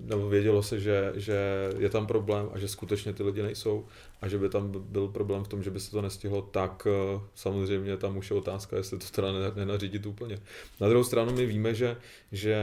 nebo 0.00 0.28
vědělo 0.28 0.62
se, 0.62 0.80
že, 0.80 1.12
že 1.14 1.38
je 1.78 1.88
tam 1.88 2.06
problém 2.06 2.48
a 2.52 2.58
že 2.58 2.68
skutečně 2.68 3.12
ty 3.12 3.22
lidi 3.22 3.42
nejsou 3.42 3.86
a 4.20 4.28
že 4.28 4.38
by 4.38 4.48
tam 4.48 4.72
byl 4.72 5.08
problém 5.08 5.44
v 5.44 5.48
tom, 5.48 5.62
že 5.62 5.70
by 5.70 5.80
se 5.80 5.90
to 5.90 6.02
nestihlo, 6.02 6.42
tak 6.42 6.86
eh, 6.90 7.20
samozřejmě 7.34 7.96
tam 7.96 8.16
už 8.16 8.30
je 8.30 8.36
otázka, 8.36 8.76
jestli 8.76 8.98
to 8.98 9.06
teda 9.12 9.28
nenařídit 9.54 10.06
úplně. 10.06 10.38
Na 10.80 10.88
druhou 10.88 11.04
stranu 11.04 11.32
my 11.32 11.46
víme, 11.46 11.74
že, 11.74 11.96
že 12.32 12.56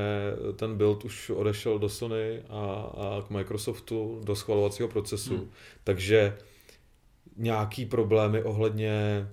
ten 0.55 0.77
build 0.77 1.05
už 1.05 1.29
odešel 1.29 1.79
do 1.79 1.89
Sony 1.89 2.41
a, 2.49 2.61
a 2.97 3.23
k 3.27 3.29
Microsoftu 3.29 4.21
do 4.23 4.35
schvalovacího 4.35 4.89
procesu, 4.89 5.37
hmm. 5.37 5.49
takže 5.83 6.37
nějaký 7.39 7.85
problémy 7.85 8.43
ohledně 8.43 9.27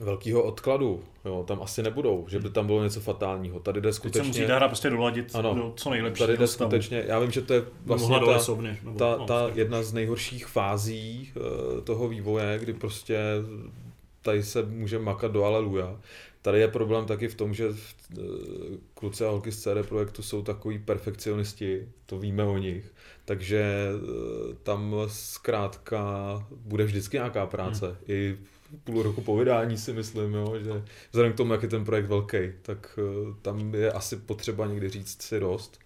velkého 0.00 0.42
odkladu, 0.42 1.02
jo, 1.24 1.44
tam 1.48 1.62
asi 1.62 1.82
nebudou, 1.82 2.26
že 2.28 2.38
by 2.38 2.50
tam 2.50 2.66
bylo 2.66 2.84
něco 2.84 3.00
fatálního. 3.00 3.60
Tady 3.60 3.80
jde 3.80 3.92
skutečně... 3.92 4.20
Teď 4.20 4.34
se 4.34 4.40
musí 4.40 4.48
ta 4.48 4.56
hra 4.56 4.68
prostě 4.68 4.90
doladit 4.90 5.34
ano, 5.34 5.54
do 5.54 5.72
co 5.76 5.90
nejlepšího 5.90 6.26
Tady 6.26 6.38
jde 6.38 6.46
stavu. 6.46 6.70
skutečně, 6.70 7.04
já 7.06 7.18
vím, 7.18 7.30
že 7.30 7.42
to 7.42 7.54
je 7.54 7.62
vlastně 7.84 8.20
ta, 8.26 8.38
sobny, 8.38 8.78
nebo, 8.84 8.98
ta, 8.98 9.16
no, 9.18 9.26
ta 9.26 9.50
jedna 9.54 9.82
z 9.82 9.92
nejhorších 9.92 10.46
fází 10.46 11.32
uh, 11.36 11.80
toho 11.80 12.08
vývoje, 12.08 12.58
kdy 12.58 12.72
prostě 12.72 13.18
tady 14.22 14.42
se 14.42 14.62
může 14.62 14.98
makat 14.98 15.32
do 15.32 15.44
aleluja. 15.44 16.00
Tady 16.42 16.60
je 16.60 16.68
problém 16.68 17.06
taky 17.06 17.28
v 17.28 17.34
tom, 17.34 17.54
že 17.54 17.68
uh, 17.68 17.74
kluci 18.94 19.24
a 19.24 19.30
holky 19.30 19.52
z 19.52 19.62
CD 19.62 19.88
Projektu 19.88 20.22
jsou 20.22 20.42
takový 20.42 20.78
perfekcionisti, 20.78 21.88
to 22.06 22.18
víme 22.18 22.44
o 22.44 22.58
nich, 22.58 22.92
takže 23.30 23.88
uh, 23.94 24.54
tam 24.62 24.94
zkrátka 25.06 26.02
bude 26.50 26.84
vždycky 26.84 27.16
nějaká 27.16 27.46
práce. 27.46 27.86
Hmm. 27.86 27.96
I 28.08 28.38
půl 28.84 29.02
roku 29.02 29.20
po 29.20 29.36
vydání 29.36 29.78
si 29.78 29.92
myslím, 29.92 30.34
jo, 30.34 30.54
že 30.58 30.84
vzhledem 31.10 31.32
k 31.32 31.36
tomu, 31.36 31.52
jak 31.52 31.62
je 31.62 31.68
ten 31.68 31.84
projekt 31.84 32.06
velký, 32.06 32.38
tak 32.62 32.98
uh, 32.98 33.34
tam 33.42 33.74
je 33.74 33.92
asi 33.92 34.16
potřeba 34.16 34.66
někdy 34.66 34.88
říct 34.88 35.22
si 35.22 35.40
dost 35.40 35.78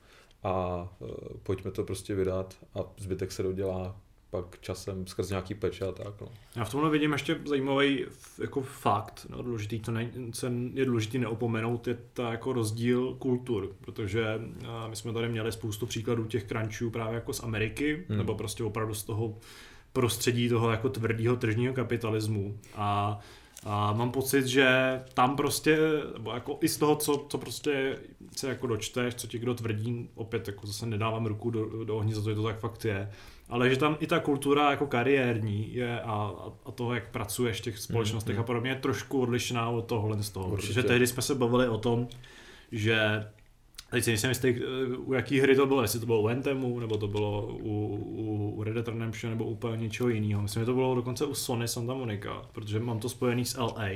a 0.42 0.82
uh, 0.98 1.08
pojďme 1.42 1.70
to 1.70 1.84
prostě 1.84 2.14
vydat 2.14 2.54
a 2.74 2.80
zbytek 2.96 3.32
se 3.32 3.42
dodělá 3.42 3.96
pak 4.34 4.60
časem 4.60 5.06
skrz 5.06 5.30
nějaký 5.30 5.54
peče 5.54 5.84
a 5.84 5.92
tak. 5.92 6.20
No. 6.20 6.28
Já 6.56 6.64
v 6.64 6.70
tomhle 6.70 6.90
vidím 6.90 7.12
ještě 7.12 7.40
zajímavý 7.44 8.04
jako 8.38 8.62
fakt, 8.62 9.26
no, 9.30 9.42
důležitý, 9.42 9.80
to 9.80 9.92
ne, 9.92 10.10
je 10.74 10.84
důležitý 10.84 11.18
neopomenout, 11.18 11.88
je 11.88 11.98
ta 12.12 12.30
jako 12.30 12.52
rozdíl 12.52 13.14
kultur, 13.14 13.72
protože 13.80 14.36
uh, 14.36 14.90
my 14.90 14.96
jsme 14.96 15.12
tady 15.12 15.28
měli 15.28 15.52
spoustu 15.52 15.86
příkladů 15.86 16.24
těch 16.24 16.44
crunchů 16.44 16.90
právě 16.90 17.14
jako 17.14 17.32
z 17.32 17.42
Ameriky, 17.42 18.04
hmm. 18.08 18.18
nebo 18.18 18.34
prostě 18.34 18.64
opravdu 18.64 18.94
z 18.94 19.04
toho 19.04 19.38
prostředí 19.92 20.48
toho 20.48 20.70
jako 20.70 20.88
tvrdého 20.88 21.36
tržního 21.36 21.74
kapitalismu 21.74 22.58
a 22.74 23.18
a 23.66 23.92
mám 23.92 24.10
pocit, 24.10 24.46
že 24.46 25.00
tam 25.14 25.36
prostě, 25.36 25.78
nebo 26.12 26.30
jako 26.30 26.58
i 26.60 26.68
z 26.68 26.76
toho, 26.76 26.96
co, 26.96 27.26
co 27.28 27.38
prostě 27.38 27.98
se 28.36 28.48
jako 28.48 28.66
dočteš, 28.66 29.14
co 29.14 29.26
ti 29.26 29.38
kdo 29.38 29.54
tvrdí, 29.54 30.08
opět 30.14 30.48
jako 30.48 30.66
zase 30.66 30.86
nedávám 30.86 31.26
ruku 31.26 31.50
do, 31.50 31.84
do 31.84 31.96
ohně 31.96 32.14
za 32.14 32.22
to, 32.22 32.30
že 32.30 32.36
to 32.36 32.42
tak 32.42 32.58
fakt 32.58 32.84
je, 32.84 33.10
ale 33.48 33.70
že 33.70 33.76
tam 33.76 33.96
i 34.00 34.06
ta 34.06 34.20
kultura 34.20 34.70
jako 34.70 34.86
kariérní 34.86 35.74
je 35.74 36.00
a, 36.00 36.34
a 36.64 36.70
toho, 36.70 36.94
jak 36.94 37.10
pracuješ 37.10 37.58
v 37.58 37.62
těch 37.62 37.78
společnostech 37.78 38.34
mm, 38.34 38.38
mm. 38.38 38.44
a 38.44 38.46
podobně, 38.46 38.70
je 38.70 38.74
trošku 38.74 39.20
odlišná 39.20 39.68
od 39.68 39.86
tohohle 39.86 40.22
z 40.22 40.30
toho. 40.30 40.48
Určitě. 40.48 40.72
Protože 40.72 40.82
tehdy 40.82 41.06
jsme 41.06 41.22
se 41.22 41.34
bavili 41.34 41.68
o 41.68 41.78
tom, 41.78 42.08
že 42.72 43.24
Teď 43.94 44.04
si 44.04 44.10
nejsem 44.10 44.30
jistý, 44.30 44.48
eh, 44.48 44.96
u 44.96 45.12
jaký 45.12 45.40
hry 45.40 45.56
to 45.56 45.66
bylo, 45.66 45.82
jestli 45.82 46.00
to 46.00 46.06
bylo 46.06 46.20
u 46.20 46.28
Anthemu, 46.28 46.80
nebo 46.80 46.96
to 46.96 47.08
bylo 47.08 47.46
u, 47.46 47.96
u, 47.96 48.54
u 48.56 48.64
Red 48.64 48.74
Dead 48.74 48.88
Redemption, 48.88 49.32
nebo 49.32 49.44
úplně 49.44 49.82
něčeho 49.82 50.08
jiného. 50.08 50.42
Myslím, 50.42 50.62
že 50.62 50.66
to 50.66 50.74
bylo 50.74 50.94
dokonce 50.94 51.24
u 51.24 51.34
Sony 51.34 51.68
Santa 51.68 51.94
Monica, 51.94 52.42
protože 52.52 52.80
mám 52.80 52.98
to 52.98 53.08
spojený 53.08 53.44
s 53.44 53.58
LA, 53.58 53.88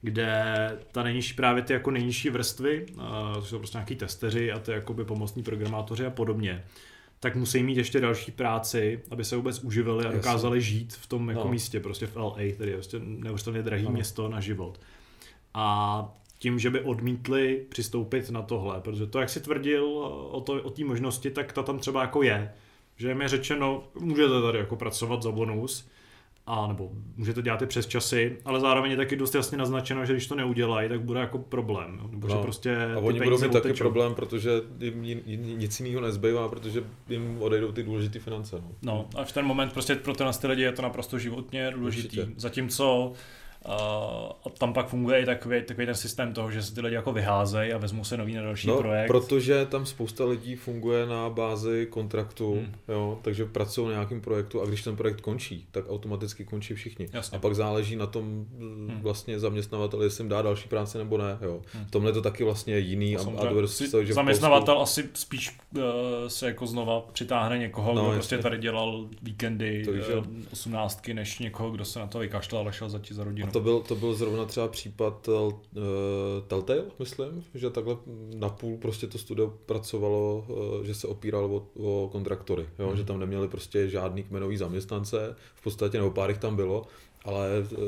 kde 0.00 0.44
ta 0.92 1.02
nejnižší, 1.02 1.34
právě 1.34 1.62
ty 1.62 1.72
jako 1.72 1.90
nejnižší 1.90 2.30
vrstvy, 2.30 2.86
to 3.34 3.44
jsou 3.44 3.58
prostě 3.58 3.78
nějaký 3.78 3.96
testeři 3.96 4.52
a 4.52 4.58
ty 4.58 4.70
jakoby 4.70 5.04
pomocní 5.04 5.42
programátoři 5.42 6.06
a 6.06 6.10
podobně, 6.10 6.64
tak 7.22 7.36
musí 7.36 7.62
mít 7.62 7.76
ještě 7.76 8.00
další 8.00 8.32
práci, 8.32 9.00
aby 9.10 9.24
se 9.24 9.36
vůbec 9.36 9.64
uživili 9.64 10.04
a 10.04 10.12
dokázali 10.12 10.60
žít 10.60 10.92
v 10.92 11.06
tom 11.06 11.28
jako 11.28 11.44
no. 11.44 11.50
místě, 11.50 11.80
prostě 11.80 12.06
v 12.06 12.16
LA, 12.16 12.34
tedy 12.34 12.70
je 12.70 12.74
prostě 12.76 12.98
neuvěřitelně 13.04 13.62
drahý 13.62 13.84
no. 13.84 13.90
město 13.90 14.28
na 14.28 14.40
život. 14.40 14.80
A 15.54 16.14
tím, 16.38 16.58
že 16.58 16.70
by 16.70 16.80
odmítli 16.80 17.66
přistoupit 17.68 18.30
na 18.30 18.42
tohle, 18.42 18.80
protože 18.80 19.06
to, 19.06 19.20
jak 19.20 19.30
si 19.30 19.40
tvrdil 19.40 19.84
o 20.30 20.40
té 20.40 20.52
o 20.52 20.86
možnosti, 20.86 21.30
tak 21.30 21.52
ta 21.52 21.62
tam 21.62 21.78
třeba 21.78 22.00
jako 22.00 22.22
je. 22.22 22.52
Že 22.96 23.14
mi 23.14 23.28
řečeno, 23.28 23.84
můžete 24.00 24.42
tady 24.42 24.58
jako 24.58 24.76
pracovat 24.76 25.22
za 25.22 25.30
bonus, 25.30 25.88
a 26.46 26.66
nebo 26.66 26.90
můžete 27.16 27.42
dělat 27.42 27.62
i 27.62 27.66
přes 27.66 27.86
časy, 27.86 28.36
ale 28.44 28.60
zároveň 28.60 28.90
je 28.90 28.96
taky 28.96 29.16
dost 29.16 29.34
jasně 29.34 29.58
naznačeno, 29.58 30.06
že 30.06 30.12
když 30.12 30.26
to 30.26 30.34
neudělají, 30.34 30.88
tak 30.88 31.00
bude 31.00 31.20
jako 31.20 31.38
problém. 31.38 32.00
Nebo 32.10 32.28
no, 32.28 32.34
že 32.34 32.42
prostě 32.42 32.76
a 32.96 32.98
oni 32.98 33.20
budou 33.20 33.38
mít 33.38 33.52
taky 33.52 33.72
problém, 33.72 34.14
protože 34.14 34.50
jim 34.78 35.02
nic 35.58 35.80
jiného 35.80 36.00
nezbývá, 36.00 36.48
protože 36.48 36.84
jim 37.08 37.36
odejdou 37.40 37.72
ty 37.72 37.82
důležité 37.82 38.18
finance. 38.18 38.56
No. 38.56 38.72
no 38.82 39.08
a 39.16 39.24
v 39.24 39.32
ten 39.32 39.44
moment 39.44 39.72
prostě 39.72 39.94
pro 39.94 40.14
ty 40.14 40.46
lidi 40.46 40.62
je 40.62 40.72
to 40.72 40.82
naprosto 40.82 41.18
životně 41.18 41.70
důležitý. 41.70 42.20
Určitě. 42.20 42.40
Zatímco 42.40 43.12
a 43.64 44.48
tam 44.58 44.72
pak 44.72 44.88
funguje 44.88 45.22
i 45.22 45.26
takový, 45.26 45.62
takový 45.62 45.86
ten 45.86 45.94
systém 45.94 46.32
toho, 46.34 46.50
že 46.50 46.62
se 46.62 46.74
ty 46.74 46.80
lidi 46.80 46.94
jako 46.94 47.12
vyházejí 47.12 47.72
a 47.72 47.78
vezmou 47.78 48.04
se 48.04 48.16
nový 48.16 48.34
na 48.34 48.42
další 48.42 48.68
no, 48.68 48.78
projekt. 48.78 49.06
protože 49.06 49.66
tam 49.66 49.86
spousta 49.86 50.24
lidí 50.24 50.56
funguje 50.56 51.06
na 51.06 51.30
bázi 51.30 51.86
kontraktu, 51.90 52.54
hmm. 52.54 52.74
jo, 52.88 53.18
takže 53.22 53.44
pracují 53.44 53.86
na 53.86 53.92
nějakém 53.92 54.20
projektu 54.20 54.62
a 54.62 54.66
když 54.66 54.82
ten 54.82 54.96
projekt 54.96 55.20
končí, 55.20 55.66
tak 55.70 55.84
automaticky 55.90 56.44
končí 56.44 56.74
všichni. 56.74 57.08
Jasně. 57.12 57.38
A 57.38 57.40
pak 57.40 57.54
záleží 57.54 57.96
na 57.96 58.06
tom 58.06 58.46
hmm. 58.58 58.98
vlastně 59.02 59.40
zaměstnavateli, 59.40 60.06
jestli 60.06 60.22
jim 60.22 60.28
dá 60.28 60.42
další 60.42 60.68
práce 60.68 60.98
nebo 60.98 61.18
ne. 61.18 61.38
Jo. 61.40 61.62
Hmm. 61.72 61.84
V 61.84 61.90
tomhle 61.90 62.10
je 62.10 62.14
to 62.14 62.22
taky 62.22 62.44
vlastně 62.44 62.78
jiný 62.78 63.16
a, 63.16 63.20
a 63.38 63.44
dovedu 63.44 63.68
že 64.02 64.14
Zaměstnavatel 64.14 64.74
Polsku... 64.74 64.82
asi 64.82 65.08
spíš 65.14 65.58
uh, 65.76 65.82
se 66.28 66.46
jako 66.46 66.66
znova 66.66 67.00
přitáhne 67.12 67.58
někoho, 67.58 67.94
no, 67.94 68.02
kdo 68.02 68.12
prostě 68.12 68.38
tady 68.38 68.58
dělal 68.58 69.08
víkendy 69.22 69.88
uh, 69.88 70.24
osmnáctky, 70.52 71.14
než 71.14 71.38
někoho, 71.38 71.70
kdo 71.70 71.84
se 71.84 71.98
na 71.98 72.06
to 72.06 72.18
vykašlal 72.18 72.68
a 72.68 72.72
šel 72.72 72.88
za 72.88 73.00
za 73.10 73.24
rodinou 73.24 73.51
to 73.52 73.60
byl, 73.60 73.80
to 73.80 73.94
byl 73.94 74.14
zrovna 74.14 74.44
třeba 74.44 74.68
případ 74.68 75.28
uh, 75.28 75.52
Telltale, 76.46 76.84
myslím, 76.98 77.44
že 77.54 77.70
takhle 77.70 77.96
napůl 78.34 78.76
prostě 78.76 79.06
to 79.06 79.18
studio 79.18 79.52
pracovalo, 79.66 80.44
uh, 80.48 80.84
že 80.84 80.94
se 80.94 81.06
opíralo 81.06 81.48
o, 81.48 82.04
o 82.04 82.08
kontraktory, 82.08 82.66
jo? 82.78 82.86
Hmm. 82.86 82.96
že 82.96 83.04
tam 83.04 83.20
neměli 83.20 83.48
prostě 83.48 83.88
žádný 83.88 84.22
kmenový 84.22 84.56
zaměstnance, 84.56 85.36
v 85.54 85.62
podstatě 85.62 85.98
nebo 85.98 86.10
pár 86.10 86.30
jich 86.30 86.38
tam 86.38 86.56
bylo, 86.56 86.86
ale 87.24 87.48
uh, 87.60 87.78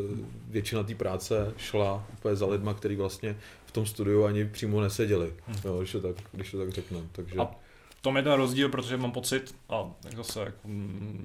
většina 0.48 0.82
té 0.82 0.94
práce 0.94 1.54
šla 1.56 2.06
úplně 2.12 2.36
za 2.36 2.46
lidma, 2.46 2.74
který 2.74 2.96
vlastně 2.96 3.38
v 3.66 3.72
tom 3.72 3.86
studiu 3.86 4.24
ani 4.24 4.44
přímo 4.44 4.80
neseděli, 4.80 5.32
hmm. 5.46 5.56
jo, 5.64 5.78
když, 5.78 5.92
to 5.92 6.00
tak, 6.00 6.16
když 6.32 6.50
to 6.50 6.58
tak 6.58 6.70
řeknu. 6.70 7.08
Takže... 7.12 7.38
A 7.38 7.63
tom 8.04 8.16
je 8.16 8.22
ten 8.22 8.32
rozdíl, 8.32 8.68
protože 8.68 8.96
mám 8.96 9.12
pocit, 9.12 9.54
a 9.68 9.90
zase 10.16 10.40
jako, 10.40 10.68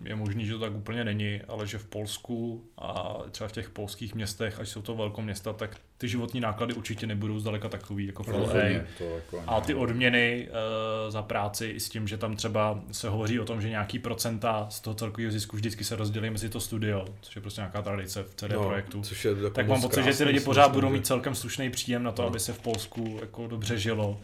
je 0.03 0.15
možný, 0.15 0.45
že 0.45 0.53
to 0.53 0.59
tak 0.59 0.75
úplně 0.75 1.03
není, 1.03 1.41
ale 1.47 1.67
že 1.67 1.77
v 1.77 1.85
Polsku 1.85 2.63
a 2.77 3.17
třeba 3.31 3.47
v 3.47 3.51
těch 3.51 3.69
polských 3.69 4.15
městech, 4.15 4.59
až 4.59 4.69
jsou 4.69 4.81
to 4.81 4.95
velké 4.95 5.21
města, 5.21 5.53
tak 5.53 5.77
ty 5.97 6.07
životní 6.07 6.39
náklady 6.39 6.73
určitě 6.73 7.07
nebudou 7.07 7.39
zdaleka 7.39 7.69
takový 7.69 8.05
jako 8.05 8.23
v 8.23 8.27
LA. 8.27 8.63
Jako 8.63 9.21
a 9.47 9.61
ty 9.61 9.73
odměny 9.73 10.47
uh, 10.49 11.11
za 11.11 11.21
práci 11.21 11.65
i 11.65 11.79
s 11.79 11.89
tím, 11.89 12.07
že 12.07 12.17
tam 12.17 12.35
třeba 12.35 12.81
se 12.91 13.09
hovoří 13.09 13.39
o 13.39 13.45
tom, 13.45 13.61
že 13.61 13.69
nějaký 13.69 13.99
procenta 13.99 14.67
z 14.69 14.79
toho 14.79 14.93
celkového 14.93 15.31
zisku 15.31 15.55
vždycky 15.55 15.83
se 15.83 15.95
rozdělí 15.95 16.29
mezi 16.29 16.49
to 16.49 16.59
studio, 16.59 17.05
což 17.21 17.35
je 17.35 17.41
prostě 17.41 17.61
nějaká 17.61 17.81
tradice 17.81 18.23
v 18.23 18.35
CD 18.35 18.49
no, 18.53 18.63
projektu. 18.63 19.01
Což 19.01 19.25
je 19.25 19.35
tak 19.53 19.67
mám 19.67 19.81
pocit, 19.81 20.03
že 20.03 20.13
ty 20.13 20.23
lidi 20.23 20.39
pořád 20.39 20.71
budou 20.71 20.89
mít 20.89 21.07
celkem 21.07 21.35
slušný 21.35 21.69
příjem 21.69 22.03
na 22.03 22.11
to, 22.11 22.21
no. 22.21 22.27
aby 22.27 22.39
se 22.39 22.53
v 22.53 22.59
Polsku 22.59 23.17
jako 23.21 23.47
dobře 23.47 23.77
žilo 23.77 24.19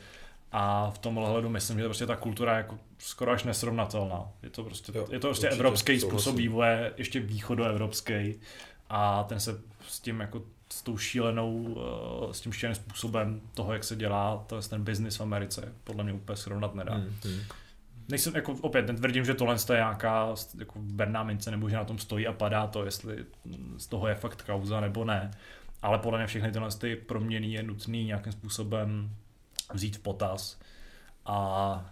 a 0.57 0.91
v 0.91 0.97
tomhle 0.97 1.29
hledu 1.29 1.49
myslím, 1.49 1.79
že 1.79 1.85
prostě 1.85 2.05
ta 2.05 2.15
kultura 2.15 2.51
je 2.51 2.57
jako 2.57 2.79
skoro 2.97 3.31
až 3.31 3.43
nesrovnatelná. 3.43 4.25
Je 4.43 4.49
to 4.49 4.63
prostě, 4.63 4.91
jo, 4.95 5.07
je 5.11 5.19
to 5.19 5.27
prostě 5.27 5.49
evropský 5.49 5.99
způsob 5.99 6.35
vývoje, 6.35 6.93
ještě 6.97 7.19
východoevropský 7.19 8.35
a 8.89 9.23
ten 9.23 9.39
se 9.39 9.61
s 9.87 9.99
tím 9.99 10.19
jako 10.19 10.41
s 10.69 10.81
tou 10.81 10.97
šílenou, 10.97 11.77
eh, 12.29 12.33
s 12.33 12.41
tím 12.41 12.53
šíleným 12.53 12.75
způsobem 12.75 13.41
toho, 13.53 13.73
jak 13.73 13.83
se 13.83 13.95
dělá 13.95 14.45
to 14.47 14.61
ten 14.61 14.83
biznis 14.83 15.17
v 15.17 15.21
Americe, 15.21 15.73
podle 15.83 16.03
mě 16.03 16.13
úplně 16.13 16.37
srovnat 16.37 16.75
nedá. 16.75 16.93
Hmm, 16.93 17.15
hmm. 17.23 17.39
Nejsem, 18.07 18.35
jako 18.35 18.55
opět 18.61 18.87
netvrdím, 18.87 19.25
že 19.25 19.33
tohle 19.33 19.55
je 19.55 19.75
nějaká 19.75 20.27
jako 20.59 20.79
berná 20.79 21.23
mince, 21.23 21.51
nebo 21.51 21.69
že 21.69 21.75
na 21.75 21.85
tom 21.85 21.99
stojí 21.99 22.27
a 22.27 22.33
padá 22.33 22.67
to, 22.67 22.85
jestli 22.85 23.25
z 23.77 23.87
toho 23.87 24.07
je 24.07 24.15
fakt 24.15 24.41
kauza 24.41 24.79
nebo 24.79 25.05
ne. 25.05 25.31
Ale 25.81 25.99
podle 25.99 26.19
mě 26.19 26.27
všechny 26.27 26.51
tyhle 26.51 26.71
ty 26.71 26.95
proměny 26.95 27.47
je 27.47 27.63
nutný 27.63 28.05
nějakým 28.05 28.31
způsobem 28.31 29.09
vzít 29.73 29.97
v 29.97 29.99
potaz. 29.99 30.59
A 31.25 31.91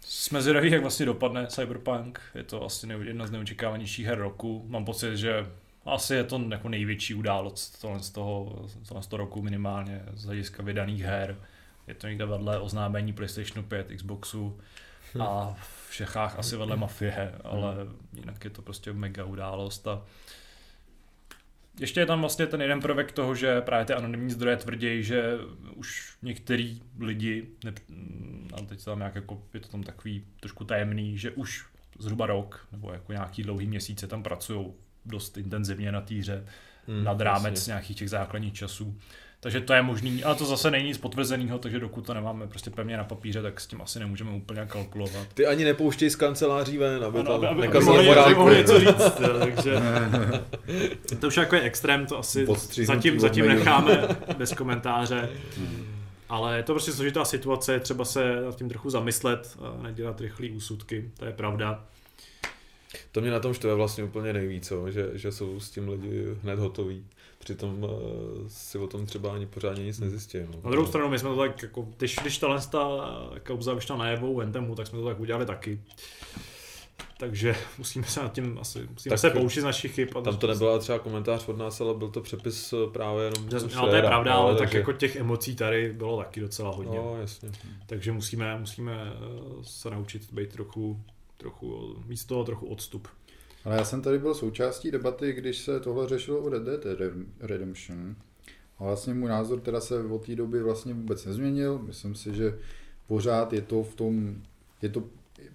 jsme 0.00 0.42
zvědaví, 0.42 0.70
jak 0.70 0.82
vlastně 0.82 1.06
dopadne 1.06 1.46
Cyberpunk. 1.46 2.20
Je 2.34 2.42
to 2.42 2.64
asi 2.64 2.88
jedna 3.02 3.26
z 3.26 3.30
neočekávanějších 3.30 4.06
her 4.06 4.18
roku. 4.18 4.64
Mám 4.68 4.84
pocit, 4.84 5.16
že 5.16 5.46
asi 5.84 6.14
je 6.14 6.24
to 6.24 6.40
jako 6.48 6.68
největší 6.68 7.14
událost 7.14 7.80
tohle 7.80 8.00
z 8.00 8.10
toho, 8.10 8.66
tohle 8.88 9.02
z 9.02 9.06
toho 9.06 9.18
roku 9.18 9.42
minimálně 9.42 10.02
z 10.14 10.24
hlediska 10.24 10.62
vydaných 10.62 11.02
her. 11.02 11.36
Je 11.86 11.94
to 11.94 12.08
někde 12.08 12.26
vedle 12.26 12.58
oznámení 12.58 13.12
PlayStationu 13.12 13.62
5, 13.62 13.86
Xboxu 13.96 14.60
a 15.20 15.56
v 15.88 15.94
Čechách 15.94 16.38
asi 16.38 16.56
vedle 16.56 16.76
Mafie, 16.76 17.34
ale 17.44 17.74
jinak 18.12 18.44
je 18.44 18.50
to 18.50 18.62
prostě 18.62 18.92
mega 18.92 19.24
událost 19.24 19.86
a 19.86 20.02
ještě 21.80 22.00
je 22.00 22.06
tam 22.06 22.20
vlastně 22.20 22.46
ten 22.46 22.62
jeden 22.62 22.80
prvek 22.80 23.12
toho, 23.12 23.34
že 23.34 23.60
právě 23.60 23.84
ty 23.84 23.92
anonymní 23.92 24.30
zdroje 24.30 24.56
tvrdí, 24.56 25.02
že 25.02 25.38
už 25.74 26.16
některý 26.22 26.82
lidi, 27.00 27.48
ne, 27.64 27.72
a 28.54 28.62
teď 28.62 28.84
tam 28.84 28.98
nějak 28.98 29.14
jako, 29.14 29.42
je 29.54 29.60
to 29.60 29.68
tam 29.68 29.82
takový 29.82 30.24
trošku 30.40 30.64
tajemný, 30.64 31.18
že 31.18 31.30
už 31.30 31.66
zhruba 31.98 32.26
rok 32.26 32.68
nebo 32.72 32.92
jako 32.92 33.12
nějaký 33.12 33.42
dlouhý 33.42 33.66
měsíce 33.66 34.06
tam 34.06 34.22
pracují 34.22 34.66
dost 35.04 35.36
intenzivně 35.36 35.92
na 35.92 36.00
týře, 36.00 36.46
hmm, 36.86 37.04
nad 37.04 37.20
rámec 37.20 37.54
jasně. 37.54 37.70
nějakých 37.70 37.96
těch 37.96 38.10
základních 38.10 38.54
časů. 38.54 38.98
Takže 39.44 39.60
to 39.60 39.72
je 39.72 39.82
možný, 39.82 40.24
ale 40.24 40.34
to 40.34 40.44
zase 40.44 40.70
není 40.70 40.88
nic 40.88 40.98
potvrzeného, 40.98 41.58
takže 41.58 41.80
dokud 41.80 42.06
to 42.06 42.14
nemáme 42.14 42.46
prostě 42.46 42.70
pevně 42.70 42.96
na 42.96 43.04
papíře, 43.04 43.42
tak 43.42 43.60
s 43.60 43.66
tím 43.66 43.82
asi 43.82 43.98
nemůžeme 43.98 44.30
úplně 44.30 44.66
kalkulovat. 44.66 45.26
Ty 45.34 45.46
ani 45.46 45.64
nepouštěj 45.64 46.10
z 46.10 46.16
kanceláří 46.16 46.78
ven, 46.78 47.04
aby 47.04 47.18
ano, 47.18 47.38
tam 47.38 47.44
aby, 47.44 47.68
aby, 47.68 47.80
mohli, 47.80 48.08
aby 48.08 48.34
mohli 48.34 48.56
něco 48.56 48.80
říct, 48.80 49.20
jo, 49.20 49.38
takže 49.38 49.74
to 51.20 51.26
už 51.26 51.36
jako 51.36 51.56
je 51.56 51.62
extrém, 51.62 52.06
to 52.06 52.18
asi 52.18 52.46
zatím, 52.84 53.20
zatím 53.20 53.48
necháme 53.48 54.08
bez 54.38 54.52
komentáře. 54.52 55.28
Ale 56.28 56.56
je 56.56 56.62
to 56.62 56.72
prostě 56.72 56.92
složitá 56.92 57.24
situace, 57.24 57.72
je 57.72 57.80
třeba 57.80 58.04
se 58.04 58.40
nad 58.44 58.56
tím 58.56 58.68
trochu 58.68 58.90
zamyslet 58.90 59.56
a 59.60 59.82
nedělat 59.82 60.20
rychlé 60.20 60.48
úsudky, 60.48 61.10
to 61.18 61.24
je 61.24 61.32
pravda. 61.32 61.84
To 63.14 63.20
mě 63.20 63.30
na 63.30 63.40
tom 63.40 63.54
štve 63.54 63.74
vlastně 63.74 64.04
úplně 64.04 64.32
nejvíc, 64.32 64.72
že, 64.88 65.10
že 65.12 65.32
jsou 65.32 65.60
s 65.60 65.70
tím 65.70 65.88
lidi 65.88 66.24
hned 66.42 66.58
hotoví 66.58 67.04
přitom 67.38 67.82
uh, 67.82 67.90
si 68.48 68.78
o 68.78 68.86
tom 68.86 69.06
třeba 69.06 69.34
ani 69.34 69.46
pořádně 69.46 69.84
nic 69.84 70.00
nezjistí. 70.00 70.38
No. 70.38 70.60
Na 70.64 70.70
druhou 70.70 70.86
stranu, 70.86 71.08
my 71.08 71.18
jsme 71.18 71.28
to 71.28 71.36
tak, 71.36 71.62
jako, 71.62 71.88
když, 71.96 72.16
když 72.22 72.38
tahle 72.38 72.60
ta 72.70 72.80
kauza 73.42 73.74
vyšla 73.74 73.96
najevo 73.96 74.34
Ventemu, 74.34 74.74
tak 74.74 74.86
jsme 74.86 74.98
to 74.98 75.04
tak 75.04 75.20
udělali 75.20 75.46
taky. 75.46 75.80
Takže 77.18 77.56
musíme 77.78 78.06
se 78.06 78.20
nad 78.20 78.32
tím 78.32 78.58
asi 78.60 78.88
musíme 78.92 79.10
tak 79.10 79.18
se 79.18 79.30
poučit 79.30 79.60
z 79.60 79.64
našich 79.64 79.94
chyb. 79.94 80.08
Tam 80.24 80.36
to 80.36 80.46
nebyla 80.46 80.78
třeba 80.78 80.98
komentář 80.98 81.48
od 81.48 81.58
nás, 81.58 81.80
ale 81.80 81.94
byl 81.94 82.08
to 82.08 82.20
přepis 82.20 82.72
eh, 82.72 82.76
právě 82.92 83.24
jenom 83.24 83.70
No 83.74 83.88
to 83.88 83.96
je 83.96 84.02
pravda, 84.02 84.34
ale, 84.34 84.42
ale 84.42 84.52
tak 84.52 84.58
takže... 84.58 84.78
jako 84.78 84.92
těch 84.92 85.16
emocí 85.16 85.56
tady 85.56 85.92
bylo 85.92 86.18
taky 86.18 86.40
docela 86.40 86.70
hodně. 86.70 86.96
No, 86.96 87.16
jasně. 87.20 87.50
Takže 87.86 88.12
musíme, 88.12 88.58
musíme 88.58 88.92
eh, 88.92 89.18
se 89.62 89.90
naučit 89.90 90.32
být 90.32 90.52
trochu, 90.52 91.00
trochu 91.44 91.96
místo 92.06 92.28
toho 92.28 92.44
trochu 92.44 92.66
odstup. 92.66 93.08
Ale 93.64 93.76
já 93.76 93.84
jsem 93.84 94.02
tady 94.02 94.18
byl 94.18 94.34
součástí 94.34 94.90
debaty, 94.90 95.32
když 95.32 95.58
se 95.58 95.80
tohle 95.80 96.08
řešilo 96.08 96.38
o 96.40 96.48
Red 96.48 96.62
Dead 96.62 96.84
Redemption. 97.40 98.16
A 98.78 98.84
vlastně 98.84 99.14
můj 99.14 99.28
názor 99.28 99.60
teda 99.60 99.80
se 99.80 100.02
od 100.04 100.26
té 100.26 100.36
doby 100.36 100.62
vlastně 100.62 100.94
vůbec 100.94 101.24
nezměnil. 101.24 101.78
Myslím 101.78 102.14
si, 102.14 102.34
že 102.34 102.58
pořád 103.06 103.52
je 103.52 103.60
to 103.60 103.82
v 103.82 103.94
tom, 103.94 104.42
je 104.82 104.88
to 104.88 105.04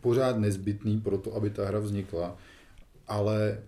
pořád 0.01 0.37
nezbytný 0.37 1.01
pro 1.01 1.17
to, 1.17 1.35
aby 1.35 1.49
ta 1.49 1.65
hra 1.65 1.79
vznikla. 1.79 2.37
Ale 3.07 3.63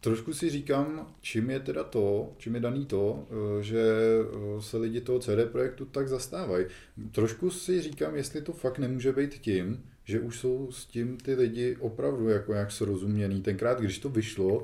trošku 0.00 0.34
si 0.34 0.50
říkám, 0.50 1.14
čím 1.20 1.50
je 1.50 1.60
teda 1.60 1.84
to, 1.84 2.32
čím 2.38 2.54
je 2.54 2.60
daný 2.60 2.86
to, 2.86 3.26
eh, 3.26 3.62
že 3.62 3.82
eh, 3.82 4.62
se 4.62 4.76
lidi 4.76 5.00
toho 5.00 5.18
CD 5.18 5.50
projektu 5.52 5.84
tak 5.84 6.08
zastávají. 6.08 6.66
Trošku 7.12 7.50
si 7.50 7.82
říkám, 7.82 8.16
jestli 8.16 8.42
to 8.42 8.52
fakt 8.52 8.78
nemůže 8.78 9.12
být 9.12 9.34
tím, 9.34 9.82
že 10.10 10.20
už 10.20 10.38
jsou 10.38 10.68
s 10.72 10.86
tím 10.86 11.16
ty 11.16 11.34
lidi 11.34 11.76
opravdu 11.80 12.28
jako 12.28 12.54
jak 12.54 12.72
srozuměný. 12.72 13.42
Tenkrát, 13.42 13.80
když 13.80 13.98
to 13.98 14.08
vyšlo, 14.08 14.62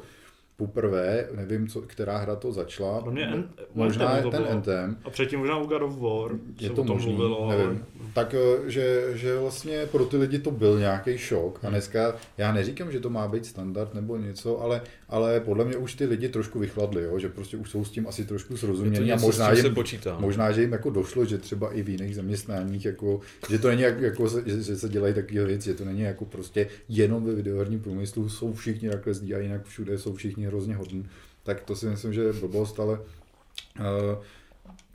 poprvé, 0.57 1.29
nevím, 1.35 1.69
co, 1.69 1.81
která 1.81 2.19
hra 2.19 2.37
to 2.37 2.53
začala. 2.53 3.01
Pro 3.01 3.13
mě 3.13 3.27
en, 3.27 3.49
možná 3.75 4.17
je 4.17 4.23
ten 4.23 4.31
bylo. 4.31 4.51
Anthem. 4.51 4.97
A 5.05 5.11
předtím 5.11 5.39
možná 5.39 5.59
u 5.59 5.67
God 5.67 5.83
of 5.83 5.99
War. 5.99 6.31
Je 6.61 6.71
to 6.71 6.85
možný, 6.85 7.13
mluvilo, 7.13 7.51
nevím. 7.51 7.85
Tak, 8.15 8.35
eh, 8.35 8.71
že, 8.71 9.11
že 9.15 9.39
vlastně 9.39 9.87
pro 9.87 10.05
ty 10.05 10.17
lidi 10.17 10.39
to 10.39 10.51
byl 10.51 10.79
nějaký 10.79 11.19
šok. 11.19 11.65
A 11.65 11.71
dneska, 11.71 12.15
já 12.39 12.53
neříkám, 12.53 12.93
že 12.93 13.01
to 13.01 13.11
má 13.11 13.29
být 13.29 13.47
standard 13.47 13.95
nebo 13.95 14.17
něco, 14.17 14.61
ale, 14.61 14.81
ale 15.09 15.41
podle 15.41 15.65
mě 15.65 15.77
už 15.77 15.95
ty 15.95 16.05
lidi 16.05 16.29
trošku 16.29 16.59
vychladli, 16.59 17.03
jo? 17.03 17.19
že 17.19 17.29
prostě 17.29 17.57
už 17.57 17.71
jsou 17.71 17.85
s 17.85 17.91
tím 17.91 18.09
asi 18.09 18.25
trošku 18.25 18.57
srozumění. 18.57 19.13
A 19.13 19.17
možná, 19.17 19.53
jim, 19.53 19.63
se 19.63 19.71
počítá. 19.71 20.19
možná, 20.21 20.53
že 20.53 20.61
jim 20.61 20.73
jako 20.73 20.91
došlo, 20.91 21.25
že 21.25 21.39
třeba 21.39 21.73
i 21.73 21.83
v 21.83 21.89
jiných 21.89 22.17
zaměstnáních, 22.17 22.85
jako, 22.85 23.21
že 23.51 23.59
to 23.59 23.69
není 23.69 23.83
jako, 23.83 24.05
jako 24.05 24.29
že, 24.47 24.63
že 24.63 24.77
se 24.77 24.89
dělají 24.89 25.15
takové 25.15 25.45
věci, 25.45 25.71
že 25.71 25.75
to 25.75 25.85
není 25.85 26.01
jako 26.01 26.25
prostě 26.25 26.69
jenom 26.89 27.25
ve 27.25 27.35
videoherním 27.35 27.81
průmyslu, 27.81 28.29
jsou 28.29 28.53
všichni 28.53 28.91
takhle 28.91 29.15
zdí 29.15 29.35
a 29.35 29.39
jinak 29.39 29.65
všude 29.65 29.99
jsou 29.99 30.15
všichni 30.15 30.47
hrozně 30.47 30.77
hodný, 30.77 31.07
tak 31.43 31.61
to 31.61 31.77
si 31.77 31.87
myslím, 31.87 32.13
že 32.13 32.23
je 32.23 32.33
blbost, 32.33 32.81
ale 32.81 32.99
uh, 32.99 34.23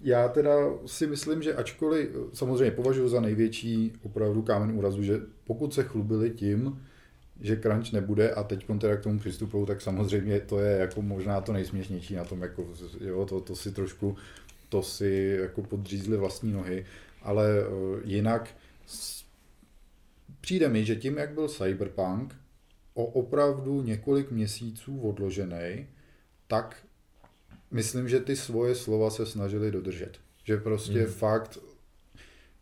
já 0.04 0.28
teda 0.28 0.52
si 0.86 1.08
myslím, 1.08 1.42
že 1.42 1.56
ačkoliv 1.56 2.10
samozřejmě 2.34 2.72
považuji 2.72 3.10
za 3.10 3.22
největší 3.22 3.94
opravdu 4.04 4.42
kámen 4.42 4.72
úrazu, 4.78 5.04
že 5.04 5.20
pokud 5.44 5.74
se 5.74 5.84
chlubili 5.84 6.30
tím, 6.30 6.82
že 7.42 7.56
crunch 7.56 7.92
nebude 7.92 8.32
a 8.32 8.44
teď 8.44 8.66
teda 8.80 8.98
k 8.98 9.04
tomu 9.04 9.20
přistupují, 9.20 9.66
tak 9.66 9.82
samozřejmě 9.82 10.40
to 10.40 10.60
je 10.60 10.78
jako 10.78 11.02
možná 11.02 11.42
to 11.42 11.54
nejsměšnější 11.54 12.16
na 12.16 12.26
tom, 12.26 12.42
jako, 12.42 12.68
jo, 13.00 13.26
to, 13.26 13.42
to 13.42 13.56
si 13.56 13.72
trošku, 13.72 14.18
to 14.70 14.84
si 14.84 15.38
jako 15.42 15.62
podřízli 15.62 16.18
vlastní 16.18 16.52
nohy, 16.52 16.86
ale 17.22 17.68
uh, 17.68 18.00
jinak 18.04 18.50
s, 18.86 19.26
přijde 20.42 20.70
mi, 20.70 20.86
že 20.86 20.96
tím, 20.96 21.18
jak 21.18 21.34
byl 21.34 21.48
Cyberpunk, 21.48 22.36
o 22.94 23.06
opravdu 23.06 23.82
několik 23.82 24.32
měsíců 24.32 25.02
odložený, 25.02 25.88
tak 26.48 26.86
myslím, 27.72 28.10
že 28.10 28.20
ty 28.20 28.36
svoje 28.36 28.76
slova 28.76 29.10
se 29.10 29.26
snažili 29.26 29.72
dodržet. 29.72 30.20
Že 30.44 30.58
prostě 30.58 31.00
hmm. 31.00 31.12
fakt, 31.12 31.58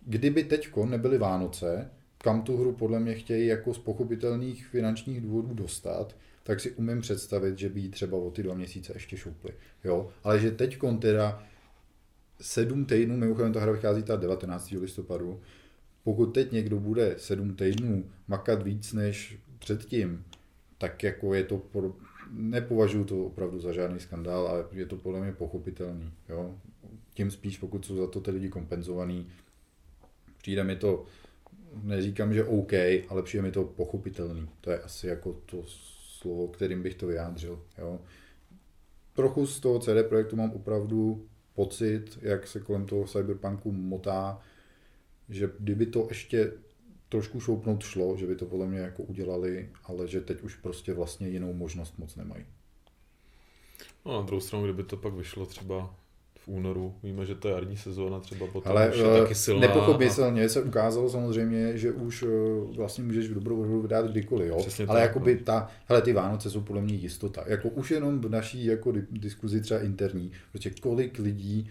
kdyby 0.05 0.43
teďko 0.43 0.85
nebyly 0.85 1.17
Vánoce, 1.17 1.91
kam 2.23 2.41
tu 2.41 2.57
hru 2.57 2.73
podle 2.73 2.99
mě 2.99 3.15
chtějí 3.15 3.47
jako 3.47 3.73
z 3.73 3.79
pochopitelných 3.79 4.67
finančních 4.67 5.21
důvodů 5.21 5.53
dostat, 5.53 6.15
tak 6.43 6.59
si 6.59 6.71
umím 6.71 7.01
představit, 7.01 7.57
že 7.57 7.69
by 7.69 7.79
jí 7.79 7.89
třeba 7.89 8.17
o 8.17 8.31
ty 8.31 8.43
dva 8.43 8.55
měsíce 8.55 8.93
ještě 8.95 9.17
šoupli. 9.17 9.53
Jo? 9.83 10.09
Ale 10.23 10.39
že 10.39 10.51
teď 10.51 10.77
teda 10.99 11.43
sedm 12.41 12.85
týdnů, 12.85 13.17
mimochodem 13.17 13.53
ta 13.53 13.59
hra 13.59 13.71
vychází 13.71 14.03
ta 14.03 14.15
19. 14.15 14.71
listopadu, 14.71 15.41
pokud 16.03 16.25
teď 16.25 16.51
někdo 16.51 16.79
bude 16.79 17.15
sedm 17.17 17.55
týdnů 17.55 18.05
makat 18.27 18.63
víc 18.63 18.93
než 18.93 19.37
předtím, 19.59 20.25
tak 20.77 21.03
jako 21.03 21.33
je 21.33 21.43
to, 21.43 21.57
pro, 21.57 21.93
nepovažuji 22.31 23.03
to 23.03 23.25
opravdu 23.25 23.59
za 23.59 23.73
žádný 23.73 23.99
skandál, 23.99 24.47
ale 24.47 24.65
je 24.71 24.85
to 24.85 24.95
podle 24.95 25.21
mě 25.21 25.31
pochopitelný. 25.31 26.11
Jo? 26.29 26.55
Tím 27.13 27.31
spíš, 27.31 27.57
pokud 27.57 27.85
jsou 27.85 27.95
za 27.95 28.07
to 28.07 28.21
ty 28.21 28.31
lidi 28.31 28.49
kompenzovaný, 28.49 29.27
přijde 30.37 30.63
mi 30.63 30.75
to, 30.75 31.05
neříkám, 31.83 32.33
že 32.33 32.43
OK, 32.43 32.73
ale 33.09 33.23
přijde 33.23 33.41
mi 33.41 33.51
to 33.51 33.63
pochopitelný. 33.63 34.49
To 34.61 34.71
je 34.71 34.79
asi 34.79 35.07
jako 35.07 35.33
to 35.45 35.63
slovo, 36.19 36.47
kterým 36.47 36.83
bych 36.83 36.95
to 36.95 37.07
vyjádřil. 37.07 37.61
Jo? 37.77 37.99
Trochu 39.13 39.47
z 39.47 39.59
toho 39.59 39.79
CD 39.79 40.07
projektu 40.09 40.35
mám 40.35 40.51
opravdu 40.51 41.25
pocit, 41.53 42.19
jak 42.21 42.47
se 42.47 42.59
kolem 42.59 42.85
toho 42.85 43.05
cyberpunku 43.05 43.71
motá, 43.71 44.41
že 45.29 45.49
kdyby 45.59 45.85
to 45.85 46.05
ještě 46.09 46.51
trošku 47.09 47.39
šoupnout 47.39 47.83
šlo, 47.83 48.17
že 48.17 48.27
by 48.27 48.35
to 48.35 48.45
podle 48.45 48.67
mě 48.67 48.79
jako 48.79 49.03
udělali, 49.03 49.69
ale 49.83 50.07
že 50.07 50.21
teď 50.21 50.41
už 50.41 50.55
prostě 50.55 50.93
vlastně 50.93 51.27
jinou 51.27 51.53
možnost 51.53 51.97
moc 51.97 52.15
nemají. 52.15 52.45
No 54.05 54.13
na 54.13 54.21
druhou 54.21 54.41
stranu, 54.41 54.63
kdyby 54.63 54.83
to 54.83 54.97
pak 54.97 55.13
vyšlo 55.13 55.45
třeba 55.45 55.95
v 56.39 56.47
únoru, 56.47 56.95
víme, 57.03 57.25
že 57.25 57.35
to 57.35 57.47
je 57.47 57.53
jarní 57.53 57.77
sezóna 57.77 58.19
třeba 58.19 58.47
potom 58.47 58.71
Ale 58.71 58.89
už 58.89 58.97
je 58.97 59.21
taky 59.21 59.35
silná. 59.35 59.61
Nepochopitelně 59.61 60.45
a... 60.45 60.49
se 60.49 60.61
ukázalo 60.61 61.09
samozřejmě, 61.09 61.77
že 61.77 61.91
už 61.91 62.23
eh, 62.23 62.27
vlastně 62.75 63.03
můžeš 63.03 63.27
v 63.29 63.33
dobrou 63.33 63.61
hru 63.61 63.81
vydát 63.81 64.11
kdykoliv, 64.11 64.47
jo? 64.47 64.57
Přesně 64.57 64.85
ale 64.85 64.99
tak, 64.99 65.09
jakoby 65.09 65.35
no. 65.35 65.41
ta, 65.43 65.67
hele, 65.85 66.01
ty 66.01 66.13
Vánoce 66.13 66.49
jsou 66.49 66.61
podle 66.61 66.81
mě 66.81 66.93
jistota. 66.93 67.43
Jako 67.47 67.69
už 67.69 67.91
jenom 67.91 68.21
v 68.21 68.29
naší 68.29 68.65
jako 68.65 68.93
diskuzi 69.11 69.61
třeba 69.61 69.79
interní, 69.79 70.31
prostě 70.51 70.71
kolik 70.81 71.19
lidí 71.19 71.69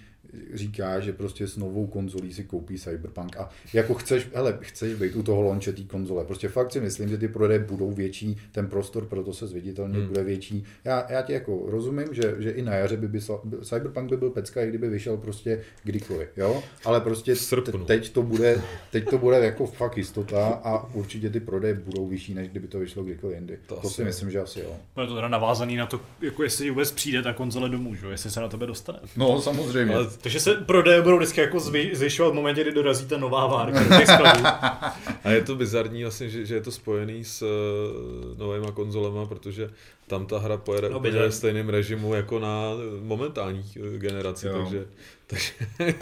říká, 0.54 1.00
že 1.00 1.12
prostě 1.12 1.46
s 1.46 1.56
novou 1.56 1.86
konzolí 1.86 2.32
si 2.32 2.44
koupí 2.44 2.78
Cyberpunk 2.78 3.36
a 3.36 3.48
jako 3.72 3.94
chceš, 3.94 4.28
hele, 4.34 4.58
chceš 4.60 4.94
být 4.94 5.16
u 5.16 5.22
toho 5.22 5.42
launche 5.42 5.72
té 5.72 5.82
konzole. 5.82 6.24
Prostě 6.24 6.48
fakt 6.48 6.72
si 6.72 6.80
myslím, 6.80 7.08
že 7.08 7.18
ty 7.18 7.28
prodeje 7.28 7.58
budou 7.58 7.92
větší, 7.92 8.36
ten 8.52 8.66
prostor 8.66 9.06
pro 9.06 9.24
to 9.24 9.32
se 9.32 9.46
zviditelně 9.46 9.98
hmm. 9.98 10.08
bude 10.08 10.24
větší. 10.24 10.64
Já, 10.84 11.06
já 11.12 11.22
ti 11.22 11.32
jako 11.32 11.62
rozumím, 11.66 12.06
že, 12.10 12.34
že 12.38 12.50
i 12.50 12.62
na 12.62 12.74
jaře 12.74 12.96
by, 12.96 13.08
by 13.08 13.20
Cyberpunk 13.62 14.10
by 14.10 14.16
byl 14.16 14.30
pecka, 14.30 14.62
i 14.62 14.68
kdyby 14.68 14.88
vyšel 14.88 15.16
prostě 15.16 15.60
kdykoliv, 15.84 16.28
jo? 16.36 16.62
Ale 16.84 17.00
prostě 17.00 17.34
t- 17.34 17.72
teď 17.86 18.10
to 18.10 18.22
bude, 18.22 18.62
teď 18.90 19.10
to 19.10 19.18
bude 19.18 19.38
jako 19.38 19.66
fakt 19.66 19.96
jistota 19.96 20.46
a 20.64 20.94
určitě 20.94 21.30
ty 21.30 21.40
prodeje 21.40 21.74
budou 21.74 22.06
vyšší, 22.06 22.34
než 22.34 22.48
kdyby 22.48 22.68
to 22.68 22.78
vyšlo 22.78 23.04
kdykoliv 23.04 23.36
jindy. 23.36 23.58
To, 23.66 23.76
to 23.76 23.90
si 23.90 24.04
myslím, 24.04 24.30
že 24.30 24.40
asi 24.40 24.60
jo. 24.60 24.76
No 24.96 25.02
je 25.02 25.08
to 25.08 25.14
teda 25.14 25.28
navázaný 25.28 25.76
na 25.76 25.86
to, 25.86 26.00
jako 26.20 26.42
jestli 26.42 26.70
vůbec 26.70 26.90
přijde 26.90 27.22
ta 27.22 27.32
konzole 27.32 27.68
domů, 27.68 27.94
že? 27.94 28.06
jestli 28.06 28.30
se 28.30 28.40
na 28.40 28.48
tebe 28.48 28.66
dostane. 28.66 28.98
No 29.16 29.40
samozřejmě. 29.40 29.94
Ale 29.94 30.06
takže 30.20 30.40
se 30.40 30.54
prodeje 30.54 31.02
budou 31.02 31.16
vždycky 31.16 31.40
jako 31.40 31.60
zvyšovat 31.92 32.30
v 32.30 32.34
momentě, 32.34 32.62
kdy 32.62 32.72
dorazí 32.72 33.06
ta 33.06 33.18
nová 33.18 33.46
várka 33.46 33.80
A 35.24 35.30
je 35.30 35.42
to 35.42 35.56
bizarní 35.56 36.02
vlastně, 36.02 36.28
že, 36.28 36.46
že 36.46 36.54
je 36.54 36.60
to 36.60 36.70
spojený 36.70 37.24
s 37.24 37.42
uh, 37.42 38.38
novýma 38.38 38.72
konzolema, 38.72 39.26
protože 39.26 39.70
tam 40.06 40.26
ta 40.26 40.38
hra 40.38 40.56
pojede 40.56 40.90
no, 40.90 40.98
úplně 40.98 41.18
ve 41.18 41.32
stejném 41.32 41.68
režimu 41.68 42.14
jako 42.14 42.38
na 42.38 42.70
momentální 43.00 43.64
eh, 43.76 43.98
generaci, 43.98 44.46
jo. 44.46 44.58
takže, 44.62 44.86
takže 45.26 45.52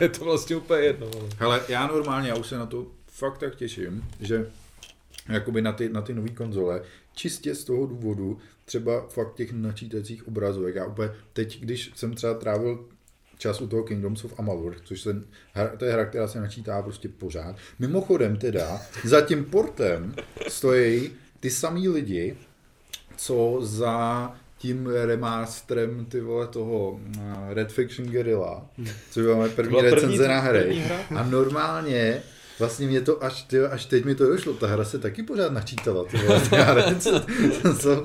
je 0.00 0.08
to 0.08 0.24
vlastně 0.24 0.56
úplně 0.56 0.80
jedno. 0.80 1.10
Hele, 1.38 1.62
já 1.68 1.86
normálně, 1.86 2.28
já 2.28 2.34
už 2.34 2.46
se 2.46 2.58
na 2.58 2.66
to 2.66 2.86
fakt 3.06 3.38
tak 3.38 3.54
těším, 3.56 4.04
že 4.20 4.50
jakoby 5.28 5.62
na 5.62 5.72
ty, 5.72 5.88
na 5.88 6.02
ty 6.02 6.14
nové 6.14 6.28
konzole, 6.28 6.82
čistě 7.14 7.54
z 7.54 7.64
toho 7.64 7.86
důvodu, 7.86 8.38
třeba 8.64 9.06
fakt 9.08 9.34
těch 9.34 9.52
načítacích 9.52 10.28
obrazů. 10.28 10.66
Jak 10.66 10.74
já 10.74 10.86
úplně 10.86 11.10
teď, 11.32 11.60
když 11.60 11.90
jsem 11.94 12.14
třeba 12.14 12.34
trávil 12.34 12.84
čas 13.38 13.60
u 13.60 13.66
toho 13.66 13.82
Kingdoms 13.82 14.24
of 14.24 14.34
Amalur, 14.38 14.76
což 14.84 15.00
se, 15.00 15.22
to 15.78 15.84
je 15.84 15.92
hra, 15.92 16.04
která 16.04 16.28
se 16.28 16.40
načítá 16.40 16.82
prostě 16.82 17.08
pořád. 17.08 17.56
Mimochodem 17.78 18.36
teda, 18.36 18.80
za 19.04 19.20
tím 19.20 19.44
portem 19.44 20.14
stojí 20.48 21.10
ty 21.40 21.50
samý 21.50 21.88
lidi, 21.88 22.36
co 23.16 23.58
za 23.60 24.32
tím 24.58 24.86
remasterem 24.86 26.04
ty 26.04 26.20
vole 26.20 26.46
toho 26.46 27.00
eh, 27.18 27.54
Red 27.54 27.72
Fiction 27.72 28.08
Guerrilla, 28.08 28.66
což 29.10 29.26
máme 29.26 29.48
první 29.48 29.80
recenze 29.80 30.28
na 30.28 30.40
hry. 30.40 30.82
A 31.16 31.22
normálně 31.22 32.22
Vlastně 32.58 32.86
mě 32.86 33.00
to 33.00 33.24
až, 33.24 33.42
ty, 33.42 33.60
až 33.60 33.86
teď 33.86 34.04
mi 34.04 34.14
to 34.14 34.26
došlo, 34.26 34.54
ta 34.54 34.66
hra 34.66 34.84
se 34.84 34.98
taky 34.98 35.22
pořád 35.22 35.52
načítala, 35.52 36.04
ty 36.04 36.18
co, 36.98 37.20
co, 37.78 38.02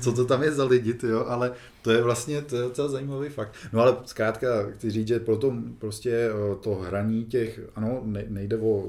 co, 0.00 0.12
to 0.12 0.24
tam 0.24 0.42
je 0.42 0.52
za 0.52 0.64
lidi, 0.64 0.94
ty 0.94 1.06
jo, 1.06 1.24
ale 1.28 1.52
to 1.82 1.90
je 1.90 2.02
vlastně 2.02 2.42
to 2.42 2.56
je 2.56 2.62
docela 2.62 2.88
zajímavý 2.88 3.28
fakt. 3.28 3.54
No 3.72 3.80
ale 3.80 3.96
zkrátka 4.04 4.70
chci 4.70 4.90
říct, 4.90 5.08
že 5.08 5.20
proto 5.20 5.54
prostě 5.78 6.10
eh, 6.10 6.56
to 6.60 6.74
hraní 6.74 7.24
těch, 7.24 7.60
ano, 7.74 8.02
nejde 8.28 8.56
o, 8.56 8.84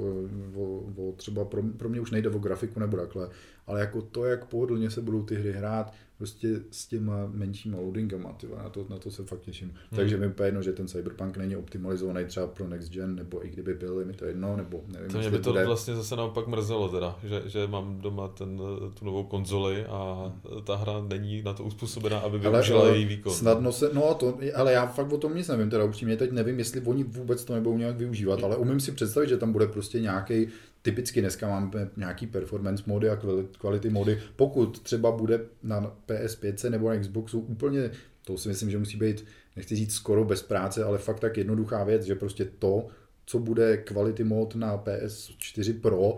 o, 0.56 0.84
o 0.98 1.12
třeba 1.18 1.46
pro, 1.46 1.62
pro 1.78 1.90
mě 1.90 2.02
už 2.02 2.12
nejde 2.12 2.30
o 2.30 2.40
grafiku 2.40 2.80
nebo 2.80 2.98
takhle, 2.98 3.30
ale 3.68 3.80
jako 3.80 4.02
to, 4.02 4.26
jak 4.26 4.46
pohodlně 4.46 4.90
se 4.90 5.02
budou 5.02 5.24
ty 5.24 5.36
hry 5.36 5.52
hrát, 5.52 5.94
prostě 6.18 6.60
s 6.72 6.88
těma 6.88 7.28
menšíma 7.32 7.78
loadingama, 7.78 8.34
tyva, 8.34 8.64
na, 8.64 8.70
to, 8.70 8.86
na 8.90 8.98
to 8.98 9.12
se 9.12 9.24
fakt 9.24 9.42
těším. 9.42 9.68
Hmm. 9.68 9.98
Takže 9.98 10.18
mi 10.18 10.28
úplně 10.28 10.48
jedno, 10.48 10.62
že 10.62 10.74
ten 10.74 10.88
Cyberpunk 10.88 11.38
není 11.38 11.56
optimalizovaný 11.56 12.26
třeba 12.26 12.48
pro 12.48 12.68
Next 12.68 12.92
Gen, 12.92 13.16
nebo 13.16 13.46
i 13.46 13.50
kdyby 13.50 13.74
byl, 13.74 14.00
je 14.00 14.06
mi 14.06 14.14
to 14.14 14.26
jedno, 14.26 14.58
nebo 14.58 14.84
nevím, 14.88 15.10
To 15.10 15.18
mě 15.18 15.32
by 15.32 15.40
to 15.40 15.50
bude... 15.50 15.66
vlastně 15.66 15.96
zase 15.96 16.16
naopak 16.16 16.48
mrzelo 16.48 16.90
teda, 16.90 17.20
že, 17.24 17.42
že 17.46 17.68
mám 17.68 18.02
doma 18.02 18.28
ten, 18.28 18.62
tu 19.00 19.06
novou 19.06 19.24
konzoli 19.24 19.86
a 19.86 20.32
ta 20.64 20.76
hra 20.76 21.06
není 21.08 21.42
na 21.42 21.54
to 21.54 21.64
uspůsobená, 21.64 22.20
aby 22.20 22.40
využila 22.40 22.82
ale, 22.82 22.98
její 22.98 23.06
výkon. 23.06 23.34
Snadno 23.34 23.72
se, 23.72 23.90
no 23.94 24.14
to, 24.14 24.38
ale 24.56 24.74
já 24.74 24.86
fakt 24.86 25.12
o 25.12 25.18
tom 25.18 25.36
nic 25.36 25.48
nevím, 25.48 25.70
teda 25.70 25.84
upřímně 25.84 26.18
teď 26.18 26.32
nevím, 26.32 26.60
jestli 26.60 26.82
oni 26.82 27.04
vůbec 27.04 27.44
to 27.44 27.54
nebudou 27.54 27.78
nějak 27.78 27.98
využívat, 27.98 28.44
ale 28.44 28.58
umím 28.58 28.80
si 28.80 28.92
představit, 28.92 29.30
že 29.30 29.38
tam 29.38 29.52
bude 29.52 29.68
prostě 29.68 30.00
nějaký 30.00 30.48
typicky 30.82 31.22
dneska 31.22 31.48
máme 31.48 31.90
nějaký 31.98 32.28
performance 32.28 32.84
mody 32.86 33.10
a 33.10 33.20
quality 33.58 33.90
mody. 33.90 34.22
Pokud 34.36 34.80
třeba 34.80 35.12
bude 35.12 35.40
na 35.64 35.96
PS5 36.08 36.70
nebo 36.70 36.90
na 36.90 37.00
Xboxu 37.00 37.40
úplně, 37.40 37.92
to 38.26 38.38
si 38.38 38.50
myslím, 38.50 38.72
že 38.72 38.78
musí 38.78 38.98
být, 38.98 39.26
nechci 39.56 39.76
říct 39.76 39.94
skoro 39.94 40.26
bez 40.26 40.44
práce, 40.44 40.84
ale 40.84 40.98
fakt 40.98 41.20
tak 41.20 41.38
jednoduchá 41.38 41.84
věc, 41.84 42.04
že 42.04 42.16
prostě 42.16 42.46
to, 42.46 42.88
co 43.26 43.40
bude 43.40 43.78
quality 43.78 44.24
mod 44.24 44.56
na 44.56 44.78
PS4 44.78 45.82
Pro, 45.82 46.18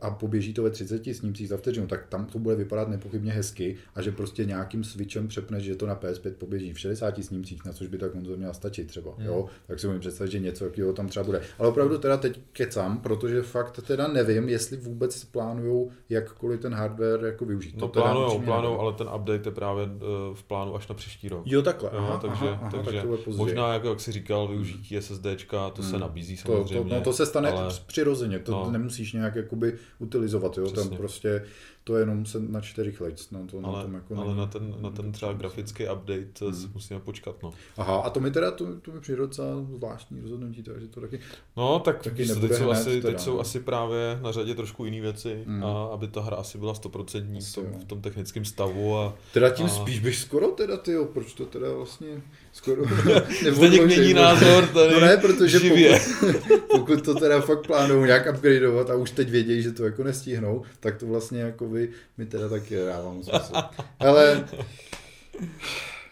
a 0.00 0.10
poběží 0.10 0.54
to 0.54 0.62
ve 0.62 0.70
30 0.70 1.14
snímcích 1.14 1.48
za 1.48 1.56
vteřinu, 1.56 1.86
tak 1.86 2.06
tam 2.06 2.26
to 2.26 2.38
bude 2.38 2.54
vypadat 2.54 2.88
nepochybně 2.88 3.32
hezky 3.32 3.76
a 3.94 4.02
že 4.02 4.12
prostě 4.12 4.44
nějakým 4.44 4.84
switchem 4.84 5.28
přepneš, 5.28 5.64
že 5.64 5.76
to 5.76 5.86
na 5.86 5.96
PS5 5.96 6.32
poběží 6.32 6.72
v 6.72 6.78
60 6.78 7.24
snímcích, 7.24 7.64
na 7.64 7.72
což 7.72 7.86
by 7.86 7.98
ta 7.98 8.08
konzole 8.08 8.36
měla 8.36 8.52
stačit 8.52 8.86
třeba, 8.86 9.14
hmm. 9.16 9.26
jo, 9.26 9.46
tak 9.66 9.80
si 9.80 9.86
můžu 9.86 9.98
představit, 9.98 10.30
že 10.30 10.38
něco 10.38 10.64
takového 10.64 10.92
tam 10.92 11.08
třeba 11.08 11.24
bude. 11.24 11.40
Ale 11.58 11.68
opravdu 11.68 11.98
teda 11.98 12.16
teď 12.16 12.40
kecám, 12.52 12.98
protože 12.98 13.42
fakt 13.42 13.80
teda 13.86 14.08
nevím, 14.08 14.48
jestli 14.48 14.76
vůbec 14.76 15.24
plánujou 15.24 15.90
jakkoliv 16.08 16.60
ten 16.60 16.74
hardware 16.74 17.24
jako 17.24 17.44
využít. 17.44 17.76
No 17.76 17.88
plánujou, 17.88 18.40
plánujou, 18.40 18.78
ale 18.78 18.92
ten 18.92 19.06
update 19.16 19.48
je 19.48 19.52
právě 19.52 19.84
eh, 19.84 19.98
v 20.34 20.42
plánu 20.42 20.76
až 20.76 20.88
na 20.88 20.94
příští 20.94 21.28
rok. 21.28 21.42
Jo, 21.46 21.62
takhle. 21.62 21.90
Aha, 21.90 22.18
takže 22.18 22.44
aha, 22.44 22.58
aha, 22.62 22.70
takže 22.84 23.02
tak 23.02 23.36
možná, 23.36 23.72
jako 23.72 23.88
jak 23.88 24.00
jsi 24.00 24.12
říkal, 24.12 24.48
využití 24.48 24.96
SSDčka, 25.00 25.70
to 25.70 25.82
hmm. 25.82 25.90
se 25.90 25.98
nabízí 25.98 26.36
samozřejmě. 26.36 26.74
To, 26.74 26.88
to, 26.88 26.94
no, 26.94 27.00
to 27.00 27.12
se 27.12 27.26
stane 27.26 27.50
ale... 27.50 27.74
přirozeně, 27.86 28.38
to 28.38 28.52
no. 28.52 28.70
nemusíš 28.70 29.12
nějak 29.12 29.36
jakoby 29.36 29.71
utilizovat, 29.98 30.58
jo, 30.58 30.64
Přesně. 30.64 30.88
tam 30.90 30.98
prostě 30.98 31.44
to 31.84 31.96
jenom 31.96 32.26
se 32.26 32.40
na 32.40 32.60
čtyřech 32.60 33.00
let. 33.00 33.20
No, 33.30 33.46
to 33.50 33.60
ale, 33.62 33.78
na 33.78 33.82
tom 33.82 33.94
jako 33.94 34.16
ale 34.16 34.34
na 34.34 34.46
ten, 34.46 34.74
na 34.80 34.90
ten 34.90 35.12
třeba 35.12 35.32
grafický 35.32 35.84
update 35.84 36.44
hmm. 36.50 36.70
musíme 36.74 37.00
počkat. 37.00 37.42
No. 37.42 37.52
Aha, 37.76 37.96
a 37.96 38.10
to 38.10 38.20
mi 38.20 38.30
teda, 38.30 38.50
to, 38.50 38.80
to 38.80 38.92
mi 38.92 39.00
přijde 39.00 39.18
docela 39.18 39.66
zvláštní 39.76 40.20
rozhodnutí, 40.20 40.62
takže 40.62 40.88
to 40.88 41.00
taky 41.00 41.20
No, 41.56 41.78
tak 41.78 42.02
taky 42.02 42.26
teď, 42.26 42.28
jsou 42.28 42.64
hned, 42.64 42.72
asi, 42.72 43.00
teda, 43.00 43.12
teď 43.12 43.20
jsou 43.20 43.40
asi 43.40 43.60
právě 43.60 44.18
na 44.22 44.32
řadě 44.32 44.54
trošku 44.54 44.84
jiné 44.84 45.00
věci, 45.00 45.44
hmm. 45.46 45.64
a 45.64 45.84
aby 45.84 46.08
ta 46.08 46.20
hra 46.20 46.36
asi 46.36 46.58
byla 46.58 46.74
stoprocentní 46.74 47.40
v, 47.40 47.54
tom, 47.54 47.64
v 47.80 47.84
tom 47.84 48.00
technickém 48.00 48.44
stavu. 48.44 48.98
A, 48.98 49.14
teda 49.32 49.50
tím 49.50 49.66
a... 49.66 49.68
spíš 49.68 50.00
bych 50.00 50.16
skoro 50.16 50.48
teda, 50.48 50.76
ty 50.76 50.96
proč 51.12 51.34
to 51.34 51.46
teda 51.46 51.72
vlastně 51.72 52.22
skoro... 52.52 52.82
Zdeněk 53.50 53.86
mění 53.86 54.14
názor 54.14 54.66
tady 54.66 54.94
No 54.94 55.00
ne, 55.00 55.16
protože 55.16 55.60
pokud, 55.60 56.62
pokud, 56.70 57.04
to 57.04 57.14
teda 57.14 57.40
fakt 57.40 57.66
plánují 57.66 58.06
nějak 58.06 58.34
upgradeovat 58.34 58.90
a 58.90 58.94
už 58.94 59.10
teď 59.10 59.30
vědějí, 59.30 59.62
že 59.62 59.72
to 59.72 59.84
jako 59.84 60.04
nestihnou, 60.04 60.62
tak 60.80 60.96
to 60.96 61.06
vlastně 61.06 61.40
jako 61.40 61.68
by 61.72 61.90
mi 62.18 62.26
teda 62.26 62.48
taky 62.48 62.76
dávám 62.76 63.22
smysl. 63.22 63.52
Ale 63.98 64.44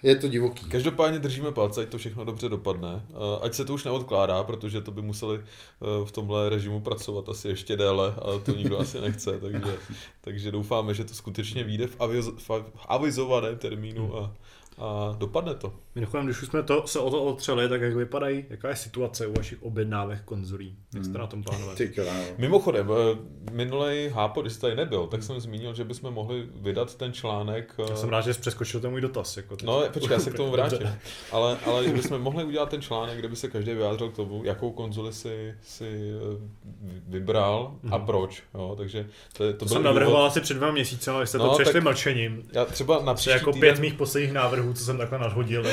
je 0.03 0.17
to 0.17 0.29
divoký. 0.29 0.69
Každopádně 0.69 1.19
držíme 1.19 1.53
palce, 1.53 1.83
ať 1.83 1.89
to 1.89 1.99
všechno 1.99 2.25
dobře 2.25 2.49
dopadne. 2.49 3.03
Ať 3.43 3.55
se 3.55 3.65
to 3.65 3.75
už 3.75 3.85
neodkládá, 3.85 4.43
protože 4.45 4.81
to 4.81 4.91
by 4.91 5.03
museli 5.03 5.39
eh, 5.39 6.05
v 6.05 6.13
tomhle 6.13 6.49
režimu 6.49 6.81
pracovat 6.81 7.29
asi 7.29 7.49
ještě 7.49 7.77
déle, 7.77 8.15
ale 8.23 8.41
to 8.41 8.53
nikdo 8.53 8.79
asi 8.79 9.01
nechce, 9.01 9.41
takže, 9.41 9.77
takže 10.21 10.51
doufáme, 10.51 10.95
že 10.95 11.05
to 11.05 11.15
skutečně 11.15 11.65
vyjde 11.65 11.87
v, 11.87 12.01
aviz, 12.01 12.27
v 12.49 12.51
avizovaném 12.89 13.59
termínu 13.59 14.19
a, 14.19 14.35
a 14.81 15.17
dopadne 15.19 15.55
to. 15.55 15.73
Mimochodem, 15.95 16.27
když 16.27 16.43
už 16.43 16.49
jsme 16.49 16.63
to, 16.63 16.87
se 16.87 16.99
o 16.99 17.11
to 17.11 17.25
otřeli, 17.25 17.69
tak 17.69 17.81
jak 17.81 17.95
vypadají, 17.95 18.45
jaká 18.51 18.69
je 18.69 18.77
situace 18.77 19.27
u 19.27 19.33
vašich 19.33 19.63
objednávek 19.63 20.23
konzolí? 20.25 20.77
Jak 20.95 21.05
jste 21.05 21.13
hmm. 21.13 21.21
na 21.21 21.27
tom 21.27 21.43
plánovali? 21.43 21.93
Mimochodem, 22.39 22.91
eh, 22.91 23.53
minulý 23.53 24.09
hápo, 24.09 24.43
když 24.43 24.53
jste 24.53 24.61
tady 24.61 24.77
nebyl, 24.77 25.07
tak 25.07 25.23
jsem 25.23 25.41
zmínil, 25.41 25.75
že 25.75 25.85
bychom 25.85 26.15
mohli 26.15 26.47
vydat 26.55 26.95
ten 26.95 27.13
článek. 27.13 27.75
Já 27.89 27.97
jsem 27.97 28.09
rád, 28.09 28.21
že 28.21 28.35
jsi 28.35 28.41
přeskočil 28.41 28.81
ten 28.81 28.91
můj 28.91 29.01
dotaz. 29.01 29.37
Jako 29.37 29.57
teď. 29.57 29.67
No, 29.67 29.83
počkej, 29.93 30.15
já 30.15 30.21
se 30.21 30.31
k 30.31 30.35
tomu 30.35 30.51
vrátím. 30.51 30.99
ale, 31.33 31.59
ale 31.67 31.89
bychom 31.89 32.23
mohli 32.23 32.45
udělat 32.45 32.69
ten 32.69 32.83
článek, 32.83 33.19
kde 33.19 33.29
by 33.29 33.37
se 33.37 33.49
každý 33.49 33.75
vyjádřil 33.75 34.11
k 34.11 34.17
tomu, 34.17 34.45
jakou 34.45 34.71
konzoli 34.71 35.13
si, 35.13 35.55
si 35.63 36.13
eh, 36.13 36.49
vybral 37.09 37.75
a 37.91 37.97
hmm. 37.97 38.07
proč. 38.07 38.43
Jo, 38.55 38.75
takže 38.79 39.07
to, 39.33 39.53
to, 39.53 39.59
to 39.59 39.69
jsem 39.69 39.83
navrhoval 39.83 40.27
asi 40.27 40.41
před 40.41 40.55
dva 40.55 40.71
měsíce, 40.71 41.11
ale 41.11 41.27
jste 41.27 41.39
no, 41.39 41.49
to 41.49 41.59
přešli 41.59 41.81
mlčením. 41.81 42.43
Já 42.53 42.65
třeba 42.65 43.03
na 43.03 43.15
jako 43.27 43.53
týden... 43.53 43.61
pět 43.61 43.79
mých 43.79 43.95
posledních 43.95 44.33
návrhů, 44.33 44.70
co 44.75 44.85
jsem 44.85 44.99
takhle 44.99 45.19
nadhodil. 45.19 45.65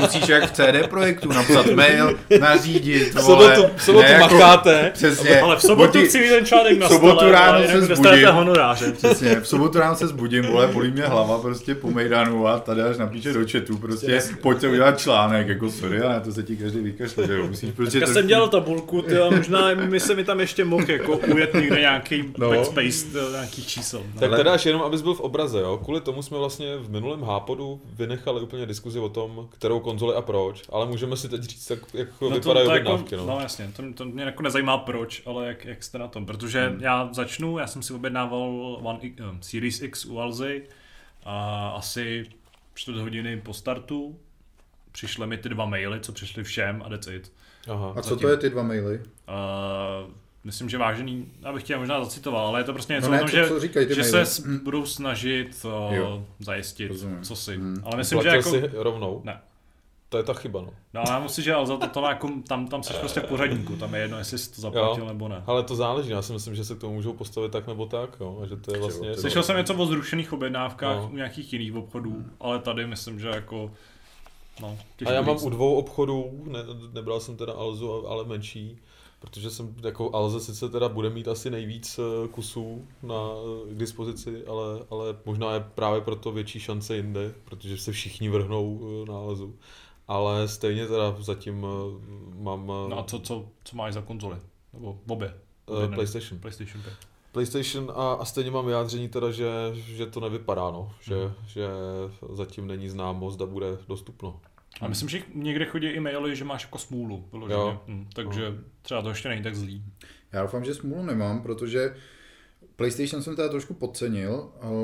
musíš 0.00 0.28
jak 0.28 0.50
v 0.50 0.52
CD 0.52 0.88
projektu 0.90 1.28
napsat 1.28 1.66
mail, 1.66 2.18
nařídit, 2.40 3.14
vole. 3.14 3.56
Sobotu, 3.56 3.74
sobotu 3.78 4.04
ne, 4.04 4.12
jako, 4.12 4.34
makáte. 4.34 4.90
Přesně. 4.94 5.40
Ale 5.40 5.56
v 5.56 5.62
sobotu 5.62 6.04
chci 6.04 6.20
mít 6.20 6.28
ten 6.28 6.46
článek 6.46 6.78
na 6.78 6.88
sobotu 6.88 7.16
stole, 7.16 7.32
ráno 7.32 7.66
se 7.66 7.80
zbudím. 7.80 8.28
honoráře. 8.28 8.92
Přesně, 8.92 9.40
v 9.40 9.48
sobotu 9.48 9.78
ráno 9.78 9.96
se 9.96 10.06
zbudím, 10.06 10.44
vole, 10.44 10.66
bolí 10.66 10.90
mě 10.90 11.02
hlava 11.02 11.38
prostě 11.38 11.74
po 11.74 11.90
Mejdanu 11.90 12.46
a 12.48 12.58
tady 12.58 12.82
až 12.82 12.96
napíše 12.96 13.32
do 13.32 13.40
chatu, 13.52 13.76
prostě 13.76 14.22
pojďte 14.42 14.68
udělat 14.68 14.98
článek, 14.98 15.48
jako 15.48 15.70
sorry, 15.70 16.00
ale 16.00 16.20
to 16.20 16.32
se 16.32 16.42
ti 16.42 16.56
každý 16.56 16.80
vykašle, 16.80 17.26
že 17.26 17.34
jo, 17.34 17.46
musíš 17.46 17.70
prostě... 17.70 17.98
Já 17.98 18.06
jsem 18.06 18.26
dělal 18.26 18.48
tabulku, 18.48 19.02
ty, 19.02 19.14
možná 19.36 19.74
my 19.74 20.00
se 20.00 20.14
mi 20.14 20.24
tam 20.24 20.40
ještě 20.40 20.64
mohl 20.64 20.90
jako 20.90 21.16
ujet 21.16 21.54
někde 21.54 21.80
nějaký 21.80 22.24
no. 22.38 22.50
backspace 22.50 23.06
nějakých 23.32 23.66
čísel. 23.66 24.00
No. 24.14 24.20
Tak 24.20 24.36
teda 24.36 24.52
až 24.52 24.66
jenom, 24.66 24.82
abys 24.82 25.02
byl 25.02 25.14
v 25.14 25.20
obraze, 25.20 25.60
jo, 25.60 25.80
kvůli 25.84 26.00
tomu 26.00 26.22
jsme 26.22 26.38
vlastně 26.38 26.76
v 26.76 26.90
minulém 26.90 27.22
hápodu 27.22 27.80
vynechali 28.26 28.46
úplně 28.46 28.66
diskuzi 28.66 28.98
o 28.98 29.08
tom, 29.08 29.48
kterou 29.50 29.80
konzoli 29.80 30.14
a 30.14 30.22
proč, 30.22 30.62
ale 30.72 30.86
můžeme 30.86 31.16
si 31.16 31.28
teď 31.28 31.42
říct, 31.42 31.70
jak, 31.70 31.80
jak 31.94 32.08
no 32.20 32.30
vypadají 32.30 32.68
objednávky. 32.68 33.14
Jako, 33.14 33.26
no. 33.26 33.34
no 33.34 33.40
jasně, 33.40 33.72
to, 33.76 33.82
to 33.94 34.04
mě 34.04 34.24
jako 34.24 34.42
nezajímá 34.42 34.78
proč, 34.78 35.22
ale 35.26 35.46
jak, 35.46 35.64
jak 35.64 35.82
jste 35.82 35.98
na 35.98 36.08
tom, 36.08 36.26
protože 36.26 36.68
hmm. 36.68 36.80
já 36.80 37.08
začnu, 37.12 37.58
já 37.58 37.66
jsem 37.66 37.82
si 37.82 37.94
objednával 37.94 38.78
One, 38.82 39.00
um, 39.30 39.42
Series 39.42 39.82
X 39.82 40.04
u 40.04 40.20
Alzy 40.20 40.62
a 41.24 41.68
asi 41.68 42.26
čtvrt 42.74 42.96
hodiny 42.96 43.40
po 43.40 43.54
startu 43.54 44.18
přišly 44.92 45.26
mi 45.26 45.38
ty 45.38 45.48
dva 45.48 45.66
maily, 45.66 46.00
co 46.00 46.12
přišly 46.12 46.44
všem 46.44 46.82
a 46.86 46.88
that's 46.88 47.06
it. 47.06 47.32
Aha. 47.68 47.92
A 47.96 48.02
co 48.02 48.08
Zatím, 48.08 48.22
to 48.22 48.28
je 48.28 48.36
ty 48.36 48.50
dva 48.50 48.62
maily? 48.62 48.98
Uh, 48.98 50.12
myslím, 50.46 50.68
že 50.68 50.78
vážený, 50.78 51.26
abych 51.42 51.62
tě 51.62 51.76
možná 51.76 52.04
zacitoval, 52.04 52.46
ale 52.46 52.60
je 52.60 52.64
to 52.64 52.72
prostě 52.72 52.92
něco 52.92 53.06
no 53.06 53.12
ne, 53.12 53.18
o 53.18 53.20
tom, 53.20 53.30
co, 53.30 53.36
že, 53.36 53.48
co 53.48 53.60
říkají 53.60 53.86
že 53.88 54.02
maily? 54.02 54.26
se 54.26 54.42
hmm. 54.42 54.58
budou 54.58 54.86
snažit 54.86 55.64
uh, 55.64 56.22
zajistit, 56.40 56.88
Rozumím. 56.88 57.22
co 57.22 57.36
si. 57.36 57.56
Hmm. 57.56 57.82
Ale 57.84 57.96
myslím, 57.96 58.16
Platil 58.16 58.30
že 58.30 58.36
jako... 58.36 58.50
si 58.50 58.82
rovnou? 58.82 59.20
Ne. 59.24 59.40
To 60.08 60.18
je 60.18 60.22
ta 60.22 60.34
chyba, 60.34 60.60
no. 60.60 60.70
No 60.94 61.00
ale 61.00 61.10
já 61.10 61.18
musím, 61.18 61.44
že 61.44 61.54
ale 61.54 61.66
za 61.66 61.76
to, 61.76 61.86
to 61.86 62.00
jako, 62.00 62.30
tam, 62.48 62.68
tam 62.68 62.82
jsi 62.82 62.92
prostě 62.92 63.20
v 63.20 63.24
pořadníku, 63.24 63.76
tam 63.76 63.94
je 63.94 64.00
jedno, 64.00 64.18
jestli 64.18 64.38
jsi 64.38 64.54
to 64.54 64.60
zaplatil 64.60 65.02
jo, 65.02 65.08
nebo 65.08 65.28
ne. 65.28 65.42
Ale 65.46 65.62
to 65.62 65.76
záleží, 65.76 66.10
já 66.10 66.22
si 66.22 66.32
myslím, 66.32 66.54
že 66.54 66.64
se 66.64 66.74
k 66.74 66.78
tomu 66.78 66.94
můžou 66.94 67.12
postavit 67.12 67.52
tak 67.52 67.66
nebo 67.66 67.86
tak, 67.86 68.16
jo, 68.20 68.40
a 68.42 68.46
že 68.46 68.56
to 68.56 68.74
je 68.74 68.80
vlastně... 68.80 69.16
Slyšel 69.16 69.42
jsem 69.42 69.56
něco 69.56 69.74
o 69.74 69.86
zrušených 69.86 70.32
objednávkách 70.32 70.96
no. 70.96 71.10
u 71.12 71.16
nějakých 71.16 71.52
jiných 71.52 71.74
obchodů, 71.74 72.10
hmm. 72.10 72.32
ale 72.40 72.58
tady 72.58 72.86
myslím, 72.86 73.20
že 73.20 73.28
jako... 73.28 73.70
No, 74.60 74.78
a 75.06 75.12
já 75.12 75.22
mám 75.22 75.36
u 75.42 75.50
dvou 75.50 75.74
obchodů, 75.74 76.44
ne, 76.46 76.60
nebral 76.92 77.20
jsem 77.20 77.36
teda 77.36 77.52
Alzu, 77.52 78.08
ale 78.08 78.24
menší, 78.24 78.78
protože 79.30 79.50
jsem 79.50 79.74
jako 79.82 80.14
Alze 80.14 80.40
sice 80.40 80.68
teda 80.68 80.88
bude 80.88 81.10
mít 81.10 81.28
asi 81.28 81.50
nejvíc 81.50 81.98
eh, 81.98 82.28
kusů 82.28 82.86
na, 83.02 83.14
eh, 83.70 83.74
k 83.74 83.78
dispozici, 83.78 84.46
ale, 84.46 84.64
ale 84.90 85.16
možná 85.24 85.54
je 85.54 85.60
právě 85.74 86.00
proto 86.00 86.32
větší 86.32 86.60
šance 86.60 86.96
jinde, 86.96 87.34
protože 87.44 87.78
se 87.78 87.92
všichni 87.92 88.28
vrhnou 88.28 88.80
eh, 88.82 89.10
na 89.10 89.18
Alzu 89.18 89.54
ale 90.08 90.48
stejně 90.48 90.86
teda 90.86 91.16
zatím 91.18 91.66
mám... 92.38 92.66
No 92.66 92.98
a 92.98 93.04
co, 93.04 93.20
co, 93.20 93.48
co 93.64 93.76
máš 93.76 93.94
za 93.94 94.02
konzoli? 94.02 94.36
Nebo 94.72 94.98
obě? 95.08 95.34
Uh, 95.66 95.94
PlayStation. 95.94 96.40
PlayStation 96.40 96.82
5. 96.82 96.94
PlayStation 97.32 97.92
a, 97.94 98.12
a 98.12 98.24
stejně 98.24 98.50
mám 98.50 98.66
vyjádření 98.66 99.08
teda, 99.08 99.30
že, 99.30 99.50
že 99.74 100.06
to 100.06 100.20
nevypadá, 100.20 100.70
no. 100.70 100.92
Že, 101.00 101.14
Hmm. 101.14 101.34
že 101.46 101.66
zatím 102.32 102.66
není 102.66 102.88
známo, 102.88 103.30
zda 103.30 103.46
bude 103.46 103.78
dostupno. 103.88 104.40
A 104.80 104.88
myslím, 104.88 105.08
že 105.08 105.22
někde 105.34 105.64
chodí 105.64 105.86
i 105.86 106.00
maily, 106.00 106.36
že 106.36 106.44
máš 106.44 106.62
jako 106.62 106.78
smůlu, 106.78 107.28
vyloženě. 107.32 107.78
Hm, 107.86 108.06
takže 108.14 108.54
třeba 108.82 109.02
to 109.02 109.08
ještě 109.08 109.28
není 109.28 109.42
tak 109.42 109.54
zlý. 109.54 109.82
Já 110.32 110.42
doufám, 110.42 110.64
že 110.64 110.74
smůlu 110.74 111.02
nemám, 111.02 111.42
protože 111.42 111.94
PlayStation 112.76 113.22
jsem 113.22 113.36
teda 113.36 113.48
trošku 113.48 113.74
podcenil, 113.74 114.50
ale 114.60 114.74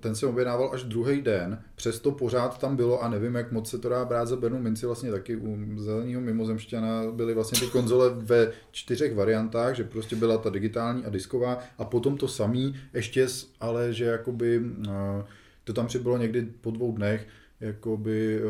ten 0.00 0.14
se 0.14 0.26
objednával 0.26 0.70
až 0.72 0.82
druhý 0.82 1.22
den, 1.22 1.62
přesto 1.74 2.12
pořád 2.12 2.58
tam 2.58 2.76
bylo 2.76 3.02
a 3.02 3.08
nevím, 3.08 3.34
jak 3.34 3.52
moc 3.52 3.70
se 3.70 3.78
to 3.78 3.88
dá 3.88 4.04
brát 4.04 4.26
za 4.26 4.36
Bernu 4.36 4.58
minci, 4.58 4.86
vlastně 4.86 5.10
taky 5.10 5.36
u 5.36 5.58
zeleného 5.76 6.20
mimozemšťana 6.20 7.10
byly 7.10 7.34
vlastně 7.34 7.60
ty 7.60 7.66
konzole 7.66 8.10
ve 8.14 8.52
čtyřech 8.70 9.14
variantách, 9.14 9.76
že 9.76 9.84
prostě 9.84 10.16
byla 10.16 10.38
ta 10.38 10.50
digitální 10.50 11.04
a 11.04 11.10
disková 11.10 11.58
a 11.78 11.84
potom 11.84 12.16
to 12.16 12.28
samý, 12.28 12.76
ještě, 12.94 13.26
ale 13.60 13.92
že 13.92 14.04
jakoby 14.04 14.60
eh, 14.88 15.24
to 15.64 15.72
tam 15.72 15.86
přibylo 15.86 16.18
někdy 16.18 16.42
po 16.60 16.70
dvou 16.70 16.92
dnech, 16.92 17.26
jakoby, 17.62 18.40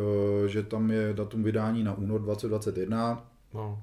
eh, 0.45 0.49
že 0.49 0.63
tam 0.63 0.91
je 0.91 1.13
datum 1.13 1.43
vydání 1.43 1.85
na 1.85 1.95
únor 1.99 2.21
2021, 2.23 3.27
No. 3.55 3.83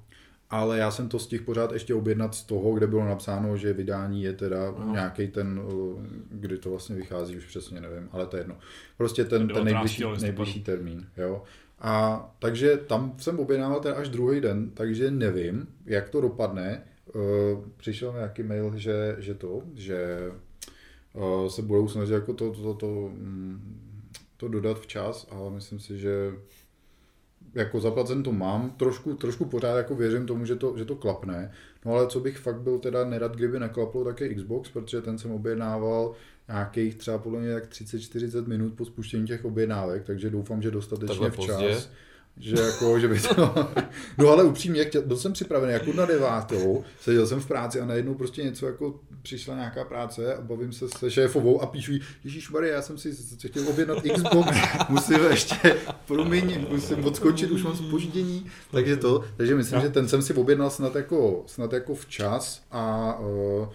ale 0.50 0.78
já 0.78 0.92
jsem 0.92 1.10
to 1.10 1.20
stihl 1.20 1.44
pořád 1.46 1.72
ještě 1.72 1.94
objednat 1.94 2.36
z 2.36 2.44
toho, 2.44 2.74
kde 2.74 2.88
bylo 2.88 3.06
napsáno, 3.06 3.58
že 3.58 3.74
vydání 3.74 4.24
je 4.24 4.34
teda 4.34 4.72
No. 4.80 4.92
nějaký 4.92 5.28
ten, 5.28 5.60
uh, 5.60 6.04
kdy 6.32 6.58
to 6.58 6.70
vlastně 6.70 6.96
vychází, 6.96 7.38
už 7.38 7.46
přesně 7.46 7.82
nevím, 7.82 8.10
ale 8.12 8.26
to 8.26 8.38
je 8.38 8.42
jedno. 8.42 8.56
Prostě 8.98 9.26
ten, 9.26 9.48
ten 9.48 9.48
19. 9.48 9.66
nejbližší, 10.00 10.22
nejbližší 10.22 10.64
termín, 10.64 11.08
jo. 11.18 11.44
A 11.80 12.26
takže 12.40 12.78
tam 12.78 13.14
jsem 13.18 13.40
objednával 13.40 13.80
teda 13.80 13.96
až 13.96 14.10
druhý 14.10 14.42
den, 14.42 14.70
takže 14.74 15.12
nevím, 15.12 15.68
jak 15.86 16.10
to 16.10 16.22
dopadne. 16.22 16.84
Uh, 17.16 17.22
Přišel 17.78 18.12
mi 18.12 18.18
nějaký 18.18 18.44
mail, 18.44 18.74
že, 18.78 19.16
že 19.20 19.34
to, 19.34 19.62
že 19.74 20.32
se 21.48 21.62
budou 21.62 21.88
snažit 21.88 22.14
jako 22.14 22.34
to, 22.34 22.52
to, 22.52 22.62
to, 22.62 22.74
to, 22.74 22.88
mm, 23.14 23.80
to 24.40 24.48
dodat 24.48 24.80
včas, 24.80 25.28
ale 25.32 25.52
myslím 25.52 25.80
si, 25.80 25.98
že 26.00 26.32
jako 27.54 27.80
zaplacen 27.80 28.24
to 28.24 28.32
mám, 28.32 28.72
trošku, 28.72 29.14
trošku 29.14 29.46
pořád 29.46 29.78
jako 29.78 29.96
věřím 29.96 30.26
tomu, 30.26 30.46
že 30.46 30.56
to, 30.56 30.78
že 30.78 30.86
to 30.86 30.96
klapne, 30.96 31.52
no 31.86 31.94
ale 31.94 32.08
co 32.08 32.20
bych 32.20 32.38
fakt 32.38 32.62
byl 32.62 32.80
teda 32.80 33.06
nerad, 33.06 33.36
kdyby 33.36 33.60
neklaplo, 33.60 34.04
tak 34.04 34.22
je 34.22 34.36
Xbox, 34.36 34.70
protože 34.70 35.02
ten 35.02 35.18
jsem 35.18 35.32
objednával 35.32 36.14
nějakých 36.48 36.96
třeba 36.96 37.18
podle 37.18 37.40
mě 37.40 37.54
tak 37.54 37.70
30-40 37.70 38.48
minut 38.48 38.74
po 38.74 38.86
spuštění 38.86 39.28
těch 39.28 39.46
objednávek, 39.46 40.04
takže 40.04 40.30
doufám, 40.30 40.62
že 40.62 40.72
dostatečně 40.72 41.08
Takhle 41.08 41.32
včas. 41.32 41.62
pozdě? 41.62 41.82
Že 42.40 42.56
jako, 42.62 43.00
že 43.00 43.08
by 43.08 43.20
to... 43.20 43.70
No 44.18 44.30
ale 44.30 44.44
upřímně, 44.44 44.86
chtěl, 44.86 45.02
byl 45.02 45.18
jsem 45.18 45.34
připravený 45.34 45.74
jako 45.74 45.94
na 45.94 46.06
devátou, 46.06 46.84
seděl 47.02 47.28
jsem 47.28 47.40
v 47.40 47.48
práci 47.48 47.82
a 47.82 47.86
najednou 47.86 48.14
prostě 48.14 48.44
něco 48.44 48.66
jako 48.66 49.00
přišla 49.22 49.56
nějaká 49.56 49.84
práce 49.84 50.36
a 50.36 50.42
bavím 50.42 50.72
se 50.72 50.90
se 50.90 51.12
šéfovou 51.12 51.62
a 51.62 51.66
píšu 51.66 51.92
jí, 51.92 52.02
Ježíš 52.24 52.50
Maria, 52.50 52.76
já 52.76 52.82
jsem 52.82 52.98
si 52.98 53.16
chtěl 53.48 53.70
objednat 53.70 54.04
Xbox, 54.14 54.58
musím 54.90 55.20
ještě, 55.30 55.76
promiň, 56.08 56.66
musím 56.70 57.06
odskočit, 57.06 57.52
už 57.52 57.64
mám 57.64 57.76
spoždění, 57.76 58.46
takže 58.72 58.98
to, 58.98 59.24
takže 59.38 59.56
myslím, 59.56 59.82
že 59.82 59.90
ten 59.90 60.08
jsem 60.08 60.22
si 60.22 60.34
objednal 60.34 60.70
snad 60.70 60.96
jako, 60.96 61.44
snad 61.48 61.74
jako 61.74 61.96
včas 61.96 62.64
a 62.72 63.16
uh, 63.20 63.68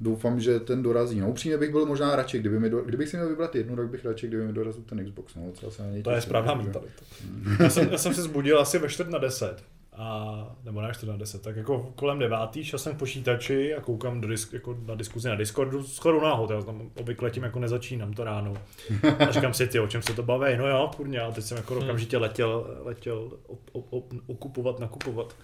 doufám, 0.00 0.40
že 0.40 0.60
ten 0.60 0.82
dorazí. 0.82 1.20
No 1.20 1.30
upřímně 1.30 1.58
bych 1.58 1.70
byl 1.70 1.86
možná 1.86 2.16
radši, 2.16 2.38
kdyby 2.38 2.60
mi 2.60 2.70
do, 2.70 2.80
kdybych 2.82 3.08
si 3.08 3.16
měl 3.16 3.28
vybrat 3.28 3.54
jednu, 3.54 3.76
tak 3.76 3.88
bych 3.88 4.04
radši, 4.04 4.26
kdyby 4.26 4.46
mi 4.46 4.52
dorazil 4.52 4.82
ten 4.82 5.04
Xbox. 5.04 5.34
No, 5.34 5.70
se 5.70 5.82
na 5.82 5.90
něj 5.90 6.02
To 6.02 6.10
je 6.10 6.20
správná 6.20 6.54
mentalita. 6.54 7.02
Já 7.60 7.70
jsem, 7.70 7.88
já 7.92 7.98
jsem 7.98 8.14
se 8.14 8.22
zbudil 8.22 8.60
asi 8.60 8.78
ve 8.78 8.88
čtvrt 8.88 9.10
na 9.10 9.18
deset. 9.18 9.64
A, 9.96 10.56
nebo 10.64 10.80
ne 10.80 10.90
čtvrt 10.94 11.08
na 11.08 11.16
deset, 11.16 11.42
tak 11.42 11.56
jako 11.56 11.92
kolem 11.94 12.18
devátý 12.18 12.64
šel 12.64 12.78
jsem 12.78 12.94
k 12.94 12.98
počítači 12.98 13.74
a 13.74 13.80
koukám 13.80 14.20
do 14.20 14.28
disk, 14.28 14.52
jako 14.52 14.78
na 14.86 14.94
diskuzi 14.94 15.28
na 15.28 15.34
Discordu, 15.34 15.82
skoro 15.82 16.22
náhod, 16.22 16.50
já 16.50 16.62
tam 16.62 16.90
obvykle 17.00 17.30
tím 17.30 17.42
jako 17.42 17.58
nezačínám 17.58 18.12
to 18.12 18.24
ráno. 18.24 18.54
A 19.18 19.30
říkám 19.30 19.54
si, 19.54 19.66
ty, 19.66 19.80
o 19.80 19.86
čem 19.86 20.02
se 20.02 20.14
to 20.14 20.22
baví, 20.22 20.56
no 20.56 20.68
jo, 20.68 20.90
kurně, 20.96 21.20
ale 21.20 21.32
teď 21.32 21.44
jsem 21.44 21.56
jako 21.56 21.78
okamžitě 21.78 22.18
letěl, 22.18 22.80
letěl 22.84 23.30
op, 23.46 23.60
op, 23.72 23.86
op, 23.90 24.12
okupovat, 24.26 24.80
nakupovat. 24.80 25.36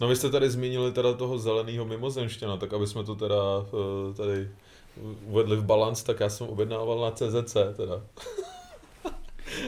No 0.00 0.08
vy 0.08 0.16
jste 0.16 0.30
tady 0.30 0.50
zmínili 0.50 0.92
teda 0.92 1.12
toho 1.12 1.38
zeleného 1.38 1.84
mimozemštěna, 1.84 2.56
tak 2.56 2.72
aby 2.72 2.86
jsme 2.86 3.04
to 3.04 3.14
teda 3.14 3.34
eh, 3.66 4.14
tady 4.14 4.50
uvedli 5.26 5.56
v 5.56 5.64
balans, 5.64 6.02
tak 6.02 6.20
já 6.20 6.28
jsem 6.28 6.46
objednával 6.46 7.00
na 7.00 7.10
CZC 7.10 7.56
teda. 7.76 8.02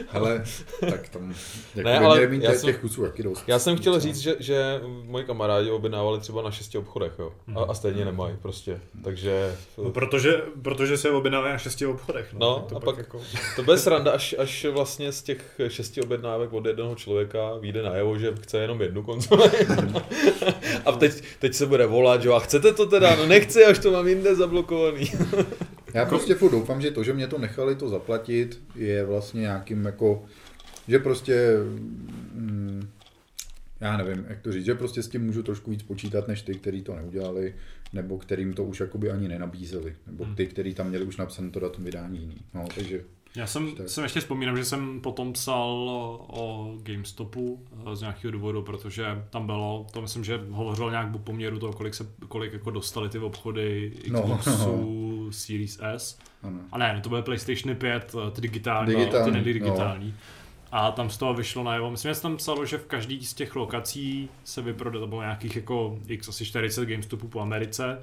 Hele, 0.09 0.43
tak 0.89 1.09
tam 1.09 1.29
jako 1.75 1.75
Ne, 1.75 1.83
ne, 1.83 1.99
ale 1.99 2.27
mít 2.27 2.43
já 2.43 2.51
těch, 2.51 2.59
jsem- 2.59 2.67
těch 2.67 2.79
kusů 2.79 3.01
taky 3.01 3.23
dost. 3.23 3.43
Já 3.47 3.59
jsem 3.59 3.77
chtěl 3.77 3.99
říct, 3.99 4.17
že, 4.17 4.35
že 4.39 4.81
moji 5.03 5.25
kamarádi 5.25 5.71
objednávali 5.71 6.19
třeba 6.19 6.41
na 6.41 6.51
šesti 6.51 6.77
obchodech, 6.77 7.11
jo. 7.19 7.31
A, 7.55 7.59
a 7.63 7.73
stejně 7.73 8.05
nemají 8.05 8.35
prostě, 8.41 8.79
takže... 9.03 9.55
No, 9.77 9.89
protože, 9.89 10.41
protože 10.61 10.97
se 10.97 11.09
objednávají 11.11 11.53
na 11.53 11.57
šesti 11.57 11.85
obchodech. 11.85 12.27
No, 12.33 12.39
No, 12.39 12.55
tak 12.59 12.69
to 12.69 12.75
a 12.75 12.79
pak, 12.79 12.85
pak- 12.85 12.97
jako... 12.97 13.21
To 13.55 13.63
bude 13.63 13.77
sranda, 13.77 14.11
až, 14.11 14.35
až 14.37 14.65
vlastně 14.65 15.11
z 15.11 15.21
těch 15.23 15.61
šesti 15.67 16.01
objednávek 16.01 16.53
od 16.53 16.65
jednoho 16.65 16.95
člověka 16.95 17.53
vyjde 17.59 17.83
najevo, 17.83 18.17
že 18.17 18.33
chce 18.41 18.57
jenom 18.57 18.81
jednu 18.81 19.03
konzoli. 19.03 19.49
a 20.85 20.91
teď, 20.91 21.23
teď 21.39 21.53
se 21.53 21.65
bude 21.65 21.85
volat, 21.85 22.21
že 22.21 22.27
jo, 22.27 22.33
a 22.33 22.39
chcete 22.39 22.73
to 22.73 22.85
teda? 22.85 23.15
No 23.15 23.25
nechci, 23.25 23.65
až 23.65 23.79
to 23.79 23.91
mám 23.91 24.07
jinde 24.07 24.35
zablokovaný. 24.35 25.11
Já 25.95 26.05
prostě 26.05 26.35
furt 26.35 26.51
doufám, 26.51 26.81
že 26.81 26.91
to, 26.91 27.03
že 27.03 27.13
mě 27.13 27.27
to 27.27 27.37
nechali 27.37 27.75
to 27.75 27.89
zaplatit, 27.89 28.61
je 28.75 29.05
vlastně 29.05 29.41
nějakým 29.41 29.85
jako, 29.85 30.25
že 30.87 30.99
prostě, 30.99 31.53
mm, 32.33 32.89
já 33.79 33.97
nevím, 33.97 34.25
jak 34.29 34.39
to 34.41 34.51
říct, 34.51 34.65
že 34.65 34.75
prostě 34.75 35.03
s 35.03 35.07
tím 35.07 35.25
můžu 35.25 35.43
trošku 35.43 35.71
víc 35.71 35.83
počítat, 35.83 36.27
než 36.27 36.41
ty, 36.41 36.55
kteří 36.55 36.81
to 36.81 36.95
neudělali, 36.95 37.55
nebo 37.93 38.17
kterým 38.17 38.53
to 38.53 38.63
už 38.63 38.79
jakoby 38.79 39.11
ani 39.11 39.27
nenabízeli, 39.27 39.95
nebo 40.07 40.23
Hmm. 40.23 40.35
ty, 40.35 40.47
kteří 40.47 40.73
tam 40.73 40.89
měli 40.89 41.05
už 41.05 41.17
napsané 41.17 41.49
to 41.51 41.59
datum 41.59 41.83
vydání 41.83 42.19
jiný. 42.19 42.37
No, 42.53 42.65
takže 42.75 43.01
Já 43.35 43.47
jsem, 43.47 43.71
Tak. 43.75 43.89
jsem 43.89 44.03
ještě 44.03 44.19
vzpomínám, 44.19 44.57
že 44.57 44.65
jsem 44.65 45.01
potom 45.01 45.33
psal 45.33 45.89
o 46.27 46.73
GameStopu 46.83 47.63
eh, 47.91 47.95
z 47.95 48.01
nějakého 48.01 48.31
důvodu, 48.31 48.61
protože 48.61 49.23
tam 49.29 49.45
bylo, 49.45 49.87
to 49.93 50.01
myslím, 50.01 50.23
že 50.23 50.39
hovořil 50.49 50.91
nějak 50.91 51.15
o 51.15 51.19
poměru 51.19 51.59
toho, 51.59 51.73
kolik, 51.73 51.93
se, 51.95 52.07
kolik 52.27 52.53
jako 52.53 52.71
dostali 52.71 53.09
ty 53.09 53.19
obchody 53.19 53.91
No, 54.11 54.21
Xboxu 54.37 55.27
Series 55.31 55.79
S. 55.81 56.17
ano. 56.43 56.59
A 56.71 56.77
ne, 56.77 56.99
to 57.03 57.09
byly 57.09 57.21
PlayStation 57.23 57.75
5, 57.75 58.15
eh, 58.27 58.31
ty 58.31 58.41
digitální, 58.41 58.95
Digitální, 58.95 59.31
ty 59.31 59.37
nedigitální. 59.37 60.13
A 60.71 60.91
tam 60.91 61.09
z 61.09 61.17
toho 61.17 61.33
vyšlo 61.33 61.63
najevo, 61.63 61.91
myslím, 61.91 62.13
že 62.13 62.21
tam 62.21 62.37
psalo, 62.37 62.65
že 62.65 62.77
v 62.77 62.85
každý 62.85 63.25
z 63.25 63.33
těch 63.33 63.55
lokací 63.55 64.29
se 64.43 64.61
vyprodalo, 64.61 65.01
to 65.05 65.07
bylo 65.07 65.21
nějakých 65.21 65.55
jako 65.55 65.99
x 66.07 66.29
asi 66.29 66.45
40 66.45 66.85
GameStopů 66.85 67.27
po 67.27 67.39
Americe, 67.41 68.01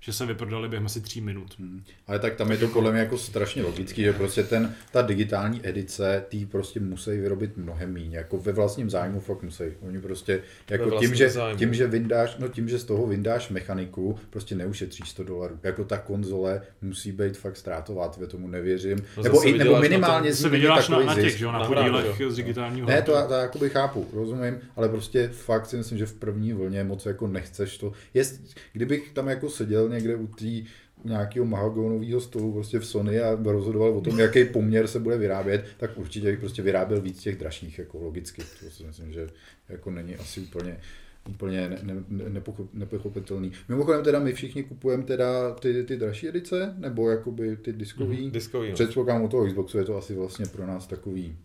že 0.00 0.12
se 0.12 0.26
vyprodali 0.26 0.68
během 0.68 0.86
asi 0.86 1.00
3 1.00 1.20
minut. 1.20 1.54
Hmm. 1.58 1.84
Ale 2.06 2.18
tak 2.18 2.34
tam 2.34 2.50
je 2.50 2.56
to 2.56 2.68
podle 2.68 2.92
mě 2.92 3.00
jako 3.00 3.18
strašně 3.18 3.62
logický, 3.62 4.02
že 4.02 4.12
prostě 4.12 4.42
ten, 4.42 4.74
ta 4.92 5.02
digitální 5.02 5.68
edice, 5.68 6.24
ty 6.28 6.46
prostě 6.46 6.80
musí 6.80 7.10
vyrobit 7.10 7.56
mnohem 7.56 7.92
méně, 7.92 8.16
jako 8.16 8.38
ve 8.38 8.52
vlastním 8.52 8.90
zájmu 8.90 9.20
fakt 9.20 9.42
musí. 9.42 9.64
Oni 9.80 10.00
prostě, 10.00 10.42
jako 10.70 10.90
tím 10.90 11.14
že, 11.14 11.30
zájmu. 11.30 11.58
tím, 11.58 11.74
že 11.74 11.86
vyndáš, 11.86 12.36
no 12.38 12.48
tím, 12.48 12.68
že 12.68 12.78
z 12.78 12.84
toho 12.84 13.06
vyndáš 13.06 13.48
mechaniku, 13.48 14.18
prostě 14.30 14.54
neušetříš 14.54 15.08
100 15.10 15.24
dolarů. 15.24 15.58
Jako 15.62 15.84
ta 15.84 15.98
konzole 15.98 16.62
musí 16.82 17.12
být 17.12 17.36
fakt 17.36 17.56
ztrátová, 17.56 18.08
tebe 18.08 18.26
tomu 18.26 18.48
nevěřím. 18.48 18.98
No 19.16 19.22
nebo, 19.22 19.48
i, 19.48 19.58
nebo 19.58 19.72
na 19.72 19.80
minimálně 19.80 20.32
z 20.32 20.40
se 20.40 20.48
vyděláš 20.48 20.88
na, 20.88 20.96
takový 20.96 21.06
na 21.06 21.14
těch, 21.14 21.24
zisk. 21.24 21.38
že 21.38 21.44
jo, 21.44 21.52
na, 21.52 21.58
Na 21.58 21.64
podílech 21.66 22.22
z 22.28 22.36
digitálního 22.36 22.88
Ne, 22.88 23.02
to, 23.02 23.12
to 23.28 23.34
já 23.34 23.40
jakoby 23.40 23.70
chápu, 23.70 24.08
rozumím, 24.12 24.58
ale 24.76 24.88
prostě 24.88 25.28
fakt 25.28 25.66
si 25.66 25.76
myslím, 25.76 25.98
že 25.98 26.06
v 26.06 26.14
první 26.14 26.52
vlně 26.52 26.84
moc 26.84 27.06
jako 27.06 27.26
nechceš 27.26 27.78
to. 27.78 27.92
Jest, 28.14 28.40
kdybych 28.72 29.10
tam 29.12 29.28
jako 29.28 29.50
seděl 29.50 29.89
někde 29.90 30.16
u 30.16 30.26
té 30.26 30.62
u 31.04 31.08
nějakého 31.08 31.46
mahagonového 31.46 32.20
stolu 32.20 32.52
prostě 32.52 32.78
v 32.78 32.86
Sony 32.86 33.20
a 33.20 33.38
rozhodoval 33.42 33.90
o 33.90 34.00
tom, 34.00 34.18
jaký 34.18 34.44
poměr 34.44 34.86
se 34.86 35.00
bude 35.00 35.18
vyrábět, 35.18 35.64
tak 35.76 35.98
určitě 35.98 36.26
bych 36.26 36.38
prostě 36.38 36.62
vyráběl 36.62 37.00
víc 37.00 37.22
těch 37.22 37.38
dražších, 37.38 37.78
jako 37.78 37.98
logicky. 37.98 38.42
To 38.42 38.70
si 38.70 38.84
myslím, 38.84 39.12
že 39.12 39.26
jako 39.68 39.90
není 39.90 40.16
asi 40.16 40.40
úplně 40.40 40.80
úplně 41.28 41.68
ne, 41.68 41.78
ne, 41.82 41.94
ne, 42.08 42.24
nepochop, 42.28 42.74
nepochopitelný. 42.74 43.52
Mimochodem 43.68 44.04
teda 44.04 44.18
my 44.18 44.32
všichni 44.32 44.62
kupujeme 44.62 45.02
teda 45.02 45.54
ty, 45.54 45.84
ty 45.84 45.96
dražší 45.96 46.28
edice, 46.28 46.74
nebo 46.78 47.10
jakoby 47.10 47.56
ty 47.56 47.72
diskový. 47.72 48.22
Mhm, 48.22 48.30
diskový, 48.30 48.68
no. 48.68 48.74
Předpokládám 48.74 49.22
u 49.24 49.28
toho 49.28 49.46
Xboxu 49.46 49.78
je 49.78 49.84
to 49.84 49.96
asi 49.96 50.14
vlastně 50.14 50.46
pro 50.46 50.66
nás 50.66 50.86
takový 50.86 51.36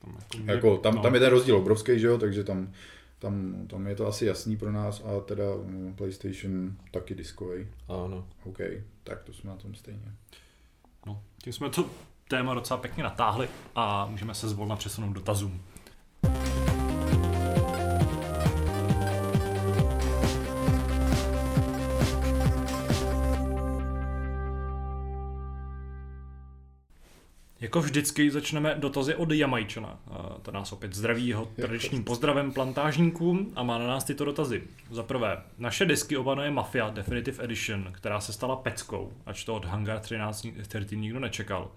Tam, 0.00 0.16
jako, 0.48 0.52
jako, 0.52 0.76
tam, 0.76 0.94
no. 0.94 1.02
tam 1.02 1.14
je 1.14 1.20
ten 1.20 1.30
rozdíl 1.30 1.56
obrovský, 1.56 1.98
že 1.98 2.06
jo, 2.06 2.18
takže 2.18 2.44
tam, 2.44 2.72
tam, 3.18 3.66
tam 3.66 3.86
je 3.86 3.96
to 3.96 4.06
asi 4.06 4.26
jasný 4.26 4.56
pro 4.56 4.72
nás 4.72 5.02
a 5.04 5.20
teda 5.20 5.44
mm, 5.64 5.94
PlayStation 5.94 6.76
taky 6.90 7.14
diskový. 7.14 7.66
Ano. 7.88 8.28
OK, 8.44 8.58
tak 9.04 9.22
to 9.22 9.32
jsme 9.32 9.50
na 9.50 9.56
tom 9.56 9.74
stejně. 9.74 10.12
No, 11.06 11.22
tím 11.42 11.52
jsme 11.52 11.70
to 11.70 11.90
téma 12.28 12.54
docela 12.54 12.80
pěkně 12.80 13.02
natáhli 13.02 13.48
a 13.74 14.06
můžeme 14.06 14.34
se 14.34 14.48
zvolna 14.48 14.76
přesunout 14.76 15.12
do 15.12 15.20
Jako 27.66 27.80
vždycky 27.80 28.30
začneme 28.30 28.74
dotazy 28.78 29.14
od 29.14 29.32
Jamajčana. 29.32 29.98
To 30.42 30.52
nás 30.52 30.72
opět 30.72 30.94
zdraví 30.94 31.26
jeho 31.26 31.46
tradičním 31.46 32.04
pozdravem 32.04 32.52
plantážníkům 32.52 33.52
a 33.56 33.62
má 33.62 33.78
na 33.78 33.86
nás 33.86 34.04
tyto 34.04 34.24
dotazy. 34.24 34.62
Za 34.90 35.02
prvé, 35.02 35.42
naše 35.58 35.84
disky 35.84 36.16
obanuje 36.16 36.50
Mafia 36.50 36.90
Definitive 36.90 37.44
Edition, 37.44 37.88
která 37.92 38.20
se 38.20 38.32
stala 38.32 38.56
peckou, 38.56 39.12
ač 39.26 39.44
to 39.44 39.54
od 39.54 39.64
Hangar 39.64 40.00
13 40.00 40.46
nikdo 40.90 41.20
nečekal. 41.20 41.70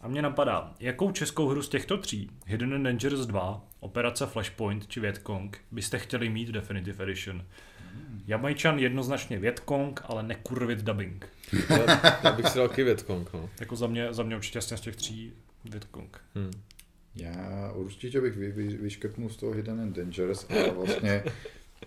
A 0.00 0.08
mě 0.08 0.22
napadá, 0.22 0.74
jakou 0.80 1.12
českou 1.12 1.48
hru 1.48 1.62
z 1.62 1.68
těchto 1.68 1.96
tří, 1.96 2.30
Hidden 2.46 2.82
Dangerous 2.82 3.26
2, 3.26 3.60
Operace 3.80 4.26
Flashpoint 4.26 4.86
či 4.86 5.00
Vietkong, 5.00 5.60
byste 5.70 5.98
chtěli 5.98 6.28
mít 6.28 6.48
Definitive 6.48 7.04
Edition? 7.04 7.44
Jamajčan 8.26 8.78
jednoznačně 8.78 9.38
Vietkong, 9.38 10.02
ale 10.04 10.22
nekurvit 10.22 10.78
dubbing. 10.78 11.28
Já, 11.68 12.18
já 12.24 12.32
bych 12.32 12.48
si 12.48 12.58
dal 12.58 12.68
taky 12.68 12.84
Vietkong, 12.84 13.32
no. 13.32 13.50
Jako 13.60 13.76
za 13.76 13.86
mě, 13.86 14.12
za 14.14 14.22
mě 14.22 14.36
určitě 14.36 14.60
z 14.60 14.80
těch 14.80 14.96
tří 14.96 15.32
Vietkong. 15.64 16.20
Hmm. 16.34 16.50
Já 17.14 17.72
určitě 17.74 18.20
bych 18.20 18.36
vy, 18.36 18.52
vy, 18.52 18.68
vyškrtnul 18.68 19.28
z 19.28 19.36
toho 19.36 19.52
Hidden 19.52 19.80
and 19.80 19.96
Dangerous, 19.96 20.46
ale 20.50 20.70
vlastně 20.70 21.24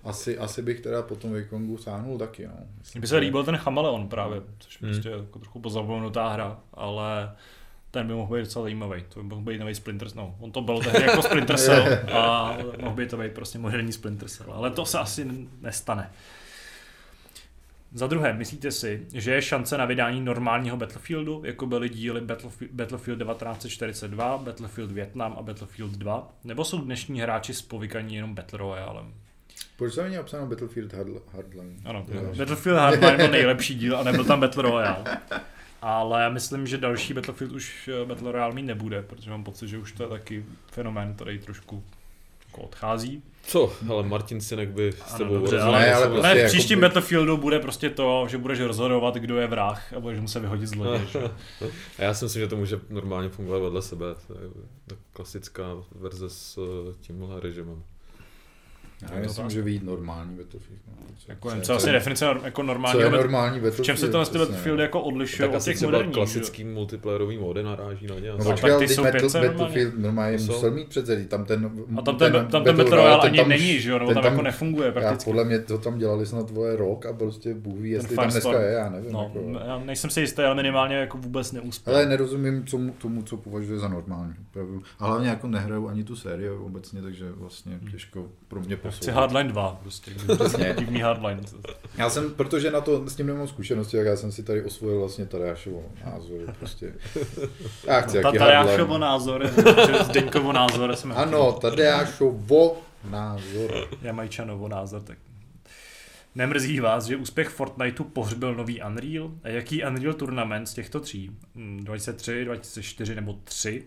asi, 0.03 0.37
asi 0.37 0.61
bych 0.61 0.79
teda 0.79 1.01
po 1.01 1.15
tom 1.15 1.33
Vikongu 1.33 1.77
sáhnul 1.77 2.17
taky, 2.17 2.47
no. 2.47 2.53
Mně 2.93 3.01
by 3.01 3.07
se 3.07 3.17
líbil 3.17 3.43
ten 3.43 3.57
Chameleon 3.57 4.09
právě, 4.09 4.41
což 4.59 4.81
hmm. 4.81 4.91
prostě 4.91 5.09
jako 5.09 5.39
trochu 5.39 5.59
pozapomenutá 5.59 6.29
hra, 6.29 6.59
ale 6.73 7.31
ten 7.91 8.07
by 8.07 8.13
mohl 8.13 8.35
být 8.35 8.41
docela 8.41 8.63
zajímavý. 8.63 9.03
To 9.09 9.23
by 9.23 9.29
mohl 9.29 9.41
být 9.41 9.57
nový 9.57 9.75
Splinter. 9.75 10.07
No, 10.15 10.35
on 10.39 10.51
to 10.51 10.61
byl 10.61 10.79
tehdy 10.79 11.01
jako 11.03 11.21
Splinter 11.21 11.57
Cell 11.57 11.99
a 12.11 12.57
mohl 12.81 12.95
by 12.95 13.07
to 13.07 13.17
být 13.17 13.31
prostě 13.31 13.59
moderní 13.59 13.93
Splinter 13.93 14.29
Cell. 14.29 14.53
Ale 14.53 14.71
to 14.71 14.85
se 14.85 14.99
asi 14.99 15.27
nestane. 15.61 16.11
Za 17.93 18.07
druhé, 18.07 18.33
myslíte 18.33 18.71
si, 18.71 19.07
že 19.13 19.33
je 19.33 19.41
šance 19.41 19.77
na 19.77 19.85
vydání 19.85 20.21
normálního 20.21 20.77
Battlefieldu, 20.77 21.41
jako 21.45 21.65
byly 21.65 21.89
díly 21.89 22.21
Battlefield, 22.21 22.71
Battlefield 22.71 23.19
1942, 23.19 24.37
Battlefield 24.37 24.91
Vietnam 24.91 25.35
a 25.39 25.41
Battlefield 25.41 25.91
2, 25.91 26.35
nebo 26.43 26.65
jsou 26.65 26.81
dnešní 26.81 27.21
hráči 27.21 27.53
spovykaní 27.53 28.15
jenom 28.15 28.35
Battle 28.35 28.59
Royalem? 28.59 29.13
Proč 29.77 29.95
tam 29.95 30.03
není 30.03 30.15
napsáno 30.15 30.47
Battlefield 30.47 30.93
Hardline? 31.33 31.75
Ano, 31.85 32.05
Battlefield 32.37 32.79
Hardline 32.79 33.17
byl 33.17 33.27
nejlepší 33.27 33.75
díl 33.75 33.97
a 33.97 34.03
nebyl 34.03 34.25
tam 34.25 34.39
Battle 34.39 34.63
Royale. 34.63 35.03
Ale 35.81 36.23
já 36.23 36.29
myslím, 36.29 36.67
že 36.67 36.77
další 36.77 37.13
Battlefield 37.13 37.51
už 37.51 37.89
eh, 38.01 38.05
Battle 38.05 38.31
Royale 38.31 38.55
mít 38.55 38.63
nebude, 38.63 39.01
protože 39.01 39.29
mám 39.29 39.43
pocit, 39.43 39.67
že 39.67 39.77
už 39.77 39.91
to 39.91 40.03
je 40.03 40.09
taky 40.09 40.45
fenomén, 40.71 41.13
který 41.13 41.39
trošku 41.39 41.83
jako 42.57 42.67
odchází. 42.67 43.23
Co? 43.43 43.73
Ale 43.89 44.03
Martin 44.03 44.41
Sinek 44.41 44.69
by 44.69 44.91
s 45.07 45.13
tebou 45.13 45.29
ano, 45.31 45.39
dobře, 45.39 45.61
ale, 45.61 45.93
ale, 45.93 46.07
prostě 46.07 46.27
ale 46.27 46.43
v 46.43 46.47
příštím 46.47 46.79
jako... 46.79 46.87
Battlefieldu 46.87 47.37
bude 47.37 47.59
prostě 47.59 47.89
to, 47.89 48.25
že 48.29 48.37
budeš 48.37 48.59
rozhodovat, 48.59 49.15
kdo 49.15 49.37
je 49.37 49.47
vrah 49.47 49.93
a 49.93 49.99
budeš 49.99 50.19
muset 50.19 50.39
vyhodit 50.39 50.69
zloděj. 50.69 51.07
a 51.99 52.03
já 52.03 52.13
si 52.13 52.25
myslím, 52.25 52.41
že 52.41 52.47
to 52.47 52.55
může 52.55 52.79
normálně 52.89 53.29
fungovat 53.29 53.59
vedle 53.59 53.81
sebe. 53.81 54.05
To 54.27 54.33
je 54.33 54.49
klasická 55.13 55.63
verze 55.95 56.29
s 56.29 56.57
eh, 56.57 56.93
tímhle 57.01 57.39
režimem. 57.39 57.83
Já 59.01 59.19
myslím, 59.19 59.49
že 59.49 59.61
vyjít 59.61 59.83
normální 59.83 60.37
Battlefield. 60.37 60.81
No. 60.87 61.07
Jako, 61.27 61.51
co, 61.51 61.61
co 61.61 61.73
asi 61.73 61.91
definice 61.91 62.25
jako 62.43 62.63
normální, 62.63 62.99
co 62.99 63.05
je 63.05 63.11
normální 63.11 63.55
Battlefield? 63.55 63.83
V 63.83 63.85
čem 63.85 63.97
se 63.97 64.07
to 64.07 64.25
ten 64.25 64.39
Battlefield 64.39 64.79
jako 64.79 65.01
odlišuje 65.01 65.49
od 65.49 65.63
těch 65.63 65.81
moderních? 65.81 66.13
klasický 66.13 66.63
že? 66.63 66.69
multiplayerový 66.69 67.37
mody 67.37 67.63
naráží 67.63 68.07
na 68.07 68.15
ně. 68.15 68.31
No, 68.31 68.45
počkej, 68.45 68.77
ty 68.77 68.87
jsou 68.87 69.03
Battle, 69.03 69.47
Battlefield 69.47 69.97
normálně 69.97 70.37
musel 70.37 70.71
mít 70.71 70.87
přece, 70.87 71.25
tam 71.25 71.45
ten... 71.45 71.71
A 71.97 72.01
tam 72.01 72.17
ten, 72.17 72.31
tam 72.31 72.47
ten, 72.47 72.63
ten 72.63 72.77
Battle 72.77 72.97
Royale 72.97 73.21
ani 73.21 73.45
není, 73.45 73.79
že 73.79 73.89
jo, 73.89 73.99
nebo 73.99 74.13
tam, 74.13 74.23
jako 74.23 74.41
nefunguje 74.41 74.91
prakticky. 74.91 75.29
Já, 75.29 75.33
podle 75.33 75.45
mě 75.45 75.59
to 75.59 75.77
tam 75.77 75.97
dělali 75.97 76.25
snad 76.25 76.47
tvoje 76.47 76.75
rok 76.75 77.05
a 77.05 77.13
prostě 77.13 77.53
Bůh 77.53 77.79
ví, 77.79 77.89
jestli 77.89 78.15
tam 78.15 78.29
dneska 78.29 78.61
je, 78.61 78.73
já 78.73 78.89
nevím. 78.89 79.11
No, 79.11 79.31
jako. 79.35 79.59
já 79.67 79.79
nejsem 79.79 80.09
si 80.09 80.21
jistý, 80.21 80.41
ale 80.41 80.55
minimálně 80.55 80.95
jako 80.95 81.17
vůbec 81.17 81.51
neúspěl. 81.51 81.95
Ale 81.95 82.05
nerozumím 82.05 82.65
tomu, 83.01 83.23
co 83.23 83.37
považuje 83.37 83.79
za 83.79 83.87
normální. 83.87 84.33
A 84.99 85.07
hlavně 85.07 85.29
jako 85.29 85.47
nehraju 85.47 85.87
ani 85.87 86.03
tu 86.03 86.15
sérii 86.15 86.49
obecně, 86.49 87.01
takže 87.01 87.31
vlastně 87.31 87.79
těžko 87.91 88.27
pro 88.47 88.59
mě 88.59 88.77
posouvat. 88.91 89.03
Chci 89.03 89.11
Hardline 89.11 89.49
2 89.49 89.77
prostě. 89.81 90.11
Přesně. 90.35 90.75
Divný 90.79 91.01
hardline. 91.01 91.41
Já 91.97 92.09
jsem, 92.09 92.33
protože 92.33 92.71
na 92.71 92.81
to 92.81 93.09
s 93.09 93.15
tím 93.15 93.27
nemám 93.27 93.47
zkušenosti, 93.47 93.97
tak 93.97 94.05
já 94.05 94.15
jsem 94.15 94.31
si 94.31 94.43
tady 94.43 94.63
osvojil 94.63 94.99
vlastně 94.99 95.25
Tadeášovo 95.25 95.83
názor. 96.05 96.39
Prostě. 96.59 96.93
Já 97.87 98.01
chci 98.01 98.21
no, 98.21 98.31
Tadeášovo 98.31 98.97
názor, 98.97 99.49
Zdeňkovo 100.03 100.51
názor. 100.51 100.95
Jsme 100.95 101.15
ano, 101.15 101.51
Tadeášovo 101.51 102.77
názor. 103.09 103.71
Jamajčanovo 104.01 104.67
názor, 104.67 105.01
tak 105.01 105.17
Nemrzí 106.37 106.79
vás, 106.79 107.05
že 107.05 107.15
úspěch 107.15 107.49
Fortniteu 107.49 108.03
pohřbil 108.03 108.55
nový 108.55 108.81
Unreal? 108.81 109.31
A 109.43 109.49
jaký 109.49 109.83
Unreal 109.85 110.13
Tournament 110.13 110.67
z 110.67 110.73
těchto 110.73 110.99
tří? 110.99 111.31
23, 111.55 112.45
2004 112.45 113.15
nebo 113.15 113.39
3? 113.43 113.83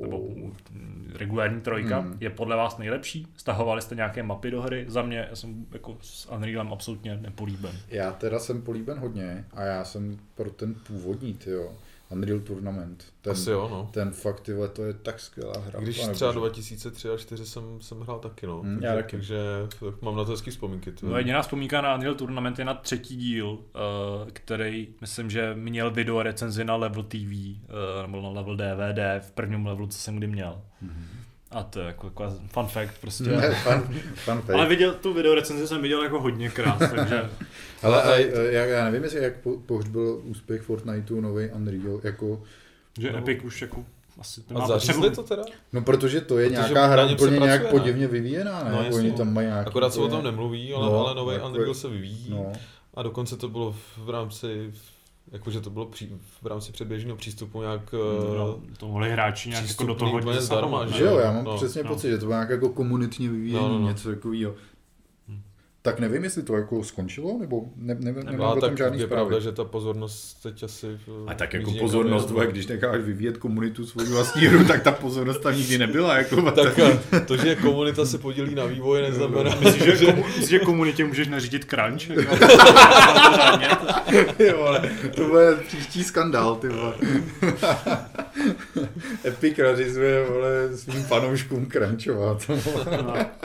Nebo 0.00 0.18
mm, 0.18 1.12
regulární 1.14 1.60
trojka? 1.60 1.98
Hmm. 1.98 2.16
Je 2.20 2.30
podle 2.30 2.56
vás 2.56 2.78
nejlepší? 2.78 3.26
Stahovali 3.36 3.82
jste 3.82 3.94
nějaké 3.94 4.22
mapy 4.22 4.50
do 4.50 4.62
hry? 4.62 4.84
Za 4.88 5.02
mě 5.02 5.26
já 5.30 5.36
jsem 5.36 5.66
jako 5.72 5.98
s 6.00 6.32
Unrealem 6.32 6.72
absolutně 6.72 7.16
nepolíben. 7.16 7.72
Já 7.88 8.12
teda 8.12 8.38
jsem 8.38 8.62
políben 8.62 8.98
hodně 8.98 9.44
a 9.52 9.62
já 9.62 9.84
jsem 9.84 10.18
pro 10.34 10.50
ten 10.50 10.74
původní, 10.74 11.34
tyjo. 11.34 11.72
Unreal 12.10 12.40
Tournament. 12.40 13.04
Ten, 13.20 13.32
Asi 13.32 13.50
jo, 13.50 13.68
no. 13.70 13.90
Ten 13.92 14.10
fakt, 14.10 14.40
tyhle, 14.40 14.68
to 14.68 14.84
je 14.84 14.94
tak 14.94 15.20
skvělá 15.20 15.54
hra. 15.58 15.80
Když 15.80 16.08
třeba 16.12 16.32
2003 16.32 17.08
a 17.08 17.10
2004 17.10 17.46
jsem, 17.46 17.80
jsem 17.80 18.00
hrál 18.00 18.18
taky, 18.18 18.46
no. 18.46 18.60
Hmm, 18.60 18.80
takže, 18.80 18.96
takže 19.10 19.36
mám 20.00 20.16
na 20.16 20.24
to 20.24 20.30
hezký 20.30 20.50
vzpomínky. 20.50 20.92
Ty. 20.92 21.06
No 21.06 21.18
jediná 21.18 21.42
vzpomínka 21.42 21.80
na 21.80 21.94
Unreal 21.94 22.14
Tournament 22.14 22.58
je 22.58 22.64
na 22.64 22.74
třetí 22.74 23.16
díl, 23.16 23.48
uh, 23.48 23.58
který 24.32 24.88
myslím, 25.00 25.30
že 25.30 25.54
měl 25.54 25.90
video 25.90 26.22
recenzi 26.22 26.64
na 26.64 26.76
Level 26.76 27.02
TV, 27.02 27.16
eh, 27.16 28.02
nebo 28.02 28.22
na 28.22 28.28
Level 28.28 28.56
DVD 28.56 29.20
v 29.20 29.30
prvním 29.30 29.66
levelu, 29.66 29.86
co 29.86 29.98
jsem 29.98 30.16
kdy 30.16 30.26
měl. 30.26 30.62
Mm-hmm. 30.84 31.26
A 31.50 31.62
to 31.62 31.80
je 31.80 31.86
jako, 31.86 32.06
jako 32.06 32.34
fun 32.48 32.66
fact 32.66 32.98
prostě. 33.00 33.24
Ne, 33.24 33.50
fun, 33.50 33.82
fun 34.14 34.34
fact. 34.34 34.50
Ale 34.50 34.68
viděl, 34.68 34.94
tu 34.94 35.14
video 35.14 35.34
recenzi 35.34 35.68
jsem 35.68 35.82
viděl 35.82 36.02
jako 36.02 36.20
hodněkrát, 36.20 36.78
takže... 36.96 37.30
Ale 37.82 38.02
a, 38.02 38.16
já, 38.50 38.64
já 38.64 38.84
nevím, 38.84 39.02
jestli 39.04 39.22
jak 39.22 39.36
po, 39.36 39.56
pohřbil 39.66 40.20
úspěch 40.24 40.62
Fortniteu 40.62 41.20
nový 41.20 41.48
Unreal, 41.48 42.00
jako... 42.04 42.42
Že 42.98 43.12
no. 43.12 43.18
Epic 43.18 43.44
už 43.44 43.62
jako 43.62 43.84
asi 44.18 44.40
to 44.40 44.62
A 44.62 44.66
zařízli 44.66 45.10
to 45.10 45.22
teda? 45.22 45.42
No 45.72 45.82
protože 45.82 46.20
to 46.20 46.38
je 46.38 46.48
protože 46.48 46.62
nějaká 46.62 46.86
hra 46.86 47.06
úplně 47.06 47.38
nějak 47.38 47.70
podivně 47.70 48.06
vyvíjená, 48.06 48.64
ne? 48.64 48.70
No, 48.70 48.96
Oni 48.96 49.12
tam 49.12 49.34
mají 49.34 49.46
nějaký... 49.46 49.68
Akorát 49.68 49.94
se 49.94 50.00
o 50.00 50.08
tom 50.08 50.24
nemluví, 50.24 50.74
ale, 50.74 50.86
no, 50.86 51.06
ale 51.06 51.14
nový 51.14 51.34
jako 51.34 51.48
Unreal 51.48 51.74
se 51.74 51.88
vyvíjí. 51.88 52.26
No. 52.30 52.52
A 52.94 53.02
dokonce 53.02 53.36
to 53.36 53.48
bylo 53.48 53.76
v 53.96 54.10
rámci 54.10 54.72
jakože 55.32 55.60
to 55.60 55.70
bylo 55.70 55.86
při, 55.86 56.10
v 56.42 56.46
rámci 56.46 56.72
předběžného 56.72 57.16
přístupu 57.16 57.62
nějak... 57.62 57.92
No, 58.36 58.58
eh, 58.72 58.76
to 58.76 58.88
mohli 58.88 59.10
hráči 59.10 59.48
nějak 59.48 59.68
jako 59.68 59.84
do 59.84 59.94
toho 59.94 60.12
hodně 60.12 60.40
zdarma, 60.40 60.86
že 60.86 61.04
jo, 61.04 61.18
já 61.18 61.32
mám 61.32 61.44
no, 61.44 61.56
přesně 61.56 61.82
no. 61.82 61.88
pocit, 61.88 62.08
že 62.10 62.18
to 62.18 62.26
bylo 62.26 62.32
nějak 62.32 62.50
jako 62.50 62.68
komunitně 62.68 63.28
vyvíjení, 63.28 63.62
no, 63.62 63.68
no, 63.68 63.78
no. 63.78 63.88
něco 63.88 64.08
takového. 64.08 64.54
Tak 65.86 66.00
nevím, 66.00 66.24
jestli 66.24 66.42
to 66.42 66.56
jako 66.56 66.84
skončilo, 66.84 67.38
nebo 67.40 67.64
ne, 67.76 67.96
ne, 68.00 68.12
ne, 68.12 68.22
nemám 68.32 68.60
tak 68.60 68.68
tam 68.70 68.76
žádný 68.76 69.00
je 69.00 69.06
zprávy. 69.06 69.28
pravda, 69.28 69.40
že 69.40 69.52
ta 69.52 69.64
pozornost 69.64 70.42
teď 70.42 70.62
asi... 70.62 70.86
A 71.26 71.34
tak 71.34 71.54
jako 71.54 71.72
pozornost, 71.80 72.26
dvoje, 72.26 72.46
když 72.46 72.66
necháš 72.66 73.00
vyvíjet 73.00 73.36
komunitu 73.36 73.86
svou 73.86 74.04
vlastní 74.04 74.42
hru, 74.42 74.64
tak 74.64 74.82
ta 74.82 74.92
pozornost 74.92 75.38
tam 75.38 75.56
nikdy 75.56 75.78
nebyla. 75.78 76.16
Jako, 76.16 76.50
tak 76.50 76.78
to, 77.26 77.36
že 77.36 77.54
komunita 77.54 78.06
se 78.06 78.18
podílí 78.18 78.54
na 78.54 78.64
vývoji, 78.64 79.02
neznamená... 79.02 79.56
Myslíš, 79.60 79.98
že, 79.98 80.06
komu, 80.06 80.24
že 80.48 80.58
komunitě 80.58 81.04
můžeš 81.04 81.28
nařídit 81.28 81.64
crunch? 81.64 82.10
jo, 84.38 84.62
ale 84.66 84.90
to 85.14 85.24
bude 85.24 85.56
příští 85.66 86.04
skandál, 86.04 86.56
ty 86.56 86.68
vole. 86.68 86.94
Epic 89.24 89.58
nařizuje 89.58 90.24
vole, 90.24 90.76
svým 90.76 91.02
fanouškům 91.02 91.66
crunchovat. 91.66 92.50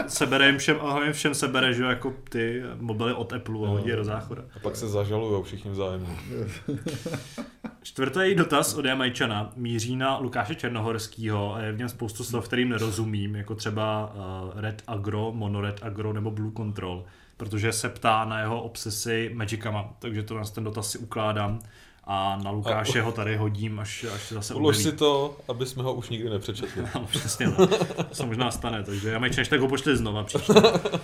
sebere 0.08 0.46
jim 0.48 0.58
všem, 0.58 0.78
a 0.82 0.92
hlavně 0.92 1.14
všem 1.14 1.34
sebere, 1.34 1.74
že 1.74 1.84
jako 1.84 2.14
ty 2.32 2.64
mobily 2.80 3.14
od 3.14 3.34
Apple 3.34 3.56
a 3.56 3.70
hodí 3.70 3.92
do 3.92 4.04
záchoda. 4.04 4.44
A 4.56 4.60
pak 4.60 4.76
se 4.76 4.88
zažalují 4.88 5.44
všichni 5.44 5.72
vzájemně. 5.72 6.16
Čtvrtý 7.84 8.36
dotaz 8.36 8.74
od 8.74 8.86
Jamajčana 8.86 9.52
míří 9.56 9.96
na 9.96 10.18
Lukáše 10.18 10.56
Černohorského 10.56 11.56
a 11.56 11.62
je 11.62 11.72
v 11.72 11.78
něm 11.78 11.90
spoustu 11.90 12.24
slov, 12.24 12.48
kterým 12.48 12.70
nerozumím, 12.70 13.36
jako 13.36 13.56
třeba 13.56 14.14
uh, 14.14 14.62
Red 14.62 14.84
Agro, 14.88 15.32
Monored 15.32 15.80
Agro 15.84 16.14
nebo 16.14 16.32
Blue 16.32 16.52
Control, 16.58 17.06
protože 17.38 17.72
se 17.72 17.90
ptá 17.90 18.26
na 18.26 18.40
jeho 18.40 18.62
obsesy 18.62 19.32
Magicama, 19.34 19.94
takže 20.00 20.24
to 20.24 20.36
nás 20.36 20.52
ten 20.52 20.64
dotaz 20.64 20.92
si 20.92 20.98
ukládám 20.98 21.60
a 22.04 22.38
na 22.44 22.52
Lukáše 22.52 23.02
a, 23.02 23.04
ho 23.04 23.12
tady 23.12 23.36
hodím, 23.36 23.80
až, 23.80 24.06
až 24.16 24.24
se 24.24 24.34
zase 24.34 24.54
Ulož 24.54 24.78
si 24.78 24.92
to, 24.92 25.38
aby 25.48 25.66
jsme 25.66 25.84
ho 25.84 25.94
už 25.94 26.10
nikdy 26.10 26.30
nepřečetli. 26.30 26.84
no, 26.96 27.06
přesně, 27.06 27.48
no. 27.48 27.68
to 27.68 28.16
se 28.16 28.26
možná 28.26 28.52
stane, 28.52 28.84
takže 28.84 29.10
já 29.10 29.20
než 29.20 29.48
tak 29.48 29.60
ho 29.60 29.68
pošli 29.68 29.98
znova 29.98 30.24
příště. 30.24 30.54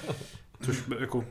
Což 0.66 0.84
jako 1.00 1.24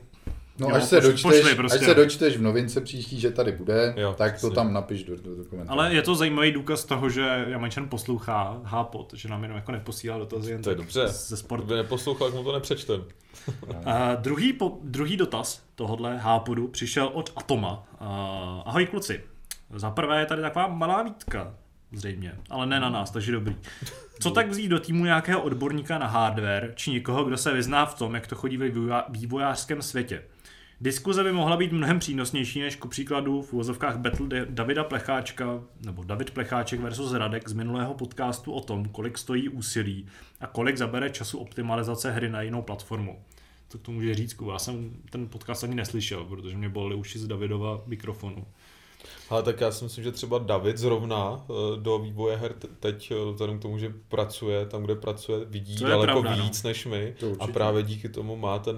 No, 0.59 0.69
jo, 0.69 0.75
až, 0.75 0.83
se 0.83 1.01
dočteš, 1.01 1.21
pošli 1.21 1.55
prostě. 1.55 1.79
až 1.79 1.85
se 1.85 1.93
dočteš 1.93 2.37
v 2.37 2.41
novince 2.41 2.81
příští, 2.81 3.19
že 3.19 3.31
tady 3.31 3.51
bude, 3.51 3.93
jo, 3.97 4.15
tak 4.17 4.41
to 4.41 4.51
tam 4.51 4.73
napiš 4.73 5.03
do, 5.03 5.15
do 5.15 5.35
dokumentu. 5.35 5.71
Ale 5.71 5.93
je 5.93 6.01
to 6.01 6.15
zajímavý 6.15 6.51
důkaz 6.51 6.85
toho, 6.85 7.09
že 7.09 7.45
Jamajčan 7.47 7.89
poslouchá 7.89 8.61
Hápot, 8.63 9.13
že 9.13 9.29
nám 9.29 9.43
jenom 9.43 9.55
jako 9.55 9.71
neposílá 9.71 10.17
dotazy 10.17 10.51
jen 10.51 10.61
to 10.61 10.69
je 10.69 10.75
dobře. 10.75 11.07
ze 11.07 11.37
sportu. 11.37 11.65
Kdyby 11.65 11.77
neposlouchal, 11.77 12.31
mu 12.31 12.43
to 12.43 12.51
nepřečtem. 12.51 13.03
uh, 13.63 13.75
druhý, 14.15 14.53
po, 14.53 14.77
druhý 14.83 15.17
dotaz 15.17 15.63
tohohle 15.75 16.17
Hápodu 16.17 16.67
přišel 16.67 17.09
od 17.13 17.33
Atoma. 17.35 17.87
Uh, 18.01 18.07
ahoj 18.65 18.85
kluci, 18.85 19.21
za 19.69 19.91
prvé 19.91 20.19
je 20.19 20.25
tady 20.25 20.41
taková 20.41 20.67
malá 20.67 21.03
výtka. 21.03 21.53
Zřejmě, 21.91 22.33
ale 22.49 22.65
ne 22.65 22.79
na 22.79 22.89
nás, 22.89 23.11
takže 23.11 23.31
dobrý. 23.31 23.55
Co 24.19 24.31
tak 24.31 24.49
vzít 24.49 24.67
do 24.67 24.79
týmu 24.79 25.05
nějakého 25.05 25.41
odborníka 25.41 25.97
na 25.97 26.07
hardware, 26.07 26.73
či 26.75 26.91
někoho, 26.91 27.23
kdo 27.23 27.37
se 27.37 27.53
vyzná 27.53 27.85
v 27.85 27.95
tom, 27.95 28.15
jak 28.15 28.27
to 28.27 28.35
chodí 28.35 28.57
ve 28.57 28.69
vývojářském 29.09 29.81
světě? 29.81 30.23
Diskuze 30.81 31.23
by 31.23 31.31
mohla 31.31 31.57
být 31.57 31.71
mnohem 31.71 31.99
přínosnější 31.99 32.61
než 32.61 32.75
ku 32.75 32.87
příkladu 32.87 33.41
v 33.41 33.53
úvozovkách 33.53 33.97
Battle 33.97 34.45
Davida 34.45 34.83
Plecháčka, 34.83 35.63
nebo 35.85 36.03
David 36.03 36.31
Plecháček 36.31 36.79
versus 36.79 37.13
Radek 37.13 37.49
z 37.49 37.53
minulého 37.53 37.93
podcastu 37.93 38.51
o 38.51 38.61
tom, 38.61 38.85
kolik 38.85 39.17
stojí 39.17 39.49
úsilí 39.49 40.07
a 40.39 40.47
kolik 40.47 40.77
zabere 40.77 41.09
času 41.09 41.37
optimalizace 41.37 42.11
hry 42.11 42.29
na 42.29 42.41
jinou 42.41 42.61
platformu. 42.61 43.19
Co 43.69 43.77
k 43.77 43.81
tomu 43.81 43.97
může 43.97 44.15
říct? 44.15 44.37
Já 44.51 44.59
jsem 44.59 44.91
ten 45.09 45.27
podcast 45.27 45.63
ani 45.63 45.75
neslyšel, 45.75 46.23
protože 46.23 46.57
mě 46.57 46.69
bolely 46.69 46.95
uši 46.95 47.19
z 47.19 47.27
Davidova 47.27 47.81
mikrofonu. 47.85 48.45
Ale 49.29 49.43
tak 49.43 49.61
já 49.61 49.71
si 49.71 49.83
myslím, 49.83 50.03
že 50.03 50.11
třeba 50.11 50.37
David 50.37 50.77
zrovna 50.77 51.45
eh, 51.49 51.53
do 51.79 51.99
vývoje 51.99 52.37
her 52.37 52.53
te- 52.53 52.67
teď, 52.79 53.11
eh, 53.11 53.31
vzhledem 53.33 53.59
k 53.59 53.61
tomu, 53.61 53.77
že 53.77 53.93
pracuje 54.09 54.65
tam, 54.65 54.83
kde 54.83 54.95
pracuje, 54.95 55.45
vidí 55.45 55.77
To 55.77 55.87
daleko 55.87 56.11
pravda, 56.21 56.35
no. 56.35 56.43
víc 56.43 56.63
než 56.63 56.85
my 56.85 57.13
To 57.19 57.33
a 57.39 57.47
právě 57.47 57.83
díky 57.83 58.09
tomu 58.09 58.35
má 58.35 58.59
ten, 58.59 58.77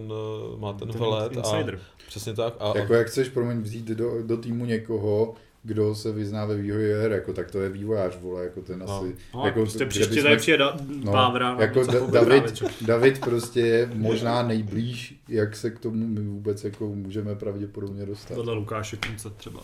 eh, 0.55 0.59
má 0.59 0.73
ten, 0.73 0.87
Ten 0.87 0.97
vhled 1.01 1.37
a 1.37 1.63
přesně 2.07 2.33
tak. 2.33 2.53
A, 2.59 2.77
Jako 2.77 2.93
jak 2.93 3.07
chceš, 3.07 3.29
promiň, 3.29 3.61
vzít 3.61 3.85
do, 3.85 4.23
do 4.23 4.37
týmu 4.37 4.65
někoho, 4.65 5.33
kdo 5.63 5.95
se 5.95 6.11
vyzná 6.11 6.45
ve 6.45 6.55
vývoji 6.55 6.93
her, 6.93 7.11
jako 7.11 7.33
tak 7.33 7.51
to 7.51 7.59
je 7.59 7.69
vývojář, 7.69 8.17
vole, 8.21 8.43
jako 8.43 8.61
ten 8.61 8.79
No. 8.79 8.97
asi. 8.97 9.15
No, 9.33 9.45
jako, 9.45 9.59
prostě 9.59 9.85
příště 9.85 10.23
tady 10.23 10.37
přijde 10.37 10.57
da- 10.57 10.77
No, 11.03 11.11
Pávra. 11.11 11.55
na 11.55 11.61
jako 11.61 11.79
da- 11.79 12.11
David? 12.11 12.63
David 12.81 13.19
prostě 13.21 13.59
je 13.59 13.89
možná 13.93 14.43
nejblíž, 14.43 15.15
jak 15.29 15.55
se 15.55 15.71
k 15.71 15.79
tomu 15.79 16.07
my 16.07 16.21
vůbec 16.21 16.63
jako 16.63 16.87
můžeme 16.87 17.35
pravděpodobně 17.35 18.05
dostat. 18.05 18.37
Vedle 18.37 18.53
Lukáše 18.53 18.97
Kunce 18.97 19.29
třeba. 19.29 19.59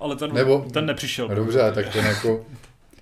Ale 0.00 0.16
ten, 0.16 0.32
Nebo- 0.32 0.66
ten 0.72 0.86
nepřišel. 0.86 1.28
Dobře, 1.28 1.72
tak 1.74 1.88
ten 1.88 2.04
jako 2.06 2.44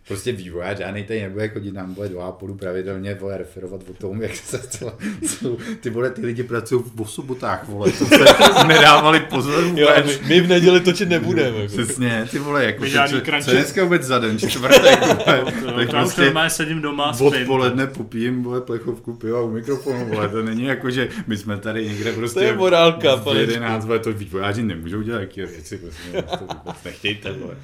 prostě 0.08 0.32
vývojář, 0.32 0.78
žádnej 0.78 1.04
tady 1.04 1.22
nebude 1.22 1.48
chodit 1.48 1.72
nám 1.72 1.94
bude 1.94 2.08
do 2.08 2.20
Apolu 2.20 2.54
pravidelně 2.54 3.14
vole, 3.14 3.38
referovat 3.38 3.80
o 3.90 3.92
tom, 3.92 4.22
jak 4.22 4.36
se 4.36 4.58
celá, 4.58 4.98
celou, 5.26 5.58
ty 5.80 5.90
vole, 5.90 6.10
ty 6.10 6.26
lidi 6.26 6.42
pracují 6.42 6.84
v 6.94 7.10
sobotách, 7.10 7.68
vole, 7.68 7.92
to 7.92 8.06
se 8.06 8.24
nedávali 8.66 9.20
pozor 9.20 9.64
jo, 9.74 9.88
my, 10.06 10.18
my, 10.28 10.40
v 10.40 10.48
neděli 10.48 10.80
točit 10.80 11.08
nebudeme. 11.08 11.58
Jako. 11.58 11.72
Přesně, 11.72 12.26
ty 12.30 12.38
vole, 12.38 12.64
jako 12.64 12.82
My 12.82 12.86
co, 12.86 12.92
žádný 12.92 13.20
co, 13.20 13.44
co 13.44 13.50
dneska 13.50 13.84
vůbec 13.84 14.02
za 14.02 14.18
den, 14.18 14.38
čtvrtek, 14.38 15.00
vole, 15.26 15.52
To, 15.62 15.72
tak 15.72 15.76
já 15.76 15.82
už 15.82 15.90
prostě 15.90 16.24
normálně 16.24 16.50
sedím 16.50 16.82
doma, 16.82 17.12
spím. 17.12 17.26
odpoledne 17.26 17.86
popijím, 17.86 18.42
vole, 18.42 18.60
plechovku 18.60 19.14
piva 19.14 19.40
u 19.40 19.50
mikrofonu, 19.50 20.06
vole, 20.06 20.28
to 20.28 20.42
není 20.42 20.64
jako, 20.64 20.90
že 20.90 21.08
my 21.26 21.36
jsme 21.36 21.56
tady 21.56 21.88
někde 21.88 22.12
prostě 22.12 22.40
To 22.40 22.46
je 22.46 22.56
morálka, 22.56 23.14
v 23.14 23.24
pane 23.24 23.40
11, 23.40 23.84
vole, 23.84 23.98
to 23.98 24.12
vývojáři 24.12 24.62
nemůžou 24.62 25.02
dělat 25.02 25.18
takové 25.18 25.46
věci, 25.46 25.78
prostě, 25.78 26.22
to 26.22 26.54
vůbec 26.54 26.84
nechtějte, 26.84 27.32
vole. 27.32 27.54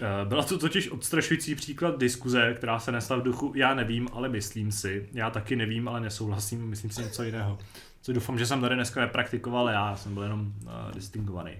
Eh, 0.00 0.24
Byla 0.24 0.42
to 0.42 0.58
totiž 0.58 0.88
odstrašující 0.90 1.54
příklad 1.54 1.98
diskuze, 1.98 2.54
která 2.56 2.78
se 2.78 2.92
nesla 2.92 3.16
v 3.16 3.22
duchu 3.22 3.52
já 3.56 3.74
nevím, 3.74 4.08
ale 4.12 4.28
myslím 4.28 4.72
si. 4.72 5.08
Já 5.12 5.30
taky 5.30 5.56
nevím, 5.56 5.88
ale 5.88 6.00
nesouhlasím, 6.00 6.66
myslím 6.66 6.90
si 6.90 7.02
něco 7.02 7.22
jiného. 7.22 7.58
Co 8.02 8.12
doufám, 8.12 8.38
že 8.38 8.46
jsem 8.46 8.60
tady 8.60 8.74
dneska 8.74 9.00
nepraktikoval 9.00 9.68
já, 9.68 9.96
jsem 9.96 10.14
byl 10.14 10.22
jenom 10.22 10.40
uh, 10.40 10.70
distingovaný. 10.94 11.52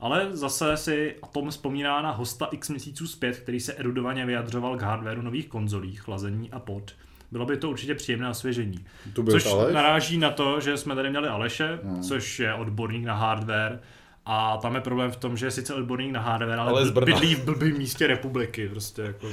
Ale 0.00 0.28
zase 0.36 0.76
si 0.76 1.14
Atom 1.22 1.50
vzpomíná 1.50 2.02
na 2.02 2.10
hosta 2.10 2.48
x 2.50 2.68
měsíců 2.68 3.06
zpět, 3.06 3.38
který 3.38 3.60
se 3.60 3.72
erudovaně 3.74 4.26
vyjadřoval 4.26 4.76
k 4.78 4.82
hardwareu 4.82 5.22
nových 5.22 5.48
konzolí, 5.48 5.96
chlazení 5.96 6.50
a 6.52 6.58
pod. 6.60 6.92
Bylo 7.32 7.46
by 7.46 7.56
to 7.56 7.70
určitě 7.70 7.94
příjemné 7.94 8.28
osvěžení. 8.30 8.84
To 9.12 9.24
Což 9.24 9.46
Aleš? 9.46 9.74
naráží 9.74 10.18
na 10.18 10.30
to, 10.30 10.60
že 10.60 10.76
jsme 10.76 10.94
tady 10.94 11.10
měli 11.10 11.28
Aleše, 11.28 11.78
No. 11.82 12.02
což 12.02 12.40
je 12.40 12.54
odborník 12.54 13.04
na 13.04 13.14
hardware. 13.14 13.80
A 14.28 14.56
tam 14.56 14.74
je 14.74 14.80
problém 14.80 15.10
v 15.10 15.16
tom, 15.16 15.36
že 15.36 15.46
je 15.46 15.50
sice 15.50 15.74
odborník 15.74 16.12
na 16.12 16.20
hardware, 16.20 16.58
ale, 16.58 16.70
Ale 16.70 16.82
ale 16.82 17.04
bydlí 17.04 17.34
v 17.34 17.44
blbým 17.44 17.78
místě 17.78 18.06
republiky. 18.06 18.68
Prostě 18.68 19.02
jako. 19.02 19.26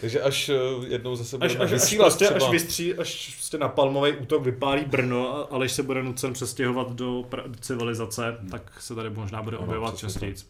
Takže 0.00 0.22
až 0.22 0.48
eh, 0.48 0.54
jednou 0.86 1.16
zase 1.16 1.36
Až, 1.36 1.52
budeme 1.52 1.64
až, 1.64 1.72
až, 1.72 1.80
vysílat 1.80 2.06
prostě, 2.06 2.24
třeba. 2.24 2.46
až, 2.46 2.52
vystří, 2.52 2.94
až 2.94 3.34
prostě 3.34 3.58
na 3.58 3.68
palmový 3.68 4.12
útok 4.12 4.42
vypálí 4.44 4.84
Brno, 4.84 5.36
a 5.36 5.54
Aleš 5.54 5.72
se 5.72 5.82
bude 5.82 6.02
nucen 6.02 6.32
přestěhovat 6.32 6.92
do, 6.92 7.24
pra, 7.28 7.42
do 7.46 7.54
civilizace, 7.60 8.38
tak 8.50 8.80
se 8.82 8.94
tady 8.94 9.10
možná 9.10 9.42
bude 9.42 9.56
Ano, 9.56 9.66
objevovat 9.66 9.94
přesně 9.94 10.12
častěji. 10.28 10.48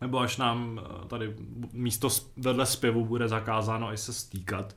Nebo 0.00 0.18
až 0.20 0.36
nám 0.36 0.80
eh, 0.84 1.08
tady 1.08 1.34
místo 1.72 2.08
vedle 2.36 2.66
zpěvu 2.66 3.04
bude 3.04 3.28
zakázáno 3.28 3.92
i 3.92 3.96
se 3.96 4.12
stýkat, 4.12 4.76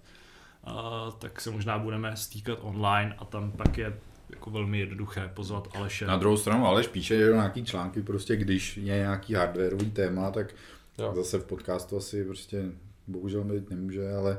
a, 0.64 1.12
tak 1.20 1.42
se 1.42 1.52
možná 1.52 1.78
budeme 1.80 2.18
stýkat 2.18 2.58
online 2.62 3.16
a 3.20 3.26
tam 3.26 3.52
pak 3.52 3.78
je 3.78 4.00
jako 4.30 4.50
velmi 4.50 4.80
jednoduché 4.80 5.32
pozvat 5.34 5.68
Aleše. 5.76 6.06
Na 6.06 6.18
druhou 6.18 6.38
stranu 6.38 6.66
Aleš 6.68 6.88
píše 6.88 7.18
že 7.18 7.32
nějaký 7.32 7.66
články, 7.66 8.02
prostě 8.02 8.36
když 8.36 8.78
je 8.78 8.84
nějaký 8.84 9.34
hardwareový 9.34 9.92
téma, 9.92 10.32
tak 10.32 10.56
Jo. 11.00 11.14
zase 11.16 11.38
v 11.40 11.46
podcastu 11.46 11.98
asi 11.98 12.24
prostě 12.26 12.64
bohužel 13.08 13.44
být 13.44 13.70
nemůže, 13.70 14.12
ale 14.14 14.38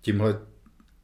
tímhle 0.00 0.38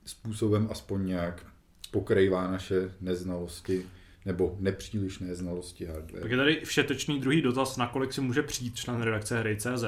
způsobem 0.06 0.68
aspoň 0.70 1.06
nějak 1.06 1.46
pokrývá 1.90 2.50
naše 2.50 2.90
neznalosti 3.00 3.86
nebo 4.26 4.56
nepřílišné 4.60 5.34
znalosti 5.34 5.84
hardware. 5.86 6.22
Tak 6.22 6.30
je 6.30 6.36
tady 6.36 6.60
všetečný 6.64 7.20
druhý 7.20 7.42
dotaz, 7.42 7.76
nakolik 7.76 8.12
si 8.12 8.20
může 8.20 8.42
přijít 8.42 8.76
člen 8.76 9.02
redakce 9.02 9.38
Hry.cz 9.40 9.84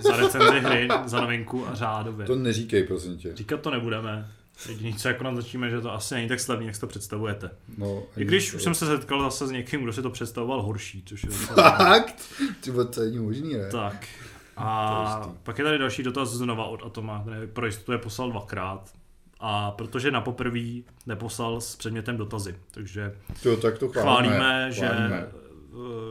za 0.00 0.16
recenzi 0.16 0.60
hry, 0.60 0.88
za 1.06 1.20
novinku 1.20 1.66
a 1.66 1.74
řádově. 1.74 2.26
To 2.26 2.36
neříkej, 2.36 2.84
prosím 2.84 3.16
tě. 3.18 3.36
Říkat 3.36 3.60
to 3.60 3.70
nebudeme. 3.70 4.32
Jediný, 4.68 4.94
co 4.94 5.08
jako 5.08 5.24
naznačíme, 5.24 5.70
že 5.70 5.80
to 5.80 5.92
asi 5.94 6.14
není 6.14 6.28
tak 6.28 6.40
slavný, 6.40 6.66
jak 6.66 6.74
si 6.74 6.80
to 6.80 6.86
představujete. 6.86 7.50
No, 7.78 8.02
I 8.16 8.24
když 8.24 8.54
už 8.54 8.62
jsem 8.62 8.74
se 8.74 8.86
setkal 8.86 9.22
zase 9.22 9.46
s 9.46 9.50
někým, 9.50 9.82
kdo 9.82 9.92
si 9.92 10.02
to 10.02 10.10
představoval 10.10 10.62
horší, 10.62 11.02
což 11.06 11.22
je. 11.24 11.30
Fakt? 11.30 12.22
Ty 12.60 12.72
to 12.72 13.00
není 13.00 13.18
možný, 13.18 13.54
ne? 13.54 13.68
tak. 13.70 14.02
Je 14.02 14.08
A 14.56 15.32
pak 15.42 15.58
je 15.58 15.64
tady 15.64 15.78
další 15.78 16.02
dotaz 16.02 16.28
znova 16.30 16.64
od 16.64 16.82
Atoma, 16.86 17.22
který 17.26 17.46
pro 17.46 17.66
jistotu 17.66 17.92
je 17.92 17.98
poslal 17.98 18.30
dvakrát. 18.30 18.92
A 19.40 19.70
protože 19.70 20.10
na 20.10 20.20
poprví 20.20 20.84
neposlal 21.06 21.60
s 21.60 21.76
předmětem 21.76 22.16
dotazy. 22.16 22.56
Takže 22.70 23.16
To, 23.42 23.56
tak 23.56 23.78
to 23.78 23.88
chválíme. 23.88 24.36
chválíme, 24.36 24.72
že, 24.72 24.86
chválíme. 24.86 25.26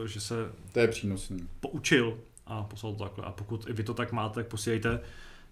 eh, 0.03 0.07
že 0.07 0.19
se 0.21 0.35
To 0.71 0.79
je 0.79 0.87
přínosný. 0.87 1.47
poučil 1.59 2.17
a 2.45 2.63
poslal 2.63 2.93
to 2.93 3.03
takhle. 3.03 3.25
A 3.25 3.31
pokud 3.31 3.69
i 3.69 3.73
vy 3.73 3.83
to 3.83 3.93
tak 3.93 4.11
máte, 4.11 4.35
tak 4.35 4.47
posílejte 4.47 4.99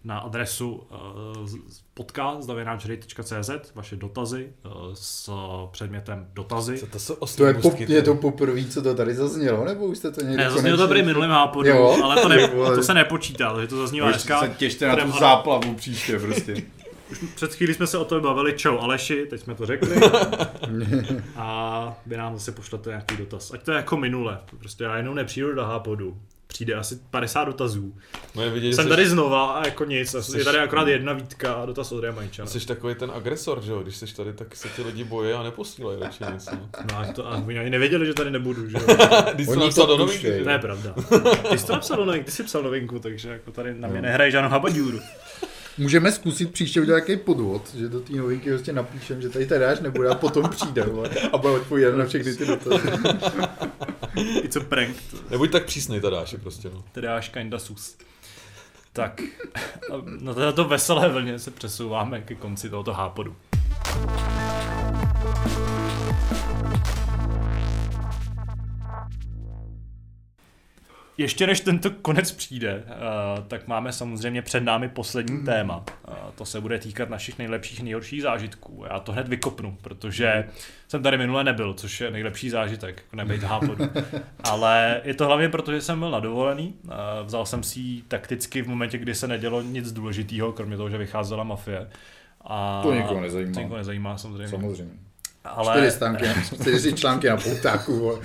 na 0.06 0.20
adresu 0.20 0.72
uh, 0.72 1.48
podcast.cz 1.94 3.50
vaše 3.76 3.96
dotazy 3.96 4.50
uh, 4.66 4.72
s 4.94 5.30
předmětem 5.72 6.28
dotazy. 6.34 6.78
Co 6.78 6.88
to 6.88 7.00
jsou 7.00 7.16
To 7.38 7.46
je, 7.46 7.54
po, 7.54 7.72
je 7.88 8.02
to 8.02 8.16
poprvé, 8.16 8.64
co 8.64 8.82
to 8.82 8.96
tady 8.96 9.16
zaznělo, 9.16 9.66
nebo 9.66 9.86
už 9.86 9.98
jste 9.98 10.12
to 10.12 10.22
někdy 10.22 10.38
Ne, 10.38 10.52
zaznělo 10.52 10.78
to 10.78 10.88
prý 10.88 11.04
minulým 11.04 11.30
nápodu, 11.30 11.70
Jo? 11.70 11.98
ale 12.04 12.22
to, 12.22 12.30
ne, 12.30 12.48
to 12.76 12.84
se 12.84 12.94
nepočítá, 12.94 13.54
takže 13.54 13.68
to 13.68 13.78
zaznívá 13.78 14.08
Už 14.08 14.14
dneska. 14.14 14.40
se 14.40 14.50
těšte 14.50 14.88
na 14.88 14.96
tu 14.96 15.12
záplavu 15.20 15.74
příště 15.76 16.20
prostě. 16.20 16.56
Před 17.36 17.54
chvílí 17.54 17.74
jsme 17.74 17.88
se 17.88 17.98
o 17.98 18.06
tom 18.06 18.22
bavili, 18.22 18.54
čau 18.54 18.78
Aleši, 18.78 19.26
teď 19.30 19.42
jsme 19.42 19.56
to 19.56 19.66
řekli. 19.66 19.96
a 21.36 21.98
vy 22.06 22.18
nám 22.18 22.34
zase 22.34 22.52
pošlete 22.52 22.90
nějaký 22.90 23.18
dotaz. 23.18 23.52
Ať 23.54 23.64
to 23.64 23.72
je 23.72 23.76
jako 23.78 23.98
minule, 23.98 24.40
prostě 24.60 24.84
já 24.84 24.98
jenom 24.98 25.16
nepřijdu 25.16 25.54
do 25.56 25.64
Hápodu. 25.66 26.18
Přijde 26.56 26.74
asi 26.74 27.00
50 27.10 27.44
dotazů. 27.46 27.94
No 28.36 28.44
je 28.44 28.50
vidět, 28.50 28.74
Jsem 28.74 28.84
jsi, 28.86 28.90
tady 28.90 29.08
znova 29.10 29.52
a 29.52 29.66
jako 29.66 29.86
nic. 29.86 30.16
Jsi- 30.20 30.38
Je 30.38 30.44
tady 30.44 30.58
akorát 30.60 30.88
jedna 30.88 31.14
výtka 31.14 31.54
a 31.54 31.66
dotaz 31.66 31.92
od 31.92 32.00
Remajčana. 32.00 32.48
jsi 32.50 32.68
takový 32.68 32.96
ten 32.96 33.12
agresor, 33.16 33.62
že 33.62 33.72
jo? 33.72 33.80
Když 33.84 33.96
jsi 33.96 34.16
tady, 34.16 34.34
tak 34.34 34.56
se 34.56 34.70
ti 34.76 34.82
lidi 34.82 35.04
bojí 35.04 35.32
a 35.34 35.44
neposílají 35.44 36.00
radši 36.02 36.24
nic. 36.34 36.50
No. 36.52 36.70
No 36.92 36.98
a, 37.00 37.06
to, 37.14 37.28
a 37.32 37.38
oni 37.38 37.60
ani 37.60 37.70
nevěděli, 37.70 38.06
že 38.06 38.14
tady 38.14 38.32
nebudu, 38.32 38.70
že 38.70 38.78
jo? 38.78 38.84
Když 39.34 39.48
jsi 39.48 39.52
Oni 39.54 39.64
napsal 39.66 39.86
to 39.88 39.98
do 39.98 40.06
novinky, 40.06 40.28
je 40.28 40.60
pravda. 40.60 40.96
Ty 41.50 41.58
jsi 41.58 41.66
to 41.66 41.74
napsal 41.74 41.98
do 41.98 42.06
novinku, 42.06 42.26
ty 42.26 42.32
jsi 42.32 42.44
psal 42.44 42.64
novinku, 42.64 43.00
takže 43.00 43.30
jako 43.30 43.52
tady 43.52 43.74
na 43.74 43.88
mě 43.88 43.98
Jo. 43.98 44.02
nehraje 44.02 44.32
žádnou 44.32 44.50
habaďůru. 44.50 45.00
Můžeme 45.78 46.12
zkusit 46.12 46.54
příště 46.54 46.82
udělat 46.82 47.08
nějaký 47.08 47.24
podvod, 47.24 47.76
že 47.76 47.90
do 47.90 48.00
té 48.00 48.14
novinky 48.14 48.50
prostě 48.50 48.74
napíšem, 48.74 49.22
že 49.22 49.30
tady 49.30 49.46
Tadáš 49.46 49.80
nebude 49.80 50.10
a 50.10 50.16
potom 50.16 50.50
přijde 50.50 50.84
vole, 50.84 51.10
a 51.34 51.38
bude 51.38 51.54
odpovídat 51.54 51.96
na 51.96 52.06
všechny 52.06 52.36
ty 52.36 52.46
dotazy. 52.46 52.88
It's 54.44 54.56
a 54.56 54.60
prank. 54.60 54.98
Nebuď 55.30 55.52
tak 55.52 55.66
přísnej, 55.66 56.02
Tadáši, 56.02 56.38
prostě, 56.38 56.70
no. 56.74 56.84
Až 57.16 57.30
kinda 57.30 57.60
sus. 57.60 57.96
Tak, 58.94 59.22
na 60.20 60.34
této 60.34 60.64
veselé 60.64 61.10
vlně 61.10 61.40
se 61.40 61.52
přesouváme 61.52 62.22
ke 62.22 62.36
konci 62.36 62.70
tohoto 62.70 62.94
hápodu. 62.94 63.36
Ještě 71.18 71.48
než 71.48 71.60
tento 71.60 71.92
konec 71.92 72.32
přijde, 72.32 72.84
eh, 72.88 72.92
tak 73.48 73.68
máme 73.68 73.94
samozřejmě 73.94 74.42
před 74.42 74.60
námi 74.64 74.90
poslední 74.90 75.44
téma. 75.46 75.84
Eh, 76.08 76.12
To 76.36 76.46
se 76.46 76.62
bude 76.62 76.80
týkat 76.80 77.10
našich 77.10 77.38
nejlepších, 77.38 77.84
nejhorších 77.84 78.22
zážitků. 78.22 78.86
Já 78.90 79.00
to 79.00 79.12
hned 79.12 79.28
vykopnu, 79.28 79.78
protože 79.82 80.48
jsem 80.88 81.04
tady 81.04 81.18
minule 81.18 81.44
nebyl, 81.44 81.74
což 81.74 82.02
je 82.02 82.12
nejlepší 82.12 82.50
zážitek, 82.50 83.02
jako 83.06 83.16
nebejt 83.16 83.44
hápodu. 83.52 83.90
Ale 84.44 85.02
je 85.04 85.14
to 85.14 85.26
hlavně 85.26 85.50
proto, 85.50 85.72
že 85.72 85.82
jsem 85.82 86.00
byl 86.00 86.12
na 86.12 86.20
dovolený. 86.20 86.74
Eh, 86.90 86.94
Vzal 87.24 87.46
jsem 87.46 87.64
si 87.64 87.80
ji 87.80 88.02
takticky 88.02 88.62
v 88.62 88.68
momentě, 88.68 88.98
kdy 88.98 89.16
se 89.16 89.28
nedělo 89.28 89.62
nic 89.62 89.92
důležitého, 89.92 90.52
kromě 90.52 90.78
toho, 90.78 90.90
že 90.90 90.98
vycházela 90.98 91.44
mafie. 91.44 91.90
A 92.48 92.82
To 92.84 92.94
nikoho 92.94 93.22
nezajímá. 93.22 93.54
To 93.54 93.60
nikoho 93.60 93.78
nezajímá, 93.78 94.18
samozřejmě. 94.18 94.48
Samozřejmě. 94.48 94.94
Ale... 95.46 95.74
Čtyři, 95.78 95.92
stánky, 95.92 96.26
čtyři 96.62 96.94
články 96.94 97.30
na 97.30 97.38
poutáku. 97.38 98.20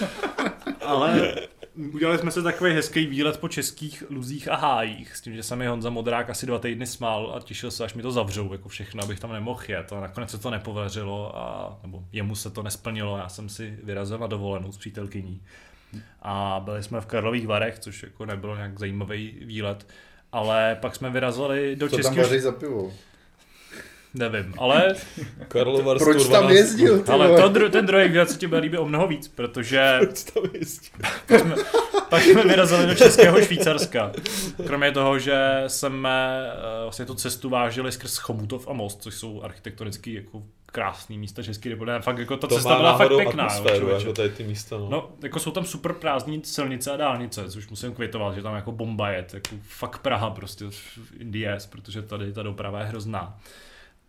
Ale 0.86 1.34
Udělali 1.74 2.18
jsme 2.18 2.30
se 2.30 2.42
takový 2.42 2.72
hezký 2.72 3.06
výlet 3.06 3.38
po 3.38 3.48
českých 3.48 4.04
luzích 4.10 4.48
a 4.48 4.56
hájích, 4.56 5.16
s 5.16 5.20
tím, 5.20 5.34
že 5.34 5.42
se 5.42 5.56
mi 5.56 5.66
Honza 5.66 5.90
Modrák 5.90 6.30
asi 6.30 6.46
dva 6.46 6.58
týdny 6.58 6.86
smál 6.86 7.32
a 7.36 7.40
těšil 7.40 7.70
se, 7.70 7.84
až 7.84 7.94
mi 7.94 8.02
to 8.02 8.12
zavřou, 8.12 8.52
jako 8.52 8.68
všechno, 8.68 9.02
abych 9.02 9.20
tam 9.20 9.32
nemohl 9.32 9.60
jet. 9.68 9.92
A 9.92 10.00
nakonec 10.00 10.30
se 10.30 10.38
to 10.38 10.50
nepodařilo, 10.50 11.38
a, 11.38 11.78
nebo 11.82 12.04
jemu 12.12 12.34
se 12.34 12.50
to 12.50 12.62
nesplnilo, 12.62 13.18
já 13.18 13.28
jsem 13.28 13.48
si 13.48 13.78
vyrazil 13.82 14.18
na 14.18 14.26
dovolenou 14.26 14.72
s 14.72 14.78
přítelkyní. 14.78 15.42
A 16.22 16.60
byli 16.64 16.82
jsme 16.82 17.00
v 17.00 17.06
Karlových 17.06 17.46
Varech, 17.46 17.78
což 17.78 18.02
jako 18.02 18.26
nebylo 18.26 18.56
nějak 18.56 18.78
zajímavý 18.78 19.38
výlet. 19.40 19.86
Ale 20.32 20.78
pak 20.80 20.96
jsme 20.96 21.10
vyrazili 21.10 21.76
do 21.76 21.88
Co 21.88 21.98
tam 21.98 22.16
vaří 22.16 22.40
za 22.40 22.52
pivo? 22.52 22.92
Nevím, 24.14 24.54
ale, 24.58 24.94
Karlovarsko 25.48 26.04
Proč 26.04 26.22
tam 26.22 26.42
12. 26.42 26.52
jezdil? 26.54 27.02
ty 27.02 27.10
ale 27.12 27.42
to, 27.42 27.48
dru, 27.48 27.68
ten 27.68 27.86
druhý 27.86 28.08
výlet 28.08 28.30
se 28.30 28.38
ti 28.38 28.46
bude 28.46 28.60
líbit 28.60 28.78
o 28.78 28.86
mnoho 28.86 29.06
víc, 29.06 29.28
protože 29.28 29.96
Proč 30.00 30.22
tam 30.22 30.42
jezdí? 30.54 30.88
pak 31.26 31.40
jsme, 31.40 31.54
pak 32.08 32.22
jsme 32.22 32.42
vyrazili 32.42 32.86
do 32.86 32.94
Českého 32.94 33.42
Švýcarska. 33.42 34.12
Kromě 34.66 34.92
toho, 34.92 35.18
že 35.18 35.64
jsme 35.66 36.46
eh, 36.52 36.82
vlastně 36.82 37.04
tu 37.04 37.14
cestu 37.14 37.48
vážili 37.48 37.92
skrz 37.92 38.16
Chomutov 38.16 38.68
a 38.68 38.72
Most, 38.72 39.02
což 39.02 39.14
jsou 39.14 39.42
architektonicky 39.42 40.14
jako 40.14 40.42
krásný 40.66 41.18
místa 41.18 41.42
České 41.42 41.68
republiky. 41.68 42.02
Fakt 42.02 42.18
jako 42.18 42.36
ta 42.36 42.46
To 42.46 42.54
cesta 42.54 42.76
byla 42.76 42.98
fakt 42.98 43.08
pěkná. 43.16 43.48
jo, 43.74 43.88
jako 43.88 44.12
tady 44.12 44.28
ty 44.28 44.44
místa, 44.44 44.78
no. 44.78 44.88
No, 44.90 45.08
jako 45.22 45.38
jsou 45.38 45.50
tam 45.50 45.64
super 45.64 45.92
prázdní 45.92 46.40
silnice 46.44 46.90
a 46.92 46.96
dálnice, 46.96 47.50
což 47.50 47.68
musím 47.68 47.94
kvitovat, 47.94 48.34
že 48.34 48.42
tam 48.42 48.54
jako 48.54 48.72
bomba 48.72 49.10
je, 49.10 49.26
jako 49.32 49.56
fakt 49.62 49.98
Praha 49.98 50.30
prostě 50.30 50.64
Indies, 51.18 51.66
protože 51.66 52.02
tady 52.02 52.32
ta 52.32 52.42
doprava 52.42 52.80
je 52.80 52.86
hrozná. 52.86 53.38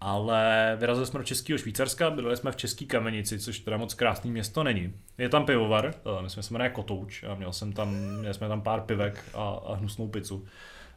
Ale 0.04 0.76
vyrazili 0.80 1.06
jsme 1.06 1.18
do 1.18 1.24
Českého 1.24 1.58
Švýcarska, 1.58 2.10
byli 2.10 2.38
jsme 2.38 2.52
v 2.52 2.56
České 2.56 2.86
Kamenici, 2.86 3.40
což 3.40 3.60
teda 3.60 3.78
moc 3.78 3.94
krásný 3.94 4.32
město 4.32 4.64
není. 4.64 4.94
Je 5.18 5.30
tam 5.30 5.46
pivovar, 5.46 5.94
eh, 5.96 6.22
my 6.22 6.30
jsme 6.30 6.44
se 6.44 6.54
jmenuje 6.54 6.70
Kotouč 6.70 7.24
a 7.24 7.36
měl 7.36 7.54
jsem 7.54 7.74
tam, 7.74 7.96
měli 7.96 8.34
jsme 8.34 8.48
tam 8.48 8.62
pár 8.62 8.82
pivek 8.82 9.24
a, 9.34 9.50
a 9.66 9.76
hnusnou 9.76 10.08
pizzu. 10.08 10.46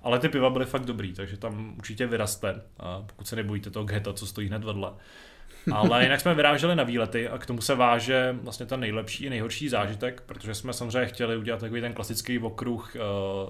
Ale 0.03 0.19
ty 0.19 0.29
piva 0.29 0.51
byly 0.51 0.65
fakt 0.65 0.85
dobrý, 0.85 1.13
takže 1.13 1.37
tam 1.37 1.75
určitě 1.79 2.07
vyraste, 2.07 2.63
a 2.81 3.03
pokud 3.07 3.27
se 3.27 3.37
nebojíte 3.37 3.71
toho 3.71 3.85
geta, 3.85 4.13
co 4.13 4.27
stojí 4.27 4.49
hned 4.49 4.65
vedle. 4.65 4.93
Ale 5.73 6.03
jinak 6.03 6.21
jsme 6.21 6.35
vyráželi 6.35 6.77
na 6.77 6.85
výlety 6.85 7.29
a 7.29 7.39
k 7.39 7.47
tomu 7.47 7.61
se 7.61 7.75
váže 7.75 8.37
vlastně 8.43 8.67
ten 8.67 8.81
nejlepší 8.81 9.25
i 9.25 9.31
nejhorší 9.31 9.69
zážitek, 9.69 10.23
protože 10.27 10.55
jsme 10.55 10.73
samozřejmě 10.73 11.07
chtěli 11.07 11.37
udělat 11.37 11.61
takový 11.61 11.81
ten 11.81 11.93
klasický 11.93 12.39
okruh, 12.39 12.97
eh, 12.97 12.99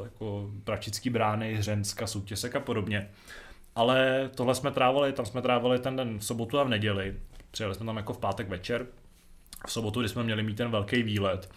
jako 0.05 0.51
Pračický 0.65 1.11
brány, 1.11 1.55
Hřenska, 1.55 2.07
Soutěsek 2.07 2.57
a 2.57 2.61
podobně. 2.61 3.11
Ale 3.75 4.31
tohle 4.35 4.55
jsme 4.55 4.71
trávili, 4.71 5.13
tam 5.13 5.27
jsme 5.27 5.43
trávili 5.43 5.79
ten 5.79 5.97
den 5.97 6.19
v 6.19 6.25
sobotu 6.25 6.59
a 6.59 6.65
v 6.65 6.69
neděli. 6.69 7.17
Přijeli 7.51 7.75
jsme 7.75 7.87
tam 7.87 7.97
jako 7.97 8.13
v 8.13 8.19
pátek 8.19 8.49
večer. 8.49 8.87
V 9.67 9.73
sobotu, 9.73 10.01
kdy 10.01 10.09
jsme 10.09 10.23
měli 10.23 10.43
mít 10.43 10.57
ten 10.57 10.71
velký 10.71 11.03
výlet, 11.03 11.51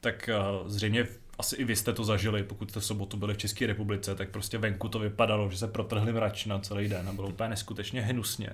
tak 0.00 0.28
eh, 0.28 0.34
zřejmě 0.66 1.06
asi 1.38 1.56
i 1.56 1.64
vy 1.64 1.76
jste 1.76 1.92
to 1.92 2.04
zažili, 2.04 2.42
pokud 2.42 2.70
jste 2.70 2.80
v 2.80 2.84
sobotu 2.84 3.16
byli 3.16 3.34
v 3.34 3.38
České 3.38 3.66
republice, 3.66 4.14
tak 4.14 4.30
prostě 4.30 4.58
venku 4.58 4.88
to 4.88 4.98
vypadalo, 4.98 5.50
že 5.50 5.58
se 5.58 5.68
protrhli 5.68 6.12
mrač 6.12 6.46
na 6.46 6.58
celý 6.58 6.88
den 6.88 7.08
a 7.08 7.12
bylo 7.12 7.28
úplně 7.28 7.48
neskutečně 7.48 8.02
hnusně. 8.02 8.50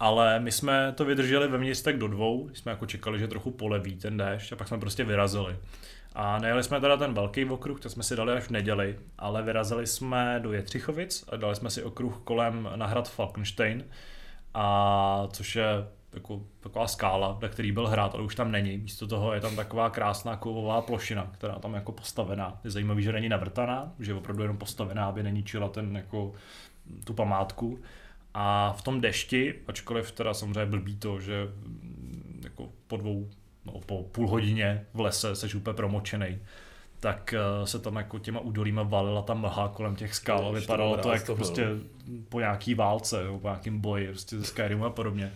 Ale 0.00 0.40
my 0.40 0.52
jsme 0.52 0.92
to 0.96 1.04
vydrželi 1.04 1.48
ve 1.48 1.58
městech 1.58 1.96
do 1.96 2.08
dvou, 2.08 2.50
jsme 2.52 2.72
jako 2.72 2.86
čekali, 2.86 3.18
že 3.18 3.28
trochu 3.28 3.50
poleví 3.50 3.96
ten 3.96 4.16
déšť 4.16 4.52
a 4.52 4.56
pak 4.56 4.68
jsme 4.68 4.78
prostě 4.78 5.04
vyrazili. 5.04 5.56
A 6.20 6.38
nejeli 6.38 6.62
jsme 6.62 6.80
teda 6.80 6.96
ten 6.96 7.14
velký 7.14 7.44
okruh, 7.44 7.80
to 7.80 7.90
jsme 7.90 8.02
si 8.02 8.16
dali 8.16 8.32
až 8.32 8.44
v 8.44 8.50
neděli, 8.50 8.98
ale 9.18 9.42
vyrazili 9.42 9.86
jsme 9.86 10.40
do 10.42 10.52
Jetřichovic 10.52 11.24
a 11.28 11.36
dali 11.36 11.56
jsme 11.56 11.70
si 11.70 11.82
okruh 11.82 12.20
kolem 12.24 12.68
na 12.76 12.86
hrad 12.86 13.10
Falkenstein, 13.10 13.84
a 14.54 15.28
což 15.32 15.56
je 15.56 15.66
jako, 16.12 16.42
taková 16.60 16.88
skála, 16.88 17.38
na 17.42 17.48
který 17.48 17.72
byl 17.72 17.86
hrad, 17.86 18.14
ale 18.14 18.24
už 18.24 18.34
tam 18.34 18.52
není. 18.52 18.78
Místo 18.78 19.06
toho 19.06 19.32
je 19.32 19.40
tam 19.40 19.56
taková 19.56 19.90
krásná 19.90 20.36
kovová 20.36 20.80
plošina, 20.80 21.30
která 21.32 21.58
tam 21.58 21.74
jako 21.74 21.92
postavená. 21.92 22.60
Je 22.64 22.70
zajímavý, 22.70 23.02
že 23.02 23.12
není 23.12 23.28
navrtaná, 23.28 23.92
že 23.98 24.10
je 24.10 24.14
opravdu 24.14 24.42
jenom 24.42 24.56
postavená, 24.56 25.06
aby 25.06 25.22
neničila 25.22 25.68
ten 25.68 25.96
jako 25.96 26.32
tu 27.04 27.14
památku. 27.14 27.80
A 28.34 28.72
v 28.72 28.82
tom 28.82 29.00
dešti, 29.00 29.54
ačkoliv 29.66 30.12
teda 30.12 30.34
samozřejmě 30.34 30.66
blbý 30.66 30.96
to, 30.96 31.20
že 31.20 31.48
jako 32.44 32.68
po 32.86 32.96
dvou, 32.96 33.28
po 33.86 34.02
půl 34.02 34.28
hodině 34.28 34.86
v 34.94 35.00
lese 35.00 35.36
seš 35.36 35.54
úplně 35.54 35.74
promočený, 35.74 36.38
tak 37.00 37.34
eh, 37.34 37.66
se 37.66 37.78
tam 37.78 37.96
jako 37.96 38.18
těma 38.18 38.40
údolíma 38.40 38.82
valila 38.82 39.22
ta 39.22 39.34
mlha 39.34 39.68
kolem 39.68 39.96
těch 39.96 40.14
skal 40.14 40.46
a 40.48 40.50
vypadalo 40.50 40.96
to 40.96 41.02
to 41.02 41.12
jak 41.12 41.26
toho. 41.26 41.36
prostě 41.36 41.66
po 42.28 42.40
nějaký 42.40 42.74
válce, 42.74 43.24
jo, 43.24 43.38
po 43.38 43.48
nějakým 43.48 43.80
boji, 43.80 44.08
prostě 44.08 44.38
ze 44.38 44.44
Skyrimu 44.44 44.84
a 44.84 44.90
podobně. 44.90 45.32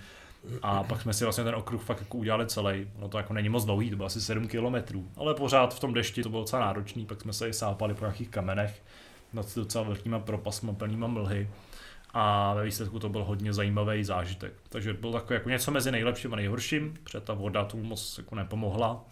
A 0.62 0.82
pak 0.82 1.02
jsme 1.02 1.14
si 1.14 1.24
vlastně 1.24 1.44
ten 1.44 1.54
okruh 1.54 1.82
fakt 1.82 2.00
jako 2.00 2.18
udělali 2.18 2.46
celý. 2.46 2.86
No 2.98 3.08
to 3.08 3.18
jako 3.18 3.32
není 3.32 3.48
moc 3.48 3.64
dlouhý, 3.64 3.90
to 3.90 3.96
bylo 3.96 4.06
asi 4.06 4.20
7 4.20 4.48
kilometrů, 4.48 5.08
ale 5.16 5.34
pořád 5.34 5.74
v 5.74 5.80
tom 5.80 5.94
dešti 5.94 6.22
to 6.22 6.28
bylo 6.28 6.42
docela 6.42 6.66
náročný, 6.66 7.06
pak 7.06 7.20
jsme 7.20 7.32
se 7.32 7.48
i 7.48 7.52
sápali 7.52 7.94
po 7.94 8.04
nějakých 8.04 8.28
kamenech 8.28 8.82
nad 9.32 9.54
docela 9.56 9.84
velkýma 9.84 10.18
propasma 10.18 10.72
plnýma 10.72 11.06
mlhy 11.06 11.48
a 12.12 12.54
ve 12.54 12.64
výsledku 12.64 12.98
to 12.98 13.08
byl 13.08 13.24
hodně 13.24 13.52
zajímavý 13.52 14.04
zážitek. 14.04 14.52
Takže 14.68 14.92
byl 14.94 15.12
takový 15.12 15.34
jako 15.34 15.48
něco 15.48 15.70
mezi 15.70 15.90
nejlepším 15.90 16.32
a 16.32 16.36
nejhorším, 16.36 16.94
protože 17.02 17.20
ta 17.20 17.34
voda 17.34 17.64
tomu 17.64 17.82
moc 17.82 18.18
jako 18.18 18.34
nepomohla. 18.34 19.04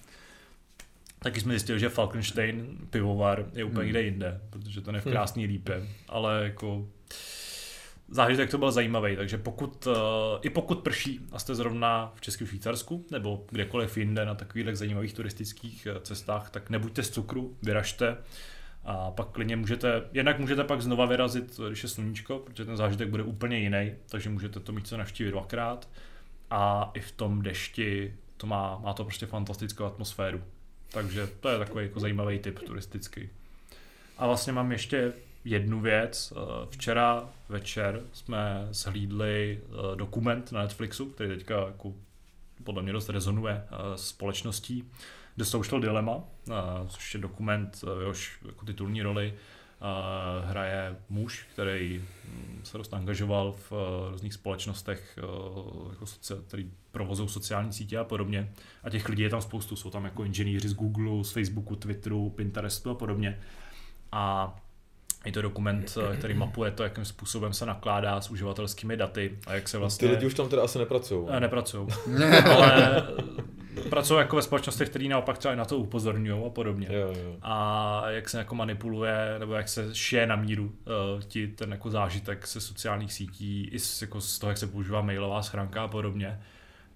Taky 1.22 1.40
jsme 1.40 1.52
zjistili, 1.52 1.80
že 1.80 1.88
Falkenstein 1.88 2.78
pivovar 2.90 3.46
je 3.52 3.64
úplně 3.64 3.76
Hmm. 3.76 3.84
někde 3.86 4.02
jinde, 4.02 4.40
protože 4.50 4.80
to 4.80 4.94
je 4.94 5.00
v 5.00 5.04
krásný 5.04 5.46
lípě, 5.46 5.88
ale 6.08 6.44
jako 6.44 6.86
zážitek 8.08 8.50
to 8.50 8.58
byl 8.58 8.72
zajímavý, 8.72 9.16
takže 9.16 9.38
pokud, 9.38 9.86
uh, 9.86 9.94
i 10.42 10.50
pokud 10.50 10.78
prší 10.78 11.20
a 11.32 11.38
jste 11.38 11.54
zrovna 11.54 12.12
v 12.14 12.20
Českém 12.20 12.46
Švýcarsku 12.46 13.06
nebo 13.10 13.44
kdekoliv 13.50 13.96
jinde 13.98 14.24
na 14.24 14.34
takových 14.34 14.76
zajímavých 14.76 15.14
turistických 15.14 15.86
eh, 15.86 16.00
cestách, 16.00 16.50
tak 16.50 16.70
nebuďte 16.70 17.02
z 17.02 17.10
cukru, 17.10 17.56
vyražte 17.62 18.16
a 18.84 19.10
pak 19.10 19.28
klidně 19.28 19.56
můžete, 19.56 20.02
jednak 20.12 20.38
můžete 20.38 20.64
pak 20.64 20.82
znova 20.82 21.06
vyrazit, 21.06 21.60
když 21.68 21.82
je 21.82 21.88
sluníčko, 21.88 22.38
protože 22.38 22.64
ten 22.64 22.76
zážitek 22.76 23.08
bude 23.08 23.22
úplně 23.22 23.58
jiný, 23.58 23.92
takže 24.10 24.30
můžete 24.30 24.60
to 24.60 24.72
mít 24.72 24.86
co 24.88 24.96
navštívit 24.96 25.30
dvakrát 25.30 25.88
a 26.50 26.90
i 26.94 27.00
v 27.00 27.12
tom 27.12 27.42
dešti 27.42 28.14
to 28.36 28.46
má, 28.46 28.78
má 28.78 28.92
to 28.92 29.04
prostě 29.04 29.26
fantastickou 29.26 29.84
atmosféru. 29.84 30.42
Takže 30.92 31.26
to 31.26 31.48
je 31.48 31.58
takový 31.58 31.84
jako 31.84 32.00
zajímavý 32.00 32.38
typ 32.38 32.58
turistický. 32.58 33.28
A 34.18 34.26
vlastně 34.26 34.52
mám 34.52 34.72
ještě 34.72 35.12
jednu 35.44 35.80
věc. 35.80 36.32
Eh, 36.36 36.66
Včera 36.70 37.28
večer 37.48 38.02
jsme 38.12 38.68
zhlídli 38.70 39.60
eh, 39.62 39.96
dokument 39.96 40.52
na 40.52 40.62
Netflixu, 40.62 41.06
který 41.06 41.28
teďka 41.36 41.66
jako 41.66 41.94
podle 42.64 42.82
mě 42.82 42.92
dost 42.92 43.08
rezonuje 43.08 43.64
eh, 43.64 43.76
společností 43.96 44.90
The 45.36 45.44
Social 45.44 45.80
Dilemma, 45.80 46.20
eh, 46.50 46.52
což 46.88 47.14
je 47.14 47.20
dokument, 47.20 47.84
eh, 47.84 48.00
jehož 48.00 48.38
jako 48.46 48.66
titulní 48.66 49.02
roli 49.02 49.34
hraje 50.44 50.96
muž, 51.08 51.46
který 51.52 52.04
hm, 52.24 52.60
se 52.62 52.78
dost 52.78 52.94
angažoval 52.94 53.54
v 53.70 53.72
různých 54.10 54.34
společnostech, 54.34 55.18
jako 55.90 56.04
soci- 56.04 56.42
který 56.46 56.70
provozují 56.92 57.28
sociální 57.28 57.72
sítě 57.72 57.98
a 57.98 58.04
podobně. 58.04 58.52
A 58.84 58.90
těch 58.90 59.08
lidí 59.08 59.22
je 59.22 59.30
tam 59.30 59.40
spoustu, 59.40 59.76
jsou 59.76 59.90
tam 59.90 60.04
jako 60.04 60.24
inženýři 60.24 60.68
z 60.68 60.74
Google, 60.74 61.24
z 61.24 61.30
Facebooku, 61.30 61.76
Twitteru, 61.76 62.30
Pinterestu 62.30 62.90
a 62.90 62.94
podobně. 62.94 63.40
A 64.12 64.56
je 65.24 65.32
to 65.32 65.42
dokument, 65.42 65.98
eh, 66.12 66.16
který 66.16 66.34
mapuje 66.34 66.70
to, 66.70 66.82
jakým 66.82 67.04
způsobem 67.04 67.52
se 67.52 67.66
nakládá 67.66 68.20
s 68.20 68.30
uživatelskými 68.30 68.96
daty 68.96 69.38
a 69.46 69.54
jak 69.54 69.68
se 69.68 69.78
vlastně... 69.78 70.08
Ty 70.08 70.14
lidi 70.14 70.26
už 70.26 70.34
tam 70.34 70.48
teda 70.48 70.62
asi 70.64 70.78
nepracují. 70.78 71.26
Eh, 71.30 71.40
Nepracují. 71.40 71.88
Ale 72.54 73.02
pracují 73.90 74.18
jako 74.18 74.36
ve 74.36 74.42
společnostech, 74.42 74.88
které 74.88 75.08
naopak 75.08 75.38
třeba 75.38 75.54
i 75.54 75.56
na 75.56 75.64
to 75.64 75.78
upozorňují 75.78 76.46
a 76.46 76.50
podobně. 76.50 76.88
Jo, 76.90 77.14
jo. 77.24 77.36
A 77.42 78.02
jak 78.10 78.28
se 78.28 78.38
jako 78.38 78.54
manipuluje, 78.54 79.36
nebo 79.38 79.54
jak 79.54 79.68
se 79.68 79.94
šije 79.94 80.26
na 80.26 80.36
míru 80.36 80.64
uh, 80.64 81.20
ti 81.22 81.48
ten 81.48 81.70
jako 81.70 81.90
zážitek 81.90 82.46
se 82.46 82.60
sociálních 82.60 83.12
sítí, 83.12 83.68
i 83.72 83.78
z, 83.78 84.02
jako 84.02 84.20
z 84.20 84.38
toho, 84.38 84.50
jak 84.50 84.58
se 84.58 84.66
používá 84.66 85.00
mailová 85.02 85.42
schránka 85.42 85.82
a 85.82 85.88
podobně. 85.88 86.40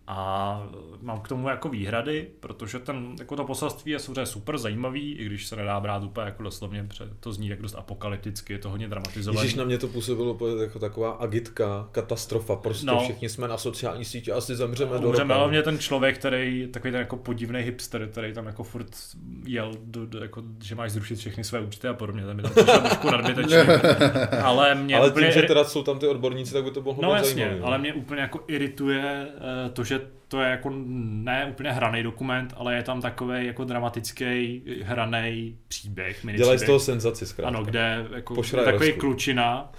A 0.06 0.62
mám 1.02 1.20
k 1.20 1.28
tomu 1.28 1.48
jako 1.48 1.68
výhrady, 1.68 2.26
protože 2.40 2.78
ten, 2.78 3.16
jako 3.18 3.36
to 3.36 3.44
poselství 3.44 3.93
je 3.93 3.98
samozřejmě 3.98 4.26
super 4.26 4.59
zajímavý, 4.59 5.12
i 5.12 5.24
když 5.24 5.47
se 5.47 5.56
nedá 5.56 5.81
brát 5.81 6.02
úplně 6.02 6.24
jako 6.24 6.43
doslovně, 6.43 6.85
protože 6.85 7.05
to 7.20 7.32
zní 7.32 7.48
jak 7.48 7.62
dost 7.62 7.74
apokalypticky, 7.74 8.52
je 8.52 8.59
to 8.59 8.70
hodně 8.70 8.89
dramatizované. 8.89 9.44
Ježíš, 9.44 9.55
na 9.56 9.64
mě 9.64 9.78
to 9.78 9.89
působilo 9.89 10.39
jako 10.62 10.78
taková 10.78 11.10
agitka, 11.10 11.89
katastrofa, 11.93 12.56
prostě 12.56 12.86
No. 12.86 12.94
no. 12.94 13.01
všichni 13.01 13.28
jsme 13.28 13.48
na 13.48 13.59
sociální 13.59 14.05
sítě, 14.05 14.32
asi 14.32 14.55
zemřeme 14.56 14.98
do 14.98 15.09
Umřeme 15.09 15.35
hlavně 15.35 15.62
ten 15.62 15.78
člověk, 15.78 16.18
který, 16.18 16.68
takový 16.72 16.90
ten 16.93 17.01
jako 17.01 17.16
podivný 17.16 17.60
hipster, 17.60 18.09
který 18.09 18.32
tam 18.32 18.47
jako 18.47 18.64
furt 18.64 18.89
jel, 19.47 19.72
do, 19.85 20.06
do, 20.06 20.18
jako, 20.22 20.43
že 20.64 20.74
máš 20.74 20.90
zrušit 20.93 21.16
všechny 21.16 21.44
své 21.44 21.60
účty 21.60 21.89
a 21.89 21.94
podobně, 21.94 22.22
tam 22.26 22.36
mi 22.36 22.43
tam 22.43 22.52
trošku 22.52 23.10
nadbytečný. 23.10 23.56
Ale 24.43 24.74
mě 24.74 24.97
Ale 24.97 25.10
úplně, 25.10 25.26
tím, 25.32 25.40
že 25.43 25.47
teda 25.48 25.64
jsou 25.64 25.82
tam 25.82 25.98
ty 25.98 26.06
odborníci, 26.06 26.52
tak 26.52 26.64
by 26.64 26.70
to 26.70 26.82
mohlo 26.82 27.02
No 27.02 27.09
být 27.09 27.14
jasně, 27.16 27.35
zajímavé. 27.35 27.60
no. 27.60 27.66
ale 27.66 27.78
mě 27.78 27.94
úplně 27.94 28.20
jako 28.20 28.40
irituje 28.48 29.28
eh, 29.66 29.70
to, 29.70 29.85
že 29.85 29.93
to 30.28 30.40
je 30.40 30.50
jako 30.50 30.72
ne 30.74 31.46
úplně 31.50 31.72
hraný 31.72 32.02
dokument, 32.02 32.54
ale 32.56 32.74
je 32.74 32.82
tam 32.82 33.00
takový 33.00 33.46
jako 33.46 33.64
dramatický 33.64 34.62
hraný 34.82 35.58
příběh. 35.68 36.24
mini 36.24 36.38
Dělají 36.38 36.58
z 36.58 36.66
toho 36.66 36.80
senzaci 36.80 37.26
zkrátka. 37.26 37.48
Ano, 37.48 37.64
kde 37.64 38.06
jako, 38.14 38.42
takový 38.64 38.92
klučina, 38.92 39.72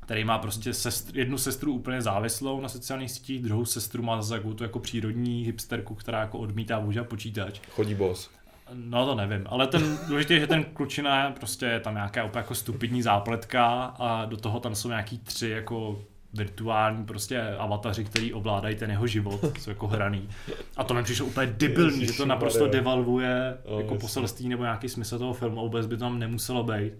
který 0.00 0.24
má 0.24 0.38
prostě 0.38 0.72
sestr, 0.72 1.18
jednu 1.18 1.38
sestru 1.38 1.72
úplně 1.72 2.02
závislou 2.02 2.60
na 2.60 2.68
sociálních 2.68 3.10
sítích, 3.10 3.42
druhou 3.42 3.64
sestru 3.64 4.02
má 4.02 4.22
takovou 4.22 4.54
tu 4.54 4.62
jako 4.62 4.78
přírodní 4.78 5.44
hipsterku, 5.44 5.94
která 5.94 6.20
jako 6.20 6.38
odmítá 6.38 6.80
používat 6.80 7.08
počítač. 7.08 7.60
Chodí 7.70 7.94
boss. 7.94 8.30
No 8.74 9.06
to 9.06 9.14
nevím, 9.14 9.46
ale 9.48 9.66
ten 9.66 9.98
důležité 10.08 10.34
je, 10.34 10.40
že 10.40 10.46
ten 10.46 10.64
klučina 10.64 11.24
je 11.24 11.32
prostě 11.32 11.66
je 11.66 11.80
tam 11.80 11.94
nějaká 11.94 12.24
úplně 12.24 12.40
jako 12.40 12.54
stupidní 12.54 13.02
zápletka 13.02 13.84
a 13.98 14.24
do 14.24 14.36
toho 14.36 14.60
tam 14.60 14.74
jsou 14.74 14.88
nějaký 14.88 15.18
tři 15.18 15.48
jako 15.48 16.02
virtuální 16.34 17.04
prostě 17.04 17.40
avataři, 17.40 18.04
který 18.04 18.32
ovládají 18.32 18.76
ten 18.76 18.90
jeho 18.90 19.06
život, 19.06 19.40
jsou 19.58 19.70
jako 19.70 19.86
hraný. 19.86 20.28
A 20.76 20.84
to 20.84 20.94
mi 20.94 21.02
přišlo 21.02 21.26
úplně 21.26 21.46
debilní, 21.46 22.06
že 22.06 22.12
to 22.12 22.26
naprosto 22.26 22.68
devalvuje 22.68 23.56
No, 23.70 23.80
jako 23.80 23.94
poselství 23.94 24.48
nebo 24.48 24.62
nějaký 24.62 24.88
smysl 24.88 25.18
toho 25.18 25.32
filmu 25.32 25.60
vůbec 25.60 25.86
by 25.86 25.96
to 25.96 26.00
tam 26.00 26.18
nemuselo 26.18 26.62
být. 26.64 26.92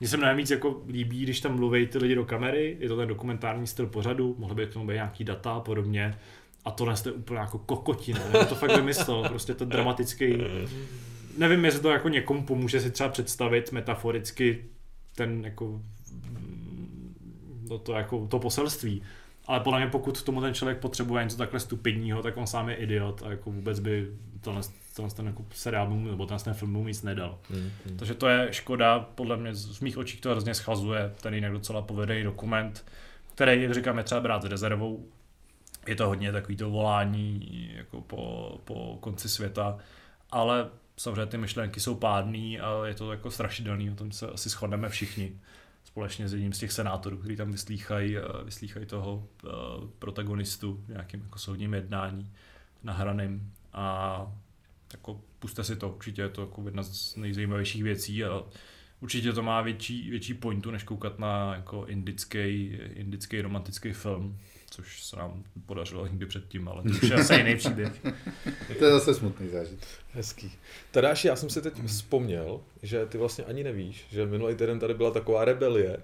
Mně 0.00 0.08
se 0.08 0.16
mnohem 0.16 0.36
víc 0.36 0.50
jako 0.50 0.82
líbí, 0.88 1.22
když 1.22 1.40
tam 1.40 1.56
mluví 1.56 1.86
ty 1.86 1.98
lidi 1.98 2.14
do 2.14 2.24
kamery, 2.24 2.76
je 2.80 2.88
to 2.88 2.96
ten 2.96 3.08
dokumentární 3.08 3.66
styl 3.66 3.86
pořadu, 3.86 4.36
mohly 4.38 4.54
by 4.54 4.66
k 4.66 4.72
tomu 4.72 4.86
být 4.86 4.94
nějaký 4.94 5.24
data 5.24 5.52
a 5.52 5.60
podobně. 5.60 6.18
A 6.64 6.70
tohle 6.70 6.94
je 7.06 7.12
úplně 7.12 7.40
jako 7.40 7.58
kokotina, 7.58 8.20
já 8.32 8.44
to 8.44 8.54
fakt 8.54 8.76
vymyslel, 8.76 9.22
prostě 9.28 9.54
ten 9.54 9.68
dramatický, 9.68 10.38
nevím, 11.38 11.64
jestli 11.64 11.80
to 11.80 11.90
jako 11.90 12.08
někomu 12.08 12.42
pomůže 12.42 12.80
si 12.80 12.90
třeba 12.90 13.08
představit 13.08 13.72
metaforicky 13.72 14.64
ten 15.16 15.44
jako 15.44 15.80
no 17.72 17.78
to, 17.78 17.92
jako, 17.92 18.26
to 18.26 18.38
poselství. 18.38 19.02
Ale 19.46 19.60
podle 19.60 19.80
mě 19.80 19.88
pokud 19.88 20.22
tomu 20.22 20.40
ten 20.40 20.54
člověk 20.54 20.78
potřebuje 20.78 21.24
něco 21.24 21.36
takhle 21.36 21.60
stupidního, 21.60 22.22
tak 22.22 22.36
on 22.36 22.46
sám 22.46 22.68
je 22.68 22.74
idiot 22.74 23.22
a 23.26 23.30
jako 23.30 23.50
vůbec 23.50 23.80
by 23.80 24.08
tenhle, 24.40 24.62
tenhle 24.96 25.14
ten 25.14 25.26
jako 25.26 25.44
seriál 25.54 25.90
mu, 25.90 26.10
nebo 26.10 26.26
tenhle 26.26 26.44
ten 26.44 26.54
film 26.54 26.72
mu 26.72 26.86
nic 26.86 27.02
nedal. 27.02 27.38
Hmm, 27.50 27.70
hmm. 27.86 27.96
Takže 27.96 28.14
to 28.14 28.28
je 28.28 28.48
škoda, 28.50 29.00
podle 29.00 29.36
mě 29.36 29.54
z 29.54 29.80
mých 29.80 29.98
očích 29.98 30.20
to 30.20 30.30
hrozně 30.30 30.54
schazuje 30.54 31.12
ten 31.22 31.34
jinak 31.34 31.52
docela 31.52 31.82
povedený 31.82 32.22
dokument, 32.22 32.84
který, 33.34 33.62
jak 33.62 33.74
říkám, 33.74 33.98
je 33.98 34.04
třeba 34.04 34.20
brát 34.20 34.42
s 34.42 34.46
rezervou. 34.46 35.06
Je 35.86 35.96
to 35.96 36.06
hodně 36.06 36.32
takový 36.32 36.56
to 36.56 36.70
volání 36.70 37.70
jako 37.74 38.00
po, 38.00 38.52
po 38.64 38.98
konci 39.00 39.28
světa, 39.28 39.78
ale 40.30 40.68
samozřejmě 40.96 41.26
ty 41.26 41.38
myšlenky 41.38 41.80
jsou 41.80 41.94
pádný 41.94 42.60
a 42.60 42.86
je 42.86 42.94
to 42.94 43.10
jako 43.10 43.30
strašidelný, 43.30 43.90
o 43.90 43.94
tom 43.94 44.12
se 44.12 44.26
asi 44.26 44.48
shodneme 44.48 44.88
všichni 44.88 45.32
společně 45.92 46.28
s 46.28 46.32
jedním 46.32 46.52
z 46.52 46.58
těch 46.58 46.72
senátorů, 46.72 47.16
který 47.16 47.36
tam 47.36 47.52
vyslýchají, 47.52 48.16
eh, 48.16 48.22
vyslýchají 48.44 48.86
toho 48.86 49.28
eh, 49.44 49.48
protagonistu 49.98 50.84
v 50.86 50.88
nějakým 50.88 51.20
jako 51.20 51.38
soudním 51.38 51.74
jednání 51.74 52.32
nahraným. 52.82 53.52
A 53.72 54.26
jako 54.92 55.20
puste 55.38 55.64
si 55.64 55.76
to, 55.76 55.88
určitě 55.88 56.22
je 56.22 56.28
to 56.28 56.40
jako 56.40 56.62
jedna 56.64 56.82
z 56.82 57.16
nejzajímavějších 57.16 57.82
věcí 57.82 58.24
a 58.24 58.42
určitě 59.00 59.32
to 59.32 59.42
má 59.42 59.60
větší, 59.60 60.10
větší 60.10 60.34
pointu, 60.34 60.70
než 60.70 60.82
koukat 60.82 61.18
na 61.18 61.54
jako 61.54 61.84
indický, 61.86 62.78
indický 62.94 63.40
romantický 63.40 63.92
film, 63.92 64.38
což 64.72 65.02
se 65.02 65.16
nám 65.16 65.42
podařilo 65.66 66.06
někdy 66.06 66.26
předtím, 66.26 66.68
ale 66.68 66.82
to 66.82 66.88
už 66.88 67.02
je 67.02 67.14
asi 67.16 67.34
jiný 67.34 67.56
příběh. 67.56 67.92
To 68.78 68.84
je 68.84 68.90
zase 68.90 69.14
smutný 69.14 69.48
zážitek. 69.48 69.88
Hezký. 70.12 70.52
Tadáši, 70.90 71.28
já 71.28 71.36
jsem 71.36 71.50
si 71.50 71.62
teď 71.62 71.84
vzpomněl, 71.86 72.60
že 72.82 73.06
ty 73.06 73.18
vlastně 73.18 73.44
ani 73.44 73.64
nevíš, 73.64 74.06
že 74.10 74.26
minulý 74.26 74.54
týden 74.54 74.78
tady 74.78 74.94
byla 74.94 75.10
taková 75.10 75.44
rebelie 75.44 75.96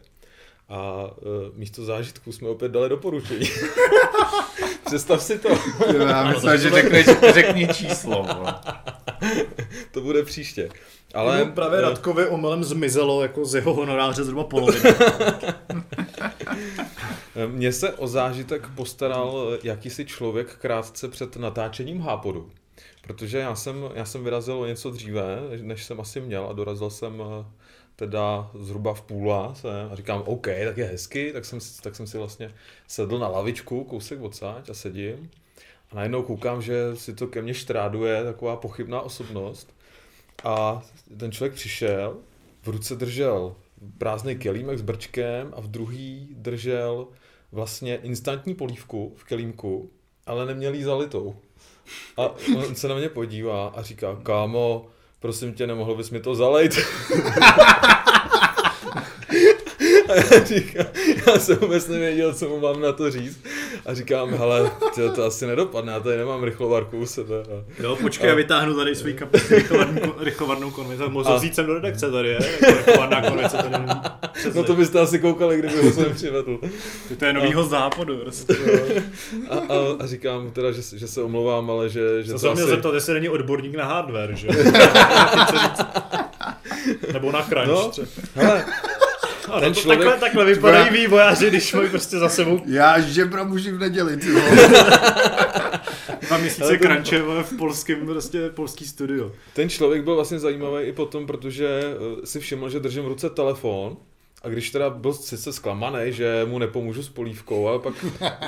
a 0.68 1.04
uh, 1.04 1.56
místo 1.56 1.84
zážitku 1.84 2.32
jsme 2.32 2.48
opět 2.48 2.72
dali 2.72 2.88
doporučení. 2.88 3.46
Představ 4.84 5.22
si 5.22 5.38
to. 5.38 5.48
Já 5.98 6.34
to 6.40 6.56
že 6.56 6.70
řekneš, 6.70 7.06
řekni 7.34 7.68
číslo. 7.68 8.26
to 9.90 10.00
bude 10.00 10.22
příště. 10.22 10.68
Ale 11.14 11.42
Ale 11.42 11.52
právě 11.52 11.78
eh, 11.78 11.82
Radkovi 11.82 12.26
omylem 12.26 12.64
zmizelo 12.64 13.22
jako 13.22 13.44
z 13.44 13.54
jeho 13.54 13.74
honoráře 13.74 14.24
zhruba 14.24 14.44
polovina. 14.44 14.90
Mně 17.46 17.72
se 17.72 17.92
o 17.92 18.06
zážitek 18.06 18.68
postaral 18.68 19.58
jakýsi 19.62 20.04
člověk 20.04 20.56
krátce 20.56 21.08
před 21.08 21.36
natáčením 21.36 22.00
Hápodu. 22.00 22.50
Protože 23.02 23.38
já 23.38 23.54
jsem, 23.54 23.90
já 23.94 24.04
jsem 24.04 24.24
vyrazil 24.24 24.60
o 24.60 24.66
něco 24.66 24.90
dříve, 24.90 25.38
než 25.62 25.84
jsem 25.84 26.00
asi 26.00 26.20
měl 26.20 26.46
a 26.46 26.52
dorazil 26.52 26.90
jsem 26.90 27.22
eh, 27.22 27.44
teda 27.96 28.50
zhruba 28.54 28.94
v 28.94 29.02
půlás 29.02 29.64
a 29.64 29.94
říkám, 29.94 30.22
OK, 30.26 30.46
tak 30.64 30.76
je 30.76 30.84
hezky, 30.84 31.32
tak 31.32 31.44
jsem, 31.44 31.58
tak 31.82 31.96
jsem 31.96 32.06
si 32.06 32.18
vlastně 32.18 32.54
sedl 32.88 33.18
na 33.18 33.28
lavičku, 33.28 33.84
kousek 33.84 34.20
odsáď 34.20 34.70
a 34.70 34.74
sedím. 34.74 35.30
A 35.90 35.94
najednou 35.94 36.22
koukám, 36.22 36.62
že 36.62 36.96
si 36.96 37.14
to 37.14 37.26
ke 37.26 37.42
mně 37.42 37.54
štráduje 37.54 38.24
taková 38.24 38.56
pochybná 38.56 39.00
osobnost. 39.00 39.74
A 40.44 40.82
ten 41.18 41.32
člověk 41.32 41.54
přišel, 41.54 42.16
v 42.62 42.68
ruce 42.68 42.96
držel 42.96 43.56
prázdný 43.98 44.36
kelímek 44.36 44.78
s 44.78 44.82
brčkem 44.82 45.52
a 45.56 45.60
v 45.60 45.68
druhý 45.68 46.28
držel 46.30 47.08
vlastně 47.52 47.96
instantní 47.96 48.54
polívku 48.54 49.14
v 49.16 49.24
kelímku, 49.24 49.90
ale 50.26 50.46
neměl 50.46 50.74
jí 50.74 50.82
zalitou. 50.82 51.36
A 52.16 52.34
on 52.56 52.74
se 52.74 52.88
na 52.88 52.94
mě 52.94 53.08
podívá 53.08 53.68
a 53.68 53.82
říká, 53.82 54.20
kámo, 54.22 54.86
prosím 55.20 55.54
tě, 55.54 55.66
nemohl 55.66 55.94
bys 55.94 56.10
mi 56.10 56.20
to 56.20 56.34
zalejt? 56.34 56.78
A 60.08 60.14
já 60.14 60.44
říkám, 60.44 60.86
já 61.26 61.38
jsem 61.38 61.56
vůbec 61.56 61.88
nevěděl, 61.88 62.34
co 62.34 62.48
mu 62.48 62.60
mám 62.60 62.80
na 62.80 62.92
to 62.92 63.10
říct. 63.10 63.38
A 63.86 63.94
říkám, 63.94 64.30
hele, 64.34 64.70
tyjo, 64.94 65.10
to 65.10 65.24
asi 65.24 65.46
nedopadne, 65.46 65.92
já 65.92 66.00
tady 66.00 66.16
nemám 66.16 66.44
rychlovarku 66.44 66.98
u 66.98 67.06
sebe. 67.06 67.34
A 67.36 67.82
Jo, 67.82 67.96
počkej, 67.96 68.28
já 68.28 68.34
vytáhnu 68.34 68.74
tady 68.76 68.94
svůj 68.94 69.12
kapitý 69.12 69.54
rychlovarnou, 69.54 70.14
rychlovarnou 70.18 70.70
konvici. 70.70 71.02
Mohl 71.08 71.36
vzít 71.36 71.54
sem 71.54 71.66
do 71.66 71.74
redakce 71.74 72.10
tady, 72.10 72.28
je? 72.28 72.38
Jako 72.62 72.76
Rychlovarná 72.76 73.22
konvice 73.30 73.56
tady 73.56 73.70
není. 73.70 74.00
No 74.54 74.64
to 74.64 74.74
byste 74.74 75.00
asi 75.00 75.18
koukali, 75.18 75.58
kdyby 75.58 75.82
ho 75.82 75.92
sem 75.92 76.14
přivedl. 76.14 76.58
To 77.18 77.24
je 77.24 77.32
novýho 77.32 77.64
západu. 77.64 78.16
Prostě. 78.16 78.54
A, 79.50 79.54
a, 79.56 79.58
a 80.00 80.06
říkám 80.06 80.50
teda, 80.50 80.72
že, 80.72 80.82
že 80.98 81.08
se 81.08 81.22
omlouvám, 81.22 81.70
ale 81.70 81.88
že, 81.88 82.22
že 82.22 82.32
To 82.32 82.38
jsem 82.38 82.48
to 82.50 82.54
měl 82.54 82.66
asi... 82.66 82.74
zeptat, 82.74 82.94
jestli 82.94 83.14
není 83.14 83.28
odborník 83.28 83.74
na 83.74 83.84
hardware, 83.84 84.36
že? 84.36 84.48
Nebo 87.12 87.32
na 87.32 87.42
crunch 87.42 87.68
No. 87.68 87.90
Hele, 88.34 88.64
Ano, 89.50 89.60
ten 89.60 89.74
to 89.74 89.80
člověk- 89.80 89.98
takhle, 90.00 90.20
takhle 90.20 90.44
vypadají 90.44 90.90
vývojáři, 90.90 91.50
když 91.50 91.72
mají 91.74 91.88
prostě 91.88 92.18
za 92.18 92.28
sebou 92.28 92.60
Já 92.66 93.00
žebra 93.00 93.44
muži 93.44 93.70
v 93.72 93.78
neděli, 93.78 94.16
ty 94.16 94.30
vole. 94.32 94.68
dva 96.28 96.38
měsíce 96.38 96.78
crunche 96.78 97.22
vole, 97.22 97.42
v 97.42 97.56
polském, 97.56 98.06
prostě 98.06 98.48
polský 98.48 98.86
studio. 98.86 99.32
ten 99.54 99.68
člověk 99.68 100.04
byl 100.04 100.14
vlastně 100.14 100.38
zajímavý 100.38 100.82
i 100.84 100.92
potom, 100.92 101.26
protože 101.26 101.68
eh, 102.22 102.26
si 102.26 102.40
všiml, 102.40 102.70
že 102.70 102.80
držím 102.80 103.04
v 103.04 103.08
ruce 103.08 103.30
telefon 103.30 103.96
a 104.48 104.50
když 104.50 104.70
teda 104.70 104.90
byl 104.90 105.12
sice 105.12 105.52
zklamaný, 105.52 106.12
že 106.12 106.46
mu 106.48 106.58
nepomůžu 106.58 107.02
s 107.02 107.08
polívkou, 107.08 107.68
ale 107.68 107.78
pak 107.78 107.94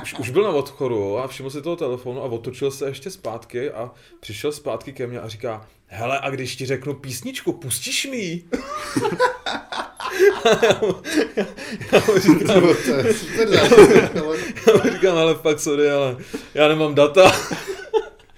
už, 0.03 0.15
už 0.19 0.31
byl 0.31 0.43
na 0.43 0.51
odchodu 0.51 1.19
a 1.19 1.29
všiml 1.29 1.51
si 1.51 1.63
toho 1.63 1.77
telefonu 1.77 2.23
a 2.23 2.25
otočil 2.25 2.71
se 2.71 2.89
ještě 2.89 3.11
zpátky 3.11 3.71
a 3.71 3.91
přišel 4.21 4.53
zpátky 4.53 4.93
ke 4.93 5.07
mně 5.07 5.21
a 5.21 5.29
říká, 5.29 5.67
hele, 5.87 6.19
a 6.19 6.31
když 6.31 6.57
ti 6.57 6.67
řeknu 6.67 6.95
písničku, 6.95 7.53
pustíš 7.53 8.07
mi 8.07 8.17
ji? 8.17 8.45
mu 12.07 12.19
říkám, 12.19 12.63
Já 14.67 14.75
mu 14.75 14.91
říkám, 14.93 15.17
ale 15.17 15.35
fakt 15.35 15.61
sorry, 15.61 15.91
ale 15.91 16.17
já 16.55 16.69
nemám 16.69 16.95
data. 16.95 17.33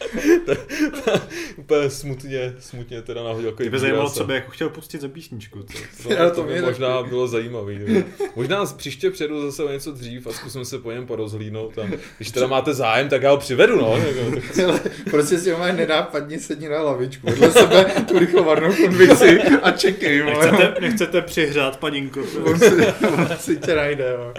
Úplně 1.57 1.91
smutně, 1.91 2.55
smutně 2.59 3.03
teda 3.03 3.23
nahodil 3.25 3.51
jako 3.51 3.71
by 3.71 3.79
zajímalo, 3.79 4.11
co 4.11 4.25
by 4.25 4.35
jako 4.35 4.51
chtěl 4.51 4.69
pustit 4.69 5.01
za 5.01 5.09
písničku. 5.09 5.63
To. 6.03 6.13
Já 6.15 6.31
to, 6.31 6.35
to 6.37 6.43
by 6.43 6.61
možná 6.63 6.97
taky. 6.99 7.09
bylo 7.09 7.29
zajímavý. 7.29 7.79
jo. 7.87 8.03
Možná 8.37 8.65
příště 8.67 9.11
přijedu 9.11 9.43
zase 9.43 9.65
o 9.65 9.69
něco 9.73 9.93
dřív 9.93 10.27
a 10.27 10.33
zkusím 10.33 10.65
se 10.65 10.79
po 10.79 10.93
něm 10.93 11.07
porozhlídnout. 11.07 11.79
A 11.79 11.83
když 12.17 12.31
teda 12.31 12.47
máte 12.47 12.75
zájem, 12.75 13.09
tak 13.09 13.23
já 13.23 13.31
ho 13.31 13.37
přivedu, 13.37 13.77
no. 13.77 13.97
Jako, 13.97 14.41
tak- 14.57 14.59
Ale 14.69 14.81
prostě 15.11 15.39
si 15.39 15.53
máš 15.53 15.77
nenápadně 15.77 16.39
sedni 16.39 16.69
na 16.69 16.83
lavičku, 16.83 17.27
vedle 17.27 17.51
sebe 17.53 17.85
tu 18.09 18.19
rychlovarnou 18.19 18.75
konvici 18.77 19.41
a 19.43 19.71
čekej. 19.71 20.23
Nechcete, 20.25 20.75
nechcete 20.81 21.23
přihřát, 21.23 21.77
paninko. 21.77 22.21
On 22.45 22.59
si, 22.59 22.67
on 23.07 23.29
si 23.39 23.57
tě 23.57 23.75
najde, 23.75 24.05
jo. 24.19 24.33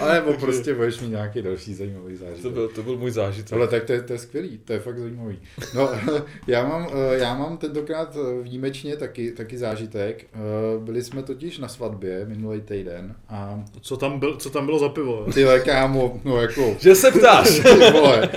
Ale 0.00 0.14
nebo 0.14 0.32
prostě 0.32 0.74
budeš 0.74 1.00
mít 1.00 1.08
nějaký 1.08 1.42
další 1.42 1.74
zajímavý 1.74 2.16
zážitek. 2.16 2.42
to, 2.42 2.50
byl, 2.50 2.68
to 2.68 2.82
byl 2.82 2.96
můj 2.96 3.10
zážitek. 3.10 3.52
Ale 3.52 3.68
tak 3.68 3.84
to 3.84 3.92
je, 3.92 4.02
to 4.02 4.12
je 4.12 4.18
skvělý, 4.18 4.49
to 4.58 4.72
je 4.72 4.80
fakt 4.80 4.98
zajímavý. 4.98 5.38
No, 5.74 5.88
já 6.46 6.68
mám, 6.68 6.88
eh, 6.92 7.18
já 7.18 7.34
mám 7.34 7.56
tentokrát 7.58 8.16
eh, 8.16 8.42
výjimečně 8.42 8.96
taky, 8.96 9.32
taky 9.32 9.58
zážitek. 9.58 10.26
Eh, 10.32 10.78
Byli 10.78 11.02
jsme 11.02 11.22
totiž 11.22 11.58
na 11.58 11.68
svatbě 11.68 12.24
minulý 12.26 12.60
týden 12.60 13.14
a 13.28 13.64
Co 13.80 13.96
tam, 13.96 14.18
byl, 14.20 14.36
co 14.36 14.50
tam 14.50 14.66
bylo 14.66 14.78
za 14.78 14.88
pivo? 14.88 15.26
ty 15.34 15.44
kámo, 15.64 16.20
no 16.24 16.36
jako, 16.40 16.76
Že 16.80 16.94
se 16.94 17.10
ptáš. 17.10 17.60
vole, 17.92 18.28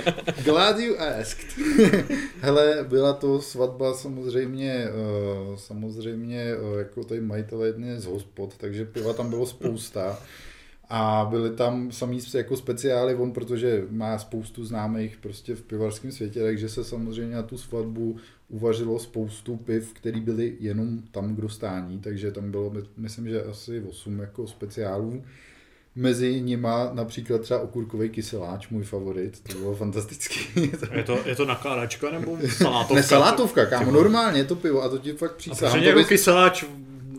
glad 0.44 0.78
you 0.78 0.94
asked. 0.98 1.46
Hele, 2.40 2.84
byla 2.88 3.12
to 3.12 3.40
svatba 3.40 3.94
samozřejmě, 3.94 4.72
eh, 4.72 5.56
samozřejmě 5.56 6.54
jako 6.78 7.04
tady 7.04 7.20
majitele 7.20 7.66
jedné 7.66 8.00
z 8.00 8.04
hospod, 8.04 8.54
takže 8.56 8.84
piva 8.84 9.12
tam 9.12 9.30
bylo 9.30 9.46
spousta. 9.46 10.18
A 10.90 11.26
byly 11.30 11.50
tam 11.50 11.92
samý 11.92 12.20
jako 12.34 12.56
speciály 12.56 13.14
on, 13.14 13.32
protože 13.32 13.84
má 13.90 14.18
spoustu 14.18 14.64
známých 14.64 15.16
prostě 15.16 15.54
v 15.54 15.62
pivarském 15.62 16.12
světě, 16.12 16.42
takže 16.42 16.68
se 16.68 16.84
samozřejmě 16.84 17.36
na 17.36 17.42
tu 17.42 17.58
svatbu 17.58 18.16
uvařilo 18.48 18.98
spoustu 18.98 19.56
piv, 19.56 19.92
které 19.94 20.20
byly 20.20 20.56
jenom 20.60 20.98
tam 21.10 21.36
k 21.36 21.40
dostání, 21.40 21.98
takže 21.98 22.30
tam 22.32 22.50
bylo, 22.50 22.72
myslím, 22.96 23.28
že 23.28 23.42
asi 23.44 23.80
8 23.82 24.18
jako 24.20 24.46
speciálů. 24.46 25.22
Mezi 25.96 26.40
nima 26.40 26.90
například 26.92 27.40
třeba 27.40 27.60
okurkový 27.60 28.08
kyseláč, 28.08 28.68
můj 28.68 28.84
favorit, 28.84 29.40
to 29.52 29.58
bylo 29.58 29.74
fantastický. 29.74 30.40
Je 30.92 31.02
to, 31.04 31.18
je 31.26 31.36
to 31.36 31.44
nakládačka 31.46 32.10
nebo 32.10 32.38
salátovka? 32.58 32.94
ne, 32.94 33.02
salátovka, 33.02 33.66
kámo, 33.66 33.90
normálně 33.92 34.40
je 34.40 34.44
to 34.44 34.56
pivo 34.56 34.82
a 34.82 34.88
to 34.88 34.98
ti 34.98 35.12
fakt 35.12 35.30
A 35.32 35.34
přísahám. 35.36 35.72
protože 35.72 35.82
to 35.84 35.88
jako 35.88 36.00
bys- 36.00 36.08
kyseláč 36.08 36.64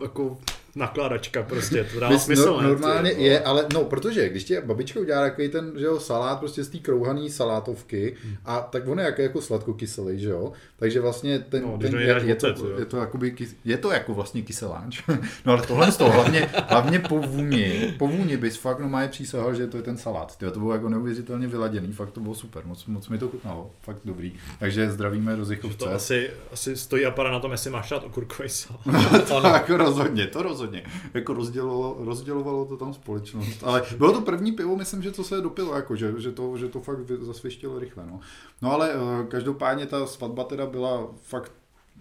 jako 0.02 0.38
nakládačka 0.76 1.42
prostě, 1.42 1.84
to 1.92 2.00
dává 2.00 2.14
Bys- 2.14 2.18
smysl, 2.18 2.46
no, 2.46 2.60
ne? 2.62 2.68
normálně 2.68 3.10
Ty, 3.14 3.22
je, 3.22 3.40
ale 3.40 3.66
no, 3.74 3.84
protože 3.84 4.28
když 4.28 4.44
ti 4.44 4.60
babička 4.64 5.00
udělá 5.00 5.20
takový 5.20 5.48
ten, 5.48 5.72
že 5.76 5.84
jo, 5.84 6.00
salát 6.00 6.38
prostě 6.38 6.64
z 6.64 6.68
té 6.68 6.78
krouhaný 6.78 7.30
salátovky, 7.30 8.16
Hmm. 8.24 8.36
a 8.44 8.60
tak 8.60 8.88
on 8.88 8.98
je 8.98 9.04
jako, 9.04 9.22
jako 9.22 9.40
sladkokyselý, 9.40 10.18
že 10.20 10.28
jo, 10.28 10.52
takže 10.78 11.00
vlastně 11.00 11.38
ten, 11.38 11.62
No, 11.62 11.78
ten 11.78 11.98
je, 11.98 12.20
je, 12.24 12.34
to, 12.34 12.46
jo. 12.46 12.78
je, 12.78 12.84
to 12.84 12.96
jakoby, 12.96 13.32
kys- 13.34 13.54
je 13.64 13.76
to 13.76 13.90
jako 13.90 14.14
vlastně 14.14 14.42
kyseláč, 14.42 15.02
no 15.46 15.52
ale 15.52 15.62
tohle 15.62 15.92
z 15.92 15.96
toho, 15.96 16.10
hlavně, 16.12 16.48
hlavně 16.68 16.98
po 16.98 17.18
vůni, 17.18 17.94
po 17.98 18.08
vůni 18.08 18.36
bys 18.36 18.56
fakt 18.56 18.78
no 18.78 18.88
má 18.88 19.08
přísahal, 19.08 19.54
že 19.54 19.66
to 19.66 19.76
je 19.76 19.82
ten 19.82 19.96
salát, 19.96 20.36
Tyjo, 20.38 20.50
to 20.50 20.58
bylo 20.60 20.72
jako 20.72 20.88
neuvěřitelně 20.88 21.46
vyladěný, 21.46 21.92
fakt 21.92 22.10
to 22.10 22.20
bylo 22.20 22.34
super, 22.34 22.62
moc, 22.66 22.86
moc 22.86 23.08
mi 23.08 23.18
to 23.18 23.28
chutnalo, 23.28 23.70
fakt 23.82 24.00
dobrý, 24.04 24.32
takže 24.58 24.90
zdravíme 24.90 25.36
do 25.36 25.46
To 25.76 25.92
asi, 25.92 26.30
asi 26.52 26.76
stojí 26.76 27.06
a 27.06 27.10
pada 27.10 27.30
na 27.30 27.40
tom, 27.40 27.52
jestli 27.52 27.70
máš 27.70 27.88
dát 27.88 28.04
okurkový 28.04 28.48
salát. 28.48 29.28
to 29.28 29.40
jako 29.48 29.76
rozhodně, 29.76 30.26
to 30.26 30.42
rozhodně. 30.42 30.65
Jako 31.14 31.34
rozdělovalo, 31.34 31.96
rozdělovalo 31.98 32.64
to 32.64 32.76
tam 32.76 32.94
společnost. 32.94 33.64
Ale 33.64 33.82
bylo 33.98 34.12
to 34.12 34.20
první 34.20 34.52
pivo, 34.52 34.76
myslím, 34.76 35.02
že 35.02 35.10
to 35.10 35.24
se 35.24 35.40
dopilo, 35.40 35.74
jako, 35.74 35.96
že, 35.96 36.14
že, 36.18 36.32
to, 36.32 36.58
že 36.58 36.68
to 36.68 36.80
fakt 36.80 37.10
zasvištilo 37.20 37.78
rychle. 37.78 38.06
No, 38.06 38.20
no 38.62 38.72
ale 38.72 38.92
eh, 38.92 39.26
každopádně 39.26 39.86
ta 39.86 40.06
svatba 40.06 40.44
teda 40.44 40.66
byla 40.66 41.08
fakt 41.22 41.52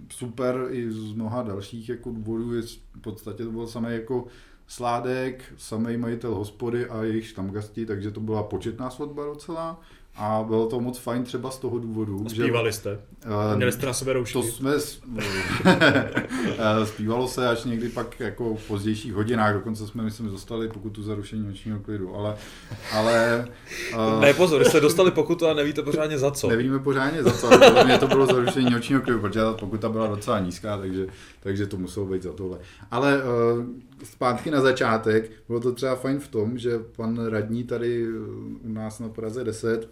super 0.09 0.67
i 0.69 0.91
z 0.91 1.13
mnoha 1.13 1.43
dalších 1.43 1.89
jako 1.89 2.11
důvodů. 2.11 2.51
V 2.95 3.01
podstatě 3.01 3.43
to 3.43 3.51
byl 3.51 3.67
samý 3.67 3.93
jako 3.93 4.27
Sládek, 4.67 5.53
samý 5.57 5.97
majitel 5.97 6.35
hospody 6.35 6.85
a 6.85 7.03
jejich 7.03 7.27
štamgasti, 7.27 7.85
takže 7.85 8.11
to 8.11 8.19
byla 8.19 8.43
početná 8.43 8.89
svatba 8.89 9.25
docela. 9.25 9.81
A 10.17 10.43
bylo 10.47 10.67
to 10.67 10.79
moc 10.79 10.97
fajn 10.99 11.23
třeba 11.23 11.51
z 11.51 11.57
toho 11.57 11.79
důvodu, 11.79 12.25
Zpívali 12.29 12.73
jste. 12.73 12.99
eh, 13.53 13.55
Měli 13.55 13.71
jste 13.71 13.85
na 13.85 13.93
sebe 13.93 14.13
roušky. 14.13 14.33
to 14.33 14.43
jsme, 14.43 14.71
Eh, 16.57 16.85
zpívalo 16.85 17.27
se 17.27 17.47
až 17.49 17.63
někdy 17.63 17.89
pak 17.89 18.19
jako 18.19 18.55
v 18.55 18.67
pozdějších 18.67 19.13
hodinách, 19.13 19.53
dokonce 19.53 19.87
jsme, 19.87 20.03
myslím, 20.03 20.29
dostali 20.29 20.67
pokutu 20.67 21.03
za 21.03 21.15
rušení 21.15 21.47
nočního 21.47 21.79
klidu, 21.79 22.15
ale, 22.15 22.35
ale 22.93 23.47
eh, 23.93 24.21
Ne, 24.21 24.33
pozor, 24.33 24.63
jste 24.63 24.79
dostali 24.79 25.11
pokutu 25.11 25.47
a 25.47 25.53
nevíte 25.53 25.81
pořádně 25.81 26.17
za 26.19 26.31
co. 26.31 26.47
nevíme 26.49 26.79
pořádně 26.79 27.23
za 27.23 27.31
co, 27.31 27.47
ale 27.47 27.83
mě 27.85 27.97
to 27.97 28.07
bylo 28.07 28.25
za 28.25 28.33
rušení 28.39 28.69
nočního 28.69 29.01
klidu, 29.01 29.19
protože 29.19 29.39
ta 29.39 29.53
pokuta 29.53 29.89
byla 29.89 30.07
docela 30.07 30.39
nízká, 30.39 30.77
takže, 30.77 31.07
takže 31.39 31.67
to 31.67 31.77
muselo 31.77 32.05
být 32.05 32.23
za 32.23 32.33
tohle. 32.33 32.57
Ale 32.91 33.17
eh, 33.21 34.05
zpátky 34.05 34.51
na 34.51 34.61
začátek, 34.61 35.31
bylo 35.47 35.59
to 35.59 35.71
třeba 35.71 35.95
fajn 35.95 36.19
v 36.19 36.27
tom, 36.27 36.57
že 36.57 36.79
pan 36.95 37.25
radní 37.27 37.63
tady 37.63 38.07
u 38.63 38.73
nás 38.73 38.99
na 38.99 39.09
Praze 39.09 39.43
10 39.43 39.89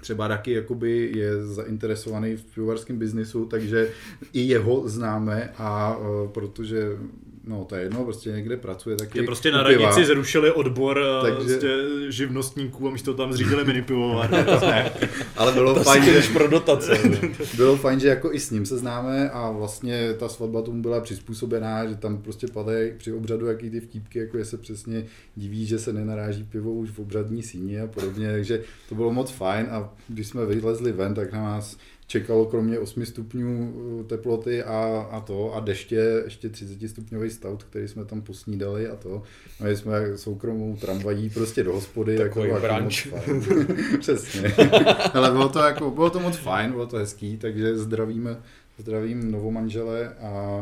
třeba 0.00 0.28
taky 0.28 0.52
jakoby 0.52 1.12
je 1.14 1.46
zainteresovaný 1.46 2.36
v 2.36 2.44
pivovarském 2.54 2.98
biznisu, 2.98 3.44
takže 3.46 3.90
i 4.32 4.40
jeho 4.40 4.88
známe 4.88 5.52
a 5.56 5.96
uh, 5.96 6.28
protože, 6.28 6.98
no 7.44 7.64
to 7.64 7.74
je 7.76 7.82
jedno, 7.82 8.04
prostě 8.04 8.30
někde 8.30 8.56
pracuje 8.56 8.96
taky 8.96 9.18
Je 9.18 9.24
prostě 9.24 9.52
na 9.52 9.64
piva. 9.64 9.82
radnici 9.84 10.06
zrušili 10.06 10.52
odbor 10.52 11.00
Takže- 11.22 11.36
Takže... 11.38 11.54
prostě 11.54 11.86
živnostníků 12.12 12.88
a 12.88 12.90
místo 12.90 13.14
tam 13.14 13.32
zřídili 13.32 13.64
mini 13.64 13.82
pivovar. 13.82 14.30
Ale 15.36 15.52
bylo 15.52 15.74
To 15.78 15.82
fajn, 15.82 16.04
že, 16.04 16.22
pro 16.32 16.48
dotace. 16.48 16.98
bylo 17.56 17.76
fajn, 17.76 18.00
že 18.00 18.08
jako 18.08 18.32
i 18.32 18.40
s 18.40 18.50
ním 18.50 18.66
se 18.66 18.78
známe 18.78 19.30
a 19.30 19.50
vlastně 19.50 20.14
ta 20.14 20.28
svatba 20.28 20.62
tomu 20.62 20.82
byla 20.82 21.00
přizpůsobená, 21.00 21.86
že 21.86 21.94
tam 21.96 22.18
prostě 22.22 22.46
padají 22.46 22.92
při 22.98 23.12
obřadu 23.12 23.46
jaký 23.46 23.70
ty 23.70 23.80
vtípky, 23.80 24.18
jako 24.18 24.38
je 24.38 24.44
se 24.44 24.58
přesně 24.58 25.06
diví, 25.36 25.66
že 25.66 25.78
se 25.78 25.92
nenaráží 25.92 26.44
pivo 26.44 26.72
už 26.72 26.90
v 26.90 26.98
obřadní 26.98 27.42
síni 27.42 27.80
a 27.80 27.86
podobně, 27.86 28.32
takže 28.32 28.62
to 28.88 28.94
bylo 28.94 29.12
moc 29.12 29.30
fajn 29.30 29.66
a 29.70 29.94
když 30.08 30.26
jsme 30.26 30.46
vylezli 30.46 30.92
ven, 30.92 31.14
tak 31.14 31.32
na 31.32 31.42
nás 31.42 31.76
čekalo 32.08 32.46
kromě 32.46 32.78
8 32.78 33.06
stupňů 33.06 33.70
uh, 33.70 34.06
teploty 34.06 34.62
a, 34.62 35.08
a 35.10 35.20
to 35.20 35.54
a 35.54 35.60
deště 35.60 36.22
ještě 36.24 36.48
30 36.48 36.88
stupňový 36.88 37.30
stout, 37.30 37.64
který 37.64 37.88
jsme 37.88 38.04
tam 38.04 38.22
posnídali 38.22 38.88
a 38.88 38.96
to. 38.96 39.22
No 39.60 39.66
jeli 39.66 39.76
jsme 39.76 40.18
soukromou 40.18 40.76
tramvají 40.76 41.30
prostě 41.30 41.64
do 41.64 41.72
hospody. 41.72 42.16
Takový 42.16 42.48
jako, 42.48 42.66
jako 42.66 42.66
branč. 42.66 43.08
Přesně. 44.00 44.54
Ale 45.14 45.30
bylo 45.30 45.48
to, 45.48 45.58
jako, 45.58 45.90
bylo 45.90 46.10
to 46.10 46.20
moc 46.20 46.36
fajn, 46.36 46.70
bylo 46.70 46.86
to 46.86 46.96
hezký, 46.96 47.36
takže 47.36 47.78
zdravíme, 47.78 48.36
zdravím 48.78 49.30
novomanžele 49.30 50.14
a 50.14 50.60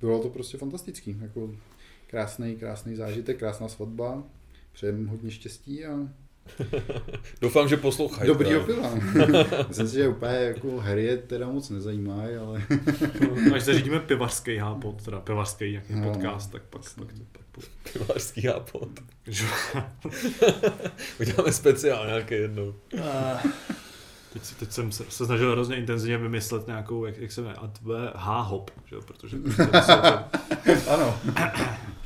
bylo 0.00 0.18
to 0.18 0.28
prostě 0.28 0.58
fantastický. 0.58 1.16
Jako 1.20 1.50
krásný, 2.06 2.56
krásný 2.56 2.96
zážitek, 2.96 3.38
krásná 3.38 3.68
svatba. 3.68 4.22
Přejem 4.72 5.06
hodně 5.06 5.30
štěstí 5.30 5.84
a 5.84 6.08
Doufám, 7.40 7.68
že 7.68 7.76
poslouchají. 7.76 8.28
právě. 8.34 8.74
piva. 8.74 8.90
Myslím 9.68 9.88
si, 9.88 9.94
že 9.96 10.08
úplně 10.08 10.32
jako 10.32 10.76
hry 10.80 11.04
je 11.04 11.16
teda 11.16 11.46
moc 11.48 11.70
nezajímají, 11.70 12.36
ale 12.36 12.62
Až 13.54 13.62
zařídíme 13.62 14.00
pivařský 14.00 14.56
hápot, 14.56 15.02
teda 15.02 15.20
pivařský 15.20 15.70
nějaký 15.70 15.94
No. 15.94 16.12
podcast, 16.12 16.52
tak 16.52 16.62
pak, 16.62 16.82
pak, 16.98 17.08
pak, 17.32 17.40
pak 17.52 17.92
Pivářský 17.92 18.46
hápot. 18.46 18.88
Uděláme 21.20 21.52
speciál 21.52 22.06
nějaký 22.06 22.34
jednou. 22.34 22.74
Teď, 24.32 24.42
teď 24.58 24.72
jsem 24.72 24.92
se, 24.92 25.04
se 25.08 25.26
snažil 25.26 25.52
hrozně 25.52 25.76
intenzivně 25.76 26.18
vymyslet 26.18 26.66
nějakou, 26.66 27.04
jak, 27.04 27.16
jak 27.18 27.32
se 27.32 27.40
jmenuje, 27.40 27.56
a 27.56 27.66
to 27.84 27.94
je 27.94 28.10
H-hop, 28.14 28.70
že? 28.84 28.94
jo, 28.94 29.00
protože 29.02 29.36
to, 29.38 29.64
to, 29.66 29.70
to, 30.84 30.90
ano. 30.90 31.20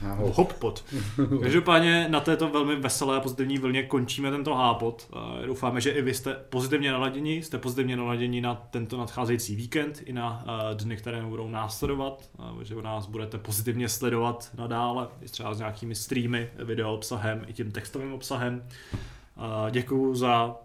Ahoj. 0.09 0.33
Hoppot. 0.35 0.85
Každopádně 1.43 2.09
na 2.09 2.21
této 2.21 2.49
velmi 2.49 2.77
veselé 2.77 3.17
a 3.17 3.21
pozitivní 3.21 3.59
vlně 3.59 3.83
končíme 3.83 4.31
tento 4.31 4.55
hápot. 4.55 5.09
Eh, 5.43 5.47
Doufáme, 5.47 5.81
že 5.81 5.91
i 5.91 6.03
vy 6.03 6.15
jste 6.15 6.35
pozitivně 6.35 6.93
naladěni, 6.93 7.43
jste 7.43 7.59
pozitivně 7.59 7.97
naladěni 7.97 8.41
na 8.41 8.55
tento 8.55 8.99
nadcházející 8.99 9.57
víkend 9.57 10.03
i 10.05 10.13
na 10.13 10.45
eh, 10.47 10.75
dny, 10.75 10.97
které 10.97 11.23
budou 11.23 11.49
následovat, 11.49 12.29
eh, 12.39 12.65
že 12.65 12.75
nás 12.75 13.07
budete 13.07 13.39
pozitivně 13.39 13.89
sledovat 13.89 14.51
nadále, 14.59 15.09
i 15.23 15.29
třeba 15.29 15.55
s 15.55 15.59
nějakými 15.59 15.95
streamy, 15.95 16.51
video 16.65 16.95
obsahem 16.95 17.45
i 17.47 17.53
tím 17.53 17.73
textovým 17.73 18.13
obsahem. 18.13 18.65
Děkuju 19.71 20.15
za 20.15 20.57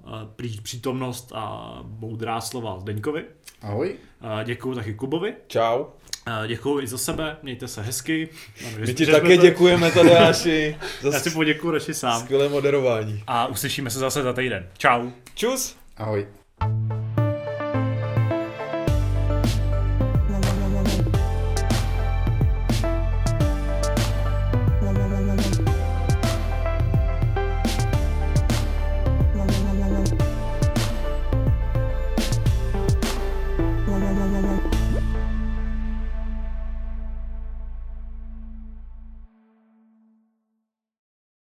přítomnost 0.64 1.32
a 1.36 1.76
moudrá 1.84 2.42
slova 2.42 2.80
Zdeňkovi. 2.80 3.26
Ahoj. 3.62 3.96
Děkuju 4.44 4.76
taky 4.76 4.94
Kubovi. 4.94 5.36
Čau. 5.48 5.86
Eh, 6.28 6.48
Děkuju 6.48 6.80
i 6.82 6.88
za 6.88 6.98
sebe, 6.98 7.38
mějte 7.44 7.68
se 7.68 7.82
hezky. 7.82 8.30
Ano, 8.68 8.78
My 8.88 8.94
ti 8.94 9.06
také 9.06 9.36
to- 9.36 9.42
děkujeme, 9.42 9.92
Tadeáši, 9.92 10.78
Já 11.04 11.12
za 11.12 11.20
si 11.20 11.30
poděkuju 11.32 11.74
radši 11.74 11.94
sám. 11.94 12.22
skvělé 12.22 12.50
moderování. 12.50 13.24
A 13.28 13.48
uslyšíme 13.48 13.90
se 13.90 14.00
zase 14.00 14.24
za 14.24 14.34
týden. 14.34 14.68
Čau. 14.78 15.10
Čus. 15.36 15.76
Ahoj. 15.98 16.28